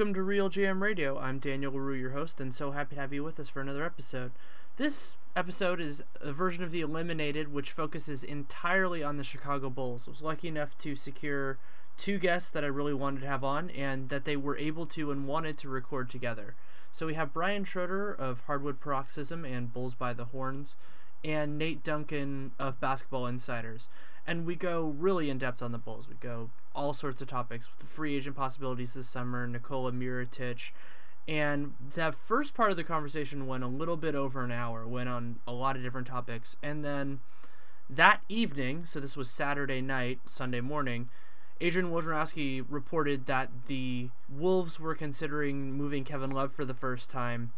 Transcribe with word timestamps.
Welcome 0.00 0.14
to 0.14 0.22
Real 0.22 0.48
GM 0.48 0.80
Radio. 0.80 1.18
I'm 1.18 1.38
Daniel 1.38 1.74
Leroux, 1.74 1.92
your 1.92 2.12
host, 2.12 2.40
and 2.40 2.54
so 2.54 2.70
happy 2.70 2.94
to 2.94 3.00
have 3.02 3.12
you 3.12 3.22
with 3.22 3.38
us 3.38 3.50
for 3.50 3.60
another 3.60 3.84
episode. 3.84 4.32
This 4.78 5.16
episode 5.36 5.78
is 5.78 6.02
a 6.22 6.32
version 6.32 6.64
of 6.64 6.70
The 6.70 6.80
Eliminated, 6.80 7.52
which 7.52 7.72
focuses 7.72 8.24
entirely 8.24 9.02
on 9.02 9.18
the 9.18 9.24
Chicago 9.24 9.68
Bulls. 9.68 10.08
I 10.08 10.12
was 10.12 10.22
lucky 10.22 10.48
enough 10.48 10.78
to 10.78 10.96
secure 10.96 11.58
two 11.98 12.18
guests 12.18 12.48
that 12.48 12.64
I 12.64 12.68
really 12.68 12.94
wanted 12.94 13.20
to 13.20 13.26
have 13.26 13.44
on, 13.44 13.68
and 13.68 14.08
that 14.08 14.24
they 14.24 14.38
were 14.38 14.56
able 14.56 14.86
to 14.86 15.10
and 15.10 15.28
wanted 15.28 15.58
to 15.58 15.68
record 15.68 16.08
together. 16.08 16.54
So 16.90 17.04
we 17.04 17.12
have 17.12 17.34
Brian 17.34 17.64
Schroeder 17.64 18.10
of 18.10 18.40
Hardwood 18.46 18.80
Paroxysm 18.80 19.44
and 19.44 19.70
Bulls 19.70 19.92
by 19.92 20.14
the 20.14 20.24
Horns, 20.24 20.76
and 21.22 21.58
Nate 21.58 21.84
Duncan 21.84 22.52
of 22.58 22.80
Basketball 22.80 23.26
Insiders. 23.26 23.90
And 24.26 24.46
we 24.46 24.56
go 24.56 24.94
really 24.98 25.28
in 25.28 25.36
depth 25.36 25.60
on 25.60 25.72
the 25.72 25.78
Bulls. 25.78 26.08
We 26.08 26.14
go 26.14 26.48
all 26.74 26.92
sorts 26.92 27.20
of 27.20 27.28
topics 27.28 27.68
with 27.68 27.78
the 27.78 27.86
free 27.86 28.16
agent 28.16 28.36
possibilities 28.36 28.94
this 28.94 29.08
summer, 29.08 29.46
Nikola 29.46 29.92
Mirotic. 29.92 30.70
And 31.28 31.74
that 31.94 32.14
first 32.14 32.54
part 32.54 32.70
of 32.70 32.76
the 32.76 32.84
conversation 32.84 33.46
went 33.46 33.64
a 33.64 33.68
little 33.68 33.96
bit 33.96 34.14
over 34.14 34.42
an 34.42 34.50
hour, 34.50 34.86
went 34.86 35.08
on 35.08 35.40
a 35.46 35.52
lot 35.52 35.76
of 35.76 35.82
different 35.82 36.06
topics. 36.06 36.56
And 36.62 36.84
then 36.84 37.20
that 37.88 38.22
evening, 38.28 38.84
so 38.84 39.00
this 39.00 39.16
was 39.16 39.30
Saturday 39.30 39.80
night, 39.80 40.20
Sunday 40.26 40.60
morning, 40.60 41.08
Adrian 41.60 41.90
Wojnarowski 41.90 42.64
reported 42.68 43.26
that 43.26 43.50
the 43.66 44.08
Wolves 44.28 44.80
were 44.80 44.94
considering 44.94 45.72
moving 45.72 46.04
Kevin 46.04 46.30
Love 46.30 46.52
for 46.52 46.64
the 46.64 46.74
first 46.74 47.10
time 47.10 47.52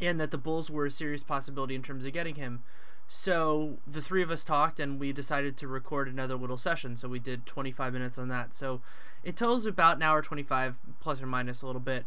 and 0.00 0.20
that 0.20 0.30
the 0.30 0.38
Bulls 0.38 0.70
were 0.70 0.86
a 0.86 0.90
serious 0.90 1.22
possibility 1.22 1.74
in 1.74 1.82
terms 1.82 2.04
of 2.04 2.12
getting 2.12 2.36
him. 2.36 2.62
So 3.08 3.78
the 3.86 4.02
three 4.02 4.22
of 4.22 4.32
us 4.32 4.42
talked 4.42 4.80
and 4.80 4.98
we 4.98 5.12
decided 5.12 5.56
to 5.58 5.68
record 5.68 6.08
another 6.08 6.34
little 6.34 6.58
session. 6.58 6.96
So 6.96 7.08
we 7.08 7.20
did 7.20 7.46
25 7.46 7.92
minutes 7.92 8.18
on 8.18 8.26
that. 8.28 8.52
So 8.52 8.80
it 9.22 9.36
totals 9.36 9.64
about 9.64 9.96
an 9.96 10.02
hour 10.02 10.22
25 10.22 10.74
plus 10.98 11.22
or 11.22 11.26
minus 11.26 11.62
a 11.62 11.66
little 11.66 11.80
bit. 11.80 12.04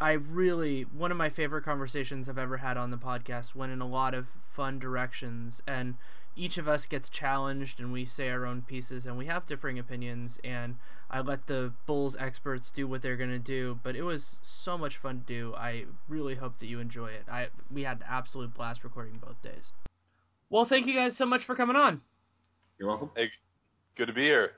I 0.00 0.12
really 0.12 0.82
one 0.82 1.12
of 1.12 1.16
my 1.16 1.28
favorite 1.28 1.62
conversations 1.62 2.28
I've 2.28 2.36
ever 2.36 2.56
had 2.56 2.76
on 2.76 2.90
the 2.90 2.96
podcast 2.96 3.54
went 3.54 3.70
in 3.70 3.80
a 3.80 3.86
lot 3.86 4.12
of 4.12 4.26
fun 4.50 4.80
directions 4.80 5.62
and 5.68 5.94
each 6.34 6.58
of 6.58 6.66
us 6.66 6.86
gets 6.86 7.08
challenged 7.08 7.78
and 7.78 7.92
we 7.92 8.04
say 8.04 8.28
our 8.30 8.44
own 8.44 8.62
pieces 8.62 9.06
and 9.06 9.16
we 9.16 9.26
have 9.26 9.46
differing 9.46 9.78
opinions 9.78 10.40
and 10.42 10.76
I 11.10 11.20
let 11.20 11.46
the 11.46 11.72
Bulls 11.86 12.16
experts 12.16 12.72
do 12.72 12.88
what 12.88 13.02
they're 13.02 13.16
going 13.16 13.30
to 13.30 13.38
do 13.38 13.78
but 13.82 13.94
it 13.94 14.02
was 14.02 14.40
so 14.42 14.76
much 14.76 14.96
fun 14.96 15.20
to 15.20 15.26
do. 15.26 15.54
I 15.54 15.84
really 16.08 16.34
hope 16.34 16.58
that 16.58 16.66
you 16.66 16.80
enjoy 16.80 17.08
it. 17.08 17.24
I 17.30 17.50
we 17.70 17.84
had 17.84 17.98
an 17.98 18.06
absolute 18.08 18.52
blast 18.52 18.82
recording 18.82 19.18
both 19.24 19.40
days. 19.42 19.72
Well, 20.50 20.66
thank 20.68 20.86
you 20.86 20.94
guys 20.94 21.12
so 21.16 21.26
much 21.26 21.42
for 21.46 21.54
coming 21.54 21.76
on. 21.76 22.00
You're 22.78 22.88
welcome. 22.88 23.10
Hey, 23.16 23.30
good 23.96 24.06
to 24.06 24.12
be 24.12 24.22
here. 24.22 24.52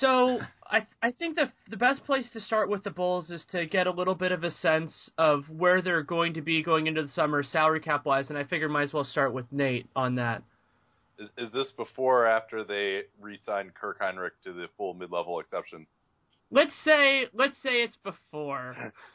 So 0.00 0.38
I 0.66 0.86
I 1.02 1.10
think 1.12 1.36
the 1.36 1.52
the 1.68 1.76
best 1.76 2.04
place 2.04 2.26
to 2.32 2.40
start 2.40 2.70
with 2.70 2.84
the 2.84 2.90
Bulls 2.90 3.28
is 3.30 3.44
to 3.50 3.66
get 3.66 3.86
a 3.86 3.90
little 3.90 4.14
bit 4.14 4.32
of 4.32 4.42
a 4.44 4.50
sense 4.50 4.92
of 5.18 5.44
where 5.50 5.82
they're 5.82 6.02
going 6.02 6.34
to 6.34 6.40
be 6.40 6.62
going 6.62 6.86
into 6.86 7.02
the 7.02 7.10
summer 7.10 7.42
salary 7.42 7.80
cap 7.80 8.06
wise, 8.06 8.26
and 8.30 8.38
I 8.38 8.44
figure 8.44 8.68
might 8.68 8.84
as 8.84 8.92
well 8.92 9.04
start 9.04 9.34
with 9.34 9.44
Nate 9.52 9.88
on 9.94 10.14
that. 10.14 10.42
Is, 11.18 11.28
is 11.36 11.52
this 11.52 11.70
before 11.76 12.24
or 12.24 12.26
after 12.26 12.64
they 12.64 13.02
re-signed 13.20 13.74
Kirk 13.74 14.00
Hinrich 14.00 14.32
to 14.44 14.52
the 14.52 14.66
full 14.76 14.94
mid-level 14.94 15.38
exception? 15.38 15.86
Let's 16.50 16.72
say 16.84 17.26
let's 17.34 17.56
say 17.62 17.82
it's 17.82 17.96
before. 18.02 18.92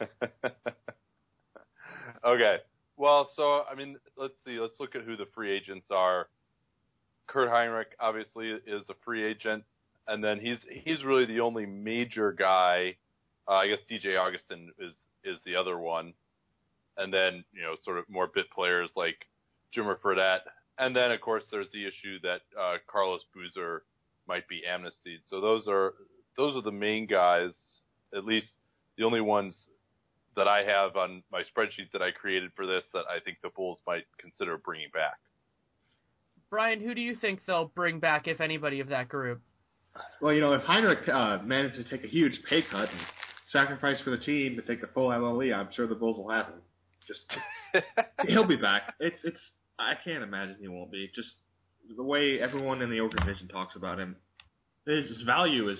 okay. 2.24 2.56
Well, 3.00 3.30
so 3.34 3.62
I 3.62 3.74
mean, 3.74 3.96
let's 4.18 4.34
see. 4.44 4.60
Let's 4.60 4.78
look 4.78 4.94
at 4.94 5.04
who 5.04 5.16
the 5.16 5.24
free 5.34 5.50
agents 5.50 5.86
are. 5.90 6.28
Kurt 7.28 7.48
Hinrich 7.48 7.94
obviously 7.98 8.50
is 8.50 8.90
a 8.90 8.94
free 9.02 9.24
agent, 9.24 9.64
and 10.06 10.22
then 10.22 10.38
he's 10.38 10.58
he's 10.84 11.02
really 11.02 11.24
the 11.24 11.40
only 11.40 11.64
major 11.64 12.30
guy. 12.30 12.96
Uh, 13.48 13.52
I 13.52 13.68
guess 13.68 13.78
DJ 13.90 14.20
Augustin 14.20 14.70
is 14.78 14.92
is 15.24 15.38
the 15.46 15.56
other 15.56 15.78
one, 15.78 16.12
and 16.98 17.10
then 17.10 17.42
you 17.54 17.62
know 17.62 17.74
sort 17.82 17.96
of 17.96 18.04
more 18.10 18.26
bit 18.26 18.50
players 18.50 18.90
like 18.96 19.24
Jimmer 19.74 19.98
Fredette, 19.98 20.42
and 20.78 20.94
then 20.94 21.10
of 21.10 21.22
course 21.22 21.44
there's 21.50 21.72
the 21.72 21.86
issue 21.86 22.18
that 22.22 22.42
uh, 22.60 22.74
Carlos 22.86 23.24
Boozer 23.34 23.82
might 24.28 24.46
be 24.46 24.60
amnestied. 24.66 25.20
So 25.24 25.40
those 25.40 25.66
are 25.68 25.94
those 26.36 26.54
are 26.54 26.62
the 26.62 26.70
main 26.70 27.06
guys, 27.06 27.52
at 28.14 28.26
least 28.26 28.58
the 28.98 29.04
only 29.04 29.22
ones 29.22 29.70
that 30.36 30.48
I 30.48 30.64
have 30.64 30.96
on 30.96 31.22
my 31.32 31.42
spreadsheet 31.42 31.90
that 31.92 32.02
I 32.02 32.10
created 32.10 32.50
for 32.54 32.66
this 32.66 32.84
that 32.94 33.04
I 33.08 33.20
think 33.24 33.38
the 33.42 33.50
Bulls 33.50 33.80
might 33.86 34.04
consider 34.18 34.56
bringing 34.58 34.90
back. 34.92 35.18
Brian, 36.50 36.80
who 36.80 36.94
do 36.94 37.00
you 37.00 37.14
think 37.14 37.40
they'll 37.46 37.70
bring 37.74 38.00
back, 38.00 38.26
if 38.26 38.40
anybody, 38.40 38.80
of 38.80 38.88
that 38.88 39.08
group? 39.08 39.40
Well, 40.20 40.32
you 40.32 40.40
know, 40.40 40.52
if 40.52 40.62
Hinrich 40.62 41.08
uh, 41.08 41.42
manages 41.42 41.84
to 41.84 41.90
take 41.90 42.04
a 42.04 42.08
huge 42.08 42.40
pay 42.48 42.62
cut 42.62 42.88
and 42.90 43.00
sacrifice 43.52 44.00
for 44.02 44.10
the 44.10 44.18
team 44.18 44.56
to 44.56 44.62
take 44.62 44.80
the 44.80 44.88
full 44.88 45.08
MLE, 45.08 45.54
I'm 45.54 45.68
sure 45.72 45.86
the 45.86 45.94
Bulls 45.94 46.16
will 46.16 46.30
have 46.30 46.46
him. 46.46 46.60
Just 47.06 47.20
he'll 48.28 48.46
be 48.46 48.56
back. 48.56 48.94
It's 49.00 49.18
it's 49.24 49.40
I 49.78 49.94
can't 50.04 50.22
imagine 50.22 50.56
he 50.60 50.68
won't 50.68 50.92
be. 50.92 51.10
Just 51.14 51.30
the 51.96 52.02
way 52.02 52.40
everyone 52.40 52.82
in 52.82 52.90
the 52.90 53.00
organization 53.00 53.48
talks 53.48 53.74
about 53.74 53.98
him, 53.98 54.16
his 54.86 55.22
value 55.26 55.68
is 55.70 55.78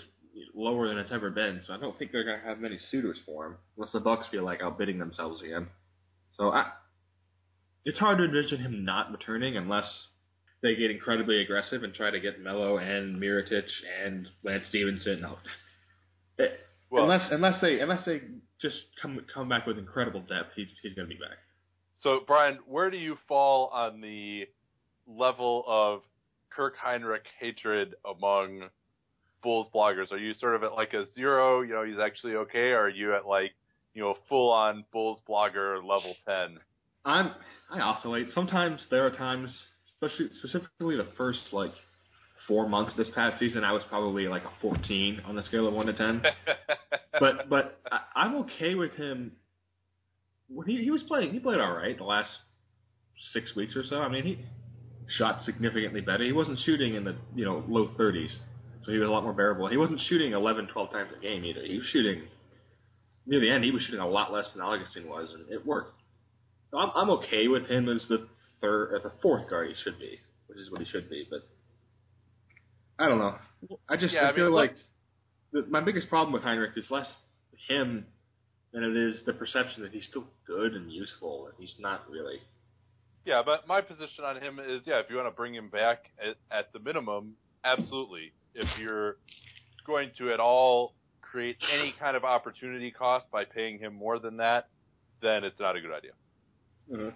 lower 0.54 0.88
than 0.88 0.98
it's 0.98 1.12
ever 1.12 1.30
been. 1.30 1.60
So 1.66 1.72
I 1.72 1.78
don't 1.78 1.98
think 1.98 2.12
they're 2.12 2.24
gonna 2.24 2.42
have 2.44 2.58
many 2.58 2.78
suitors 2.90 3.18
for 3.26 3.46
him 3.46 3.56
unless 3.76 3.92
the 3.92 4.00
Bucks 4.00 4.26
feel 4.30 4.44
like 4.44 4.60
outbidding 4.62 4.98
themselves 4.98 5.42
again. 5.42 5.68
So 6.36 6.50
I, 6.50 6.70
it's 7.84 7.98
hard 7.98 8.18
to 8.18 8.24
envision 8.24 8.60
him 8.60 8.84
not 8.84 9.10
returning 9.10 9.56
unless 9.56 9.86
they 10.62 10.74
get 10.76 10.90
incredibly 10.90 11.40
aggressive 11.40 11.82
and 11.82 11.94
try 11.94 12.10
to 12.10 12.20
get 12.20 12.40
Melo 12.40 12.78
and 12.78 13.20
Mirotic 13.20 13.64
and 14.04 14.28
Lance 14.44 14.64
Stephenson 14.68 15.24
out. 15.24 15.38
It, 16.38 16.60
well, 16.90 17.04
unless 17.04 17.28
unless 17.30 17.60
they 17.60 17.80
unless 17.80 18.04
they 18.04 18.20
just 18.60 18.76
come 19.00 19.20
come 19.32 19.48
back 19.48 19.66
with 19.66 19.78
incredible 19.78 20.20
depth, 20.20 20.52
he's 20.56 20.68
he's 20.82 20.94
going 20.94 21.08
to 21.08 21.14
be 21.14 21.20
back. 21.20 21.38
So 22.00 22.20
Brian, 22.26 22.58
where 22.66 22.90
do 22.90 22.96
you 22.96 23.16
fall 23.28 23.68
on 23.68 24.00
the 24.00 24.48
level 25.06 25.64
of 25.66 26.02
Kirk 26.50 26.74
Hinrich 26.84 27.26
hatred 27.38 27.94
among 28.04 28.64
Bulls 29.42 29.68
bloggers? 29.74 30.12
Are 30.12 30.18
you 30.18 30.34
sort 30.34 30.54
of 30.54 30.62
at 30.62 30.72
like 30.72 30.92
a 30.94 31.04
zero? 31.14 31.62
You 31.62 31.74
know, 31.74 31.84
he's 31.84 31.98
actually 31.98 32.34
okay, 32.34 32.70
or 32.70 32.82
are 32.82 32.88
you 32.88 33.14
at 33.14 33.26
like 33.26 33.52
you 33.94 34.02
know 34.02 34.14
full 34.28 34.52
on 34.52 34.84
Bulls 34.92 35.20
blogger 35.28 35.76
level 35.76 36.14
ten? 36.26 36.58
I'm 37.04 37.32
I 37.70 37.80
oscillate. 37.80 38.28
Sometimes 38.34 38.80
there 38.90 39.06
are 39.06 39.10
times, 39.10 39.50
especially 39.94 40.30
specifically 40.38 40.96
the 40.96 41.08
first 41.16 41.40
like 41.52 41.72
four 42.50 42.68
months 42.68 42.92
this 42.96 43.08
past 43.14 43.38
season, 43.38 43.62
I 43.62 43.72
was 43.72 43.82
probably 43.88 44.26
like 44.26 44.42
a 44.42 44.50
14 44.60 45.22
on 45.24 45.36
the 45.36 45.44
scale 45.44 45.68
of 45.68 45.72
one 45.72 45.86
to 45.86 45.92
ten. 45.92 46.20
but 47.20 47.48
but 47.48 47.80
I, 47.90 48.00
I'm 48.16 48.34
okay 48.36 48.74
with 48.74 48.92
him. 48.92 49.32
When 50.48 50.66
he 50.66 50.82
he 50.82 50.90
was 50.90 51.02
playing, 51.04 51.32
he 51.32 51.38
played 51.38 51.60
all 51.60 51.72
right 51.72 51.96
the 51.96 52.04
last 52.04 52.30
six 53.32 53.54
weeks 53.54 53.76
or 53.76 53.84
so. 53.84 53.98
I 53.98 54.08
mean, 54.08 54.24
he 54.24 54.38
shot 55.16 55.42
significantly 55.44 56.00
better. 56.00 56.24
He 56.24 56.32
wasn't 56.32 56.58
shooting 56.64 56.94
in 56.94 57.04
the 57.04 57.16
you 57.34 57.44
know 57.44 57.64
low 57.68 57.90
30s, 57.98 58.32
so 58.90 58.94
he 58.94 58.98
was 58.98 59.08
a 59.08 59.12
lot 59.12 59.22
more 59.22 59.32
bearable. 59.32 59.68
He 59.68 59.76
wasn't 59.76 60.00
shooting 60.08 60.32
11, 60.32 60.68
12 60.72 60.90
times 60.90 61.10
a 61.16 61.22
game 61.22 61.44
either. 61.44 61.62
He 61.64 61.78
was 61.78 61.86
shooting 61.92 62.22
near 63.24 63.38
the 63.40 63.50
end. 63.50 63.62
He 63.62 63.70
was 63.70 63.82
shooting 63.82 64.00
a 64.00 64.08
lot 64.08 64.32
less 64.32 64.46
than 64.52 64.62
Augustin 64.62 65.08
was, 65.08 65.28
and 65.32 65.48
it 65.50 65.64
worked. 65.64 65.94
So 66.72 66.78
I'm 66.78 66.90
I'm 66.96 67.10
okay 67.10 67.46
with 67.48 67.66
him 67.66 67.88
as 67.88 68.02
the 68.08 68.26
third, 68.60 68.96
as 68.96 69.02
the 69.04 69.12
fourth 69.22 69.48
guard 69.48 69.68
he 69.68 69.74
should 69.84 69.98
be, 70.00 70.18
which 70.48 70.58
is 70.58 70.70
what 70.72 70.80
he 70.80 70.86
should 70.88 71.08
be. 71.08 71.24
But 71.30 71.40
I 72.98 73.08
don't 73.08 73.18
know. 73.18 73.36
I 73.88 73.96
just 73.96 74.14
Yeah, 74.14 74.22
I 74.22 74.30
I 74.30 74.34
feel 74.34 74.44
mean, 74.46 74.54
like 74.54 74.74
the, 75.52 75.66
my 75.68 75.80
biggest 75.80 76.08
problem 76.08 76.32
with 76.32 76.42
Hinrich 76.42 76.76
is 76.76 76.90
less 76.90 77.06
him 77.68 78.06
than 78.72 78.82
it 78.82 78.96
is 78.96 79.24
the 79.26 79.32
perception 79.32 79.82
that 79.84 79.92
he's 79.92 80.06
still 80.10 80.24
good 80.46 80.74
and 80.74 80.90
useful, 80.92 81.46
and 81.46 81.54
he's 81.58 81.74
not 81.78 82.08
really. 82.10 82.40
Yeah, 83.24 83.42
but 83.44 83.66
my 83.66 83.80
position 83.80 84.24
on 84.24 84.40
him 84.42 84.58
is, 84.58 84.82
yeah, 84.86 85.00
if 85.00 85.06
you 85.10 85.16
want 85.16 85.28
to 85.28 85.36
bring 85.36 85.54
him 85.54 85.68
back 85.68 86.10
at, 86.24 86.36
at 86.50 86.72
the 86.72 86.78
minimum, 86.78 87.36
absolutely. 87.64 88.32
If 88.54 88.68
you're 88.78 89.16
going 89.86 90.10
to 90.18 90.32
at 90.32 90.40
all 90.40 90.94
create 91.22 91.56
any 91.72 91.94
kind 91.98 92.16
of 92.16 92.24
opportunity 92.24 92.90
cost 92.90 93.26
by 93.30 93.44
paying 93.44 93.78
him 93.78 93.94
more 93.94 94.18
than 94.18 94.38
that, 94.38 94.68
then 95.22 95.44
it's 95.44 95.60
not 95.60 95.76
a 95.76 95.80
good 95.80 95.92
idea. 95.92 96.12
Uh, 96.92 97.10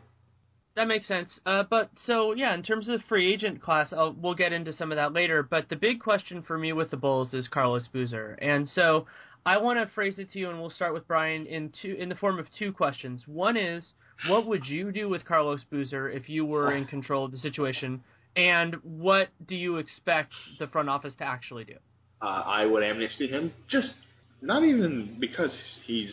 That 0.76 0.86
makes 0.86 1.06
sense. 1.08 1.30
Uh, 1.44 1.64
but 1.68 1.90
so 2.06 2.32
yeah, 2.32 2.54
in 2.54 2.62
terms 2.62 2.88
of 2.88 3.00
the 3.00 3.04
free 3.08 3.32
agent 3.32 3.60
class, 3.60 3.92
I'll, 3.92 4.12
we'll 4.12 4.34
get 4.34 4.52
into 4.52 4.72
some 4.72 4.92
of 4.92 4.96
that 4.96 5.12
later. 5.12 5.42
But 5.42 5.68
the 5.68 5.76
big 5.76 6.00
question 6.00 6.42
for 6.42 6.56
me 6.58 6.72
with 6.72 6.90
the 6.90 6.96
Bulls 6.96 7.34
is 7.34 7.48
Carlos 7.48 7.88
Boozer, 7.92 8.38
and 8.40 8.68
so 8.68 9.06
I 9.46 9.58
want 9.58 9.78
to 9.78 9.92
phrase 9.94 10.18
it 10.18 10.30
to 10.32 10.38
you, 10.38 10.50
and 10.50 10.60
we'll 10.60 10.70
start 10.70 10.94
with 10.94 11.06
Brian 11.06 11.46
in 11.46 11.72
two 11.82 11.96
in 11.98 12.08
the 12.08 12.14
form 12.14 12.38
of 12.38 12.46
two 12.58 12.72
questions. 12.72 13.24
One 13.26 13.56
is, 13.56 13.94
what 14.28 14.46
would 14.46 14.66
you 14.66 14.90
do 14.92 15.08
with 15.08 15.24
Carlos 15.24 15.62
Boozer 15.70 16.08
if 16.08 16.28
you 16.28 16.46
were 16.46 16.74
in 16.74 16.86
control 16.86 17.24
of 17.24 17.32
the 17.32 17.38
situation, 17.38 18.02
and 18.36 18.76
what 18.82 19.28
do 19.46 19.54
you 19.54 19.76
expect 19.76 20.32
the 20.58 20.66
front 20.66 20.88
office 20.88 21.14
to 21.18 21.24
actually 21.24 21.64
do? 21.64 21.76
uh, 22.24 22.42
I 22.46 22.66
would 22.66 22.82
amnesty 22.82 23.28
him, 23.28 23.52
just 23.68 23.92
not 24.40 24.64
even 24.64 25.16
because 25.20 25.50
he's 25.86 26.12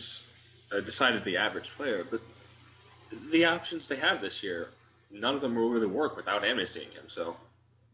a 0.70 0.82
decidedly 0.82 1.36
average 1.36 1.66
player, 1.76 2.04
but 2.10 2.20
the 3.30 3.44
options 3.44 3.82
they 3.88 3.96
have 3.96 4.20
this 4.20 4.34
year, 4.42 4.68
none 5.10 5.34
of 5.34 5.40
them 5.40 5.54
will 5.54 5.70
really 5.70 5.86
work 5.86 6.16
without 6.16 6.42
amnestying 6.42 6.92
him. 6.92 7.06
So 7.14 7.36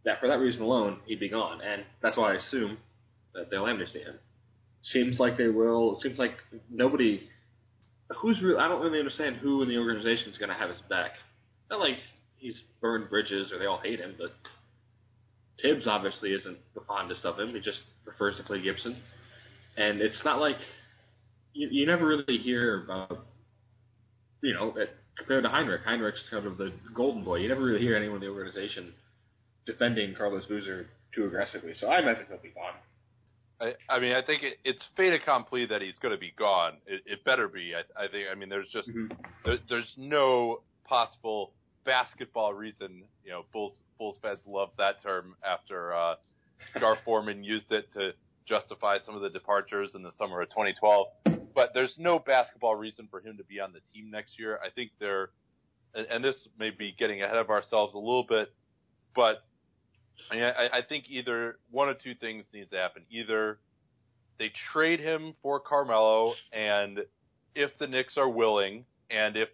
that 0.04 0.20
for 0.20 0.28
that 0.28 0.38
reason 0.38 0.62
alone, 0.62 0.98
he'd 1.06 1.20
be 1.20 1.28
gone, 1.28 1.60
and 1.60 1.82
that's 2.02 2.16
why 2.16 2.34
I 2.34 2.36
assume 2.36 2.78
that 3.34 3.50
they'll 3.50 3.66
amnesty 3.66 4.00
him. 4.00 4.14
Seems 4.92 5.18
like 5.18 5.36
they 5.36 5.48
will. 5.48 5.96
It 5.96 6.02
seems 6.02 6.18
like 6.18 6.32
nobody. 6.70 7.28
Who's 8.20 8.40
really? 8.42 8.58
I 8.58 8.68
don't 8.68 8.80
really 8.80 8.98
understand 8.98 9.36
who 9.36 9.62
in 9.62 9.68
the 9.68 9.76
organization 9.76 10.30
is 10.30 10.38
going 10.38 10.48
to 10.48 10.54
have 10.54 10.70
his 10.70 10.78
back. 10.88 11.12
Not 11.70 11.80
like 11.80 11.98
he's 12.38 12.56
burned 12.80 13.10
bridges 13.10 13.52
or 13.52 13.58
they 13.58 13.66
all 13.66 13.80
hate 13.82 14.00
him, 14.00 14.14
but 14.18 14.32
Thibs 15.62 15.86
obviously 15.86 16.32
isn't 16.32 16.58
the 16.74 16.80
fondest 16.86 17.24
of 17.24 17.38
him. 17.38 17.52
He 17.54 17.60
just 17.60 17.80
prefers 18.04 18.36
to 18.36 18.42
play 18.44 18.62
Gibson, 18.62 18.96
and 19.76 20.00
it's 20.00 20.20
not 20.24 20.40
like 20.40 20.56
you, 21.52 21.68
you 21.70 21.86
never 21.86 22.06
really 22.06 22.38
hear 22.38 22.84
about, 22.84 23.26
you 24.42 24.54
know, 24.54 24.72
that 24.76 24.90
compared 25.16 25.42
to 25.44 25.50
Hinrich. 25.50 25.84
Hinrich's 25.84 26.22
kind 26.30 26.46
of 26.46 26.58
the 26.58 26.72
golden 26.94 27.24
boy. 27.24 27.36
You 27.36 27.48
never 27.48 27.62
really 27.62 27.80
hear 27.80 27.96
anyone 27.96 28.22
in 28.22 28.28
the 28.28 28.28
organization 28.34 28.92
defending 29.66 30.14
Carlos 30.16 30.44
Boozer 30.48 30.86
too 31.14 31.26
aggressively. 31.26 31.74
So 31.80 31.88
I 31.88 31.98
imagine 32.00 32.26
he'll 32.28 32.38
be 32.38 32.50
gone. 32.50 32.74
I, 33.60 33.92
I 33.92 33.98
mean, 33.98 34.12
I 34.12 34.22
think 34.22 34.44
it, 34.44 34.58
it's 34.64 34.82
fait 34.96 35.12
accompli 35.12 35.66
that 35.66 35.82
he's 35.82 35.98
going 36.00 36.14
to 36.14 36.20
be 36.20 36.32
gone. 36.38 36.74
It, 36.86 37.02
it 37.06 37.24
better 37.24 37.48
be. 37.48 37.72
I, 37.74 38.04
I 38.04 38.06
think. 38.08 38.26
I 38.30 38.36
mean, 38.36 38.48
there's 38.48 38.68
just 38.72 38.88
Mhm. 38.88 39.10
there, 39.44 39.58
there's 39.68 39.92
no 39.96 40.60
possible 40.84 41.52
basketball 41.88 42.52
reason. 42.52 43.02
You 43.24 43.30
know, 43.30 43.44
Bulls 43.50 43.78
Bulls 43.98 44.18
fans 44.20 44.40
love 44.46 44.68
that 44.76 45.02
term 45.02 45.34
after 45.42 45.94
uh, 45.94 46.14
Gar 46.78 46.98
Forman 47.04 47.42
used 47.42 47.72
it 47.72 47.86
to 47.94 48.10
justify 48.46 48.98
some 49.04 49.16
of 49.16 49.22
the 49.22 49.30
departures 49.30 49.92
in 49.94 50.02
the 50.02 50.12
summer 50.18 50.42
of 50.42 50.50
2012. 50.50 51.06
But 51.54 51.70
there's 51.72 51.94
no 51.98 52.18
basketball 52.18 52.76
reason 52.76 53.08
for 53.10 53.20
him 53.20 53.38
to 53.38 53.44
be 53.44 53.58
on 53.58 53.72
the 53.72 53.80
team 53.92 54.10
next 54.10 54.38
year. 54.38 54.60
I 54.64 54.68
think 54.70 54.90
they're, 55.00 55.30
and, 55.94 56.06
and 56.06 56.24
this 56.24 56.46
may 56.58 56.70
be 56.70 56.94
getting 56.96 57.22
ahead 57.22 57.36
of 57.36 57.48
ourselves 57.48 57.94
a 57.94 57.98
little 57.98 58.26
bit, 58.28 58.52
but 59.16 59.42
I, 60.30 60.68
I 60.72 60.80
think 60.86 61.06
either 61.08 61.58
one 61.70 61.88
of 61.88 61.98
two 62.00 62.14
things 62.14 62.44
needs 62.52 62.70
to 62.70 62.76
happen. 62.76 63.02
Either 63.10 63.58
they 64.38 64.52
trade 64.72 65.00
him 65.00 65.34
for 65.42 65.58
Carmelo, 65.58 66.34
and 66.52 67.00
if 67.54 67.70
the 67.78 67.86
Knicks 67.86 68.16
are 68.18 68.28
willing, 68.28 68.84
and 69.10 69.36
if 69.36 69.48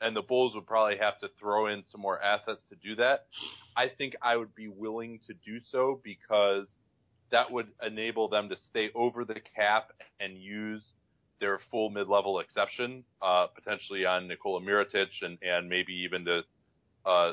and 0.00 0.16
the 0.16 0.22
Bulls 0.22 0.54
would 0.54 0.66
probably 0.66 0.96
have 0.98 1.18
to 1.20 1.28
throw 1.38 1.66
in 1.66 1.84
some 1.86 2.00
more 2.00 2.20
assets 2.20 2.64
to 2.68 2.76
do 2.76 2.96
that. 2.96 3.26
I 3.76 3.88
think 3.88 4.14
I 4.22 4.36
would 4.36 4.54
be 4.54 4.68
willing 4.68 5.20
to 5.26 5.34
do 5.34 5.60
so 5.60 6.00
because 6.02 6.68
that 7.30 7.50
would 7.50 7.68
enable 7.86 8.28
them 8.28 8.48
to 8.48 8.56
stay 8.68 8.90
over 8.94 9.24
the 9.24 9.40
cap 9.56 9.92
and 10.18 10.36
use 10.36 10.92
their 11.38 11.60
full 11.70 11.90
mid-level 11.90 12.40
exception, 12.40 13.04
uh, 13.22 13.46
potentially 13.54 14.04
on 14.04 14.28
Nikola 14.28 14.60
Mirotic 14.60 15.08
and, 15.22 15.38
and 15.42 15.68
maybe 15.68 15.92
even 16.04 16.24
to, 16.24 16.42
uh, 17.06 17.32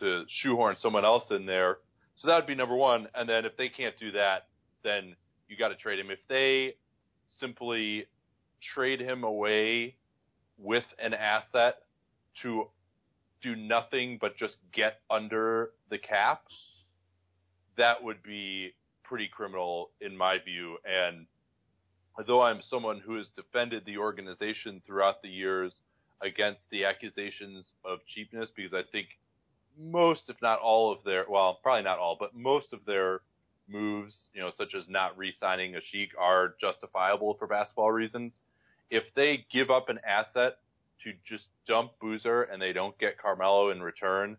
to 0.00 0.24
shoehorn 0.28 0.76
someone 0.78 1.04
else 1.04 1.24
in 1.30 1.46
there. 1.46 1.78
So 2.16 2.28
that 2.28 2.36
would 2.36 2.46
be 2.46 2.54
number 2.54 2.74
one. 2.74 3.08
And 3.14 3.28
then 3.28 3.44
if 3.44 3.56
they 3.56 3.68
can't 3.68 3.96
do 3.98 4.12
that, 4.12 4.46
then 4.82 5.14
you 5.48 5.56
got 5.56 5.68
to 5.68 5.76
trade 5.76 5.98
him. 5.98 6.10
If 6.10 6.18
they 6.28 6.74
simply 7.38 8.06
trade 8.74 9.00
him 9.00 9.22
away 9.22 9.96
with 10.58 10.84
an 10.98 11.14
asset 11.14 11.76
to 12.42 12.68
do 13.42 13.56
nothing 13.56 14.18
but 14.20 14.36
just 14.36 14.56
get 14.72 15.00
under 15.10 15.70
the 15.90 15.98
cap, 15.98 16.42
that 17.76 18.02
would 18.02 18.22
be 18.22 18.72
pretty 19.04 19.28
criminal 19.28 19.90
in 20.00 20.16
my 20.16 20.38
view. 20.44 20.78
And 20.84 21.26
though 22.26 22.42
I'm 22.42 22.62
someone 22.62 23.00
who 23.00 23.16
has 23.16 23.28
defended 23.28 23.84
the 23.84 23.98
organization 23.98 24.82
throughout 24.86 25.22
the 25.22 25.28
years 25.28 25.80
against 26.22 26.62
the 26.70 26.84
accusations 26.84 27.74
of 27.84 27.98
cheapness, 28.06 28.50
because 28.54 28.72
I 28.72 28.82
think 28.90 29.08
most, 29.78 30.28
if 30.28 30.36
not 30.40 30.58
all 30.60 30.90
of 30.90 31.04
their, 31.04 31.26
well, 31.28 31.58
probably 31.62 31.84
not 31.84 31.98
all, 31.98 32.16
but 32.18 32.34
most 32.34 32.72
of 32.72 32.84
their 32.86 33.20
moves, 33.68 34.28
you 34.32 34.40
know, 34.40 34.50
such 34.56 34.74
as 34.74 34.84
not 34.88 35.16
re-signing 35.18 35.74
Asik 35.74 36.10
are 36.18 36.54
justifiable 36.60 37.34
for 37.34 37.46
basketball 37.46 37.92
reasons. 37.92 38.38
If 38.90 39.04
they 39.14 39.46
give 39.50 39.70
up 39.70 39.88
an 39.88 39.98
asset 40.06 40.58
to 41.02 41.12
just 41.28 41.44
dump 41.66 41.92
Boozer 42.00 42.42
and 42.44 42.60
they 42.60 42.72
don't 42.72 42.96
get 42.98 43.18
Carmelo 43.18 43.70
in 43.70 43.82
return, 43.82 44.36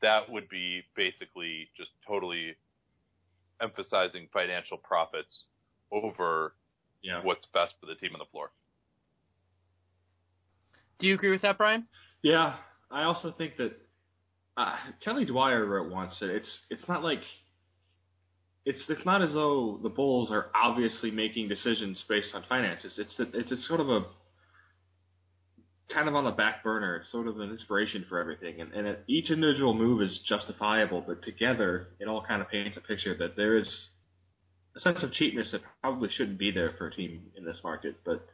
that 0.00 0.30
would 0.30 0.48
be 0.48 0.82
basically 0.96 1.68
just 1.76 1.90
totally 2.06 2.56
emphasizing 3.60 4.28
financial 4.32 4.76
profits 4.78 5.44
over 5.92 6.54
Yeah. 7.02 7.22
what's 7.22 7.46
best 7.46 7.74
for 7.80 7.86
the 7.86 7.94
team 7.94 8.12
on 8.14 8.18
the 8.18 8.24
floor. 8.26 8.50
Do 10.98 11.06
you 11.06 11.14
agree 11.14 11.30
with 11.30 11.42
that, 11.42 11.58
Brian? 11.58 11.86
Yeah, 12.22 12.56
I 12.90 13.02
also 13.04 13.32
think 13.32 13.56
that 13.56 13.72
uh, 14.56 14.76
Kelly 15.04 15.24
Dwyer 15.24 15.66
wrote 15.66 15.90
once 15.90 16.18
that 16.20 16.30
it's 16.30 16.48
it's 16.70 16.86
not 16.88 17.02
like 17.02 17.20
it's 18.64 18.80
it's 18.88 19.04
not 19.04 19.22
as 19.22 19.32
though 19.32 19.78
the 19.82 19.88
Bulls 19.88 20.30
are 20.30 20.46
obviously 20.54 21.10
making 21.10 21.48
decisions 21.48 22.02
based 22.08 22.34
on 22.34 22.44
finances. 22.48 22.94
It's 22.98 23.14
it's 23.18 23.50
it's 23.52 23.68
sort 23.68 23.80
of 23.80 23.88
a 23.88 24.04
kind 25.92 26.08
of 26.08 26.14
on 26.14 26.24
the 26.24 26.30
back 26.30 26.64
burner, 26.64 26.96
It's 26.96 27.12
sort 27.12 27.28
of 27.28 27.38
an 27.40 27.50
inspiration 27.50 28.06
for 28.08 28.18
everything, 28.18 28.60
and 28.60 28.72
and 28.72 28.96
each 29.06 29.30
individual 29.30 29.74
move 29.74 30.00
is 30.00 30.18
justifiable, 30.26 31.04
but 31.06 31.22
together 31.22 31.88
it 32.00 32.08
all 32.08 32.24
kind 32.26 32.40
of 32.40 32.48
paints 32.48 32.76
a 32.76 32.80
picture 32.80 33.16
that 33.18 33.36
there 33.36 33.58
is 33.58 33.68
a 34.76 34.80
sense 34.80 35.02
of 35.02 35.12
cheapness 35.12 35.48
that 35.52 35.60
probably 35.82 36.08
shouldn't 36.10 36.38
be 36.38 36.50
there 36.50 36.72
for 36.78 36.88
a 36.88 36.94
team 36.94 37.30
in 37.36 37.44
this 37.44 37.58
market, 37.62 37.96
but. 38.04 38.26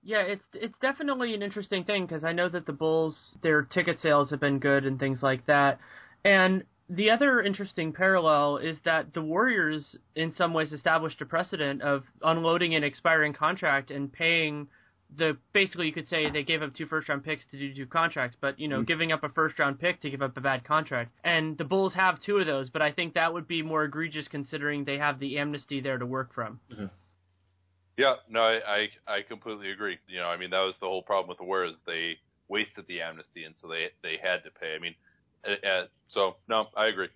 Yeah, 0.00 0.22
it's 0.22 0.44
it's 0.54 0.78
definitely 0.80 1.34
an 1.34 1.42
interesting 1.42 1.82
thing 1.82 2.06
because 2.06 2.22
I 2.22 2.32
know 2.32 2.48
that 2.48 2.66
the 2.66 2.72
Bulls 2.72 3.36
their 3.42 3.62
ticket 3.62 4.00
sales 4.00 4.30
have 4.30 4.38
been 4.40 4.60
good 4.60 4.86
and 4.86 4.98
things 4.98 5.22
like 5.22 5.44
that. 5.46 5.80
And 6.24 6.62
the 6.88 7.10
other 7.10 7.42
interesting 7.42 7.92
parallel 7.92 8.56
is 8.58 8.78
that 8.84 9.12
the 9.12 9.20
Warriors 9.20 9.96
in 10.14 10.32
some 10.32 10.54
ways 10.54 10.72
established 10.72 11.20
a 11.20 11.26
precedent 11.26 11.82
of 11.82 12.04
unloading 12.22 12.74
an 12.74 12.82
expiring 12.82 13.34
contract 13.34 13.90
and 13.90 14.12
paying 14.12 14.68
the 15.16 15.36
basically 15.52 15.86
you 15.86 15.92
could 15.92 16.08
say 16.08 16.30
they 16.30 16.42
gave 16.42 16.62
up 16.62 16.74
two 16.74 16.86
first 16.86 17.08
round 17.08 17.24
picks 17.24 17.42
to 17.50 17.58
do 17.58 17.74
two 17.74 17.86
contracts, 17.86 18.36
but 18.40 18.58
you 18.58 18.68
know, 18.68 18.82
mm. 18.82 18.86
giving 18.86 19.12
up 19.12 19.24
a 19.24 19.28
first 19.30 19.58
round 19.58 19.78
pick 19.78 20.00
to 20.02 20.10
give 20.10 20.22
up 20.22 20.36
a 20.36 20.40
bad 20.40 20.64
contract. 20.64 21.12
And 21.24 21.56
the 21.56 21.64
Bulls 21.64 21.94
have 21.94 22.20
two 22.20 22.38
of 22.38 22.46
those, 22.46 22.68
but 22.70 22.82
I 22.82 22.92
think 22.92 23.14
that 23.14 23.32
would 23.32 23.48
be 23.48 23.62
more 23.62 23.84
egregious 23.84 24.28
considering 24.28 24.84
they 24.84 24.98
have 24.98 25.18
the 25.18 25.38
amnesty 25.38 25.80
there 25.80 25.98
to 25.98 26.06
work 26.06 26.34
from. 26.34 26.60
Mm-hmm. 26.72 26.86
Yeah, 27.96 28.14
no, 28.30 28.40
I, 28.40 28.88
I 29.06 29.14
I 29.16 29.22
completely 29.22 29.70
agree. 29.72 29.98
You 30.06 30.18
know, 30.20 30.28
I 30.28 30.36
mean 30.36 30.50
that 30.50 30.60
was 30.60 30.74
the 30.80 30.86
whole 30.86 31.02
problem 31.02 31.28
with 31.28 31.38
the 31.38 31.44
Warriors. 31.44 31.76
They 31.86 32.16
wasted 32.48 32.86
the 32.86 33.00
amnesty, 33.00 33.44
and 33.44 33.54
so 33.60 33.68
they 33.68 33.88
they 34.02 34.16
had 34.22 34.44
to 34.44 34.50
pay. 34.50 34.74
I 34.74 34.78
mean, 34.78 34.94
uh, 35.46 35.84
so 36.08 36.36
no, 36.48 36.66
I 36.76 36.86
agree. 36.86 37.08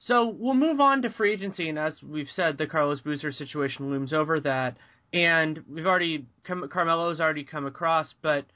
So 0.00 0.28
we'll 0.28 0.54
move 0.54 0.80
on 0.80 1.02
to 1.02 1.10
free 1.10 1.32
agency, 1.32 1.68
and 1.68 1.78
as 1.78 2.02
we've 2.02 2.30
said, 2.34 2.56
the 2.56 2.66
Carlos 2.66 3.00
Boozer 3.00 3.32
situation 3.32 3.90
looms 3.90 4.14
over 4.14 4.40
that, 4.40 4.76
and 5.12 5.62
we've 5.68 5.86
already 5.86 6.26
come, 6.44 6.66
Carmelo's 6.72 7.20
already 7.20 7.44
come 7.44 7.66
across, 7.66 8.14
but 8.22 8.46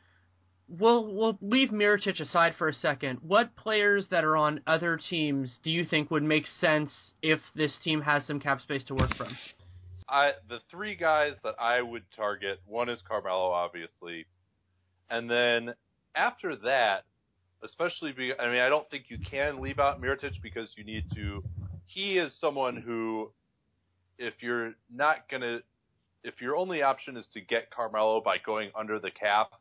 we'll 0.69 1.13
we'll 1.13 1.39
leave 1.43 1.71
Mirotic 1.71 2.21
aside 2.21 2.55
for 2.57 2.69
a 2.69 2.75
second. 2.75 3.19
What 3.23 3.57
players 3.57 4.07
that 4.11 4.25
are 4.25 4.37
on 4.37 4.61
other 4.67 4.99
teams 5.11 5.59
do 5.63 5.71
you 5.71 5.85
think 5.85 6.11
would 6.11 6.23
make 6.23 6.47
sense 6.61 6.91
if 7.23 7.41
this 7.55 7.73
team 7.83 8.01
has 8.03 8.27
some 8.27 8.41
cap 8.41 8.63
space 8.63 8.85
to 8.85 8.95
work 8.95 9.15
from? 9.17 9.37
I 10.09 10.33
the 10.49 10.61
three 10.71 10.97
guys 10.97 11.35
that 11.45 11.57
I 11.61 11.83
would 11.83 12.05
target. 12.17 12.61
One 12.67 12.89
is 12.89 13.01
Carmelo, 13.07 13.51
obviously, 13.51 14.27
and 15.11 15.31
then 15.31 15.75
after 16.15 16.57
that, 16.57 17.05
especially 17.65 18.13
be, 18.13 18.33
I 18.39 18.47
mean, 18.51 18.61
I 18.61 18.69
don't 18.69 18.89
think 18.91 19.05
you 19.09 19.19
can 19.19 19.61
leave 19.61 19.79
out 19.79 20.01
Mirotic 20.01 20.35
because 20.43 20.73
you 20.77 20.85
need 20.85 21.05
to. 21.15 21.43
He 21.87 22.19
is 22.19 22.33
someone 22.41 22.77
who, 22.77 23.31
if 24.19 24.35
you're 24.43 24.75
not 24.93 25.29
gonna, 25.31 25.61
if 26.23 26.41
your 26.41 26.57
only 26.57 26.83
option 26.83 27.17
is 27.17 27.27
to 27.35 27.41
get 27.41 27.71
Carmelo 27.71 28.21
by 28.21 28.37
going 28.45 28.71
under 28.79 28.99
the 28.99 29.11
cap, 29.11 29.53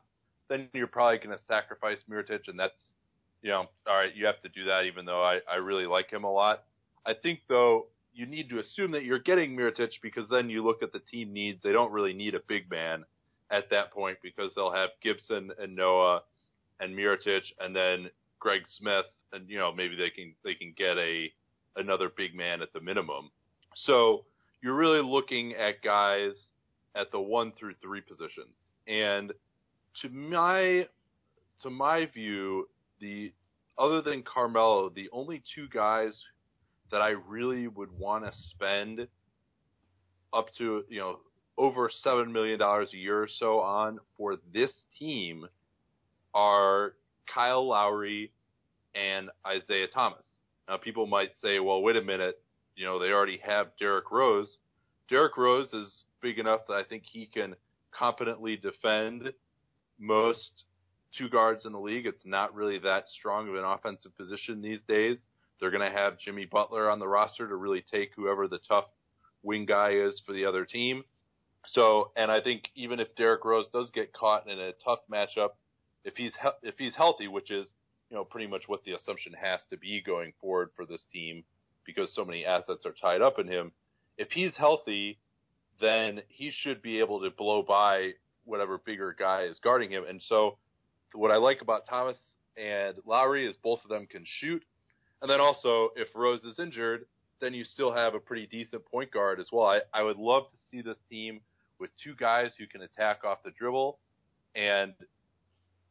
then 0.48 0.68
you're 0.72 0.86
probably 0.86 1.18
gonna 1.18 1.38
sacrifice 1.46 1.98
Mirotic, 2.10 2.48
and 2.48 2.58
that's, 2.58 2.94
you 3.42 3.50
know, 3.50 3.66
all 3.86 3.96
right, 3.96 4.14
you 4.14 4.26
have 4.26 4.40
to 4.42 4.48
do 4.48 4.64
that. 4.66 4.84
Even 4.84 5.04
though 5.04 5.22
I 5.22 5.40
I 5.50 5.56
really 5.56 5.86
like 5.86 6.10
him 6.10 6.24
a 6.24 6.30
lot, 6.30 6.64
I 7.06 7.14
think 7.14 7.40
though 7.48 7.86
you 8.14 8.26
need 8.26 8.48
to 8.50 8.60
assume 8.60 8.92
that 8.92 9.04
you're 9.04 9.18
getting 9.18 9.56
Mirotic 9.56 9.90
because 10.02 10.28
then 10.28 10.48
you 10.48 10.62
look 10.62 10.82
at 10.82 10.92
the 10.92 11.00
team 11.00 11.32
needs. 11.32 11.62
They 11.62 11.72
don't 11.72 11.90
really 11.90 12.12
need 12.12 12.34
a 12.34 12.40
big 12.46 12.70
man 12.70 13.04
at 13.50 13.70
that 13.70 13.92
point 13.92 14.18
because 14.22 14.52
they'll 14.54 14.72
have 14.72 14.90
Gibson 15.02 15.50
and 15.60 15.74
Noah 15.74 16.22
and 16.80 16.96
Mirotic 16.96 17.42
and 17.60 17.74
then 17.74 18.10
Greg 18.38 18.62
Smith 18.78 19.06
and 19.32 19.48
you 19.48 19.58
know 19.58 19.72
maybe 19.72 19.96
they 19.96 20.10
can 20.10 20.34
they 20.44 20.54
can 20.54 20.74
get 20.76 20.96
a 20.98 21.32
another 21.76 22.10
big 22.14 22.34
man 22.34 22.62
at 22.62 22.72
the 22.72 22.80
minimum. 22.80 23.30
So 23.74 24.24
you're 24.62 24.74
really 24.74 25.02
looking 25.02 25.54
at 25.54 25.82
guys 25.82 26.50
at 26.94 27.10
the 27.10 27.20
one 27.20 27.52
through 27.52 27.74
three 27.82 28.00
positions. 28.00 28.54
And 28.86 29.32
to 30.02 30.08
my 30.08 30.86
to 31.62 31.70
my 31.70 32.06
view, 32.06 32.68
the 33.00 33.32
other 33.78 34.00
than 34.00 34.22
Carmelo, 34.22 34.88
the 34.88 35.08
only 35.12 35.42
two 35.54 35.68
guys 35.68 36.14
that 36.90 37.00
I 37.00 37.10
really 37.10 37.66
would 37.66 37.90
want 37.98 38.24
to 38.24 38.32
spend 38.32 39.06
up 40.32 40.48
to, 40.58 40.84
you 40.88 41.00
know, 41.00 41.18
over 41.56 41.90
seven 42.02 42.32
million 42.32 42.58
dollars 42.58 42.90
a 42.92 42.96
year 42.96 43.22
or 43.22 43.28
so 43.28 43.60
on 43.60 43.98
for 44.16 44.36
this 44.52 44.72
team 44.98 45.46
are 46.34 46.94
Kyle 47.32 47.66
Lowry 47.68 48.32
and 48.94 49.30
Isaiah 49.46 49.88
Thomas. 49.92 50.26
Now 50.68 50.76
people 50.76 51.06
might 51.06 51.30
say, 51.40 51.58
well, 51.60 51.82
wait 51.82 51.96
a 51.96 52.02
minute, 52.02 52.42
you 52.76 52.84
know, 52.84 52.98
they 52.98 53.10
already 53.10 53.40
have 53.46 53.68
Derrick 53.78 54.10
Rose. 54.10 54.58
Derrick 55.08 55.36
Rose 55.36 55.72
is 55.72 56.04
big 56.20 56.38
enough 56.38 56.60
that 56.68 56.74
I 56.74 56.84
think 56.84 57.04
he 57.04 57.26
can 57.26 57.54
competently 57.96 58.56
defend 58.56 59.32
most 59.98 60.64
two 61.16 61.28
guards 61.28 61.64
in 61.66 61.72
the 61.72 61.78
league. 61.78 62.06
It's 62.06 62.24
not 62.24 62.54
really 62.54 62.78
that 62.80 63.08
strong 63.08 63.48
of 63.48 63.54
an 63.54 63.64
offensive 63.64 64.16
position 64.16 64.62
these 64.62 64.82
days. 64.88 65.18
They're 65.60 65.70
going 65.70 65.88
to 65.88 65.96
have 65.96 66.18
Jimmy 66.18 66.46
Butler 66.46 66.90
on 66.90 66.98
the 66.98 67.06
roster 67.06 67.46
to 67.46 67.54
really 67.54 67.84
take 67.88 68.10
whoever 68.16 68.48
the 68.48 68.58
tough 68.66 68.86
wing 69.42 69.66
guy 69.66 69.92
is 69.92 70.20
for 70.26 70.32
the 70.32 70.46
other 70.46 70.64
team. 70.64 71.04
So, 71.68 72.10
and 72.16 72.30
I 72.30 72.40
think 72.40 72.64
even 72.74 73.00
if 73.00 73.14
Derrick 73.16 73.44
Rose 73.44 73.66
does 73.72 73.90
get 73.90 74.12
caught 74.12 74.48
in 74.48 74.58
a 74.58 74.72
tough 74.84 75.00
matchup, 75.10 75.50
if 76.04 76.16
he's 76.16 76.34
he- 76.40 76.68
if 76.68 76.78
he's 76.78 76.94
healthy, 76.94 77.28
which 77.28 77.50
is 77.50 77.72
you 78.10 78.16
know 78.16 78.24
pretty 78.24 78.46
much 78.46 78.64
what 78.66 78.84
the 78.84 78.92
assumption 78.92 79.32
has 79.32 79.60
to 79.70 79.76
be 79.76 80.00
going 80.00 80.32
forward 80.40 80.70
for 80.76 80.84
this 80.86 81.04
team, 81.12 81.44
because 81.84 82.14
so 82.14 82.24
many 82.24 82.44
assets 82.44 82.86
are 82.86 82.92
tied 82.92 83.22
up 83.22 83.38
in 83.38 83.48
him. 83.48 83.72
If 84.16 84.30
he's 84.30 84.56
healthy, 84.56 85.18
then 85.80 86.22
he 86.28 86.50
should 86.50 86.82
be 86.82 87.00
able 87.00 87.20
to 87.22 87.30
blow 87.30 87.62
by 87.62 88.12
whatever 88.44 88.78
bigger 88.78 89.14
guy 89.18 89.42
is 89.44 89.58
guarding 89.58 89.90
him. 89.90 90.04
And 90.08 90.22
so, 90.22 90.58
what 91.12 91.30
I 91.30 91.36
like 91.36 91.62
about 91.62 91.86
Thomas 91.88 92.18
and 92.56 92.96
Lowry 93.04 93.46
is 93.46 93.56
both 93.62 93.80
of 93.84 93.90
them 93.90 94.06
can 94.06 94.24
shoot. 94.40 94.62
And 95.22 95.30
then 95.30 95.40
also, 95.40 95.90
if 95.96 96.08
Rose 96.14 96.44
is 96.44 96.58
injured, 96.58 97.06
then 97.40 97.54
you 97.54 97.64
still 97.64 97.92
have 97.92 98.14
a 98.14 98.20
pretty 98.20 98.46
decent 98.46 98.84
point 98.86 99.10
guard 99.10 99.40
as 99.40 99.48
well. 99.50 99.66
I, 99.66 99.80
I 99.92 100.02
would 100.02 100.18
love 100.18 100.44
to 100.50 100.56
see 100.70 100.82
this 100.82 100.98
team 101.08 101.40
with 101.80 101.90
two 102.02 102.14
guys 102.14 102.52
who 102.58 102.66
can 102.66 102.82
attack 102.82 103.24
off 103.24 103.42
the 103.42 103.50
dribble. 103.50 103.98
And 104.54 104.94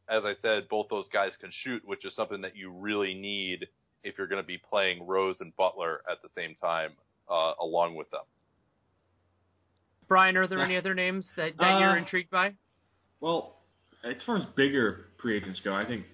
as 0.08 0.22
I 0.24 0.34
said, 0.40 0.68
both 0.68 0.86
those 0.90 1.08
guys 1.12 1.32
can 1.40 1.50
shoot, 1.62 1.82
which 1.84 2.04
is 2.04 2.14
something 2.14 2.40
that 2.42 2.56
you 2.56 2.70
really 2.70 3.14
need 3.14 3.66
if 4.02 4.18
you're 4.18 4.26
going 4.26 4.42
to 4.42 4.46
be 4.46 4.58
playing 4.58 5.06
Rose 5.06 5.36
and 5.40 5.54
Butler 5.56 6.02
at 6.10 6.18
the 6.22 6.28
same 6.34 6.54
time 6.60 6.90
uh, 7.30 7.52
along 7.60 7.96
with 7.96 8.10
them. 8.10 8.20
Brian, 10.06 10.36
are 10.36 10.46
there 10.46 10.60
any 10.60 10.76
other 10.76 10.94
names 10.94 11.26
that, 11.36 11.56
that 11.58 11.64
uh, 11.64 11.78
you're 11.78 11.96
intrigued 11.96 12.30
by? 12.30 12.52
Well, 13.20 13.56
as 14.04 14.16
far 14.26 14.36
as 14.36 14.44
bigger 14.56 15.06
free 15.20 15.38
agents 15.38 15.60
go, 15.64 15.74
I 15.74 15.86
think 15.86 16.04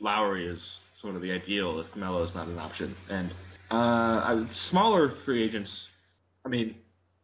Lowry 0.00 0.48
is 0.48 0.58
sort 1.02 1.14
of 1.14 1.20
the 1.20 1.30
ideal 1.30 1.80
if 1.80 1.94
Melo 1.94 2.24
is 2.24 2.34
not 2.34 2.48
an 2.48 2.58
option. 2.58 2.96
And 3.10 3.30
uh, 3.70 4.46
smaller 4.70 5.14
free 5.26 5.44
agents, 5.44 5.70
I 6.46 6.48
mean, 6.48 6.76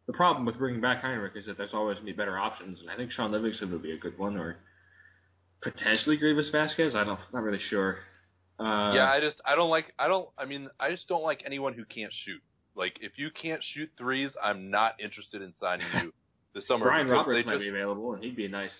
the 0.06 0.12
problem 0.12 0.44
with 0.44 0.58
bringing 0.58 0.80
back 0.80 1.02
Hinrich 1.02 1.36
is 1.36 1.46
that 1.46 1.56
there's 1.56 1.70
always 1.72 1.94
going 1.94 2.06
to 2.06 2.12
be 2.12 2.16
better 2.16 2.36
options, 2.36 2.78
and 2.80 2.90
I 2.90 2.96
think 2.96 3.12
Shaun 3.12 3.32
Livingston 3.32 3.70
would 3.72 3.82
be 3.82 3.92
a 3.92 3.98
good 3.98 4.18
one, 4.18 4.36
or 4.36 4.56
potentially 5.62 6.18
Greivis 6.18 6.50
Vasquez. 6.52 6.94
I 6.94 7.04
don't, 7.04 7.18
not 7.32 7.42
really 7.42 7.60
sure. 7.68 7.98
Uh, 8.58 8.92
yeah, 8.94 9.10
I 9.10 9.20
just 9.20 9.40
I 9.44 9.54
don't 9.54 9.70
like 9.70 9.86
I 9.98 10.06
don't 10.06 10.28
I 10.36 10.44
mean 10.44 10.68
I 10.78 10.90
just 10.90 11.08
don't 11.08 11.22
like 11.22 11.42
anyone 11.46 11.72
who 11.72 11.84
can't 11.84 12.12
shoot. 12.24 12.42
Like 12.76 12.96
if 13.00 13.12
you 13.16 13.30
can't 13.30 13.62
shoot 13.74 13.90
threes, 13.96 14.32
I'm 14.42 14.70
not 14.70 15.00
interested 15.02 15.40
in 15.40 15.54
signing 15.58 15.86
you 15.94 16.12
this 16.54 16.66
summer. 16.68 16.84
Brian 16.84 17.08
Roberts 17.08 17.46
might 17.46 17.52
just, 17.52 17.62
be 17.62 17.68
available, 17.68 18.12
and 18.12 18.22
he'd 18.22 18.36
be 18.36 18.44
a 18.44 18.50
nice 18.50 18.70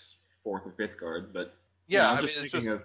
fourth 0.44 0.62
or 0.66 0.74
fifth 0.76 1.00
guard. 1.00 1.32
But 1.32 1.54
yeah, 1.86 2.10
I'm 2.10 2.18
I 2.18 2.20
just 2.20 2.34
mean, 2.34 2.50
thinking 2.50 2.70
just, 2.70 2.82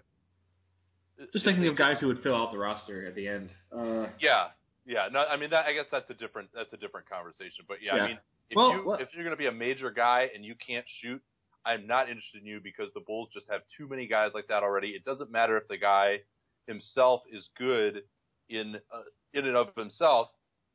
of 1.19 1.31
just 1.33 1.45
thinking 1.45 1.67
of 1.67 1.77
guys 1.77 1.97
who 1.99 2.07
would 2.07 2.23
fill 2.23 2.35
out 2.35 2.53
the 2.53 2.57
roster 2.57 3.05
at 3.05 3.15
the 3.15 3.27
end. 3.27 3.49
Uh, 3.77 4.07
yeah, 4.21 4.47
yeah. 4.85 5.09
No, 5.11 5.19
I 5.19 5.35
mean 5.35 5.49
that. 5.49 5.65
I 5.65 5.73
guess 5.73 5.85
that's 5.91 6.09
a 6.09 6.13
different 6.13 6.49
that's 6.55 6.71
a 6.71 6.77
different 6.77 7.09
conversation. 7.09 7.65
But 7.67 7.77
yeah, 7.81 7.97
yeah. 7.97 8.03
I 8.03 8.07
mean 8.07 8.19
if 8.49 8.55
well, 8.55 8.71
you 8.71 8.83
well, 8.85 8.97
if 8.97 9.09
you're 9.13 9.23
going 9.23 9.35
to 9.35 9.39
be 9.39 9.47
a 9.47 9.51
major 9.51 9.91
guy 9.91 10.29
and 10.33 10.45
you 10.45 10.55
can't 10.55 10.85
shoot, 11.01 11.21
I'm 11.65 11.87
not 11.87 12.09
interested 12.09 12.41
in 12.41 12.47
you 12.47 12.59
because 12.63 12.91
the 12.93 13.01
Bulls 13.01 13.29
just 13.33 13.47
have 13.49 13.61
too 13.77 13.87
many 13.87 14.07
guys 14.07 14.31
like 14.33 14.47
that 14.49 14.63
already. 14.63 14.89
It 14.89 15.03
doesn't 15.03 15.31
matter 15.31 15.57
if 15.57 15.67
the 15.67 15.77
guy 15.77 16.19
himself 16.67 17.21
is 17.31 17.49
good 17.57 18.01
in 18.49 18.75
uh, 18.93 19.01
in 19.33 19.45
and 19.47 19.57
of 19.57 19.69
himself. 19.75 20.27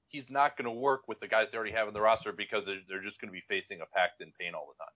He's 0.09 0.29
not 0.29 0.59
going 0.59 0.65
to 0.65 0.79
work 0.81 1.03
with 1.07 1.21
the 1.21 1.29
guys 1.29 1.47
they 1.53 1.59
already 1.59 1.73
have 1.73 1.87
in 1.87 1.95
the 1.95 2.01
roster 2.01 2.33
because 2.33 2.67
they're, 2.67 2.81
they're 2.89 3.03
just 3.03 3.21
going 3.21 3.29
to 3.29 3.33
be 3.33 3.45
facing 3.49 3.81
a 3.81 3.87
packed 3.97 4.21
in 4.21 4.33
paint 4.41 4.57
all 4.57 4.67
the 4.67 4.85
time. 4.85 4.93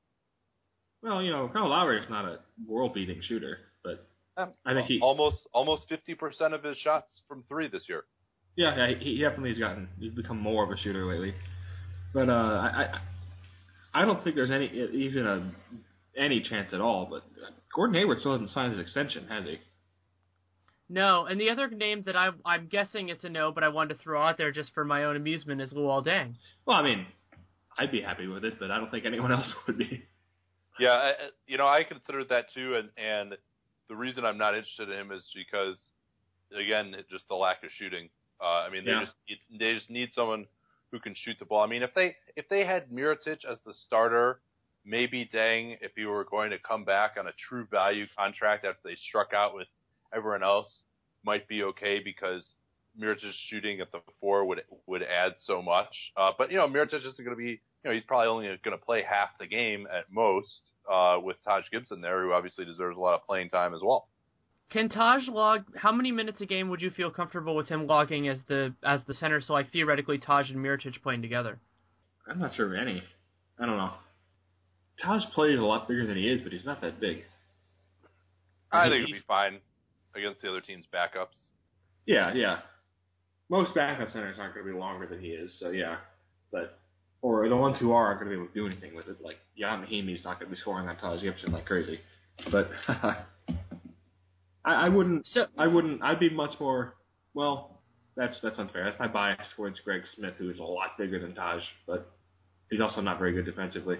Well, 1.04 1.22
you 1.22 1.30
know, 1.30 1.48
Kyle 1.52 1.68
Lowry 1.68 2.00
is 2.00 2.10
not 2.10 2.24
a 2.24 2.38
world-beating 2.66 3.20
shooter, 3.28 3.58
but 3.84 4.08
um, 4.36 4.54
I 4.66 4.74
think 4.74 4.86
he 4.86 4.98
almost 5.00 5.46
almost 5.52 5.88
50% 5.88 6.52
of 6.52 6.64
his 6.64 6.78
shots 6.78 7.22
from 7.28 7.44
three 7.48 7.68
this 7.68 7.84
year. 7.88 8.04
Yeah, 8.56 8.74
yeah, 8.76 8.98
he 8.98 9.20
definitely 9.20 9.50
has 9.50 9.58
gotten 9.58 9.88
he's 10.00 10.12
become 10.12 10.40
more 10.40 10.64
of 10.64 10.70
a 10.70 10.76
shooter 10.76 11.06
lately. 11.06 11.34
But 12.12 12.28
uh, 12.28 12.32
I, 12.32 13.00
I 13.94 14.02
I 14.02 14.04
don't 14.04 14.22
think 14.24 14.36
there's 14.36 14.50
any 14.50 14.66
even 14.66 15.26
a 15.26 15.52
any 16.18 16.42
chance 16.42 16.72
at 16.72 16.80
all. 16.80 17.06
But 17.10 17.22
Gordon 17.74 17.94
Hayward 17.94 18.20
still 18.20 18.32
hasn't 18.32 18.50
signed 18.50 18.72
his 18.72 18.80
extension, 18.80 19.26
has 19.28 19.44
he? 19.46 19.58
No, 20.88 21.24
and 21.24 21.40
the 21.40 21.50
other 21.50 21.68
name 21.68 22.02
that 22.06 22.16
I 22.16 22.30
I'm 22.44 22.66
guessing 22.66 23.08
it's 23.08 23.24
a 23.24 23.28
no, 23.28 23.52
but 23.52 23.64
I 23.64 23.68
wanted 23.68 23.96
to 23.96 24.02
throw 24.02 24.22
out 24.22 24.36
there 24.36 24.52
just 24.52 24.72
for 24.74 24.84
my 24.84 25.04
own 25.04 25.16
amusement 25.16 25.60
is 25.60 25.72
Luol 25.72 26.04
Deng. 26.04 26.34
Well, 26.66 26.76
I 26.76 26.82
mean, 26.82 27.06
I'd 27.78 27.90
be 27.90 28.02
happy 28.02 28.26
with 28.26 28.44
it, 28.44 28.54
but 28.58 28.70
I 28.70 28.78
don't 28.78 28.90
think 28.90 29.06
anyone 29.06 29.32
else 29.32 29.50
would 29.66 29.78
be. 29.78 30.04
Yeah, 30.78 30.90
I, 30.90 31.12
you 31.46 31.56
know, 31.56 31.66
I 31.66 31.84
considered 31.84 32.28
that 32.30 32.52
too, 32.52 32.76
and 32.76 32.90
and 32.96 33.38
the 33.88 33.96
reason 33.96 34.24
I'm 34.24 34.38
not 34.38 34.54
interested 34.54 34.90
in 34.90 34.98
him 34.98 35.12
is 35.12 35.24
because, 35.34 35.78
again, 36.58 36.94
just 37.10 37.28
the 37.28 37.34
lack 37.34 37.62
of 37.62 37.70
shooting. 37.78 38.08
Uh, 38.40 38.66
I 38.66 38.70
mean, 38.70 38.84
they 38.84 38.90
yeah. 38.90 39.04
just 39.04 39.14
they 39.58 39.74
just 39.74 39.88
need 39.88 40.10
someone 40.14 40.46
who 40.94 41.00
can 41.00 41.14
shoot 41.16 41.36
the 41.40 41.44
ball. 41.44 41.60
I 41.60 41.66
mean, 41.66 41.82
if 41.82 41.92
they 41.92 42.14
if 42.36 42.48
they 42.48 42.64
had 42.64 42.88
Mirotic 42.88 43.44
as 43.44 43.58
the 43.66 43.72
starter, 43.72 44.38
maybe 44.84 45.28
Deng, 45.34 45.76
if 45.80 45.90
he 45.96 46.04
were 46.04 46.24
going 46.24 46.50
to 46.50 46.58
come 46.58 46.84
back 46.84 47.16
on 47.18 47.26
a 47.26 47.32
true 47.32 47.66
value 47.68 48.06
contract 48.16 48.64
after 48.64 48.78
they 48.84 48.94
struck 48.94 49.32
out 49.34 49.56
with 49.56 49.66
everyone 50.14 50.44
else, 50.44 50.84
might 51.24 51.48
be 51.48 51.64
okay 51.64 51.98
because 51.98 52.54
Mirotic's 52.96 53.34
shooting 53.48 53.80
at 53.80 53.90
the 53.90 53.98
four 54.20 54.44
would 54.44 54.62
would 54.86 55.02
add 55.02 55.32
so 55.36 55.60
much. 55.60 56.12
Uh, 56.16 56.30
but 56.38 56.52
you 56.52 56.58
know, 56.58 56.68
Mirotic 56.68 57.00
isn't 57.00 57.18
going 57.18 57.30
to 57.30 57.36
be. 57.36 57.60
You 57.82 57.90
know, 57.90 57.92
he's 57.92 58.04
probably 58.04 58.28
only 58.28 58.46
going 58.64 58.78
to 58.78 58.82
play 58.82 59.02
half 59.02 59.36
the 59.40 59.46
game 59.46 59.88
at 59.92 60.04
most 60.12 60.62
uh, 60.90 61.18
with 61.20 61.36
Taj 61.44 61.64
Gibson 61.72 62.00
there, 62.00 62.22
who 62.22 62.32
obviously 62.32 62.64
deserves 62.64 62.96
a 62.96 63.00
lot 63.00 63.14
of 63.14 63.26
playing 63.26 63.50
time 63.50 63.74
as 63.74 63.80
well. 63.82 64.06
Can 64.70 64.88
Taj 64.88 65.28
log 65.28 65.64
how 65.76 65.92
many 65.92 66.10
minutes 66.10 66.40
a 66.40 66.46
game 66.46 66.68
would 66.68 66.82
you 66.82 66.90
feel 66.90 67.10
comfortable 67.10 67.54
with 67.54 67.68
him 67.68 67.86
logging 67.86 68.28
as 68.28 68.38
the 68.48 68.74
as 68.82 69.00
the 69.06 69.14
center? 69.14 69.40
So 69.40 69.52
like 69.52 69.70
theoretically 69.72 70.18
Taj 70.18 70.50
and 70.50 70.58
Mirotic 70.58 71.00
playing 71.02 71.22
together. 71.22 71.58
I'm 72.28 72.38
not 72.38 72.54
sure 72.54 72.74
of 72.74 72.80
any. 72.80 73.02
I 73.58 73.66
don't 73.66 73.76
know. 73.76 73.92
Taj 75.02 75.22
plays 75.34 75.58
a 75.58 75.62
lot 75.62 75.88
bigger 75.88 76.06
than 76.06 76.16
he 76.16 76.28
is, 76.28 76.40
but 76.42 76.52
he's 76.52 76.64
not 76.64 76.80
that 76.80 77.00
big. 77.00 77.24
I 78.72 78.88
think 78.88 79.06
he'd 79.06 79.12
be 79.12 79.20
fine 79.26 79.60
against 80.16 80.42
the 80.42 80.48
other 80.48 80.60
team's 80.60 80.84
backups. 80.92 81.36
Yeah, 82.06 82.34
yeah. 82.34 82.58
most 83.48 83.74
backup 83.74 84.12
centers 84.12 84.36
aren't 84.38 84.54
going 84.54 84.66
to 84.66 84.72
be 84.72 84.78
longer 84.78 85.06
than 85.06 85.20
he 85.20 85.28
is. 85.28 85.52
So 85.60 85.70
yeah, 85.70 85.96
but 86.50 86.78
or 87.22 87.48
the 87.48 87.56
ones 87.56 87.76
who 87.78 87.92
are 87.92 88.06
aren't 88.06 88.20
going 88.20 88.30
to 88.30 88.36
be 88.36 88.42
able 88.42 88.52
to 88.52 88.54
do 88.54 88.66
anything 88.66 88.94
with 88.96 89.08
it. 89.08 89.22
Like 89.22 89.36
Ian 89.58 89.82
Mahinmi's 89.82 90.24
not 90.24 90.38
going 90.38 90.50
to 90.50 90.56
be 90.56 90.60
scoring 90.60 90.88
on 90.88 90.96
Taj 90.96 91.22
Gibson 91.22 91.52
like 91.52 91.66
crazy. 91.66 92.00
But 92.50 92.70
I, 94.64 94.86
I 94.86 94.88
wouldn't. 94.88 95.26
So 95.26 95.46
I 95.58 95.66
wouldn't. 95.66 96.02
I'd 96.02 96.20
be 96.20 96.30
much 96.30 96.58
more. 96.60 96.94
Well, 97.34 97.82
that's 98.16 98.40
that's 98.42 98.58
unfair. 98.58 98.84
That's 98.84 98.98
my 98.98 99.08
bias 99.08 99.46
towards 99.56 99.80
Greg 99.80 100.02
Smith, 100.16 100.34
who 100.38 100.50
is 100.50 100.58
a 100.58 100.62
lot 100.62 100.96
bigger 100.98 101.20
than 101.20 101.34
Taj, 101.34 101.62
but 101.86 102.10
he's 102.70 102.80
also 102.80 103.00
not 103.00 103.18
very 103.18 103.32
good 103.32 103.44
defensively. 103.44 103.98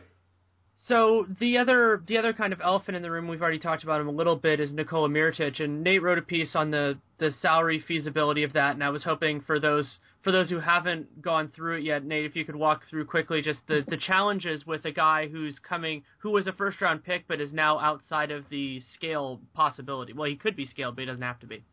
So 0.76 1.26
the 1.40 1.59
other 1.59 2.02
the 2.07 2.19
other 2.19 2.33
kind 2.33 2.52
of 2.52 2.61
elephant 2.61 2.97
in 2.97 3.02
the 3.02 3.11
room 3.11 3.28
we've 3.28 3.40
already 3.40 3.59
talked 3.59 3.85
about 3.85 4.00
him 4.00 4.09
a 4.09 4.12
little 4.12 4.37
bit 4.37 4.61
is 4.61 4.73
Nikola 4.73 5.09
Mirotic 5.09 5.62
and 5.62 5.83
Nate 5.83 6.02
wrote 6.02 6.19
a 6.19 6.23
piece 6.23 6.54
on 6.54 6.71
the 6.71 6.99
the 7.19 7.31
salary 7.40 7.83
feasibility 7.87 8.43
of 8.43 8.52
that 8.54 8.75
and 8.75 8.85
I 8.85 8.90
was 8.90 9.04
hoping 9.04 9.40
for 9.40 9.59
those 9.61 9.99
for 10.23 10.33
those 10.33 10.50
who 10.50 10.59
haven't 10.59 11.23
gone 11.23 11.52
through 11.54 11.78
it 11.78 11.85
yet 11.85 12.04
Nate 12.04 12.26
if 12.26 12.37
you 12.37 12.45
could 12.45 12.57
walk 12.57 12.83
through 12.90 13.07
quickly 13.07 13.40
just 13.40 13.61
the 13.66 13.85
the 13.87 13.97
challenges 13.97 14.66
with 14.66 14.85
a 14.85 14.90
guy 14.90 15.28
who's 15.28 15.59
coming 15.61 16.02
who 16.19 16.31
was 16.31 16.47
a 16.47 16.52
first 16.52 16.81
round 16.81 17.04
pick 17.04 17.26
but 17.28 17.40
is 17.40 17.52
now 17.52 17.78
outside 17.78 18.31
of 18.31 18.45
the 18.50 18.81
scale 18.95 19.40
possibility. 19.54 20.12
Well, 20.12 20.28
he 20.28 20.37
could 20.37 20.57
be 20.57 20.66
scaled 20.66 20.97
but 20.97 21.02
he 21.02 21.07
doesn't 21.07 21.23
have 21.23 21.40
to 21.40 21.47
be. 21.47 21.64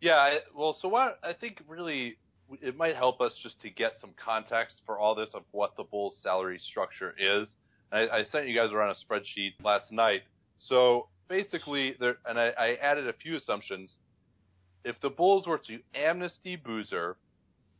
Yeah, 0.00 0.14
I, 0.14 0.38
well, 0.56 0.76
so 0.80 0.88
what 0.88 1.18
I 1.22 1.32
think 1.32 1.62
really 1.66 2.16
it 2.62 2.76
might 2.76 2.96
help 2.96 3.20
us 3.20 3.32
just 3.42 3.60
to 3.62 3.70
get 3.70 3.92
some 4.00 4.10
context 4.22 4.82
for 4.86 4.98
all 4.98 5.14
this 5.14 5.30
of 5.34 5.42
what 5.50 5.76
the 5.76 5.84
Bulls' 5.84 6.16
salary 6.22 6.58
structure 6.58 7.14
is. 7.18 7.54
I, 7.94 8.18
I 8.18 8.24
sent 8.24 8.48
you 8.48 8.54
guys 8.54 8.72
around 8.72 8.90
a 8.90 9.12
spreadsheet 9.12 9.52
last 9.62 9.92
night. 9.92 10.22
So 10.58 11.08
basically, 11.28 11.96
there, 12.00 12.16
and 12.26 12.38
I, 12.38 12.52
I 12.58 12.74
added 12.82 13.08
a 13.08 13.12
few 13.12 13.36
assumptions. 13.36 13.98
If 14.84 15.00
the 15.00 15.10
Bulls 15.10 15.46
were 15.46 15.58
to 15.58 15.78
amnesty 15.94 16.56
Boozer, 16.56 17.16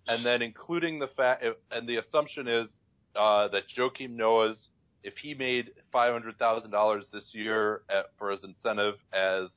and 0.07 0.25
then 0.25 0.43
including 0.43 0.99
the 0.99 1.09
fact, 1.09 1.45
and 1.71 1.89
the 1.89 1.97
assumption 1.97 2.47
is 2.47 2.69
uh, 3.17 3.49
that 3.49 3.65
Joakim 3.77 4.11
Noah's, 4.11 4.69
if 5.03 5.15
he 5.17 5.35
made 5.35 5.71
five 5.93 6.13
hundred 6.13 6.39
thousand 6.39 6.71
dollars 6.71 7.07
this 7.13 7.31
year 7.33 7.83
at, 7.91 8.07
for 8.19 8.31
his 8.31 8.45
incentive 8.45 8.95
as 9.13 9.51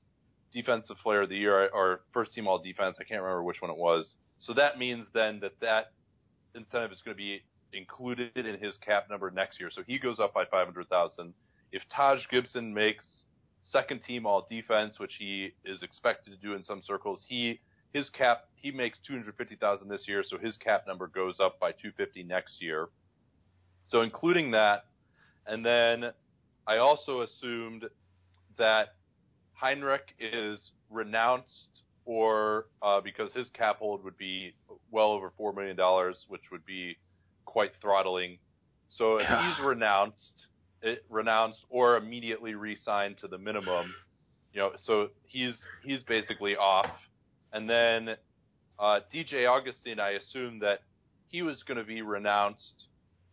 defensive 0.53 0.97
player 1.03 1.21
of 1.21 1.29
the 1.29 1.37
year 1.37 1.69
or 1.73 2.01
first 2.13 2.33
team 2.33 2.47
all 2.47 2.57
defense, 2.57 2.97
I 2.99 3.03
can't 3.03 3.21
remember 3.21 3.43
which 3.43 3.61
one 3.61 3.71
it 3.71 3.77
was. 3.77 4.15
So 4.39 4.53
that 4.53 4.77
means 4.77 5.07
then 5.13 5.39
that 5.41 5.59
that 5.61 5.91
incentive 6.55 6.91
is 6.91 7.01
going 7.03 7.15
to 7.15 7.17
be 7.17 7.43
included 7.73 8.37
in 8.37 8.59
his 8.59 8.77
cap 8.77 9.09
number 9.09 9.29
next 9.31 9.59
year. 9.59 9.69
So 9.71 9.81
he 9.85 9.99
goes 9.99 10.19
up 10.19 10.33
by 10.33 10.45
500,000. 10.45 11.33
If 11.71 11.83
Taj 11.93 12.19
Gibson 12.29 12.73
makes 12.73 13.23
second 13.61 14.01
team 14.03 14.25
all 14.25 14.45
defense, 14.49 14.99
which 14.99 15.15
he 15.19 15.53
is 15.65 15.83
expected 15.83 16.31
to 16.31 16.37
do 16.37 16.53
in 16.53 16.63
some 16.63 16.81
circles, 16.81 17.25
he 17.27 17.59
his 17.93 18.09
cap 18.09 18.45
he 18.55 18.71
makes 18.71 18.99
250,000 19.07 19.87
this 19.87 20.07
year, 20.07 20.23
so 20.23 20.37
his 20.37 20.57
cap 20.57 20.85
number 20.87 21.07
goes 21.07 21.39
up 21.39 21.59
by 21.59 21.71
250 21.71 22.23
next 22.23 22.61
year. 22.61 22.89
So 23.89 24.01
including 24.01 24.51
that, 24.51 24.85
and 25.45 25.65
then 25.65 26.11
I 26.67 26.77
also 26.77 27.21
assumed 27.21 27.85
that 28.57 28.95
Hinrich 29.61 30.13
is 30.19 30.71
renounced 30.89 31.81
or 32.05 32.65
uh, 32.81 33.01
because 33.01 33.33
his 33.33 33.49
cap 33.49 33.77
hold 33.79 34.03
would 34.03 34.17
be 34.17 34.53
well 34.91 35.11
over 35.11 35.31
four 35.37 35.53
million 35.53 35.75
dollars, 35.75 36.25
which 36.27 36.51
would 36.51 36.65
be 36.65 36.97
quite 37.47 37.71
throttling. 37.81 38.37
So 38.89 39.17
if 39.17 39.27
he's 39.57 39.65
renounced, 39.65 40.45
it, 40.83 41.03
renounced 41.09 41.65
or 41.69 41.97
immediately 41.97 42.53
re-signed 42.53 43.17
to 43.21 43.27
the 43.27 43.39
minimum, 43.39 43.95
you 44.53 44.61
know, 44.61 44.71
so 44.77 45.07
he's 45.25 45.55
he's 45.83 46.03
basically 46.03 46.55
off. 46.55 46.91
And 47.53 47.67
then 47.67 48.15
uh, 48.77 48.99
DJ 49.11 49.49
Augustin, 49.49 49.99
I 49.99 50.11
assume 50.11 50.59
that 50.59 50.81
he 51.27 51.41
was 51.41 51.63
going 51.63 51.77
to 51.77 51.83
be 51.83 52.01
renounced 52.01 52.85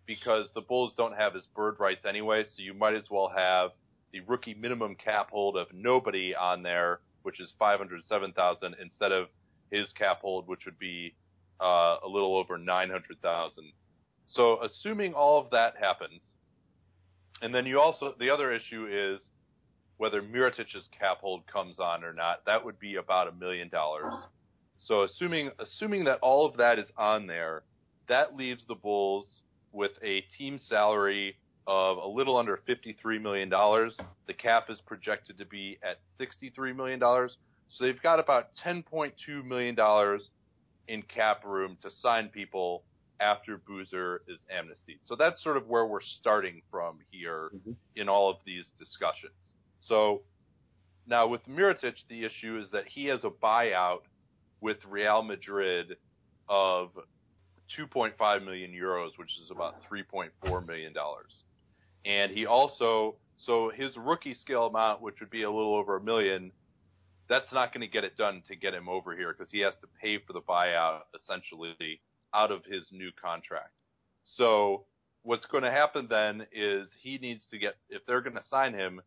because 0.06 0.48
the 0.54 0.60
Bulls 0.60 0.92
don't 0.96 1.16
have 1.16 1.34
his 1.34 1.44
bird 1.54 1.76
rights 1.78 2.04
anyway. 2.08 2.44
So 2.44 2.62
you 2.62 2.74
might 2.74 2.94
as 2.94 3.04
well 3.10 3.30
have 3.34 3.70
the 4.12 4.20
rookie 4.20 4.54
minimum 4.54 4.96
cap 4.96 5.30
hold 5.30 5.56
of 5.56 5.66
nobody 5.72 6.34
on 6.34 6.62
there, 6.62 7.00
which 7.22 7.40
is 7.40 7.52
five 7.58 7.78
hundred 7.78 8.04
seven 8.06 8.32
thousand, 8.32 8.76
instead 8.80 9.12
of 9.12 9.28
his 9.70 9.90
cap 9.92 10.20
hold, 10.20 10.46
which 10.46 10.64
would 10.66 10.78
be 10.78 11.14
uh, 11.60 11.96
a 12.04 12.08
little 12.08 12.36
over 12.36 12.58
nine 12.58 12.90
hundred 12.90 13.20
thousand. 13.22 13.72
So 14.26 14.62
assuming 14.62 15.14
all 15.14 15.40
of 15.40 15.50
that 15.50 15.74
happens, 15.78 16.22
and 17.42 17.54
then 17.54 17.66
you 17.66 17.80
also 17.80 18.14
the 18.18 18.30
other 18.30 18.52
issue 18.52 18.86
is 18.90 19.20
whether 19.96 20.22
Mirotic's 20.22 20.88
cap 20.98 21.18
hold 21.20 21.46
comes 21.46 21.78
on 21.78 22.04
or 22.04 22.12
not. 22.12 22.44
That 22.46 22.64
would 22.64 22.78
be 22.78 22.96
about 22.96 23.28
a 23.28 23.32
million 23.32 23.68
dollars. 23.68 24.12
So 24.78 25.02
assuming 25.02 25.50
assuming 25.58 26.04
that 26.04 26.18
all 26.20 26.46
of 26.46 26.56
that 26.56 26.78
is 26.78 26.90
on 26.96 27.26
there, 27.26 27.62
that 28.08 28.36
leaves 28.36 28.64
the 28.66 28.74
Bulls 28.74 29.42
with 29.72 29.92
a 30.02 30.22
team 30.36 30.58
salary 30.58 31.36
of 31.66 31.96
a 31.98 32.06
little 32.06 32.36
under 32.36 32.60
$53 32.68 33.20
million. 33.20 33.48
The 33.48 34.34
cap 34.34 34.68
is 34.68 34.80
projected 34.82 35.38
to 35.38 35.46
be 35.46 35.78
at 35.82 35.98
$63 36.20 36.76
million. 36.76 37.00
So 37.00 37.84
they've 37.84 38.02
got 38.02 38.20
about 38.20 38.48
$10.2 38.64 39.44
million 39.44 39.76
in 40.88 41.02
cap 41.02 41.44
room 41.44 41.76
to 41.82 41.90
sign 41.90 42.28
people 42.28 42.82
after 43.20 43.58
Boozer 43.58 44.22
is 44.28 44.40
amnestied. 44.50 44.98
So 45.04 45.16
that's 45.16 45.42
sort 45.42 45.56
of 45.56 45.68
where 45.68 45.86
we're 45.86 46.00
starting 46.00 46.62
from 46.70 46.98
here 47.10 47.50
mm-hmm. 47.54 47.72
in 47.96 48.08
all 48.08 48.30
of 48.30 48.36
these 48.44 48.70
discussions. 48.78 49.52
So 49.80 50.22
now 51.06 51.26
with 51.26 51.46
Mirotic, 51.46 51.94
the 52.08 52.24
issue 52.24 52.60
is 52.62 52.70
that 52.72 52.84
he 52.86 53.06
has 53.06 53.24
a 53.24 53.30
buyout 53.30 54.00
with 54.60 54.78
Real 54.88 55.22
Madrid 55.22 55.96
of 56.48 56.90
2.5 57.78 58.44
million 58.44 58.72
euros, 58.72 59.10
which 59.16 59.38
is 59.42 59.50
about 59.50 59.76
3.4 59.90 60.66
million 60.66 60.92
dollars. 60.92 61.34
And 62.04 62.32
he 62.32 62.46
also, 62.46 63.16
so 63.36 63.70
his 63.74 63.96
rookie 63.96 64.34
scale 64.34 64.66
amount, 64.66 65.00
which 65.00 65.20
would 65.20 65.30
be 65.30 65.42
a 65.42 65.50
little 65.50 65.74
over 65.74 65.96
a 65.96 66.02
million, 66.02 66.52
that's 67.28 67.52
not 67.52 67.72
going 67.72 67.80
to 67.80 67.86
get 67.86 68.04
it 68.04 68.16
done 68.16 68.42
to 68.48 68.56
get 68.56 68.74
him 68.74 68.88
over 68.88 69.16
here 69.16 69.32
because 69.32 69.50
he 69.50 69.60
has 69.60 69.74
to 69.80 69.86
pay 70.00 70.18
for 70.18 70.34
the 70.34 70.42
buyout 70.42 71.00
essentially 71.14 71.74
out 72.34 72.50
of 72.50 72.64
his 72.64 72.86
new 72.92 73.10
contract. 73.20 73.70
So 74.24 74.84
what's 75.22 75.46
going 75.46 75.64
to 75.64 75.70
happen 75.70 76.06
then 76.08 76.46
is 76.52 76.90
he 77.00 77.18
needs 77.18 77.46
to 77.50 77.58
get, 77.58 77.74
if 77.88 78.04
they're 78.06 78.20
going 78.20 78.36
to 78.36 78.42
sign 78.42 78.74
him, 78.74 79.00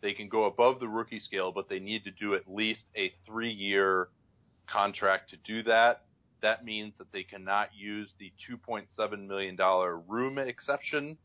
they 0.00 0.12
can 0.12 0.28
go 0.28 0.44
above 0.44 0.80
the 0.80 0.88
rookie 0.88 1.20
scale, 1.20 1.52
but 1.52 1.68
they 1.68 1.78
need 1.78 2.04
to 2.04 2.10
do 2.10 2.34
at 2.34 2.42
least 2.48 2.84
a 2.96 3.12
three 3.24 3.52
year 3.52 4.08
contract 4.68 5.30
to 5.30 5.36
do 5.44 5.62
that. 5.64 6.02
That 6.42 6.64
means 6.64 6.94
that 6.98 7.12
they 7.12 7.22
cannot 7.22 7.68
use 7.74 8.10
the 8.18 8.32
$2.7 8.50 9.28
million 9.28 9.56
room 10.08 10.38
exception 10.38 11.16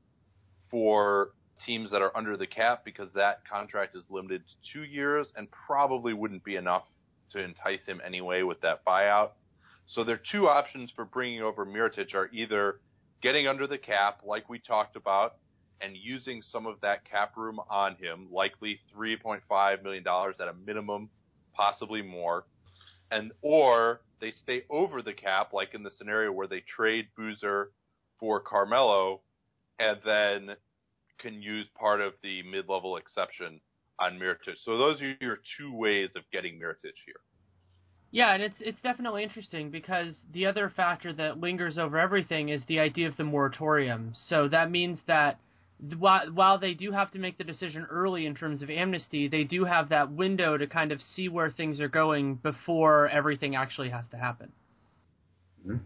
for 0.69 1.29
teams 1.65 1.89
that 1.91 2.03
are 2.03 2.15
under 2.15 2.37
the 2.37 2.45
cap 2.45 2.85
because 2.85 3.09
that 3.15 3.41
contract 3.51 3.95
is 3.95 4.05
limited 4.09 4.43
to 4.47 4.73
two 4.73 4.83
years 4.83 5.33
and 5.35 5.47
probably 5.65 6.13
wouldn't 6.13 6.43
be 6.43 6.55
enough 6.55 6.83
to 7.31 7.39
entice 7.39 7.83
him 7.85 7.99
anyway 8.05 8.43
with 8.43 8.61
that 8.61 8.85
buyout. 8.85 9.31
So 9.87 10.03
their 10.03 10.19
two 10.31 10.47
options 10.47 10.91
for 10.95 11.05
bringing 11.05 11.41
over 11.41 11.65
Mirotic 11.65 12.13
are 12.13 12.29
either 12.33 12.81
getting 13.21 13.47
under 13.47 13.67
the 13.67 13.77
cap, 13.77 14.19
like 14.25 14.49
we 14.49 14.59
talked 14.59 14.95
about, 14.95 15.35
and 15.81 15.95
using 15.95 16.41
some 16.41 16.65
of 16.65 16.81
that 16.81 17.09
cap 17.09 17.37
room 17.37 17.59
on 17.69 17.95
him, 17.95 18.27
likely 18.31 18.79
$3.5 18.95 19.83
million 19.83 20.03
at 20.07 20.47
a 20.47 20.53
minimum, 20.65 21.09
possibly 21.53 22.01
more, 22.01 22.45
and 23.11 23.31
or 23.41 24.01
they 24.19 24.31
stay 24.31 24.63
over 24.69 25.01
the 25.01 25.13
cap, 25.13 25.53
like 25.53 25.73
in 25.73 25.83
the 25.83 25.91
scenario 25.91 26.31
where 26.31 26.47
they 26.47 26.61
trade 26.61 27.07
Boozer 27.15 27.71
for 28.19 28.39
Carmelo, 28.39 29.21
and 29.79 29.99
then 30.03 30.55
can 31.19 31.41
use 31.41 31.67
part 31.79 32.01
of 32.01 32.13
the 32.23 32.43
mid-level 32.43 32.97
exception 32.97 33.61
on 33.99 34.19
Mirotic. 34.19 34.57
So 34.63 34.77
those 34.77 35.01
are 35.01 35.15
your 35.21 35.39
two 35.57 35.73
ways 35.73 36.09
of 36.15 36.23
getting 36.31 36.59
Mirotic 36.59 36.97
here. 37.05 37.21
Yeah, 38.11 38.33
and 38.33 38.41
it's 38.41 38.55
it's 38.59 38.81
definitely 38.81 39.23
interesting 39.23 39.69
because 39.69 40.15
the 40.33 40.45
other 40.45 40.69
factor 40.69 41.11
that 41.13 41.39
lingers 41.39 41.77
over 41.77 41.97
everything 41.97 42.49
is 42.49 42.61
the 42.67 42.79
idea 42.79 43.07
of 43.07 43.17
the 43.17 43.23
moratorium. 43.23 44.13
So 44.29 44.47
that 44.47 44.71
means 44.71 44.99
that 45.07 45.39
while 45.99 46.31
while 46.31 46.57
they 46.57 46.73
do 46.73 46.91
have 46.91 47.11
to 47.11 47.19
make 47.19 47.37
the 47.37 47.43
decision 47.43 47.85
early 47.89 48.25
in 48.25 48.33
terms 48.33 48.61
of 48.61 48.69
amnesty, 48.69 49.27
they 49.27 49.43
do 49.43 49.65
have 49.65 49.89
that 49.89 50.11
window 50.11 50.57
to 50.57 50.67
kind 50.67 50.91
of 50.91 51.01
see 51.15 51.27
where 51.27 51.51
things 51.51 51.81
are 51.81 51.89
going 51.89 52.35
before 52.35 53.09
everything 53.09 53.55
actually 53.55 53.89
has 53.89 54.05
to 54.11 54.17
happen. 54.17 54.51
Mm-hmm. 55.65 55.77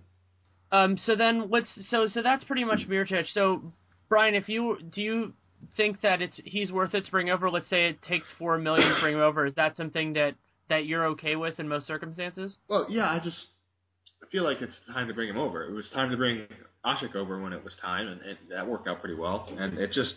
Um, 0.71 0.97
so 0.97 1.15
then 1.15 1.49
what's 1.49 1.69
so 1.89 2.07
so 2.07 2.21
that's 2.21 2.43
pretty 2.43 2.63
much 2.63 2.87
Mirotic. 2.87 3.25
So 3.33 3.73
Brian, 4.09 4.35
if 4.35 4.47
you 4.47 4.77
do 4.93 5.01
you 5.01 5.33
think 5.75 6.01
that 6.01 6.21
it's 6.21 6.39
he's 6.45 6.71
worth 6.71 6.93
it 6.93 7.05
to 7.05 7.11
bring 7.11 7.29
over? 7.29 7.49
Let's 7.49 7.69
say 7.69 7.89
it 7.89 8.01
takes 8.03 8.27
four 8.37 8.57
million 8.59 8.93
to 8.93 9.01
bring 9.01 9.15
him 9.15 9.21
over. 9.21 9.45
Is 9.45 9.55
that 9.55 9.75
something 9.75 10.13
that 10.13 10.35
that 10.71 10.85
you're 10.85 11.05
okay 11.07 11.35
with 11.35 11.59
in 11.59 11.67
most 11.67 11.85
circumstances? 11.85 12.57
Well, 12.69 12.87
yeah, 12.89 13.09
I 13.09 13.19
just 13.19 13.37
I 14.23 14.29
feel 14.31 14.43
like 14.43 14.61
it's 14.61 14.75
time 14.93 15.07
to 15.09 15.13
bring 15.13 15.29
him 15.29 15.37
over. 15.37 15.63
It 15.65 15.73
was 15.73 15.85
time 15.93 16.09
to 16.11 16.17
bring 16.17 16.47
Asik 16.85 17.15
over 17.15 17.41
when 17.41 17.51
it 17.53 17.63
was 17.63 17.73
time, 17.81 18.07
and 18.07 18.21
it, 18.21 18.37
that 18.49 18.67
worked 18.67 18.87
out 18.87 19.01
pretty 19.01 19.15
well. 19.15 19.47
And 19.57 19.77
it 19.77 19.91
just 19.91 20.13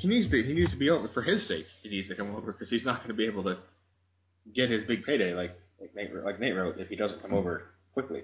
he 0.00 0.08
needs 0.08 0.30
to 0.30 0.42
he 0.42 0.52
needs 0.54 0.70
to 0.70 0.78
be 0.78 0.90
over 0.90 1.08
for 1.12 1.22
his 1.22 1.46
sake. 1.48 1.66
He 1.82 1.88
needs 1.88 2.08
to 2.08 2.14
come 2.14 2.34
over 2.36 2.52
because 2.52 2.70
he's 2.70 2.84
not 2.84 2.98
going 2.98 3.08
to 3.08 3.14
be 3.14 3.26
able 3.26 3.42
to 3.44 3.58
get 4.54 4.70
his 4.70 4.84
big 4.84 5.04
payday 5.04 5.34
like 5.34 5.58
like 5.80 5.94
Nate, 5.94 6.14
like 6.24 6.40
Nate 6.40 6.54
wrote 6.54 6.76
if 6.78 6.88
he 6.88 6.96
doesn't 6.96 7.20
come 7.20 7.34
over 7.34 7.64
quickly. 7.94 8.22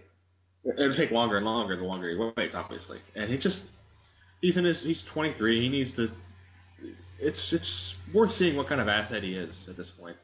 It'll 0.65 0.97
take 0.97 1.11
longer 1.11 1.39
and 1.39 1.45
longer 1.45 1.77
the 1.77 1.83
longer 1.83 2.09
he 2.09 2.17
waits, 2.17 2.55
obviously. 2.55 2.99
And 3.17 3.29
he 3.29 3.39
just 3.39 3.59
he's 4.41 4.57
in 4.57 4.65
his 4.65 4.77
he's 4.83 5.03
23. 5.13 5.63
He 5.63 5.69
needs 5.69 5.97
to. 5.97 6.09
It's 7.19 7.39
it's 7.51 7.95
worth 8.15 8.31
seeing 8.39 8.57
what 8.57 8.69
kind 8.69 8.81
of 8.81 8.89
asset 8.89 9.25
he 9.25 9.35
is 9.35 9.53
at 9.69 9.77
this 9.77 9.89
point. 9.99 10.17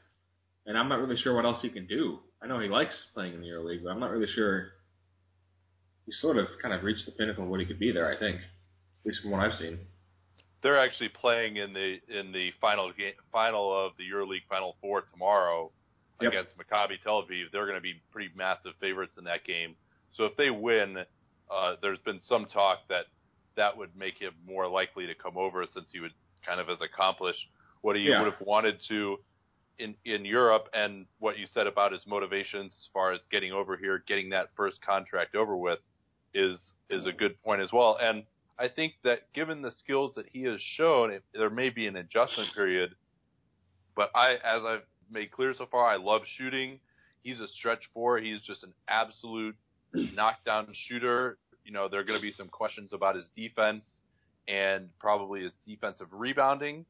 And 0.68 0.76
I'm 0.78 0.88
not 0.88 1.00
really 1.00 1.16
sure 1.16 1.35
what 1.35 1.46
else 1.46 1.61
he 1.62 1.70
can 1.70 1.87
do. 1.87 2.18
I 2.42 2.46
know 2.46 2.61
he 2.61 2.68
likes 2.68 2.94
playing 3.14 3.33
in 3.35 3.40
the 3.40 3.46
EuroLeague, 3.48 3.83
but 3.83 3.88
I'm 3.90 3.98
not 3.98 4.11
really 4.11 4.31
sure. 4.35 4.68
He's 6.07 6.18
sort 6.20 6.37
of 6.37 6.46
kind 6.62 6.72
of 6.74 6.85
reached 6.85 7.07
the 7.07 7.12
pinnacle 7.12 7.44
of 7.44 7.50
what 7.50 7.59
he 7.59 7.66
could 7.66 7.78
be 7.81 7.90
there. 7.90 8.09
I 8.14 8.18
think, 8.18 8.37
at 8.37 9.07
least 9.07 9.22
from 9.22 9.31
what 9.33 9.40
I've 9.40 9.59
seen. 9.59 9.78
They're 10.62 10.78
actually 10.78 11.09
playing 11.09 11.57
in 11.57 11.72
the 11.72 11.96
in 12.09 12.33
the 12.33 12.50
final 12.61 12.92
game, 12.92 13.14
final 13.33 13.72
of 13.87 13.92
the 13.96 14.04
EuroLeague 14.09 14.46
Final 14.48 14.76
Four 14.81 15.02
tomorrow 15.02 15.72
Yep. 16.20 16.33
against 16.33 16.59
Maccabi 16.59 17.00
Tel 17.00 17.22
Aviv. 17.22 17.52
They're 17.52 17.64
going 17.66 17.76
to 17.76 17.81
be 17.81 17.94
pretty 18.11 18.31
massive 18.37 18.72
favorites 18.81 19.14
in 19.18 19.24
that 19.24 19.44
game. 19.44 19.76
So 20.11 20.24
if 20.24 20.37
they 20.37 20.50
win, 20.50 20.98
uh, 21.48 21.76
there's 21.81 22.00
been 22.00 22.18
some 22.20 22.46
talk 22.46 22.78
that 22.88 23.04
that 23.57 23.76
would 23.76 23.96
make 23.96 24.18
him 24.18 24.33
more 24.44 24.66
likely 24.68 25.07
to 25.07 25.14
come 25.14 25.37
over 25.38 25.64
since 25.72 25.90
he 25.92 26.00
would 26.00 26.12
kind 26.44 26.59
of 26.61 26.66
has 26.66 26.81
accomplished 26.81 27.46
what 27.83 27.94
he 27.94 28.02
Yeah. 28.02 28.20
would 28.22 28.33
have 28.33 28.40
wanted 28.44 28.81
to 28.88 29.20
in 29.78 29.94
in 30.04 30.24
Europe 30.24 30.68
and 30.74 31.06
what 31.18 31.38
you 31.38 31.46
said 31.46 31.66
about 31.66 31.92
his 31.92 32.06
motivations 32.06 32.74
as 32.76 32.88
far 32.92 33.12
as 33.12 33.20
getting 33.30 33.52
over 33.52 33.76
here, 33.76 34.02
getting 34.06 34.30
that 34.30 34.48
first 34.56 34.80
contract 34.82 35.34
over 35.34 35.56
with 35.56 35.78
is 36.34 36.58
is 36.90 37.06
a 37.06 37.12
mm. 37.12 37.18
good 37.18 37.42
point 37.42 37.60
as 37.60 37.72
well. 37.72 37.98
And 38.00 38.24
I 38.58 38.68
think 38.68 38.94
that 39.04 39.32
given 39.32 39.62
the 39.62 39.70
skills 39.70 40.14
that 40.16 40.26
he 40.32 40.42
has 40.44 40.60
shown, 40.60 41.10
it, 41.10 41.22
there 41.32 41.50
may 41.50 41.70
be 41.70 41.86
an 41.86 41.96
adjustment 41.96 42.52
period. 42.54 42.94
But 43.94 44.10
I, 44.14 44.34
as 44.34 44.62
I've 44.64 44.82
made 45.10 45.30
clear 45.30 45.54
so 45.54 45.66
far, 45.70 45.86
I 45.86 45.96
love 45.96 46.22
shooting. 46.36 46.80
He's 47.22 47.40
a 47.40 47.48
stretch 47.48 47.88
four. 47.94 48.18
He's 48.18 48.40
just 48.40 48.64
an 48.64 48.72
absolute 48.88 49.56
mm. 49.94 50.14
knockdown 50.14 50.68
shooter. 50.88 51.38
You 51.64 51.72
know, 51.72 51.88
there 51.88 52.00
are 52.00 52.04
going 52.04 52.18
to 52.18 52.22
be 52.22 52.32
some 52.32 52.48
questions 52.48 52.92
about 52.92 53.14
his 53.14 53.28
defense 53.36 53.84
and 54.48 54.88
probably 54.98 55.42
his 55.42 55.52
defensive 55.66 56.08
rebounding, 56.10 56.86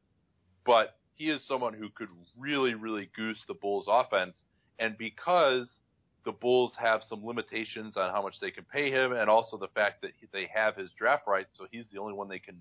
but 0.65 0.95
he 1.19 1.29
is 1.29 1.45
someone 1.45 1.73
who 1.73 1.89
could 1.89 2.07
really, 2.37 2.73
really 2.73 3.09
goose 3.15 3.43
the 3.47 3.53
Bulls 3.53 3.85
offense. 3.89 4.41
And 4.79 4.97
because 4.97 5.79
the 6.23 6.31
Bulls 6.31 6.73
have 6.79 7.01
some 7.03 7.25
limitations 7.25 7.97
on 7.97 8.11
how 8.11 8.21
much 8.21 8.35
they 8.39 8.51
can 8.51 8.63
pay 8.63 8.89
him, 8.89 9.11
and 9.11 9.29
also 9.29 9.57
the 9.57 9.67
fact 9.67 10.01
that 10.01 10.11
they 10.31 10.49
have 10.51 10.77
his 10.77 10.91
draft 10.97 11.23
rights, 11.27 11.49
so 11.57 11.67
he's 11.71 11.89
the 11.91 11.99
only 11.99 12.13
one 12.13 12.29
they 12.29 12.39
can, 12.39 12.55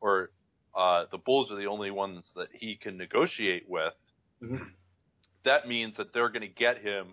or 0.00 0.30
uh, 0.74 1.04
the 1.12 1.18
Bulls 1.18 1.52
are 1.52 1.56
the 1.56 1.66
only 1.66 1.90
ones 1.90 2.24
that 2.34 2.48
he 2.52 2.76
can 2.76 2.96
negotiate 2.96 3.68
with. 3.68 3.94
Mhm. 4.42 4.72
That 5.44 5.68
means 5.68 5.98
that 5.98 6.14
they're 6.14 6.30
going 6.30 6.40
to 6.40 6.48
get 6.48 6.78
him 6.78 7.12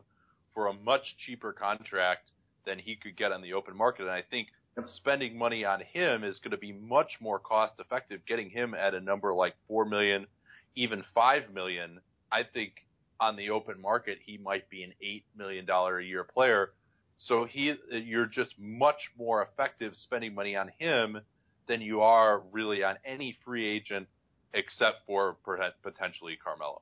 for 0.53 0.67
a 0.67 0.73
much 0.73 1.17
cheaper 1.17 1.51
contract 1.51 2.31
than 2.65 2.79
he 2.79 2.95
could 2.95 3.17
get 3.17 3.33
on 3.33 3.41
the 3.41 3.53
open 3.53 3.75
market. 3.75 4.03
And 4.03 4.11
I 4.11 4.21
think 4.21 4.47
spending 4.93 5.37
money 5.37 5.65
on 5.65 5.81
him 5.81 6.23
is 6.23 6.39
going 6.39 6.51
to 6.51 6.57
be 6.57 6.71
much 6.71 7.19
more 7.19 7.39
cost 7.39 7.79
effective. 7.79 8.25
Getting 8.25 8.49
him 8.49 8.73
at 8.73 8.93
a 8.93 9.01
number 9.01 9.33
like 9.33 9.55
four 9.67 9.85
million, 9.85 10.27
even 10.75 11.03
five 11.13 11.53
million, 11.53 11.99
I 12.31 12.43
think 12.43 12.73
on 13.19 13.35
the 13.35 13.49
open 13.49 13.81
market 13.81 14.17
he 14.25 14.37
might 14.37 14.69
be 14.69 14.83
an 14.83 14.93
eight 15.01 15.25
million 15.37 15.65
dollar 15.65 15.99
a 15.99 16.05
year 16.05 16.23
player. 16.23 16.71
So 17.17 17.45
he, 17.45 17.73
you're 17.89 18.25
just 18.25 18.55
much 18.59 19.09
more 19.17 19.41
effective 19.41 19.93
spending 19.95 20.35
money 20.35 20.55
on 20.55 20.69
him 20.77 21.21
than 21.67 21.81
you 21.81 22.01
are 22.01 22.41
really 22.51 22.83
on 22.83 22.97
any 23.05 23.37
free 23.45 23.65
agent 23.65 24.07
except 24.53 25.05
for 25.05 25.37
potentially 25.83 26.37
Carmelo. 26.41 26.81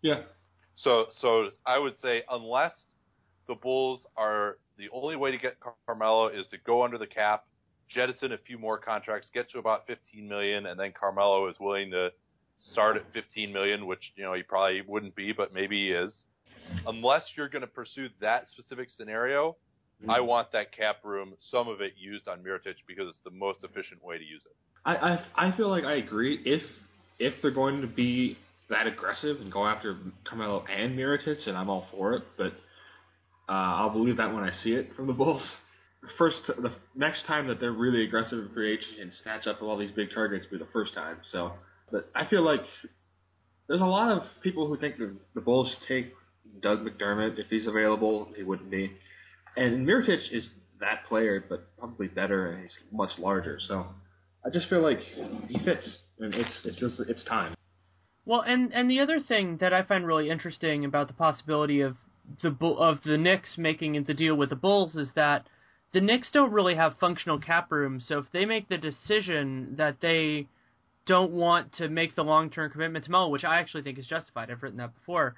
Yeah. 0.00 0.22
So, 0.74 1.06
so 1.20 1.48
I 1.66 1.78
would 1.78 1.98
say 1.98 2.22
unless 2.30 2.72
the 3.48 3.54
Bulls 3.54 4.06
are 4.16 4.58
the 4.78 4.88
only 4.92 5.16
way 5.16 5.30
to 5.30 5.38
get 5.38 5.56
Carmelo 5.86 6.28
is 6.28 6.46
to 6.48 6.58
go 6.58 6.82
under 6.82 6.98
the 6.98 7.06
cap, 7.06 7.44
jettison 7.88 8.32
a 8.32 8.38
few 8.38 8.58
more 8.58 8.78
contracts, 8.78 9.28
get 9.32 9.50
to 9.50 9.58
about 9.58 9.86
15 9.86 10.26
million, 10.26 10.66
and 10.66 10.78
then 10.78 10.92
Carmelo 10.98 11.48
is 11.48 11.56
willing 11.60 11.90
to 11.90 12.10
start 12.70 12.96
at 12.96 13.04
15 13.12 13.52
million, 13.52 13.86
which 13.86 14.12
you 14.16 14.24
know 14.24 14.34
he 14.34 14.42
probably 14.42 14.82
wouldn't 14.86 15.14
be, 15.14 15.32
but 15.32 15.52
maybe 15.52 15.88
he 15.88 15.92
is. 15.92 16.12
Unless 16.86 17.24
you're 17.36 17.48
going 17.48 17.62
to 17.62 17.66
pursue 17.66 18.08
that 18.20 18.48
specific 18.48 18.88
scenario, 18.90 19.56
I 20.08 20.20
want 20.20 20.52
that 20.52 20.76
cap 20.76 20.96
room, 21.04 21.34
some 21.50 21.68
of 21.68 21.80
it 21.80 21.92
used 21.98 22.26
on 22.28 22.38
Mirotic 22.38 22.74
because 22.86 23.08
it's 23.08 23.20
the 23.24 23.30
most 23.30 23.62
efficient 23.62 24.02
way 24.02 24.18
to 24.18 24.24
use 24.24 24.42
it. 24.44 24.56
I, 24.84 24.96
I 24.96 25.48
I 25.48 25.56
feel 25.56 25.68
like 25.68 25.84
I 25.84 25.94
agree. 25.94 26.40
If 26.44 26.62
if 27.18 27.34
they're 27.42 27.52
going 27.52 27.82
to 27.82 27.86
be 27.86 28.36
that 28.68 28.86
aggressive 28.86 29.40
and 29.40 29.52
go 29.52 29.66
after 29.66 29.96
Carmelo 30.28 30.64
and 30.64 30.98
Mirotic, 30.98 31.46
and 31.46 31.56
I'm 31.56 31.70
all 31.70 31.86
for 31.92 32.14
it. 32.14 32.22
But 32.36 32.52
uh, 33.48 33.52
I'll 33.52 33.90
believe 33.90 34.16
that 34.16 34.32
when 34.34 34.44
I 34.44 34.50
see 34.64 34.70
it 34.70 34.90
from 34.96 35.06
the 35.06 35.12
Bulls. 35.12 35.42
First, 36.18 36.38
the 36.48 36.72
next 36.96 37.26
time 37.26 37.46
that 37.46 37.60
they're 37.60 37.70
really 37.70 38.04
aggressive 38.04 38.38
in 38.38 38.48
free 38.52 38.72
agency 38.72 39.00
and 39.00 39.12
snatch 39.22 39.46
up 39.46 39.62
all 39.62 39.78
these 39.78 39.92
big 39.94 40.08
targets 40.12 40.46
will 40.50 40.58
be 40.58 40.64
the 40.64 40.70
first 40.72 40.94
time. 40.94 41.18
So, 41.30 41.52
but 41.92 42.10
I 42.14 42.28
feel 42.28 42.44
like 42.44 42.60
there's 43.68 43.80
a 43.80 43.84
lot 43.84 44.10
of 44.10 44.22
people 44.42 44.66
who 44.66 44.76
think 44.76 44.98
the, 44.98 45.14
the 45.34 45.40
Bulls 45.40 45.68
should 45.70 45.86
take 45.86 46.12
Doug 46.60 46.84
McDermott 46.84 47.38
if 47.38 47.46
he's 47.48 47.68
available. 47.68 48.28
He 48.36 48.42
wouldn't 48.42 48.70
be, 48.70 48.90
and 49.56 49.86
Mirotic 49.86 50.32
is 50.32 50.50
that 50.80 51.04
player, 51.06 51.44
but 51.48 51.68
probably 51.78 52.08
better, 52.08 52.50
and 52.50 52.62
he's 52.62 52.76
much 52.90 53.10
larger. 53.18 53.58
So. 53.68 53.86
I 54.44 54.50
just 54.50 54.68
feel 54.68 54.82
like 54.82 54.98
he 55.48 55.58
fits, 55.64 55.88
and 56.18 56.34
it's 56.34 56.50
it's 56.64 56.78
just 56.78 57.00
it's 57.08 57.24
time. 57.24 57.54
Well, 58.24 58.40
and 58.40 58.72
and 58.72 58.90
the 58.90 59.00
other 59.00 59.20
thing 59.20 59.58
that 59.58 59.72
I 59.72 59.82
find 59.82 60.06
really 60.06 60.30
interesting 60.30 60.84
about 60.84 61.08
the 61.08 61.14
possibility 61.14 61.80
of 61.80 61.96
the 62.42 62.50
of 62.78 62.98
the 63.04 63.18
Knicks 63.18 63.56
making 63.56 64.02
the 64.04 64.14
deal 64.14 64.34
with 64.34 64.50
the 64.50 64.56
Bulls 64.56 64.96
is 64.96 65.08
that 65.14 65.46
the 65.92 66.00
Knicks 66.00 66.30
don't 66.32 66.52
really 66.52 66.74
have 66.74 66.98
functional 66.98 67.38
cap 67.38 67.70
room. 67.70 68.00
So 68.00 68.18
if 68.18 68.26
they 68.32 68.44
make 68.44 68.68
the 68.68 68.78
decision 68.78 69.76
that 69.76 70.00
they 70.00 70.48
don't 71.06 71.32
want 71.32 71.72
to 71.74 71.88
make 71.88 72.14
the 72.14 72.24
long-term 72.24 72.70
commitment 72.70 73.04
to 73.04 73.10
Melo, 73.10 73.28
which 73.28 73.44
I 73.44 73.58
actually 73.60 73.82
think 73.82 73.98
is 73.98 74.06
justified, 74.06 74.50
I've 74.50 74.62
written 74.62 74.78
that 74.78 74.94
before, 74.94 75.34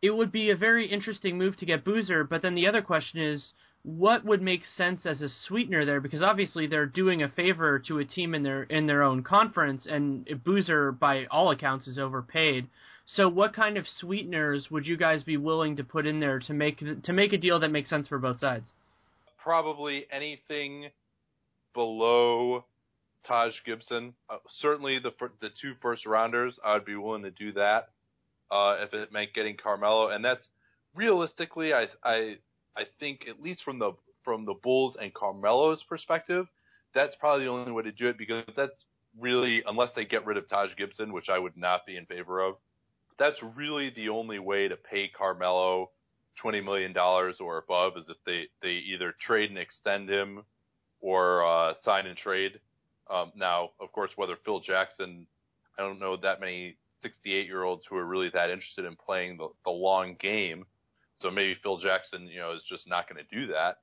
it 0.00 0.10
would 0.10 0.32
be 0.32 0.50
a 0.50 0.56
very 0.56 0.86
interesting 0.86 1.38
move 1.38 1.56
to 1.58 1.66
get 1.66 1.84
Boozer. 1.84 2.24
But 2.24 2.42
then 2.42 2.54
the 2.54 2.66
other 2.66 2.82
question 2.82 3.20
is, 3.20 3.52
what 3.84 4.24
would 4.24 4.42
make 4.42 4.62
sense 4.76 5.00
as 5.04 5.20
a 5.20 5.28
sweetener 5.46 5.84
there? 5.84 6.00
Because 6.00 6.22
obviously 6.22 6.66
they're 6.66 6.86
doing 6.86 7.22
a 7.22 7.28
favor 7.28 7.80
to 7.80 7.98
a 7.98 8.04
team 8.04 8.34
in 8.34 8.42
their 8.42 8.62
in 8.64 8.86
their 8.86 9.02
own 9.02 9.24
conference, 9.24 9.86
and 9.90 10.28
Boozer, 10.44 10.92
by 10.92 11.26
all 11.26 11.50
accounts, 11.50 11.88
is 11.88 11.98
overpaid. 11.98 12.68
So, 13.04 13.28
what 13.28 13.54
kind 13.54 13.76
of 13.76 13.86
sweeteners 14.00 14.70
would 14.70 14.86
you 14.86 14.96
guys 14.96 15.24
be 15.24 15.36
willing 15.36 15.76
to 15.76 15.84
put 15.84 16.06
in 16.06 16.20
there 16.20 16.38
to 16.38 16.52
make 16.52 16.78
to 17.02 17.12
make 17.12 17.32
a 17.32 17.38
deal 17.38 17.58
that 17.58 17.70
makes 17.70 17.90
sense 17.90 18.06
for 18.06 18.18
both 18.18 18.38
sides? 18.38 18.66
Probably 19.42 20.06
anything 20.12 20.90
below 21.74 22.64
Taj 23.26 23.52
Gibson. 23.64 24.14
Uh, 24.28 24.38
certainly 24.48 24.98
the 24.98 25.12
the 25.40 25.50
two 25.60 25.74
first 25.80 26.06
rounders, 26.06 26.58
I 26.64 26.74
would 26.74 26.84
be 26.84 26.96
willing 26.96 27.22
to 27.22 27.30
do 27.30 27.52
that 27.52 27.88
uh, 28.52 28.76
if 28.80 28.92
it 28.92 29.12
meant 29.12 29.32
getting 29.34 29.56
Carmelo, 29.56 30.08
and 30.08 30.24
that's 30.24 30.46
realistically, 30.94 31.72
I 31.72 31.86
I 32.04 32.36
I 32.76 32.84
think 33.00 33.22
at 33.28 33.40
least 33.40 33.62
from 33.64 33.78
the 33.78 33.92
from 34.24 34.44
the 34.44 34.54
Bulls 34.54 34.96
and 35.00 35.12
Carmelo's 35.12 35.82
perspective, 35.88 36.46
that's 36.94 37.14
probably 37.18 37.46
the 37.46 37.50
only 37.50 37.72
way 37.72 37.82
to 37.84 37.92
do 37.92 38.08
it 38.08 38.18
because 38.18 38.44
that's 38.54 38.84
really 39.18 39.62
unless 39.66 39.90
they 39.96 40.04
get 40.04 40.26
rid 40.26 40.36
of 40.36 40.48
Taj 40.48 40.70
Gibson, 40.76 41.12
which 41.12 41.30
I 41.30 41.38
would 41.38 41.56
not 41.56 41.86
be 41.86 41.96
in 41.96 42.06
favor 42.06 42.40
of. 42.40 42.56
That's 43.18 43.40
really 43.56 43.90
the 43.90 44.10
only 44.10 44.38
way 44.38 44.68
to 44.68 44.76
pay 44.76 45.08
Carmelo 45.08 45.90
twenty 46.40 46.60
million 46.60 46.92
dollars 46.92 47.36
or 47.40 47.56
above 47.58 47.96
is 47.96 48.04
if 48.10 48.16
they 48.26 48.48
they 48.60 48.82
either 48.92 49.14
trade 49.18 49.48
and 49.48 49.58
extend 49.58 50.10
him 50.10 50.42
or 51.00 51.44
uh, 51.44 51.74
sign 51.82 52.06
and 52.06 52.18
trade. 52.18 52.60
Um, 53.12 53.32
now, 53.36 53.70
of 53.80 53.92
course, 53.92 54.10
whether 54.16 54.36
Phil 54.44 54.60
Jackson, 54.60 55.26
I 55.78 55.82
don't 55.82 56.00
know 56.00 56.16
that 56.16 56.40
many 56.40 56.76
68 57.02 57.46
year 57.46 57.62
olds 57.62 57.84
who 57.88 57.96
are 57.96 58.04
really 58.04 58.30
that 58.32 58.50
interested 58.50 58.84
in 58.86 58.96
playing 58.96 59.36
the, 59.36 59.48
the 59.64 59.70
long 59.70 60.16
game. 60.18 60.64
So 61.16 61.30
maybe 61.30 61.54
Phil 61.62 61.78
Jackson, 61.78 62.26
you 62.26 62.40
know, 62.40 62.52
is 62.54 62.62
just 62.68 62.88
not 62.88 63.08
going 63.08 63.22
to 63.22 63.40
do 63.40 63.52
that. 63.52 63.78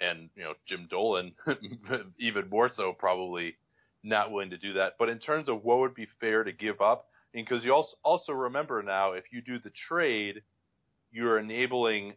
And, 0.00 0.30
you 0.34 0.42
know, 0.42 0.54
Jim 0.66 0.88
Dolan, 0.90 1.32
even 2.18 2.48
more 2.48 2.70
so, 2.72 2.92
probably 2.92 3.56
not 4.02 4.32
willing 4.32 4.50
to 4.50 4.58
do 4.58 4.72
that. 4.74 4.94
But 4.98 5.10
in 5.10 5.18
terms 5.18 5.48
of 5.48 5.62
what 5.64 5.78
would 5.80 5.94
be 5.94 6.08
fair 6.18 6.42
to 6.42 6.52
give 6.52 6.80
up, 6.80 7.08
because 7.32 7.64
you 7.64 7.72
also, 7.72 7.96
also 8.02 8.32
remember 8.32 8.82
now, 8.82 9.12
if 9.12 9.24
you 9.30 9.42
do 9.42 9.58
the 9.58 9.72
trade, 9.88 10.42
you're 11.12 11.38
enabling 11.38 12.14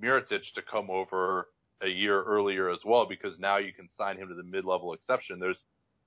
Mirotic 0.00 0.42
to 0.54 0.62
come 0.62 0.88
over 0.88 1.48
a 1.82 1.88
year 1.88 2.22
earlier 2.22 2.70
as 2.70 2.80
well, 2.84 3.06
because 3.06 3.38
now 3.38 3.58
you 3.58 3.72
can 3.72 3.88
sign 3.96 4.16
him 4.16 4.28
to 4.28 4.34
the 4.34 4.42
mid-level 4.42 4.92
exception. 4.94 5.38
There's 5.38 5.62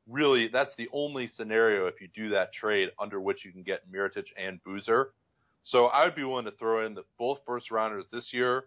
really, 0.09 0.47
that's 0.47 0.75
the 0.75 0.89
only 0.91 1.27
scenario 1.27 1.87
if 1.87 2.01
you 2.01 2.07
do 2.13 2.29
that 2.29 2.53
trade 2.53 2.89
under 2.99 3.19
which 3.21 3.45
you 3.45 3.51
can 3.51 3.63
get 3.63 3.91
Mirotic 3.91 4.25
and 4.37 4.63
Boozer. 4.63 5.11
So 5.63 5.85
I 5.85 6.05
would 6.05 6.15
be 6.15 6.23
willing 6.23 6.45
to 6.45 6.51
throw 6.51 6.85
in 6.85 6.95
the 6.95 7.03
both 7.17 7.39
first 7.45 7.71
rounders 7.71 8.07
this 8.11 8.29
year. 8.31 8.65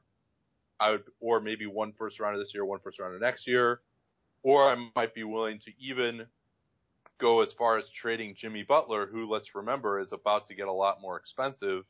I 0.78 0.90
would, 0.90 1.04
or 1.20 1.40
maybe 1.40 1.66
one 1.66 1.92
first 1.96 2.18
rounder 2.20 2.38
this 2.38 2.52
year, 2.54 2.64
one 2.64 2.80
first 2.82 2.98
rounder 2.98 3.18
next 3.18 3.46
year, 3.46 3.80
or 4.42 4.70
I 4.70 4.76
might 4.96 5.14
be 5.14 5.24
willing 5.24 5.60
to 5.60 5.70
even 5.78 6.26
go 7.20 7.40
as 7.40 7.50
far 7.56 7.78
as 7.78 7.84
trading 8.00 8.34
Jimmy 8.38 8.64
Butler, 8.64 9.06
who 9.06 9.30
let's 9.30 9.54
remember 9.54 10.00
is 10.00 10.12
about 10.12 10.48
to 10.48 10.54
get 10.54 10.66
a 10.66 10.72
lot 10.72 11.00
more 11.00 11.16
expensive 11.16 11.84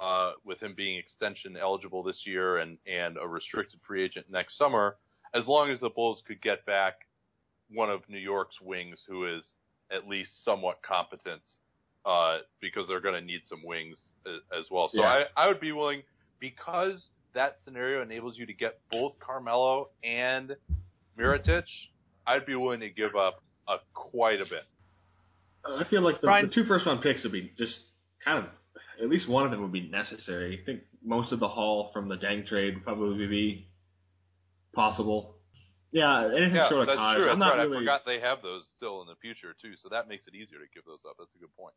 uh, 0.00 0.32
with 0.44 0.62
him 0.62 0.74
being 0.74 0.98
extension 0.98 1.56
eligible 1.56 2.02
this 2.02 2.22
year 2.24 2.58
and 2.58 2.78
and 2.86 3.16
a 3.16 3.26
restricted 3.26 3.78
free 3.86 4.02
agent 4.02 4.26
next 4.30 4.56
summer, 4.56 4.96
as 5.34 5.46
long 5.46 5.70
as 5.70 5.80
the 5.80 5.90
Bulls 5.90 6.22
could 6.26 6.40
get 6.40 6.64
back 6.64 7.06
one 7.72 7.90
of 7.90 8.00
New 8.08 8.18
York's 8.18 8.60
wings 8.60 8.98
who 9.08 9.36
is 9.36 9.44
at 9.90 10.08
least 10.08 10.44
somewhat 10.44 10.80
competent, 10.82 11.42
uh, 12.06 12.38
because 12.60 12.88
they're 12.88 13.00
going 13.00 13.14
to 13.14 13.20
need 13.20 13.40
some 13.48 13.62
wings 13.64 13.98
as, 14.26 14.60
as 14.60 14.66
well. 14.70 14.88
So 14.92 15.00
Yeah. 15.00 15.24
I, 15.36 15.44
I 15.44 15.48
would 15.48 15.60
be 15.60 15.72
willing 15.72 16.02
because 16.40 17.02
that 17.34 17.56
scenario 17.64 18.02
enables 18.02 18.38
you 18.38 18.46
to 18.46 18.52
get 18.52 18.80
both 18.90 19.18
Carmelo 19.18 19.88
and 20.02 20.56
Mirotic. 21.18 21.64
I'd 22.26 22.46
be 22.46 22.54
willing 22.54 22.80
to 22.80 22.90
give 22.90 23.16
up 23.16 23.42
a 23.68 23.76
quite 23.92 24.40
a 24.40 24.44
bit. 24.44 24.64
Uh, 25.64 25.76
I 25.76 25.88
feel 25.88 26.02
like 26.02 26.20
the, 26.20 26.26
Brian? 26.26 26.46
the 26.46 26.54
two 26.54 26.64
first 26.64 26.86
round 26.86 27.02
picks 27.02 27.22
would 27.22 27.32
be 27.32 27.52
just 27.58 27.74
kind 28.24 28.44
of 28.44 28.50
at 29.02 29.08
least 29.08 29.28
one 29.28 29.44
of 29.44 29.50
them 29.50 29.62
would 29.62 29.72
be 29.72 29.88
necessary. 29.88 30.60
I 30.60 30.64
think 30.64 30.82
most 31.04 31.32
of 31.32 31.40
the 31.40 31.48
haul 31.48 31.90
from 31.92 32.08
the 32.08 32.16
Deng 32.16 32.46
trade 32.46 32.74
would 32.74 32.84
probably 32.84 33.26
be 33.26 33.68
possible. 34.74 35.33
Yeah, 35.94 36.26
anything 36.26 36.56
Yeah, 36.58 36.68
sort 36.68 36.82
of 36.82 36.86
that's 36.88 36.98
ties. 36.98 37.16
true. 37.16 37.30
I'm 37.30 37.38
That's 37.38 37.54
right. 37.54 37.62
really, 37.70 37.76
I 37.76 37.80
forgot 37.80 38.02
they 38.04 38.18
have 38.20 38.42
those 38.42 38.66
still 38.76 39.00
in 39.02 39.06
the 39.06 39.14
future 39.22 39.54
too, 39.54 39.76
so 39.80 39.88
that 39.90 40.08
makes 40.08 40.26
it 40.26 40.34
easier 40.34 40.58
to 40.58 40.66
give 40.74 40.84
those 40.84 41.06
up. 41.08 41.14
That's 41.18 41.34
a 41.36 41.38
good 41.38 41.54
point. 41.56 41.74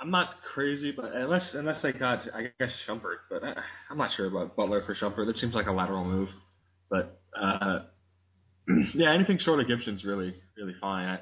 I'm 0.00 0.10
not 0.10 0.34
crazy, 0.52 0.90
but 0.90 1.14
unless 1.14 1.54
unless 1.54 1.80
they 1.80 1.92
got 1.92 2.26
I 2.34 2.50
guess 2.58 2.70
Shumpert, 2.88 3.22
but 3.30 3.44
I, 3.44 3.54
I'm 3.88 3.98
not 3.98 4.10
sure 4.16 4.26
about 4.26 4.56
Butler 4.56 4.82
for 4.84 4.96
Shumpert. 4.96 5.26
That 5.26 5.38
seems 5.38 5.54
like 5.54 5.68
a 5.68 5.72
lateral 5.72 6.04
move, 6.04 6.28
but 6.90 7.20
uh, 7.40 7.84
yeah, 8.94 9.14
anything 9.14 9.38
short 9.38 9.60
of 9.60 9.68
Gibson's 9.68 10.04
really 10.04 10.34
really 10.56 10.74
fine. 10.80 11.06
I, 11.08 11.20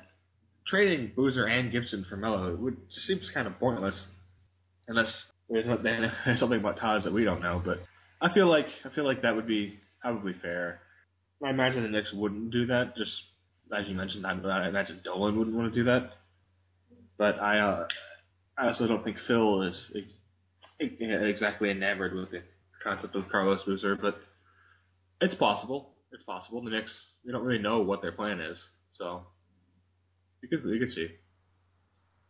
trading 0.67 1.13
Boozer 1.15 1.45
and 1.47 1.71
Gibson 1.71 2.07
for 2.09 2.17
Melo 2.17 2.57
would 2.57 2.77
just 2.95 3.07
seems 3.07 3.31
kind 3.35 3.47
of 3.47 3.59
pointless, 3.59 3.99
unless 4.89 5.13
there's 5.51 5.67
something 6.41 6.59
about 6.61 6.79
Taj 6.79 7.05
that 7.05 7.13
we 7.13 7.25
don't 7.25 7.43
know. 7.43 7.63
But 7.63 7.83
I 8.23 8.33
feel 8.33 8.49
like 8.49 8.67
I 8.87 8.95
feel 8.95 9.05
like 9.05 9.21
that 9.23 9.37
would 9.37 9.47
be 9.47 9.79
probably 10.01 10.35
fair. 10.41 10.81
I 11.45 11.51
imagine 11.51 11.83
the 11.83 11.89
Knicks 11.89 12.13
wouldn't 12.13 12.51
do 12.51 12.67
that. 12.67 12.97
Just 12.97 13.13
as 13.77 13.87
you 13.89 13.95
mentioned, 13.95 14.27
I, 14.27 14.33
I 14.33 14.69
imagine 14.69 15.01
Dolan 15.05 15.39
wouldn't 15.39 15.57
want 15.57 15.73
to 15.73 15.79
do 15.79 15.85
that. 15.85 16.13
But 17.19 17.39
I 17.39 17.59
uh, 17.59 17.87
I 18.59 18.69
also 18.69 18.87
don't 18.87 19.05
think 19.05 19.17
Phil 19.27 19.63
is 19.63 19.77
ex- 20.81 20.93
exactly 21.01 21.71
enamored 21.71 22.15
with 22.15 22.31
the 22.31 22.43
concept 22.83 23.15
of 23.15 23.29
Carlos 23.31 23.61
Boozer, 23.65 23.97
but 23.97 24.19
it's 25.21 25.35
possible. 25.35 25.95
It's 26.13 26.25
possible. 26.25 26.63
The 26.63 26.71
Knicks, 26.71 26.93
we 27.25 27.33
don't 27.33 27.45
really 27.45 27.63
know 27.63 27.81
what 27.81 28.03
their 28.03 28.13
plan 28.13 28.41
is, 28.41 28.59
so 28.99 29.23
you 30.43 30.49
could 30.49 30.69
you 30.69 30.79
could 30.79 30.95
see. 30.95 31.09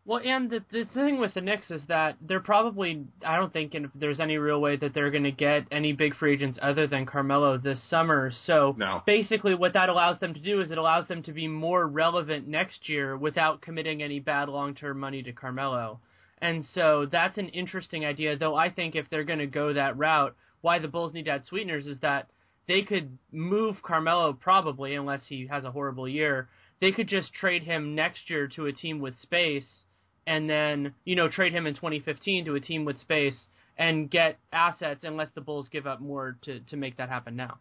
Well, 0.07 0.23
and 0.25 0.51
the 0.51 0.65
the 0.73 0.87
thing 0.87 1.21
with 1.21 1.35
the 1.35 1.41
Knicks 1.43 1.71
is 1.71 1.83
that 1.89 2.17
they're 2.23 2.41
probably 2.41 3.05
I 3.25 3.37
don't 3.37 3.53
think 3.53 3.75
if 3.75 3.91
there's 3.95 4.19
any 4.19 4.39
real 4.39 4.61
way 4.61 4.77
that 4.77 4.95
they're 4.95 5.11
going 5.11 5.25
to 5.25 5.31
get 5.31 5.67
any 5.71 5.93
big 5.93 6.17
free 6.17 6.33
agents 6.33 6.59
other 6.63 6.87
than 6.87 7.05
Carmelo 7.07 7.59
this 7.59 7.83
summer. 7.89 8.33
So 8.47 8.75
No. 8.79 9.03
basically, 9.07 9.55
what 9.55 9.75
that 9.75 9.89
allows 9.91 10.19
them 10.19 10.33
to 10.35 10.41
do 10.41 10.61
is 10.61 10.71
it 10.71 10.79
allows 10.79 11.07
them 11.07 11.23
to 11.25 11.33
be 11.33 11.47
more 11.47 11.87
relevant 11.87 12.49
next 12.49 12.89
year 12.89 13.17
without 13.17 13.61
committing 13.61 14.03
any 14.03 14.21
bad 14.21 14.49
long 14.49 14.75
term 14.75 14.99
money 14.99 15.23
to 15.23 15.33
Carmelo. 15.33 16.01
And 16.39 16.65
so 16.65 17.05
that's 17.05 17.37
an 17.37 17.51
interesting 17.51 18.07
idea. 18.07 18.37
Though 18.37 18.57
I 18.57 18.71
think 18.71 18.97
if 18.97 19.09
they're 19.11 19.25
going 19.25 19.39
to 19.41 19.47
go 19.47 19.75
that 19.75 19.99
route, 19.99 20.35
why 20.63 20.79
the 20.79 20.89
Bulls 20.89 21.13
need 21.13 21.27
to 21.27 21.33
add 21.33 21.47
sweeteners 21.47 21.87
is 21.87 21.99
that 22.01 22.31
they 22.67 22.83
could 22.83 23.19
move 23.33 23.83
Carmelo 23.83 24.33
probably 24.33 24.95
unless 24.95 25.27
he 25.29 25.47
has 25.49 25.65
a 25.65 25.71
horrible 25.71 26.09
year. 26.09 26.49
They 26.81 26.93
could 26.93 27.09
just 27.09 27.35
trade 27.35 27.63
him 27.65 27.95
next 27.95 28.31
year 28.31 28.49
to 28.57 28.67
a 28.67 28.73
team 28.73 29.01
with 29.01 29.19
space 29.19 29.85
and 30.31 30.49
then 30.49 30.95
you 31.05 31.17
know 31.17 31.29
trade 31.29 31.53
him 31.53 31.67
in 31.67 31.75
2015 31.75 32.45
to 32.47 32.55
a 32.55 32.61
team 32.61 32.85
with 32.85 32.99
space 33.01 33.39
and 33.77 34.11
get 34.11 34.39
assets 34.53 35.01
unless 35.05 35.29
the 35.35 35.41
Bulls 35.41 35.69
give 35.71 35.87
up 35.87 36.01
more 36.01 36.37
to 36.43 36.61
to 36.61 36.77
make 36.77 36.97
that 36.99 37.09
happen 37.09 37.35
now. 37.37 37.59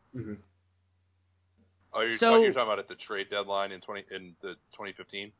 Oh, 1.92 2.02
you're, 2.02 2.18
So- 2.18 2.28
talking, 2.28 2.44
you're 2.44 2.54
talking 2.54 2.68
about 2.68 2.80
at 2.80 2.88
the 2.88 2.96
trade 2.96 3.28
deadline 3.32 3.72
in 3.72 3.82
twenty 3.82 4.04
in 4.12 4.36
the 4.42 4.54
2015. 4.74 5.32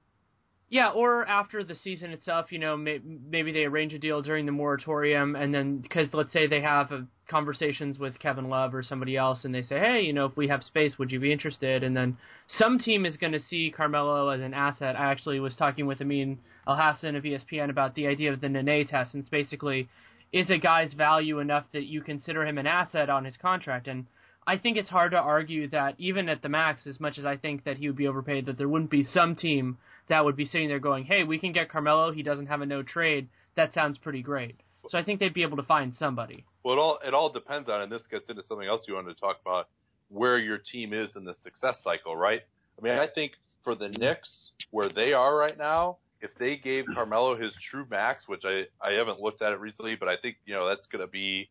Yeah, 0.72 0.90
or 0.92 1.26
after 1.28 1.64
the 1.64 1.74
season 1.74 2.12
itself, 2.12 2.52
you 2.52 2.60
know, 2.60 2.78
may, 2.78 3.00
maybe 3.04 3.52
they 3.52 3.64
arrange 3.66 3.92
a 3.96 3.98
deal 3.98 4.22
during 4.22 4.46
the 4.46 4.52
moratorium, 4.52 5.36
and 5.36 5.52
then 5.52 5.80
because 5.80 6.10
let's 6.14 6.32
say 6.32 6.46
they 6.46 6.62
have 6.62 6.92
uh 6.92 7.00
conversations 7.28 7.98
with 8.00 8.18
Kevin 8.20 8.50
Love 8.50 8.74
or 8.74 8.82
somebody 8.84 9.16
else, 9.18 9.46
and 9.46 9.54
they 9.54 9.62
say, 9.64 9.80
hey, 9.80 10.02
you 10.02 10.14
know, 10.14 10.26
if 10.26 10.36
we 10.36 10.48
have 10.48 10.64
space, 10.64 10.98
would 10.98 11.12
you 11.12 11.20
be 11.20 11.32
interested? 11.32 11.84
And 11.84 11.96
then 11.96 12.18
some 12.58 12.80
team 12.80 13.06
is 13.06 13.18
going 13.18 13.34
to 13.34 13.40
see 13.50 13.72
Carmelo 13.76 14.30
as 14.30 14.42
an 14.42 14.54
asset. 14.56 14.96
I 14.96 15.12
actually 15.12 15.40
was 15.40 15.56
talking 15.56 15.86
with 15.88 16.02
Amin 16.02 16.40
Elhassan 16.70 17.18
of 17.18 17.24
ESPN 17.24 17.70
about 17.70 17.96
the 17.96 18.08
idea 18.08 18.32
of 18.32 18.42
the 18.42 18.50
Nene 18.50 18.88
test, 18.88 19.14
and 19.14 19.22
it's 19.22 19.30
basically 19.30 19.90
is 20.32 20.50
a 20.50 20.58
guy's 20.58 20.94
value 20.94 21.40
enough 21.40 21.66
that 21.74 21.86
you 21.86 22.02
consider 22.02 22.46
him 22.46 22.60
an 22.60 22.68
asset 22.68 23.10
on 23.10 23.26
his 23.26 23.36
contract, 23.38 23.88
and 23.88 24.06
I 24.46 24.58
think 24.58 24.78
it's 24.78 24.90
hard 24.90 25.12
to 25.12 25.18
argue 25.18 25.68
that 25.70 25.96
even 25.98 26.30
at 26.30 26.42
the 26.42 26.50
max, 26.50 26.88
as 26.88 27.00
much 27.00 27.18
as 27.18 27.26
I 27.26 27.38
think 27.38 27.64
that 27.66 27.78
he 27.78 27.88
would 27.88 27.98
be 27.98 28.08
overpaid, 28.08 28.46
that 28.46 28.58
there 28.58 28.70
wouldn't 28.70 28.92
be 28.92 29.04
some 29.04 29.36
team 29.36 29.78
that 30.08 30.24
would 30.26 30.36
be 30.36 30.46
sitting 30.46 30.68
there 30.68 30.80
going, 30.80 31.06
"Hey, 31.06 31.24
we 31.24 31.40
can 31.40 31.52
get 31.52 31.70
Carmelo. 31.70 32.12
He 32.12 32.24
doesn't 32.24 32.48
have 32.48 32.62
a 32.62 32.66
no 32.66 32.82
trade. 32.82 33.28
That 33.56 33.74
sounds 33.74 33.98
pretty 33.98 34.22
great." 34.22 34.60
So 34.88 34.98
I 34.98 35.04
think 35.04 35.20
they'd 35.20 35.34
be 35.34 35.44
able 35.44 35.58
to 35.58 35.64
find 35.64 35.96
somebody. 35.96 36.46
Well, 36.64 36.74
it 36.74 36.80
all 36.80 37.00
it 37.06 37.14
all 37.14 37.30
depends 37.30 37.70
on, 37.70 37.82
and 37.82 37.92
this 37.92 38.06
gets 38.08 38.30
into 38.30 38.44
something 38.44 38.68
else 38.68 38.88
you 38.88 38.96
wanted 38.96 39.14
to 39.14 39.20
talk 39.20 39.40
about, 39.42 39.68
where 40.10 40.38
your 40.38 40.58
team 40.58 40.94
is 40.94 41.16
in 41.16 41.26
the 41.26 41.36
success 41.44 41.78
cycle, 41.84 42.16
right? 42.16 42.42
I 42.78 42.82
mean, 42.82 42.98
I 42.98 43.08
think 43.08 43.34
for 43.64 43.76
the 43.76 43.90
Knicks, 43.90 44.52
where 44.72 44.90
they 44.90 45.14
are 45.14 45.36
right 45.36 45.58
now, 45.58 45.98
if 46.22 46.32
they 46.36 46.58
gave 46.58 46.86
hmm. 46.86 46.94
Carmelo 46.94 47.36
his 47.38 47.54
true 47.70 47.86
max, 47.90 48.28
which 48.28 48.44
I 48.46 48.66
I 48.82 48.94
haven't 48.94 49.20
looked 49.20 49.42
at 49.42 49.52
it 49.52 49.60
recently, 49.60 49.96
but 49.96 50.08
I 50.08 50.16
think 50.22 50.38
you 50.46 50.54
know 50.54 50.68
that's 50.68 50.88
going 50.88 51.06
to 51.06 51.12
be 51.12 51.50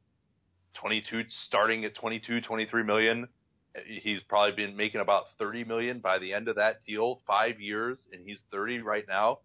22, 0.74 1.24
starting 1.46 1.84
at 1.84 1.94
22, 1.94 2.40
23 2.40 2.82
million. 2.82 3.28
He's 3.84 4.22
probably 4.22 4.52
been 4.52 4.76
making 4.76 5.00
about 5.00 5.24
30 5.38 5.64
million 5.64 6.00
by 6.00 6.18
the 6.18 6.32
end 6.32 6.48
of 6.48 6.56
that 6.56 6.84
deal, 6.86 7.20
five 7.26 7.60
years, 7.60 8.08
and 8.12 8.22
he's 8.26 8.40
30 8.50 8.80
right 8.80 9.04
now. 9.06 9.38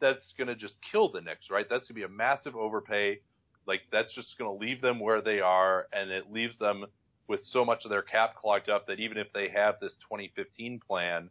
That's 0.00 0.34
going 0.38 0.48
to 0.48 0.54
just 0.54 0.74
kill 0.90 1.10
the 1.10 1.20
Knicks, 1.20 1.50
right? 1.50 1.66
That's 1.68 1.86
going 1.86 1.88
to 1.88 1.94
be 1.94 2.02
a 2.02 2.08
massive 2.08 2.56
overpay 2.56 3.20
like 3.66 3.82
that's 3.90 4.14
just 4.14 4.38
going 4.38 4.50
to 4.50 4.64
leave 4.64 4.80
them 4.80 5.00
where 5.00 5.20
they 5.20 5.40
are, 5.40 5.88
and 5.92 6.10
it 6.10 6.32
leaves 6.32 6.58
them 6.58 6.86
with 7.28 7.40
so 7.42 7.64
much 7.64 7.84
of 7.84 7.90
their 7.90 8.02
cap 8.02 8.36
clogged 8.36 8.68
up 8.68 8.86
that 8.86 9.00
even 9.00 9.18
if 9.18 9.26
they 9.32 9.48
have 9.48 9.74
this 9.80 9.94
2015 10.08 10.80
plan, 10.86 11.28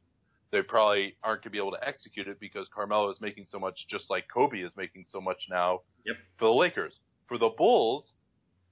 they 0.52 0.62
probably 0.62 1.16
aren't 1.24 1.42
going 1.42 1.44
to 1.44 1.50
be 1.52 1.58
able 1.58 1.72
to 1.72 1.88
execute 1.88 2.28
it 2.28 2.40
because 2.40 2.68
Carmelo 2.74 3.10
is 3.10 3.20
making 3.22 3.46
so 3.50 3.60
much, 3.60 3.86
just 3.90 4.10
like 4.10 4.26
Kobe 4.34 4.60
is 4.60 4.72
making 4.78 5.06
so 5.10 5.20
much 5.20 5.48
now 5.50 5.82
Yep. 6.06 6.16
for 6.38 6.46
the 6.46 6.54
Lakers. 6.54 7.00
For 7.28 7.38
the 7.38 7.50
Bulls, 7.50 8.14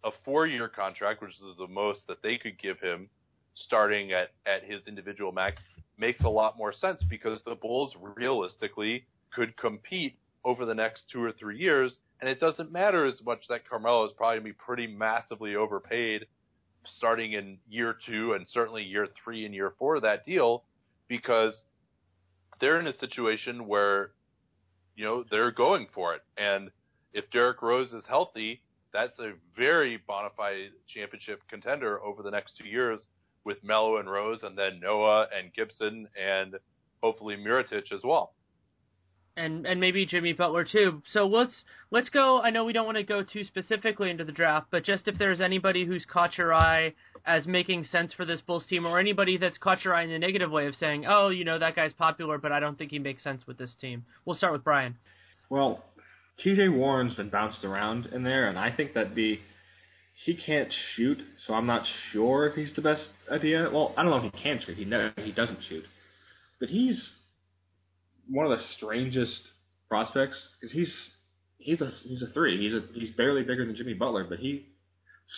a 0.03 0.11
four-year 0.23 0.69
contract, 0.69 1.21
which 1.21 1.31
is 1.31 1.57
the 1.57 1.67
most 1.67 2.07
that 2.07 2.21
they 2.21 2.37
could 2.37 2.59
give 2.59 2.79
him, 2.79 3.09
starting 3.55 4.11
at 4.13 4.31
at 4.45 4.63
his 4.63 4.87
individual 4.87 5.31
max, 5.31 5.61
makes 5.97 6.23
a 6.23 6.29
lot 6.29 6.57
more 6.57 6.73
sense 6.73 7.03
because 7.03 7.41
the 7.43 7.55
Bulls 7.55 7.95
realistically 8.15 9.05
could 9.33 9.55
compete 9.57 10.17
over 10.45 10.65
the 10.65 10.75
next 10.75 11.09
two 11.09 11.23
or 11.23 11.31
three 11.31 11.57
years, 11.57 11.97
and 12.19 12.29
it 12.29 12.39
doesn't 12.39 12.71
matter 12.71 13.05
as 13.05 13.21
much 13.23 13.47
that 13.47 13.67
Carmelo 13.67 14.05
is 14.05 14.11
probably 14.13 14.39
going 14.39 14.43
to 14.45 14.53
be 14.53 14.63
pretty 14.65 14.87
massively 14.87 15.55
overpaid 15.55 16.25
starting 16.85 17.33
in 17.33 17.57
year 17.69 17.95
two 18.05 18.33
and 18.33 18.45
certainly 18.49 18.83
year 18.83 19.07
three 19.23 19.45
and 19.45 19.55
year 19.55 19.73
four 19.79 19.95
of 19.95 20.01
that 20.01 20.25
deal 20.25 20.63
because 21.13 21.53
they're 22.59 22.79
in 22.79 22.87
a 22.87 22.97
situation 22.97 23.67
where, 23.67 24.09
you 24.95 25.05
know, 25.05 25.23
they're 25.29 25.51
going 25.51 25.85
for 25.93 26.15
it. 26.15 26.21
And 26.39 26.71
if 27.13 27.29
Derrick 27.29 27.61
Rose 27.61 27.93
is 27.93 28.03
healthy, 28.09 28.63
that's 28.91 29.19
a 29.19 29.33
very 29.55 29.99
bona 30.07 30.29
fide 30.35 30.71
championship 30.87 31.41
contender 31.47 32.01
over 32.01 32.23
the 32.23 32.31
next 32.31 32.57
two 32.57 32.67
years 32.67 33.05
with 33.43 33.63
Melo 33.63 33.97
and 33.97 34.09
Rose 34.09 34.41
and 34.41 34.57
then 34.57 34.79
Noah 34.81 35.27
and 35.37 35.53
Gibson 35.53 36.07
and 36.19 36.55
hopefully 37.03 37.35
Mirotic 37.37 37.91
as 37.91 38.01
well. 38.03 38.33
and 39.35 39.65
and 39.67 39.79
maybe 39.79 40.05
Jimmy 40.05 40.33
Butler 40.33 40.63
too. 40.63 41.01
So 41.11 41.27
let's 41.27 41.65
let's 41.91 42.09
go. 42.09 42.41
I 42.41 42.49
know 42.49 42.65
we 42.65 42.73
don't 42.73 42.85
want 42.85 42.97
to 42.97 43.03
go 43.03 43.23
too 43.23 43.43
specifically 43.43 44.09
into 44.09 44.23
the 44.23 44.31
draft, 44.31 44.67
but 44.71 44.83
just 44.83 45.07
if 45.07 45.17
there's 45.17 45.41
anybody 45.41 45.85
who's 45.85 46.05
caught 46.05 46.37
your 46.37 46.53
eye 46.53 46.93
as 47.25 47.45
making 47.47 47.85
sense 47.85 48.13
for 48.13 48.25
this 48.25 48.41
Bulls 48.41 48.65
team, 48.67 48.85
or 48.85 48.99
anybody 48.99 49.37
that's 49.37 49.57
caught 49.57 49.83
your 49.83 49.95
eye 49.95 50.03
in 50.03 50.09
the 50.09 50.19
negative 50.19 50.51
way 50.51 50.67
of 50.67 50.75
saying, 50.75 51.05
oh, 51.07 51.29
you 51.29 51.45
know 51.45 51.57
that 51.59 51.75
guy's 51.75 51.93
popular, 51.93 52.37
but 52.37 52.51
I 52.51 52.59
don't 52.59 52.77
think 52.77 52.91
he 52.91 52.99
makes 52.99 53.23
sense 53.23 53.47
with 53.47 53.57
this 53.57 53.73
team. 53.79 54.05
We'll 54.25 54.35
start 54.35 54.53
with 54.53 54.63
Brian. 54.63 54.97
Well, 55.49 55.83
T.J. 56.43 56.69
Warren's 56.69 57.13
been 57.13 57.29
bounced 57.29 57.63
around 57.63 58.07
in 58.07 58.23
there, 58.23 58.47
and 58.47 58.57
I 58.57 58.75
think 58.75 58.93
that 58.95 59.15
the 59.15 59.39
he 60.25 60.35
can't 60.35 60.71
shoot, 60.95 61.19
so 61.45 61.53
I'm 61.53 61.65
not 61.65 61.85
sure 62.11 62.47
if 62.47 62.55
he's 62.55 62.73
the 62.75 62.81
best 62.81 63.07
idea. 63.31 63.69
Well, 63.71 63.93
I 63.97 64.03
don't 64.03 64.11
know 64.11 64.25
if 64.25 64.33
he 64.33 64.41
can 64.41 64.61
shoot. 64.65 64.77
He 64.77 64.85
never, 64.85 65.13
he 65.17 65.31
doesn't 65.31 65.59
shoot, 65.67 65.83
but 66.59 66.69
he's 66.69 67.01
one 68.29 68.45
of 68.49 68.57
the 68.57 68.63
strangest 68.77 69.41
prospects 69.89 70.37
because 70.59 70.73
he's 70.73 70.93
he's 71.57 71.81
a 71.81 71.91
he's 72.03 72.21
a 72.21 72.27
three. 72.33 72.61
He's 72.61 72.73
a 72.73 72.99
he's 72.99 73.15
barely 73.15 73.41
bigger 73.41 73.65
than 73.65 73.75
Jimmy 73.75 73.93
Butler, 73.93 74.25
but 74.27 74.39
he 74.39 74.67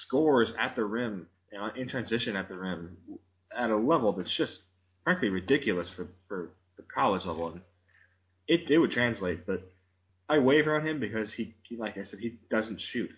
scores 0.05 0.49
at 0.59 0.75
the 0.75 0.83
rim 0.83 1.27
you 1.55 1.61
know, 1.61 1.69
in 1.73 1.87
transition 1.87 2.35
at 2.35 2.49
the 2.49 2.57
rim 2.57 2.97
at 3.57 3.69
a 3.69 3.77
level 3.77 4.11
that's 4.11 4.35
just 4.35 4.51
frankly 5.05 5.29
ridiculous 5.29 5.87
for 5.95 6.07
for 6.27 6.49
the 6.75 6.83
college 6.93 7.25
level. 7.25 7.47
And 7.47 7.61
it 8.47 8.69
it 8.69 8.77
would 8.77 8.91
translate, 8.91 9.47
but 9.47 9.71
I 10.27 10.39
waver 10.39 10.75
on 10.77 10.85
him 10.85 10.99
because 10.99 11.29
he, 11.37 11.55
he 11.63 11.77
like 11.77 11.97
I 11.97 12.03
said 12.03 12.19
he 12.19 12.39
doesn't 12.51 12.81
shoot. 12.91 13.09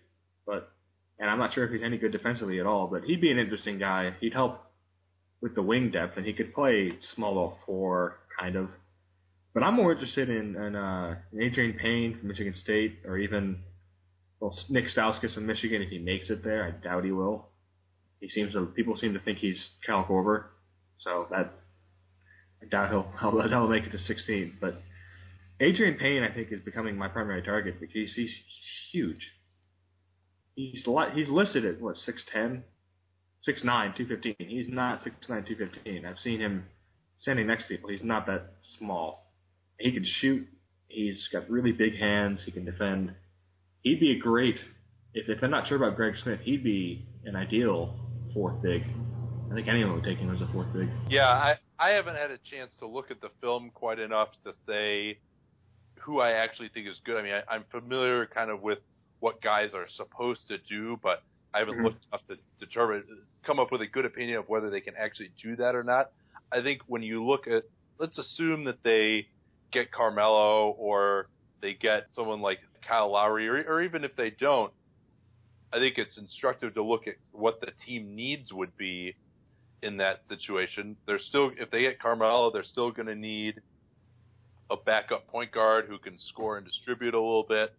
But 0.46 0.72
and 1.20 1.32
I'm 1.32 1.40
not 1.40 1.54
sure 1.54 1.66
if 1.66 1.72
he's 1.72 1.82
any 1.82 1.98
good 1.98 2.12
defensively 2.12 2.60
at 2.60 2.68
all. 2.68 2.86
But 2.86 3.06
he'd 3.06 3.22
be 3.22 3.32
an 3.32 3.40
interesting 3.40 3.80
guy. 3.80 4.14
He'd 4.22 4.34
help 4.34 4.62
with 5.42 5.56
the 5.56 5.64
wing 5.64 5.90
depth, 5.90 6.16
and 6.18 6.26
he 6.26 6.34
could 6.34 6.54
play 6.54 6.94
small 7.16 7.34
ball 7.34 7.58
four 7.66 8.20
kind 8.40 8.56
of. 8.56 8.70
But 9.56 9.64
I'm 9.64 9.74
more 9.74 9.94
interested 9.94 10.30
in, 10.30 10.56
in 10.56 10.76
uh, 10.76 11.16
Adreian 11.34 11.80
Payne 11.80 12.20
from 12.20 12.28
Michigan 12.28 12.54
State, 12.62 13.00
or 13.04 13.18
even 13.18 13.64
well 14.40 14.56
Nick 14.70 14.86
Stauskas 14.96 15.34
from 15.34 15.48
Michigan 15.48 15.82
if 15.82 15.90
he 15.90 15.98
makes 15.98 16.30
it 16.30 16.44
there. 16.44 16.64
I 16.64 16.88
doubt 16.88 17.04
he 17.04 17.12
will. 17.12 17.48
He 18.20 18.30
seems 18.30 18.54
to 18.54 18.66
people 18.66 18.98
seem 18.98 19.14
to 19.14 19.20
think 19.20 19.38
he's 19.38 19.70
Kyle 19.86 20.06
Korver, 20.06 20.46
so 21.00 21.28
that 21.30 21.54
I 22.62 22.66
doubt 22.66 22.90
he'll 22.90 23.12
he'll, 23.20 23.50
he'll 23.50 23.68
make 23.68 23.84
it 23.84 23.92
to 23.92 24.00
16. 24.00 24.58
But 24.60 24.82
Adreian 25.60 26.00
Payne, 26.00 26.24
I 26.24 26.34
think, 26.34 26.52
is 26.52 26.60
becoming 26.62 26.98
my 26.98 27.08
primary 27.08 27.42
target 27.42 27.80
because 27.80 27.94
he's, 27.94 28.14
he's 28.16 28.36
huge. 28.92 29.32
He's 30.56 30.86
he's 31.14 31.30
listed 31.30 31.66
at 31.66 31.80
what 31.80 31.98
6'10", 31.98 32.64
6'9", 33.48 33.64
215. 33.64 34.36
He's 34.40 34.68
not 34.68 35.02
6'9", 35.02 35.28
215. 35.28 36.06
I've 36.06 36.20
seen 36.20 36.40
him 36.40 36.66
standing 37.22 37.48
next 37.48 37.64
to 37.64 37.70
people. 37.70 37.90
He's 37.90 38.04
not 38.04 38.26
that 38.28 38.54
small. 38.78 39.32
He 39.80 39.92
can 39.92 40.06
shoot. 40.20 40.48
He's 40.88 41.28
got 41.32 41.50
really 41.50 41.72
big 41.72 41.98
hands. 42.00 42.42
He 42.46 42.52
can 42.52 42.66
defend. 42.66 43.14
He'd 43.82 44.00
be 44.00 44.12
a 44.12 44.20
great. 44.20 44.56
If, 45.14 45.30
if 45.30 45.44
I'm 45.44 45.52
not 45.52 45.68
sure 45.68 45.78
about 45.78 45.96
Greg 45.96 46.16
Smith, 46.24 46.40
he'd 46.44 46.64
be 46.64 47.06
an 47.26 47.36
ideal 47.36 48.07
fourth 48.38 48.62
big. 48.62 48.84
I 49.50 49.56
think 49.56 49.68
anyone 49.68 49.96
would 49.96 50.04
take 50.04 50.20
him 50.20 50.34
as 50.34 50.40
a 50.42 50.52
fourth 50.54 50.72
big. 50.74 50.90
Yeah, 51.10 51.28
I 51.28 51.56
I 51.80 51.90
haven't 51.90 52.16
had 52.16 52.30
a 52.30 52.38
chance 52.38 52.72
to 52.80 52.88
look 52.88 53.10
at 53.10 53.20
the 53.20 53.30
film 53.42 53.72
quite 53.74 53.98
enough 53.98 54.30
to 54.44 54.52
say 54.68 55.18
who 55.96 56.20
I 56.20 56.34
actually 56.34 56.70
think 56.70 56.88
is 56.88 57.02
good. 57.04 57.18
I 57.18 57.24
mean, 57.24 57.34
I, 57.34 57.56
I'm 57.56 57.66
familiar 57.72 58.28
kind 58.28 58.52
of 58.52 58.62
with 58.62 58.80
what 59.20 59.42
guys 59.42 59.74
are 59.74 59.88
supposed 59.88 60.48
to 60.50 60.60
do, 60.60 61.00
but 61.02 61.24
I 61.54 61.60
haven't 61.60 61.76
mm-hmm. 61.76 61.86
looked 61.86 62.06
enough 62.12 62.26
to 62.28 62.38
determine, 62.60 63.04
come 63.44 63.60
up 63.60 63.72
with 63.72 63.82
a 63.82 63.88
good 63.88 64.06
opinion 64.06 64.38
of 64.38 64.48
whether 64.48 64.70
they 64.70 64.82
can 64.82 64.94
actually 64.96 65.32
do 65.42 65.56
that 65.56 65.74
or 65.74 65.84
not. 65.84 66.12
I 66.52 66.62
think 66.62 66.82
when 66.86 67.02
you 67.02 67.26
look 67.26 67.48
at, 67.48 67.64
let's 67.98 68.18
assume 68.20 68.66
that 68.66 68.84
they 68.84 69.28
get 69.72 69.92
Carmelo 69.92 70.70
or 70.78 71.28
they 71.62 71.74
get 71.74 72.08
someone 72.14 72.42
like 72.42 72.60
Kyle 72.88 73.12
Lowry, 73.12 73.50
or, 73.50 73.64
or 73.68 73.82
even 73.82 74.04
if 74.04 74.16
they 74.16 74.30
don't, 74.30 74.72
I 75.78 75.80
think 75.80 76.00
it's 76.00 76.18
instructive 76.18 76.74
to 76.74 76.84
look 76.84 77.08
at 77.08 77.16
what 77.32 77.60
the 77.60 77.68
team 77.86 78.16
needs 78.16 78.52
would 78.52 78.76
be 78.78 79.16
in 79.84 79.98
that 79.98 80.22
situation. 80.28 80.98
They're 81.06 81.20
still, 81.20 81.52
if 81.60 81.70
they 81.70 81.82
get 81.82 82.00
Carmelo, 82.00 82.50
they're 82.52 82.64
still 82.64 82.90
going 82.90 83.08
to 83.08 83.16
need 83.16 83.62
a 84.72 84.76
backup 84.76 85.28
point 85.28 85.52
guard 85.52 85.86
who 85.88 86.00
can 86.00 86.18
score 86.18 86.58
and 86.58 86.66
distribute 86.66 87.14
a 87.14 87.22
little 87.22 87.46
bit. 87.48 87.76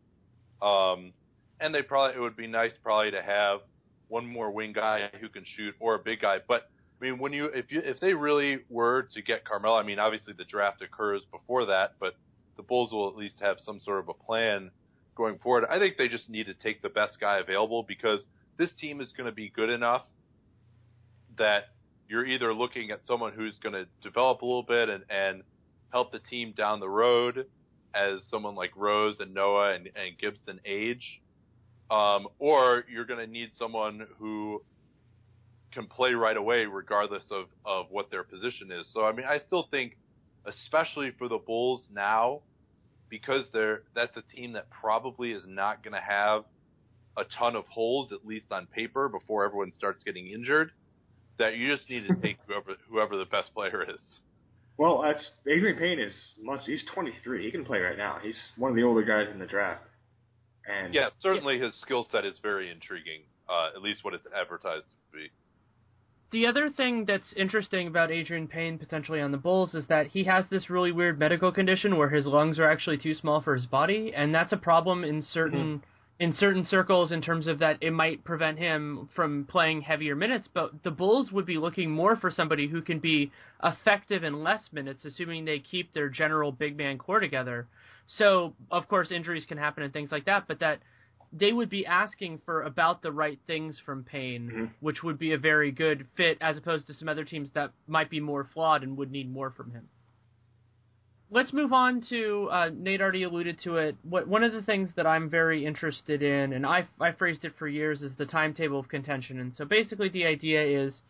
Um, 0.63 1.13
and 1.61 1.75
they 1.75 1.83
probably, 1.83 2.17
it 2.17 2.21
would 2.21 2.37
be 2.37 2.47
nice 2.47 2.73
probably 2.85 3.11
to 3.11 3.21
have 3.21 3.61
one 4.07 4.27
more 4.27 4.49
wing 4.53 4.73
guy 4.73 5.11
who 5.21 5.29
can 5.29 5.45
shoot 5.57 5.75
or 5.81 5.97
a 5.97 5.99
big 5.99 6.21
guy. 6.21 6.39
But 6.47 6.71
I 7.01 7.05
mean, 7.05 7.19
when 7.19 7.33
you, 7.33 7.47
if 7.47 7.73
you, 7.73 7.81
if 7.85 7.99
they 7.99 8.15
really 8.15 8.61
were 8.69 9.09
to 9.15 9.23
get 9.23 9.45
Carmelo, 9.45 9.77
I 9.77 9.83
mean, 9.83 9.99
obviously 9.99 10.35
the 10.39 10.45
draft 10.45 10.83
occurs 10.83 11.25
before 11.33 11.67
that, 11.67 11.95
but 11.99 12.15
the 12.57 12.63
Bulls 12.63 12.93
will 12.93 13.09
at 13.09 13.17
least 13.17 13.41
have 13.41 13.57
some 13.59 13.81
sort 13.81 13.99
of 13.99 14.09
a 14.09 14.15
plan 14.15 14.71
going 15.19 15.39
forward. 15.41 15.67
I 15.69 15.79
think 15.79 15.99
they 15.99 16.09
just 16.09 16.31
need 16.31 16.47
to 16.47 16.55
take 16.55 16.81
the 16.81 16.89
best 16.89 17.21
guy 17.21 17.39
available 17.39 17.83
because 17.83 18.25
this 18.57 18.71
team 18.81 19.03
is 19.03 19.13
going 19.15 19.27
to 19.27 19.35
be 19.35 19.51
good 19.51 19.69
enough 19.69 20.03
that 21.37 21.65
you're 22.09 22.25
either 22.25 22.55
looking 22.55 22.91
at 22.91 23.05
someone 23.05 23.33
who's 23.33 23.57
going 23.63 23.75
to 23.75 23.87
develop 24.01 24.41
a 24.41 24.47
little 24.47 24.63
bit 24.63 24.89
and, 24.89 25.05
and 25.11 25.43
help 25.93 26.13
the 26.13 26.21
team 26.21 26.55
down 26.57 26.81
the 26.81 26.89
road 26.89 27.47
as 27.95 28.21
someone 28.31 28.55
like 28.55 28.71
Rose 28.77 29.21
and 29.21 29.35
Noah 29.35 29.75
and, 29.75 29.87
and 29.87 30.17
Gibson 30.19 30.61
age, 30.65 31.21
um, 31.91 32.29
or 32.39 32.85
you're 32.91 33.05
going 33.05 33.21
to 33.21 33.31
need 33.31 33.51
someone 33.59 34.07
who 34.19 34.63
can 35.73 35.87
play 35.87 36.13
right 36.13 36.37
away 36.37 36.65
regardless 36.65 37.25
of, 37.31 37.47
of 37.65 37.87
what 37.91 38.11
their 38.11 38.23
position 38.23 38.71
is. 38.71 38.87
So, 38.93 39.05
I 39.05 39.13
mean, 39.13 39.27
I 39.27 39.39
still 39.39 39.69
think, 39.71 39.97
especially 40.47 41.13
for 41.19 41.29
the 41.29 41.39
Bulls 41.39 41.89
now, 41.93 42.41
because 43.11 43.47
they're 43.53 43.83
that's 43.94 44.16
a 44.16 44.23
team 44.35 44.53
that 44.53 44.68
probably 44.71 45.33
is 45.33 45.44
not 45.47 45.83
going 45.83 45.94
to 45.94 46.01
have 46.01 46.44
a 47.16 47.25
ton 47.38 47.57
of 47.57 47.66
holes, 47.66 48.12
at 48.12 48.27
least 48.27 48.53
on 48.53 48.66
paper, 48.66 49.09
before 49.09 49.44
everyone 49.44 49.73
starts 49.73 50.03
getting 50.05 50.29
injured. 50.29 50.71
That 51.38 51.57
you 51.57 51.75
just 51.75 51.88
need 51.88 52.07
to 52.09 52.14
take 52.23 52.38
whoever 52.47 52.77
whoever 52.88 53.16
the 53.16 53.25
best 53.25 53.55
player 53.55 53.85
is. 53.88 54.01
Well, 54.77 55.03
that's 55.03 55.31
Adreian 55.47 55.79
Payne 55.79 55.99
is 55.99 56.14
much. 56.40 56.61
He's 56.64 56.85
23. 56.94 57.44
He 57.44 57.51
can 57.51 57.64
play 57.64 57.81
right 57.81 57.99
now. 57.99 58.18
He's 58.23 58.38
one 58.57 58.71
of 58.71 58.77
the 58.77 58.85
older 58.85 59.03
guys 59.03 59.27
in 59.33 59.40
the 59.40 59.47
draft. 59.47 59.83
And 60.68 60.94
yeah, 60.94 61.09
certainly 61.21 61.57
yeah. 61.57 61.64
his 61.64 61.81
skill 61.81 62.07
set 62.12 62.25
is 62.25 62.38
very 62.42 62.71
intriguing. 62.71 63.23
Uh, 63.49 63.71
at 63.75 63.83
least 63.83 64.05
what 64.05 64.14
it's 64.14 64.27
advertised 64.38 64.87
to 64.87 65.18
be. 65.18 65.31
The 66.31 66.47
other 66.47 66.69
thing 66.69 67.07
that's 67.07 67.33
interesting 67.37 67.87
about 67.87 68.11
Adreian 68.11 68.51
Payne 68.51 68.79
potentially 68.79 69.21
on 69.23 69.33
the 69.33 69.38
Bulls 69.38 69.75
is 69.75 69.87
that 69.87 70.09
he 70.09 70.25
has 70.25 70.45
this 70.51 70.69
really 70.69 70.93
weird 70.93 71.19
medical 71.19 71.51
condition 71.51 71.97
where 71.97 72.11
his 72.11 72.27
lungs 72.27 72.59
are 72.59 72.71
actually 72.71 72.99
too 72.99 73.14
small 73.14 73.41
for 73.41 73.55
his 73.55 73.64
body, 73.64 74.12
and 74.14 74.35
that's 74.35 74.53
a 74.53 74.59
problem 74.59 75.05
in 75.05 75.23
certain 75.23 75.79
mm-hmm. 75.79 76.23
in 76.23 76.35
certain 76.35 76.64
circles 76.64 77.12
in 77.12 77.23
terms 77.23 77.47
of 77.47 77.61
that 77.61 77.79
it 77.81 77.93
might 77.93 78.25
prevent 78.25 78.59
him 78.59 79.09
from 79.14 79.47
playing 79.47 79.81
heavier 79.81 80.14
minutes. 80.14 80.49
But 80.53 80.83
the 80.83 80.91
Bulls 80.91 81.33
would 81.33 81.47
be 81.47 81.57
looking 81.57 81.91
more 81.91 82.14
for 82.14 82.31
somebody 82.31 82.69
who 82.69 82.83
can 82.83 82.99
be 82.99 83.33
effective 83.64 84.23
in 84.23 84.45
less 84.45 84.69
minutes, 84.71 85.07
assuming 85.07 85.47
they 85.47 85.61
keep 85.61 85.95
their 85.95 86.11
general 86.11 86.53
big 86.53 86.77
man 86.77 86.99
core 86.99 87.21
together. 87.21 87.67
So 88.19 88.53
of 88.71 88.87
course 88.87 89.11
injuries 89.11 89.47
can 89.47 89.57
happen 89.57 89.83
and 89.83 89.95
things 89.95 90.12
like 90.12 90.27
that, 90.27 90.47
but 90.47 90.61
that 90.61 90.81
they 91.33 91.53
would 91.53 91.69
be 91.69 91.87
asking 91.87 92.41
for 92.45 92.62
about 92.62 93.03
the 93.03 93.12
right 93.12 93.38
things 93.47 93.81
from 93.85 94.05
Payne, 94.05 94.49
mm-hmm. 94.49 94.64
which 94.81 95.03
would 95.03 95.19
be 95.19 95.33
a 95.33 95.38
very 95.38 95.71
good 95.71 96.07
fit 96.17 96.38
as 96.41 96.57
opposed 96.57 96.87
to 96.87 96.95
some 96.95 97.09
other 97.09 97.25
teams 97.25 97.49
that 97.55 97.73
might 97.87 98.11
be 98.11 98.21
more 98.21 98.49
flawed 98.55 98.83
and 98.83 98.97
would 98.97 99.11
need 99.11 99.31
more 99.31 99.51
from 99.51 99.71
him. 99.73 99.88
Let's 101.31 101.53
move 101.53 101.75
on 101.75 102.03
to 102.09 102.49
uh, 102.51 102.71
Nate 102.75 103.03
already 103.03 103.25
alluded 103.25 103.59
to 103.64 103.77
it. 103.77 103.97
What 104.03 104.27
one 104.27 104.43
of 104.43 104.55
the 104.55 104.62
things 104.62 104.88
that 104.97 105.07
I'm 105.07 105.29
very 105.29 105.67
interested 105.67 106.23
in, 106.23 106.55
and 106.55 106.64
I 106.64 106.88
I 106.99 107.12
phrased 107.12 107.45
it 107.45 107.53
for 107.59 107.69
years, 107.69 108.01
is 108.01 108.17
the 108.17 108.25
timetable 108.25 108.81
of 108.81 108.88
contention. 108.88 109.38
And 109.38 109.55
so 109.55 109.67
basically, 109.67 110.09
the 110.09 110.25
idea 110.25 110.62
is 110.62 111.03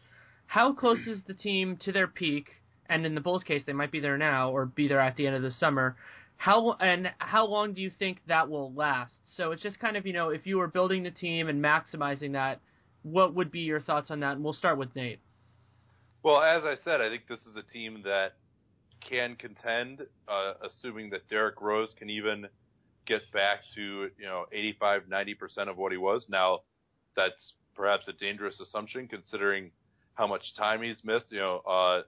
how 0.47 0.73
close 0.73 1.07
is 1.07 1.23
the 1.29 1.35
team 1.35 1.77
to 1.85 1.93
their 1.93 2.09
peak, 2.09 2.49
and 2.87 3.07
in 3.07 3.15
the 3.15 3.21
Bulls' 3.21 3.45
case, 3.45 3.63
they 3.65 3.73
might 3.73 3.93
be 3.93 4.01
there 4.01 4.19
now 4.19 4.51
or 4.51 4.67
be 4.67 4.89
there 4.89 4.99
at 4.99 5.15
the 5.15 5.29
end 5.29 5.37
of 5.37 5.43
the 5.43 5.53
summer 5.53 5.95
how 6.39 6.77
and 6.81 7.11
how 7.19 7.47
long 7.47 7.75
do 7.75 7.83
you 7.83 7.91
think 7.91 8.21
that 8.29 8.49
will 8.49 8.73
last? 8.73 9.13
So 9.37 9.51
it's 9.51 9.63
just 9.63 9.79
kind 9.81 9.97
of 9.97 10.07
you 10.07 10.13
know 10.13 10.31
if 10.31 10.47
you 10.47 10.57
were 10.57 10.69
building 10.69 11.03
the 11.03 11.11
team 11.11 11.49
and 11.49 11.63
maximizing 11.63 12.33
that, 12.33 12.61
what 13.03 13.35
would 13.35 13.51
be 13.51 13.61
your 13.61 13.81
thoughts 13.81 14.11
on 14.11 14.21
that? 14.21 14.37
And 14.37 14.45
we'll 14.45 14.55
start 14.55 14.79
with 14.79 14.95
Nate. 14.95 15.19
Well, 16.23 16.41
as 16.41 16.63
I 16.65 16.75
said, 16.85 17.01
I 17.01 17.09
think 17.09 17.27
this 17.29 17.41
is 17.41 17.57
a 17.57 17.63
team 17.63 18.03
that 18.05 18.35
can 19.01 19.35
contend, 19.35 20.03
uh, 20.29 20.55
assuming 20.63 21.11
that 21.11 21.29
Derrick 21.29 21.61
Rose 21.61 21.93
can 21.99 22.09
even 22.09 22.47
get 23.05 23.23
back 23.33 23.61
to 23.75 24.09
you 24.17 24.25
know 24.25 24.47
85, 24.53 25.09
90 25.09 25.35
percent 25.35 25.69
of 25.69 25.77
what 25.77 25.91
he 25.91 25.99
was. 25.99 26.25
Now, 26.29 26.61
that's 27.17 27.53
perhaps 27.75 28.07
a 28.07 28.13
dangerous 28.13 28.61
assumption 28.61 29.09
considering 29.09 29.73
how 30.15 30.29
much 30.29 30.55
time 30.57 30.83
he's 30.83 31.03
missed. 31.03 31.33
You 31.33 31.41
know, 31.41 31.57
uh, 31.69 32.03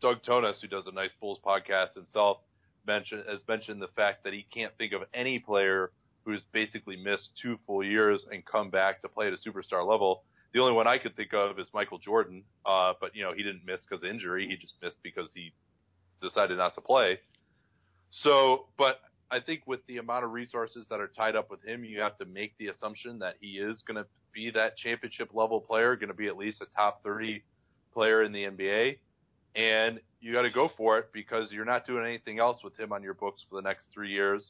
Doug 0.00 0.22
Thonus, 0.22 0.60
who 0.60 0.68
does 0.68 0.86
a 0.86 0.92
nice 0.92 1.10
Bulls 1.20 1.40
podcast 1.44 1.94
himself 1.94 2.38
mentioned 2.86 3.24
has 3.28 3.40
mentioned 3.48 3.80
the 3.80 3.88
fact 3.88 4.24
that 4.24 4.32
he 4.32 4.46
can't 4.52 4.72
think 4.78 4.92
of 4.92 5.02
any 5.14 5.38
player 5.38 5.90
who's 6.24 6.42
basically 6.52 6.96
missed 6.96 7.30
two 7.40 7.58
full 7.66 7.84
years 7.84 8.24
and 8.30 8.44
come 8.44 8.70
back 8.70 9.00
to 9.00 9.08
play 9.08 9.26
at 9.26 9.32
a 9.32 9.36
superstar 9.36 9.86
level. 9.86 10.22
The 10.54 10.60
only 10.60 10.72
one 10.72 10.86
I 10.86 10.98
could 10.98 11.16
think 11.16 11.32
of 11.32 11.58
is 11.58 11.68
Michael 11.72 11.98
Jordan, 11.98 12.44
uh, 12.66 12.92
but 13.00 13.16
you 13.16 13.22
know 13.22 13.32
he 13.32 13.42
didn't 13.42 13.62
miss 13.66 13.80
because 13.88 14.04
of 14.04 14.10
injury. 14.10 14.46
He 14.48 14.56
just 14.56 14.74
missed 14.82 14.98
because 15.02 15.30
he 15.34 15.52
decided 16.20 16.58
not 16.58 16.74
to 16.74 16.80
play. 16.80 17.18
So, 18.10 18.66
but 18.76 19.00
I 19.30 19.40
think 19.40 19.62
with 19.66 19.84
the 19.86 19.96
amount 19.96 20.24
of 20.24 20.32
resources 20.32 20.86
that 20.90 21.00
are 21.00 21.08
tied 21.08 21.34
up 21.34 21.50
with 21.50 21.64
him, 21.64 21.84
you 21.84 22.00
have 22.00 22.16
to 22.18 22.26
make 22.26 22.56
the 22.58 22.68
assumption 22.68 23.18
that 23.20 23.36
he 23.40 23.52
is 23.52 23.82
going 23.86 23.96
to 23.96 24.06
be 24.34 24.50
that 24.50 24.76
championship 24.76 25.30
level 25.32 25.60
player, 25.60 25.96
going 25.96 26.08
to 26.08 26.14
be 26.14 26.28
at 26.28 26.36
least 26.36 26.60
a 26.60 26.66
top 26.66 27.02
30 27.02 27.42
player 27.94 28.22
in 28.22 28.32
the 28.32 28.44
NBA 28.44 28.98
and 29.54 30.00
you 30.20 30.32
got 30.32 30.42
to 30.42 30.50
go 30.50 30.70
for 30.76 30.98
it 30.98 31.10
because 31.12 31.50
you're 31.52 31.64
not 31.64 31.86
doing 31.86 32.04
anything 32.04 32.38
else 32.38 32.58
with 32.62 32.78
him 32.78 32.92
on 32.92 33.02
your 33.02 33.14
books 33.14 33.44
for 33.48 33.56
the 33.56 33.62
next 33.62 33.86
three 33.92 34.10
years. 34.10 34.44